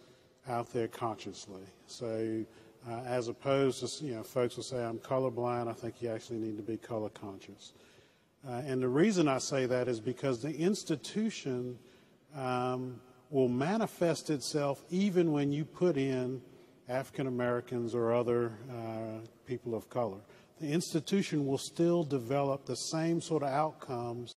out 0.49 0.73
there 0.73 0.89
consciously. 0.89 1.62
So, 1.87 2.45
uh, 2.89 3.01
as 3.07 3.29
opposed 3.29 3.99
to, 3.99 4.05
you 4.05 4.15
know, 4.15 4.23
folks 4.23 4.57
will 4.57 4.65
say, 4.65 4.83
I'm 4.83 4.99
colorblind, 4.99 5.69
I 5.69 5.73
think 5.73 6.01
you 6.01 6.11
actually 6.11 6.39
need 6.39 6.57
to 6.57 6.63
be 6.63 6.77
color 6.77 7.09
conscious. 7.09 7.73
Uh, 8.49 8.63
and 8.65 8.81
the 8.81 8.89
reason 8.89 9.27
I 9.27 9.39
say 9.39 9.67
that 9.67 9.89
is 9.89 9.99
because 9.99 10.41
the 10.41 10.55
institution 10.55 11.79
um, 12.35 13.01
will 13.31 13.49
manifest 13.49 14.31
itself 14.31 14.85
even 14.91 15.33
when 15.33 15.51
you 15.51 15.65
put 15.65 15.97
in 15.97 16.41
African 16.89 17.27
Americans 17.27 17.95
or 17.95 18.15
other 18.15 18.53
uh, 18.71 19.27
people 19.47 19.75
of 19.75 19.91
color. 19.91 20.19
The 20.61 20.69
institution 20.69 21.45
will 21.45 21.59
still 21.59 22.05
develop 22.05 22.67
the 22.67 22.77
same 22.77 23.21
sort 23.21 23.43
of 23.43 23.49
outcomes 23.49 24.35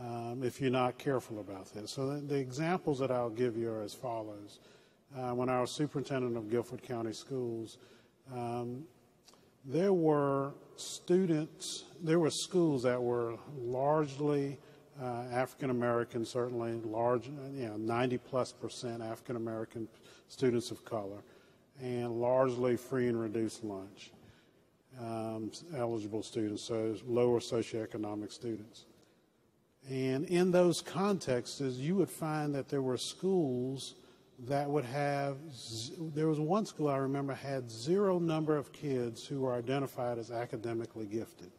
um, 0.00 0.42
if 0.44 0.60
you're 0.60 0.70
not 0.70 0.98
careful 0.98 1.40
about 1.40 1.72
this. 1.72 1.92
So 1.92 2.14
the, 2.14 2.20
the 2.20 2.36
examples 2.36 2.98
that 2.98 3.10
I'll 3.10 3.30
give 3.30 3.56
you 3.56 3.70
are 3.70 3.82
as 3.82 3.94
follows 3.94 4.60
uh, 5.16 5.30
when 5.30 5.48
I 5.48 5.60
was 5.60 5.70
superintendent 5.70 6.36
of 6.36 6.50
Guilford 6.50 6.82
County 6.82 7.12
Schools, 7.12 7.78
um, 8.34 8.84
there 9.64 9.92
were 9.92 10.52
students, 10.76 11.84
there 12.02 12.18
were 12.18 12.30
schools 12.30 12.82
that 12.82 13.02
were 13.02 13.36
largely 13.56 14.58
uh, 15.00 15.24
African 15.32 15.70
American, 15.70 16.24
certainly 16.24 16.72
large, 16.84 17.26
you 17.26 17.68
know, 17.68 17.76
90 17.76 18.18
plus 18.18 18.52
percent 18.52 19.02
African 19.02 19.36
American 19.36 19.88
students 20.28 20.70
of 20.70 20.84
color, 20.84 21.22
and 21.80 22.20
largely 22.20 22.76
free 22.76 23.08
and 23.08 23.20
reduced 23.20 23.64
lunch 23.64 24.12
um, 25.00 25.50
eligible 25.76 26.22
students, 26.22 26.62
so 26.64 26.96
lower 27.06 27.40
socioeconomic 27.40 28.32
students. 28.32 28.84
And 29.88 30.26
in 30.26 30.50
those 30.50 30.82
contexts, 30.82 31.60
you 31.60 31.94
would 31.96 32.10
find 32.10 32.54
that 32.54 32.68
there 32.68 32.82
were 32.82 32.96
schools 32.96 33.94
that 34.46 34.70
would 34.70 34.84
have, 34.84 35.36
there 36.14 36.28
was 36.28 36.38
one 36.38 36.64
school 36.64 36.88
I 36.88 36.98
remember 36.98 37.34
had 37.34 37.70
zero 37.70 38.18
number 38.18 38.56
of 38.56 38.72
kids 38.72 39.26
who 39.26 39.40
were 39.40 39.54
identified 39.54 40.18
as 40.18 40.30
academically 40.30 41.06
gifted. 41.06 41.50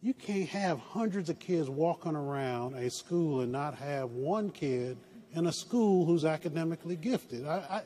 You 0.00 0.14
can't 0.14 0.48
have 0.50 0.78
hundreds 0.78 1.30
of 1.30 1.38
kids 1.38 1.68
walking 1.70 2.14
around 2.14 2.74
a 2.74 2.90
school 2.90 3.40
and 3.40 3.50
not 3.50 3.74
have 3.76 4.10
one 4.10 4.50
kid 4.50 4.98
in 5.34 5.46
a 5.46 5.52
school 5.52 6.04
who's 6.04 6.24
academically 6.24 6.94
gifted. 6.94 7.46
I, 7.46 7.56
I, 7.56 7.82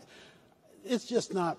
it's 0.85 1.07
just 1.07 1.33
not. 1.33 1.59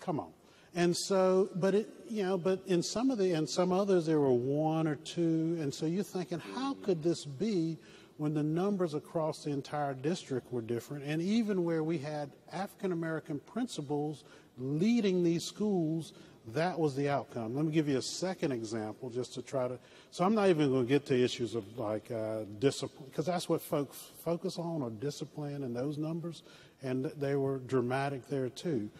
Come 0.00 0.20
on. 0.20 0.30
And 0.74 0.96
so, 0.96 1.50
but 1.56 1.74
it, 1.74 1.88
you 2.08 2.22
know, 2.22 2.38
but 2.38 2.62
in 2.66 2.82
some 2.82 3.10
of 3.10 3.18
the, 3.18 3.32
and 3.32 3.48
some 3.50 3.72
others, 3.72 4.06
there 4.06 4.20
were 4.20 4.32
one 4.32 4.86
or 4.86 4.94
two. 4.94 5.58
And 5.60 5.74
so 5.74 5.84
you're 5.84 6.04
thinking, 6.04 6.40
how 6.54 6.74
could 6.74 7.02
this 7.02 7.24
be 7.24 7.76
when 8.20 8.34
the 8.34 8.42
numbers 8.42 8.94
across 8.94 9.44
the 9.44 9.50
entire 9.50 9.94
district 9.94 10.52
were 10.52 10.60
different? 10.60 11.04
And 11.04 11.20
even 11.22 11.64
where 11.64 11.82
we 11.82 11.98
had 11.98 12.30
African 12.52 12.92
American 12.92 13.40
principals 13.40 14.24
leading 14.58 15.22
these 15.22 15.42
schools, 15.42 16.12
that 16.48 16.78
was 16.78 16.94
the 16.94 17.08
outcome. 17.08 17.56
Let 17.56 17.64
me 17.64 17.72
give 17.72 17.88
you 17.88 17.98
a 17.98 18.02
second 18.02 18.52
example 18.52 19.10
just 19.10 19.34
to 19.34 19.42
try 19.42 19.68
to, 19.68 19.78
so 20.10 20.24
I'm 20.24 20.34
not 20.34 20.48
even 20.48 20.70
going 20.70 20.86
to 20.86 20.88
get 20.88 21.06
to 21.06 21.18
issues 21.18 21.54
of 21.54 21.64
like 21.78 22.10
uh, 22.10 22.40
discipline, 22.58 23.06
because 23.10 23.26
that's 23.26 23.48
what 23.48 23.62
folks 23.62 24.10
focus 24.24 24.58
on, 24.58 24.82
or 24.82 24.90
discipline 24.90 25.64
and 25.64 25.74
those 25.74 25.98
numbers. 25.98 26.42
And 26.82 27.06
they 27.16 27.36
were 27.36 27.58
dramatic 27.58 28.28
there 28.28 28.48
too 28.48 28.90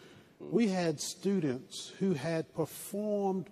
we 0.49 0.67
had 0.67 0.99
students 0.99 1.91
who 1.99 2.13
had 2.13 2.53
performed 2.55 3.47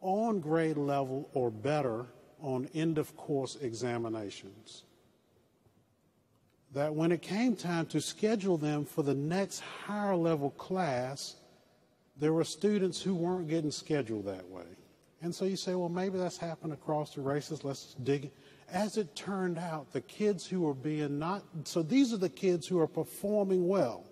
on 0.00 0.40
grade 0.40 0.76
level 0.76 1.28
or 1.32 1.50
better 1.50 2.06
on 2.40 2.68
end 2.74 2.98
of 2.98 3.16
course 3.16 3.56
examinations. 3.56 4.82
That 6.76 6.94
when 6.94 7.10
it 7.10 7.22
came 7.22 7.56
time 7.56 7.86
to 7.86 8.00
schedule 8.00 8.58
them 8.58 8.84
for 8.84 9.02
the 9.02 9.14
next 9.14 9.60
higher 9.60 10.14
level 10.14 10.50
class, 10.50 11.36
there 12.20 12.32
were 12.32 12.44
students 12.44 13.00
who 13.00 13.14
weren't 13.14 13.48
getting 13.48 13.70
scheduled 13.70 14.26
that 14.26 14.46
way. 14.48 14.66
And 15.22 15.34
so 15.34 15.46
you 15.46 15.56
say, 15.56 15.74
well, 15.74 15.88
maybe 15.88 16.18
that's 16.18 16.36
happened 16.36 16.74
across 16.74 17.14
the 17.14 17.22
races. 17.22 17.64
Let's 17.64 17.94
dig. 17.94 18.30
As 18.70 18.98
it 18.98 19.16
turned 19.16 19.58
out, 19.58 19.90
the 19.92 20.02
kids 20.02 20.46
who 20.46 20.60
were 20.60 20.74
being 20.74 21.18
not, 21.18 21.42
so 21.64 21.82
these 21.82 22.12
are 22.12 22.18
the 22.18 22.28
kids 22.28 22.66
who 22.66 22.78
are 22.78 22.86
performing 22.86 23.66
well 23.66 24.04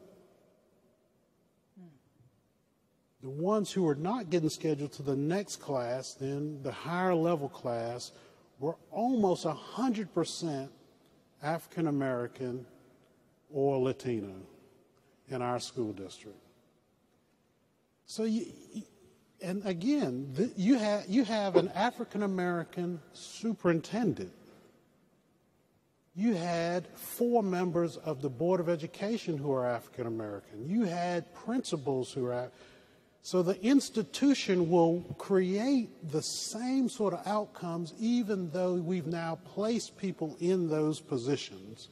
The 3.25 3.31
ones 3.31 3.73
who 3.73 3.85
were 3.85 3.95
not 3.95 4.29
getting 4.29 4.51
scheduled 4.51 4.93
to 4.93 5.03
the 5.03 5.17
next 5.17 5.57
class, 5.57 6.13
then 6.13 6.63
the 6.63 6.71
higher 6.71 7.15
level 7.15 7.49
class, 7.49 8.13
were 8.61 8.77
almost 8.91 9.47
100% 9.47 10.69
African 11.45 11.87
American 11.87 12.67
or 13.53 13.79
Latino 13.79 14.35
in 15.29 15.43
our 15.43 15.61
school 15.61 15.93
district. 15.93 16.39
So 18.07 18.25
you, 18.25 18.47
and 19.43 19.65
again, 19.67 20.53
you 20.57 20.79
have 20.79 21.05
you 21.07 21.25
have 21.25 21.57
an 21.57 21.69
African 21.75 22.23
American 22.23 23.01
superintendent. 23.13 24.33
You 26.17 26.35
had 26.35 26.87
four 26.97 27.43
members 27.43 27.97
of 27.97 28.23
the 28.23 28.31
Board 28.31 28.61
of 28.61 28.69
Education 28.69 29.37
who 29.37 29.53
are 29.53 29.67
African 29.67 30.07
American. 30.07 30.69
You 30.69 30.85
had 30.85 31.35
principals 31.35 32.13
who 32.13 32.27
are 32.27 32.51
so 33.25 33.43
the 33.43 33.59
institution 33.65 34.69
will 34.69 35.01
create 35.17 35.89
the 36.13 36.21
same 36.21 36.91
sort 36.91 37.15
of 37.15 37.27
outcomes 37.27 37.95
even 37.99 38.51
though 38.51 38.75
we've 38.75 39.07
now 39.07 39.39
placed 39.47 39.97
people 39.97 40.37
in 40.41 40.69
those 40.69 41.01
positions 41.01 41.89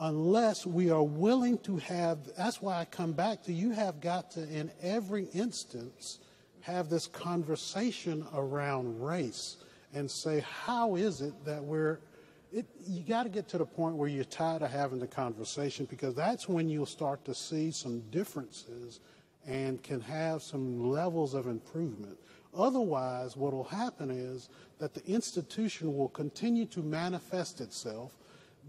unless 0.00 0.66
we 0.66 0.90
are 0.90 1.04
willing 1.04 1.56
to 1.58 1.76
have 1.76 2.18
that's 2.36 2.60
why 2.60 2.80
I 2.80 2.84
come 2.84 3.12
back 3.12 3.44
to 3.44 3.52
you 3.52 3.70
have 3.70 4.00
got 4.00 4.32
to 4.32 4.42
in 4.42 4.72
every 4.82 5.26
instance 5.26 6.18
have 6.62 6.90
this 6.90 7.06
conversation 7.06 8.26
around 8.34 9.00
race 9.00 9.58
and 9.94 10.10
say 10.10 10.40
how 10.64 10.96
is 10.96 11.20
it 11.20 11.44
that 11.44 11.62
we're 11.62 12.00
it, 12.52 12.66
you 12.88 13.02
got 13.02 13.22
to 13.22 13.28
get 13.28 13.46
to 13.50 13.58
the 13.58 13.64
point 13.64 13.94
where 13.94 14.08
you're 14.08 14.24
tired 14.24 14.62
of 14.62 14.72
having 14.72 14.98
the 14.98 15.06
conversation 15.06 15.86
because 15.88 16.16
that's 16.16 16.48
when 16.48 16.68
you'll 16.68 16.86
start 16.86 17.24
to 17.26 17.36
see 17.36 17.70
some 17.70 18.00
differences 18.10 18.98
and 19.46 19.82
can 19.82 20.00
have 20.00 20.42
some 20.42 20.90
levels 20.90 21.34
of 21.34 21.46
improvement. 21.46 22.18
Otherwise, 22.54 23.36
what 23.36 23.52
will 23.52 23.64
happen 23.64 24.10
is 24.10 24.48
that 24.78 24.94
the 24.94 25.04
institution 25.06 25.96
will 25.96 26.08
continue 26.08 26.66
to 26.66 26.80
manifest 26.80 27.60
itself. 27.60 28.16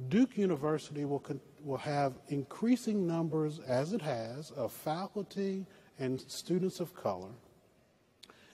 Duke 0.10 0.38
University 0.38 1.04
will, 1.06 1.24
will 1.64 1.78
have 1.78 2.14
increasing 2.30 3.08
numbers, 3.08 3.60
as 3.68 3.94
it 3.94 4.02
has, 4.02 4.52
of 4.52 4.72
faculty 4.72 5.66
and 6.00 6.22
students 6.22 6.80
of 6.80 6.96
color. 6.96 7.32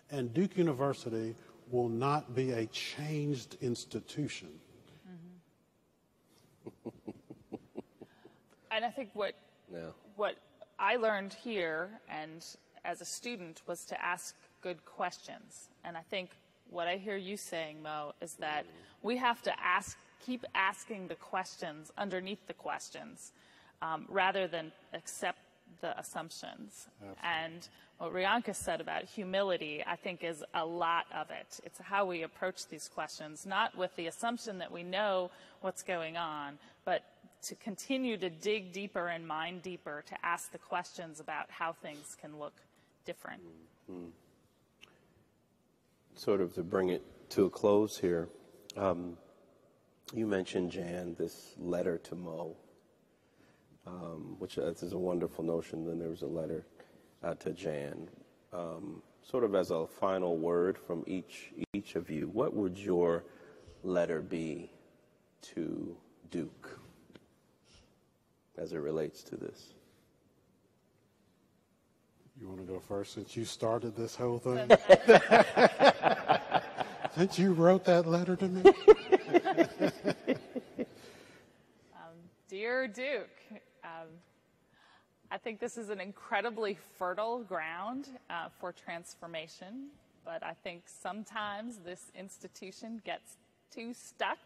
And 0.09 0.33
Duke 0.33 0.57
University 0.57 1.35
will 1.69 1.89
not 1.89 2.33
be 2.33 2.51
a 2.51 2.65
changed 2.67 3.57
institution. 3.61 4.49
Mm-hmm. 6.65 6.89
and 8.71 8.85
I 8.85 8.89
think 8.89 9.09
what, 9.13 9.35
yeah. 9.71 9.89
what 10.15 10.37
I 10.79 10.95
learned 10.95 11.33
here 11.33 11.89
and 12.09 12.45
as 12.85 13.01
a 13.01 13.05
student 13.05 13.61
was 13.67 13.85
to 13.85 14.01
ask 14.03 14.35
good 14.61 14.85
questions. 14.85 15.69
And 15.83 15.97
I 15.97 16.01
think 16.01 16.29
what 16.69 16.87
I 16.87 16.97
hear 16.97 17.17
you 17.17 17.37
saying, 17.37 17.81
Mo, 17.81 18.13
is 18.21 18.33
that 18.35 18.65
we 19.01 19.17
have 19.17 19.41
to 19.43 19.53
ask, 19.59 19.97
keep 20.25 20.45
asking 20.55 21.07
the 21.07 21.15
questions 21.15 21.91
underneath 21.97 22.45
the 22.47 22.53
questions 22.53 23.31
um, 23.81 24.05
rather 24.09 24.47
than 24.47 24.71
accept 24.93 25.39
the 25.81 25.97
assumptions. 25.99 26.87
Absolutely. 27.01 27.17
And 27.23 27.67
what 27.97 28.13
Riyanka 28.13 28.55
said 28.55 28.79
about 28.79 29.03
humility, 29.03 29.83
I 29.85 29.95
think, 29.95 30.23
is 30.23 30.43
a 30.53 30.65
lot 30.65 31.05
of 31.13 31.29
it. 31.29 31.59
It's 31.63 31.79
how 31.79 32.05
we 32.05 32.23
approach 32.23 32.67
these 32.67 32.87
questions, 32.87 33.45
not 33.45 33.77
with 33.77 33.95
the 33.95 34.07
assumption 34.07 34.59
that 34.59 34.71
we 34.71 34.83
know 34.83 35.31
what's 35.61 35.83
going 35.83 36.15
on, 36.15 36.57
but 36.85 37.03
to 37.43 37.55
continue 37.55 38.17
to 38.17 38.29
dig 38.29 38.71
deeper 38.71 39.07
and 39.07 39.27
mine 39.27 39.59
deeper 39.59 40.03
to 40.07 40.25
ask 40.25 40.51
the 40.51 40.57
questions 40.57 41.19
about 41.19 41.49
how 41.49 41.73
things 41.73 42.17
can 42.19 42.37
look 42.39 42.53
different. 43.05 43.41
Mm-hmm. 43.91 44.09
Sort 46.15 46.41
of 46.41 46.53
to 46.55 46.63
bring 46.63 46.89
it 46.89 47.03
to 47.29 47.45
a 47.45 47.49
close 47.49 47.97
here, 47.97 48.29
um, 48.75 49.17
you 50.13 50.25
mentioned, 50.25 50.71
Jan, 50.71 51.15
this 51.17 51.53
letter 51.59 51.97
to 51.99 52.15
Mo, 52.15 52.55
um, 53.85 54.35
which 54.39 54.57
is 54.57 54.93
a 54.93 54.97
wonderful 54.97 55.43
notion. 55.43 55.85
Then 55.85 55.99
there 55.99 56.09
was 56.09 56.21
a 56.21 56.27
letter 56.27 56.65
uh, 57.23 57.35
to 57.35 57.51
Jan. 57.51 58.09
Um, 58.53 59.01
sort 59.21 59.43
of 59.43 59.55
as 59.55 59.71
a 59.71 59.85
final 59.85 60.37
word 60.37 60.77
from 60.77 61.03
each 61.05 61.51
each 61.73 61.95
of 61.95 62.09
you, 62.09 62.29
what 62.29 62.53
would 62.53 62.77
your 62.77 63.25
letter 63.83 64.21
be 64.21 64.71
to 65.41 65.95
Duke? 66.31 66.79
As 68.57 68.73
it 68.73 68.79
relates 68.79 69.23
to 69.23 69.35
this. 69.35 69.73
You 72.39 72.47
want 72.47 72.59
to 72.59 72.65
go 72.65 72.79
first 72.79 73.13
since 73.13 73.35
you 73.35 73.45
started 73.45 73.95
this 73.95 74.15
whole 74.15 74.37
thing? 74.37 74.69
since 77.15 77.39
you 77.39 77.53
wrote 77.53 77.83
that 77.85 78.05
letter 78.05 78.35
to 78.35 78.47
me? 78.47 78.61
um, 81.95 82.13
dear 82.47 82.87
Duke, 82.87 83.29
um, 83.83 84.07
I 85.31 85.37
think 85.39 85.59
this 85.59 85.77
is 85.77 85.89
an 85.89 85.99
incredibly 85.99 86.77
fertile 86.99 87.39
ground 87.39 88.07
uh, 88.29 88.49
for 88.59 88.71
transformation, 88.71 89.87
but 90.23 90.43
I 90.43 90.53
think 90.63 90.83
sometimes 90.85 91.77
this 91.77 92.11
institution 92.15 93.01
gets 93.03 93.37
too 93.73 93.95
stuck 93.95 94.37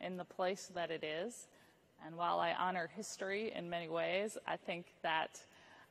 in 0.00 0.16
the 0.16 0.24
place 0.24 0.70
that 0.74 0.92
it 0.92 1.02
is. 1.02 1.48
And 2.06 2.16
while 2.16 2.38
I 2.38 2.52
honor 2.52 2.90
history 2.94 3.52
in 3.54 3.70
many 3.70 3.88
ways, 3.88 4.36
I 4.46 4.56
think 4.56 4.86
that 5.02 5.40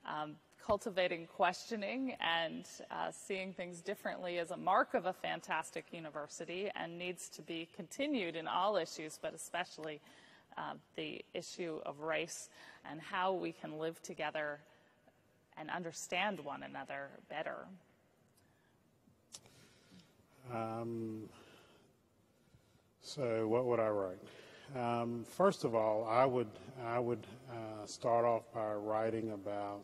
um, 0.05 0.35
cultivating 0.65 1.27
questioning 1.27 2.15
and 2.19 2.65
uh, 2.91 3.11
seeing 3.11 3.51
things 3.53 3.81
differently 3.81 4.37
is 4.37 4.51
a 4.51 4.57
mark 4.57 4.93
of 4.93 5.07
a 5.07 5.13
fantastic 5.13 5.85
university 5.91 6.69
and 6.75 6.97
needs 6.97 7.29
to 7.29 7.41
be 7.41 7.67
continued 7.75 8.35
in 8.35 8.47
all 8.47 8.77
issues, 8.77 9.17
but 9.21 9.33
especially 9.33 9.99
uh, 10.57 10.73
the 10.95 11.23
issue 11.33 11.79
of 11.85 11.99
race 11.99 12.49
and 12.89 13.01
how 13.01 13.33
we 13.33 13.51
can 13.51 13.79
live 13.79 14.01
together 14.03 14.59
and 15.57 15.69
understand 15.69 16.39
one 16.39 16.63
another 16.63 17.09
better. 17.29 17.65
Um, 20.53 21.23
so, 23.01 23.47
what 23.47 23.65
would 23.65 23.79
I 23.79 23.87
write? 23.87 24.19
Um, 24.75 25.23
first 25.37 25.65
of 25.65 25.75
all, 25.75 26.05
I 26.09 26.25
would 26.25 26.49
I 26.83 26.99
would 26.99 27.25
uh, 27.51 27.85
start 27.85 28.25
off 28.25 28.43
by 28.53 28.73
writing 28.73 29.31
about 29.31 29.81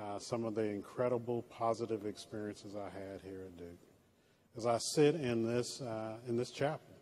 uh, 0.00 0.18
some 0.18 0.44
of 0.44 0.54
the 0.54 0.62
incredible 0.62 1.42
positive 1.42 2.06
experiences 2.06 2.76
I 2.76 2.84
had 2.84 3.20
here 3.22 3.42
at 3.46 3.56
Duke. 3.56 3.80
As 4.56 4.66
I 4.66 4.78
sit 4.78 5.16
in 5.16 5.42
this 5.42 5.80
uh, 5.80 6.14
in 6.28 6.36
this 6.36 6.50
chapel, 6.50 6.94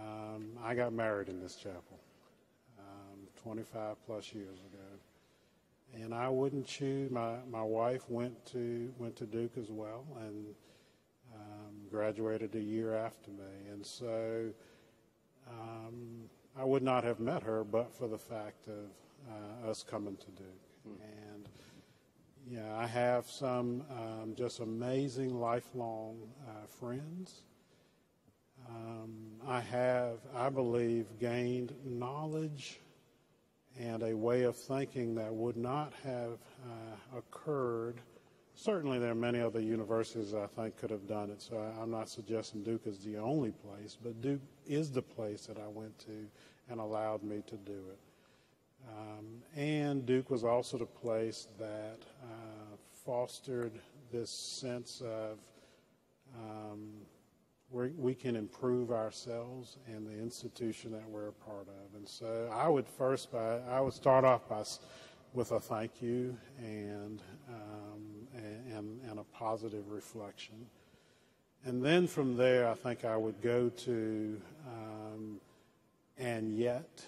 um, 0.00 0.52
I 0.62 0.74
got 0.74 0.92
married 0.92 1.28
in 1.28 1.40
this 1.40 1.56
chapel 1.56 2.00
um, 2.78 3.18
25 3.42 3.96
plus 4.06 4.32
years 4.32 4.58
ago, 4.58 6.02
and 6.02 6.14
I 6.14 6.28
wouldn't 6.28 6.66
choose. 6.66 7.10
My 7.10 7.36
my 7.50 7.62
wife 7.62 8.08
went 8.08 8.46
to 8.46 8.92
went 8.98 9.16
to 9.16 9.26
Duke 9.26 9.58
as 9.58 9.70
well, 9.70 10.04
and 10.20 10.46
um, 11.34 11.74
graduated 11.90 12.54
a 12.54 12.60
year 12.60 12.94
after 12.94 13.30
me. 13.30 13.70
And 13.70 13.84
so 13.84 14.50
um, 15.60 16.28
I 16.56 16.64
would 16.64 16.82
not 16.82 17.04
have 17.04 17.20
met 17.20 17.42
her 17.42 17.64
but 17.64 17.92
for 17.92 18.08
the 18.08 18.18
fact 18.18 18.68
of 18.68 18.90
uh, 19.30 19.70
us 19.70 19.82
coming 19.82 20.16
to 20.16 20.26
Duke. 20.30 20.62
And 20.84 21.48
yeah, 22.48 22.76
I 22.76 22.86
have 22.86 23.26
some 23.26 23.84
um, 23.90 24.34
just 24.36 24.60
amazing 24.60 25.38
lifelong 25.38 26.18
uh, 26.48 26.66
friends. 26.66 27.42
Um, 28.68 29.32
I 29.46 29.60
have, 29.60 30.18
I 30.34 30.48
believe, 30.48 31.06
gained 31.18 31.74
knowledge 31.84 32.80
and 33.78 34.02
a 34.02 34.14
way 34.14 34.42
of 34.42 34.56
thinking 34.56 35.14
that 35.14 35.32
would 35.32 35.56
not 35.56 35.92
have 36.04 36.38
uh, 36.64 37.18
occurred. 37.18 38.00
Certainly, 38.54 38.98
there 38.98 39.10
are 39.10 39.14
many 39.14 39.40
other 39.40 39.60
universities 39.60 40.34
I 40.34 40.46
think 40.46 40.76
could 40.76 40.90
have 40.90 41.06
done 41.06 41.30
it, 41.30 41.40
so 41.40 41.56
I, 41.56 41.80
I'm 41.80 41.90
not 41.90 42.08
suggesting 42.08 42.62
Duke 42.62 42.86
is 42.86 42.98
the 42.98 43.16
only 43.16 43.50
place, 43.50 43.96
but 44.02 44.20
Duke 44.20 44.42
is 44.66 44.90
the 44.90 45.02
place 45.02 45.46
that 45.46 45.58
I 45.58 45.68
went 45.68 45.98
to 46.00 46.26
and 46.70 46.80
allowed 46.80 47.22
me 47.22 47.42
to 47.46 47.56
do 47.56 47.80
it. 47.90 47.98
Um, 48.88 49.26
and 49.56 50.04
Duke 50.04 50.30
was 50.30 50.44
also 50.44 50.78
the 50.78 50.86
place 50.86 51.48
that 51.58 51.98
uh, 52.22 52.76
fostered 53.04 53.72
this 54.10 54.30
sense 54.30 55.02
of 55.04 55.38
um, 56.36 56.92
we, 57.70 58.14
can 58.14 58.36
improve 58.36 58.90
ourselves 58.90 59.78
and 59.86 60.06
the 60.06 60.12
institution 60.12 60.92
that 60.92 61.08
we're 61.08 61.28
a 61.28 61.32
part 61.32 61.68
of. 61.68 61.94
And 61.96 62.06
so 62.06 62.50
I 62.52 62.68
would 62.68 62.86
first 62.86 63.32
by 63.32 63.58
I 63.70 63.80
would 63.80 63.94
start 63.94 64.24
off 64.24 64.48
by 64.48 64.62
with 65.32 65.52
a 65.52 65.60
thank 65.60 66.02
you 66.02 66.36
and 66.58 67.22
um, 67.48 68.28
and, 68.34 69.00
and 69.08 69.18
a 69.18 69.24
positive 69.24 69.88
reflection. 69.88 70.66
And 71.64 71.84
then 71.84 72.06
from 72.08 72.36
there, 72.36 72.68
I 72.68 72.74
think 72.74 73.04
I 73.04 73.16
would 73.16 73.40
go 73.40 73.68
to 73.68 74.40
um, 74.66 75.40
and 76.18 76.56
yet 76.56 77.04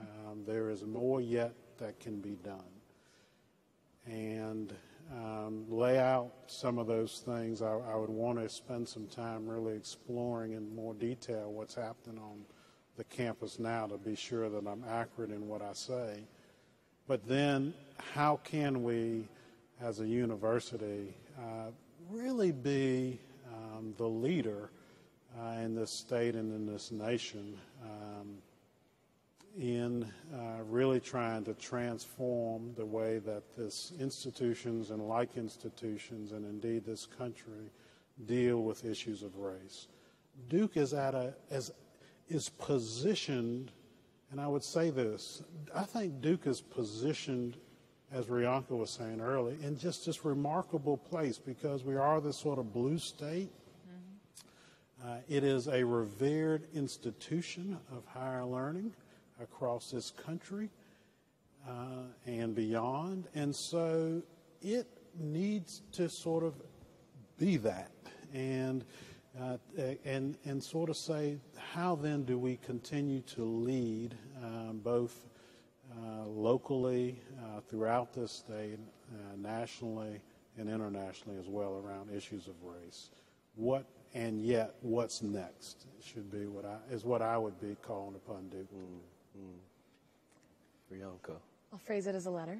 um, 0.00 0.42
there 0.46 0.70
is 0.70 0.84
more 0.84 1.20
yet 1.20 1.54
that 1.78 2.00
can 2.00 2.20
be 2.20 2.36
done. 2.44 2.58
And 4.06 4.74
um, 5.12 5.64
lay 5.68 5.98
out 5.98 6.32
some 6.46 6.78
of 6.78 6.86
those 6.86 7.22
things, 7.24 7.62
I, 7.62 7.72
I, 7.72 7.96
would 7.96 8.10
want 8.10 8.38
to 8.38 8.48
spend 8.48 8.86
some 8.86 9.06
time 9.06 9.46
really 9.46 9.74
exploring 9.74 10.52
in 10.52 10.74
more 10.74 10.92
detail 10.94 11.50
what's 11.50 11.74
happening 11.74 12.18
on 12.18 12.44
the 12.96 13.04
campus 13.04 13.58
now 13.58 13.86
to 13.86 13.96
be 13.96 14.14
sure 14.14 14.50
that 14.50 14.66
I'm 14.66 14.84
accurate 14.88 15.30
in 15.30 15.48
what 15.48 15.62
I 15.62 15.72
say. 15.72 16.24
But 17.06 17.26
then, 17.26 17.72
how 18.14 18.40
can 18.44 18.82
we, 18.82 19.26
as 19.80 20.00
a 20.00 20.06
university, 20.06 21.14
uh, 21.38 21.70
really 22.10 22.52
be 22.52 23.18
um, 23.78 23.94
the 23.96 24.08
leader 24.08 24.70
uh, 25.38 25.60
in 25.60 25.74
this 25.74 25.90
state 25.90 26.34
and 26.34 26.52
in 26.52 26.66
this 26.66 26.90
nation? 26.90 27.56
Um, 27.82 28.38
in 29.58 30.04
uh, 30.32 30.62
really 30.68 31.00
trying 31.00 31.44
to 31.44 31.54
transform 31.54 32.72
the 32.76 32.84
way 32.84 33.18
that 33.18 33.42
this 33.56 33.92
institutions 33.98 34.90
and 34.90 35.08
like 35.08 35.36
institutions 35.36 36.32
and 36.32 36.44
indeed 36.44 36.84
this 36.84 37.06
country 37.06 37.70
deal 38.26 38.62
with 38.62 38.84
issues 38.84 39.22
of 39.22 39.36
race. 39.36 39.88
Duke 40.48 40.76
is 40.76 40.94
at 40.94 41.14
a 41.14 41.34
as 41.50 41.72
is 42.28 42.48
positioned, 42.50 43.72
and 44.30 44.40
I 44.40 44.46
would 44.46 44.62
say 44.62 44.90
this: 44.90 45.42
I 45.74 45.82
think 45.82 46.20
Duke 46.20 46.46
is 46.46 46.60
positioned, 46.60 47.56
as 48.12 48.26
Riyanka 48.26 48.70
was 48.70 48.90
saying 48.90 49.20
earlier, 49.20 49.56
in 49.62 49.76
just 49.76 50.06
this 50.06 50.24
remarkable 50.24 50.96
place 50.96 51.38
because 51.38 51.82
we 51.82 51.96
are 51.96 52.20
this 52.20 52.36
sort 52.36 52.58
of 52.58 52.72
blue 52.72 52.98
state. 52.98 53.50
Uh, 55.04 55.18
it 55.28 55.44
is 55.44 55.68
a 55.68 55.84
revered 55.84 56.66
institution 56.74 57.78
of 57.92 58.04
higher 58.06 58.44
learning 58.44 58.92
across 59.40 59.90
this 59.90 60.10
country 60.10 60.70
uh, 61.68 62.02
and 62.26 62.54
beyond. 62.54 63.28
And 63.34 63.54
so 63.54 64.22
it 64.60 64.88
needs 65.18 65.82
to 65.92 66.08
sort 66.08 66.42
of 66.42 66.54
be 67.38 67.56
that 67.58 67.92
and 68.34 68.84
uh, 69.40 69.56
and 70.04 70.36
and 70.44 70.62
sort 70.62 70.90
of 70.90 70.96
say 70.96 71.38
how 71.72 71.94
then 71.94 72.24
do 72.24 72.36
we 72.36 72.56
continue 72.56 73.20
to 73.20 73.44
lead 73.44 74.16
um, 74.42 74.80
both 74.82 75.26
uh, 75.92 76.24
locally 76.24 77.20
uh, 77.40 77.60
throughout 77.60 78.12
the 78.12 78.26
state, 78.26 78.78
nationally 79.36 80.20
and 80.58 80.68
internationally 80.68 81.38
as 81.38 81.46
well 81.46 81.80
around 81.84 82.10
issues 82.10 82.48
of 82.48 82.54
race. 82.64 83.10
What 83.54 83.86
and 84.18 84.44
yet 84.44 84.74
what's 84.80 85.22
next 85.22 85.86
should 86.02 86.30
be 86.30 86.46
what 86.46 86.64
I 86.64 86.76
is 86.92 87.04
what 87.04 87.22
I 87.22 87.38
would 87.38 87.60
be 87.60 87.76
calling 87.82 88.16
upon 88.16 88.48
Duke. 88.48 88.66
Mm. 88.74 89.40
Mm. 89.40 89.54
I'll 91.72 91.78
phrase 91.78 92.06
it 92.06 92.14
as 92.14 92.26
a 92.26 92.30
letter. 92.30 92.58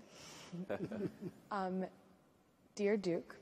um, 1.51 1.85
Dear 2.77 2.97
Duke, 2.97 3.35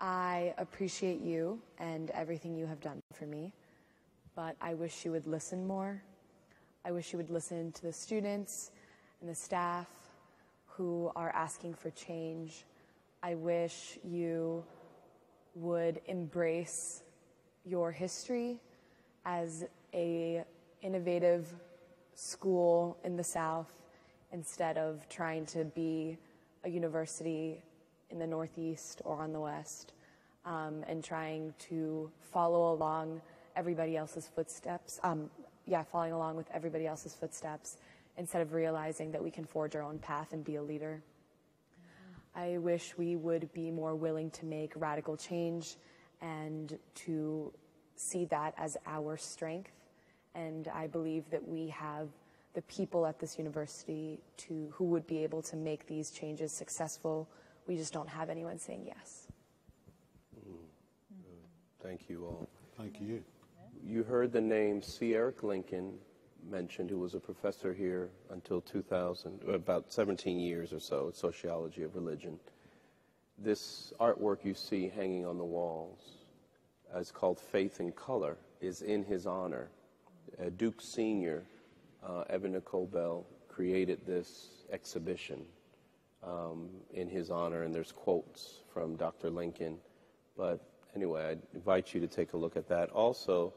I 0.00 0.54
appreciate 0.56 1.20
you 1.20 1.60
and 1.78 2.10
everything 2.10 2.54
you 2.54 2.66
have 2.66 2.80
done 2.80 3.00
for 3.12 3.26
me, 3.26 3.52
but 4.36 4.54
I 4.60 4.74
wish 4.74 5.04
you 5.04 5.10
would 5.10 5.26
listen 5.26 5.66
more. 5.66 6.00
I 6.84 6.92
wish 6.92 7.12
you 7.12 7.16
would 7.16 7.30
listen 7.30 7.72
to 7.72 7.82
the 7.82 7.92
students 7.92 8.70
and 9.20 9.28
the 9.28 9.34
staff 9.34 9.88
who 10.66 11.10
are 11.16 11.30
asking 11.30 11.74
for 11.74 11.90
change. 11.90 12.64
I 13.22 13.34
wish 13.34 13.98
you 14.04 14.62
would 15.54 16.00
embrace 16.06 17.02
your 17.64 17.92
history 17.92 18.58
as 19.24 19.64
a 19.92 20.44
innovative 20.82 21.52
school 22.14 22.96
in 23.04 23.16
the 23.16 23.24
South 23.24 23.72
instead 24.32 24.78
of 24.78 25.08
trying 25.08 25.44
to 25.46 25.64
be 25.64 26.16
a 26.64 26.68
university 26.68 27.62
in 28.10 28.18
the 28.18 28.26
Northeast 28.26 29.02
or 29.04 29.16
on 29.22 29.32
the 29.32 29.40
West 29.40 29.92
um, 30.44 30.84
and 30.88 31.02
trying 31.02 31.54
to 31.58 32.10
follow 32.32 32.72
along 32.72 33.20
everybody 33.56 33.96
else's 33.96 34.28
footsteps. 34.34 35.00
Um, 35.02 35.30
yeah, 35.66 35.82
following 35.82 36.12
along 36.12 36.36
with 36.36 36.46
everybody 36.52 36.86
else's 36.86 37.14
footsteps 37.14 37.76
instead 38.16 38.42
of 38.42 38.52
realizing 38.52 39.12
that 39.12 39.22
we 39.22 39.30
can 39.30 39.44
forge 39.44 39.76
our 39.76 39.82
own 39.82 39.98
path 39.98 40.32
and 40.32 40.44
be 40.44 40.56
a 40.56 40.62
leader. 40.62 41.02
I 42.34 42.58
wish 42.58 42.96
we 42.96 43.16
would 43.16 43.52
be 43.52 43.70
more 43.70 43.94
willing 43.94 44.30
to 44.32 44.46
make 44.46 44.72
radical 44.76 45.16
change 45.16 45.76
and 46.20 46.78
to 47.06 47.52
see 47.96 48.24
that 48.26 48.54
as 48.56 48.76
our 48.86 49.16
strength 49.16 49.72
and 50.34 50.68
I 50.68 50.86
believe 50.86 51.28
that 51.30 51.46
we 51.46 51.68
have 51.68 52.08
the 52.54 52.62
people 52.62 53.06
at 53.06 53.18
this 53.18 53.38
university 53.38 54.20
to, 54.38 54.72
who 54.72 54.84
would 54.86 55.06
be 55.06 55.22
able 55.22 55.42
to 55.42 55.56
make 55.56 55.86
these 55.86 56.10
changes 56.10 56.52
successful. 56.52 57.28
We 57.66 57.76
just 57.76 57.92
don't 57.92 58.08
have 58.08 58.28
anyone 58.28 58.58
saying 58.58 58.84
yes. 58.86 59.26
Mm. 60.36 60.56
Thank 61.82 62.08
you 62.08 62.24
all. 62.24 62.48
Thank 62.76 63.00
you. 63.00 63.22
You 63.84 64.02
heard 64.02 64.32
the 64.32 64.40
name 64.40 64.82
C. 64.82 65.14
Eric 65.14 65.42
Lincoln 65.42 65.94
mentioned, 66.48 66.90
who 66.90 66.98
was 66.98 67.14
a 67.14 67.20
professor 67.20 67.72
here 67.72 68.10
until 68.30 68.60
2000, 68.60 69.42
about 69.48 69.92
17 69.92 70.38
years 70.38 70.72
or 70.72 70.80
so, 70.80 71.10
sociology 71.14 71.82
of 71.82 71.94
religion. 71.94 72.38
This 73.38 73.92
artwork 74.00 74.44
you 74.44 74.54
see 74.54 74.88
hanging 74.88 75.26
on 75.26 75.38
the 75.38 75.44
walls 75.44 76.00
is 76.96 77.10
called 77.10 77.38
Faith 77.38 77.80
in 77.80 77.92
Color, 77.92 78.36
is 78.60 78.82
in 78.82 79.04
his 79.04 79.26
honor 79.26 79.70
uh, 80.38 80.50
Duke 80.56 80.80
Sr., 80.80 81.42
uh, 82.06 82.24
Evan 82.30 82.52
Nicole 82.52 82.86
Bell, 82.86 83.26
created 83.48 84.00
this 84.06 84.64
exhibition 84.72 85.42
um, 86.22 86.68
in 86.92 87.08
his 87.08 87.30
honor, 87.30 87.62
and 87.62 87.74
there's 87.74 87.92
quotes 87.92 88.60
from 88.72 88.96
Dr. 88.96 89.30
Lincoln. 89.30 89.78
But 90.36 90.60
anyway, 90.94 91.22
I 91.22 91.56
invite 91.56 91.94
you 91.94 92.00
to 92.00 92.06
take 92.06 92.32
a 92.32 92.36
look 92.36 92.56
at 92.56 92.68
that. 92.68 92.90
Also, 92.90 93.52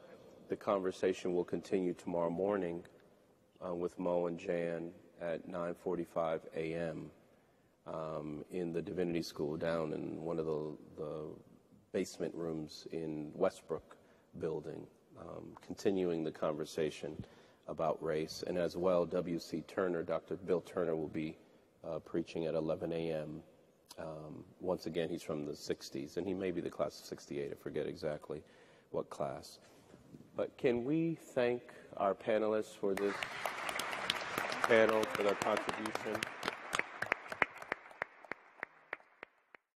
the 0.54 0.58
conversation 0.58 1.34
will 1.34 1.44
continue 1.44 1.96
tomorrow 1.96 2.30
morning 2.30 2.84
uh, 3.66 3.74
with 3.74 3.98
Mo 3.98 4.28
and 4.28 4.38
Jan 4.38 4.92
at 5.20 5.50
9:45 5.50 6.42
a.m. 6.56 7.10
Um, 7.88 8.46
in 8.52 8.72
the 8.72 8.80
Divinity 8.80 9.24
School 9.24 9.58
down 9.58 9.94
in 9.94 10.22
one 10.22 10.38
of 10.38 10.46
the, 10.46 10.78
the 10.96 11.22
basement 11.92 12.36
rooms 12.36 12.86
in 12.92 13.32
Westbrook 13.34 13.98
building 14.40 14.86
um, 15.20 15.58
continuing 15.66 16.24
the 16.24 16.32
conversation 16.32 17.26
about 17.68 17.98
race. 18.04 18.44
And 18.46 18.56
as 18.56 18.78
well, 18.78 19.08
W.C. 19.08 19.64
Turner, 19.68 20.04
Dr. 20.04 20.36
Bill 20.36 20.62
Turner, 20.62 20.96
will 20.96 21.08
be 21.08 21.36
uh, 21.84 21.98
preaching 21.98 22.46
at 22.46 22.54
11 22.54 22.94
a.m. 22.94 23.42
Um, 23.98 24.44
once 24.62 24.86
again, 24.86 25.10
he's 25.10 25.24
from 25.24 25.48
the 25.48 25.54
60s, 25.54 26.18
and 26.18 26.28
he 26.28 26.36
may 26.36 26.52
be 26.52 26.62
the 26.62 26.70
class 26.70 27.00
of 27.00 27.08
68. 27.08 27.52
I 27.52 27.56
forget 27.56 27.88
exactly 27.88 28.44
what 28.92 29.10
class. 29.10 29.58
But 30.36 30.58
can 30.58 30.84
we 30.84 31.18
thank 31.36 31.62
our 31.98 32.16
panelists 32.16 32.76
for 32.76 32.96
this 32.96 33.14
panel, 34.64 35.04
for 35.14 35.24
their 35.24 35.36
contribution? 35.36 36.20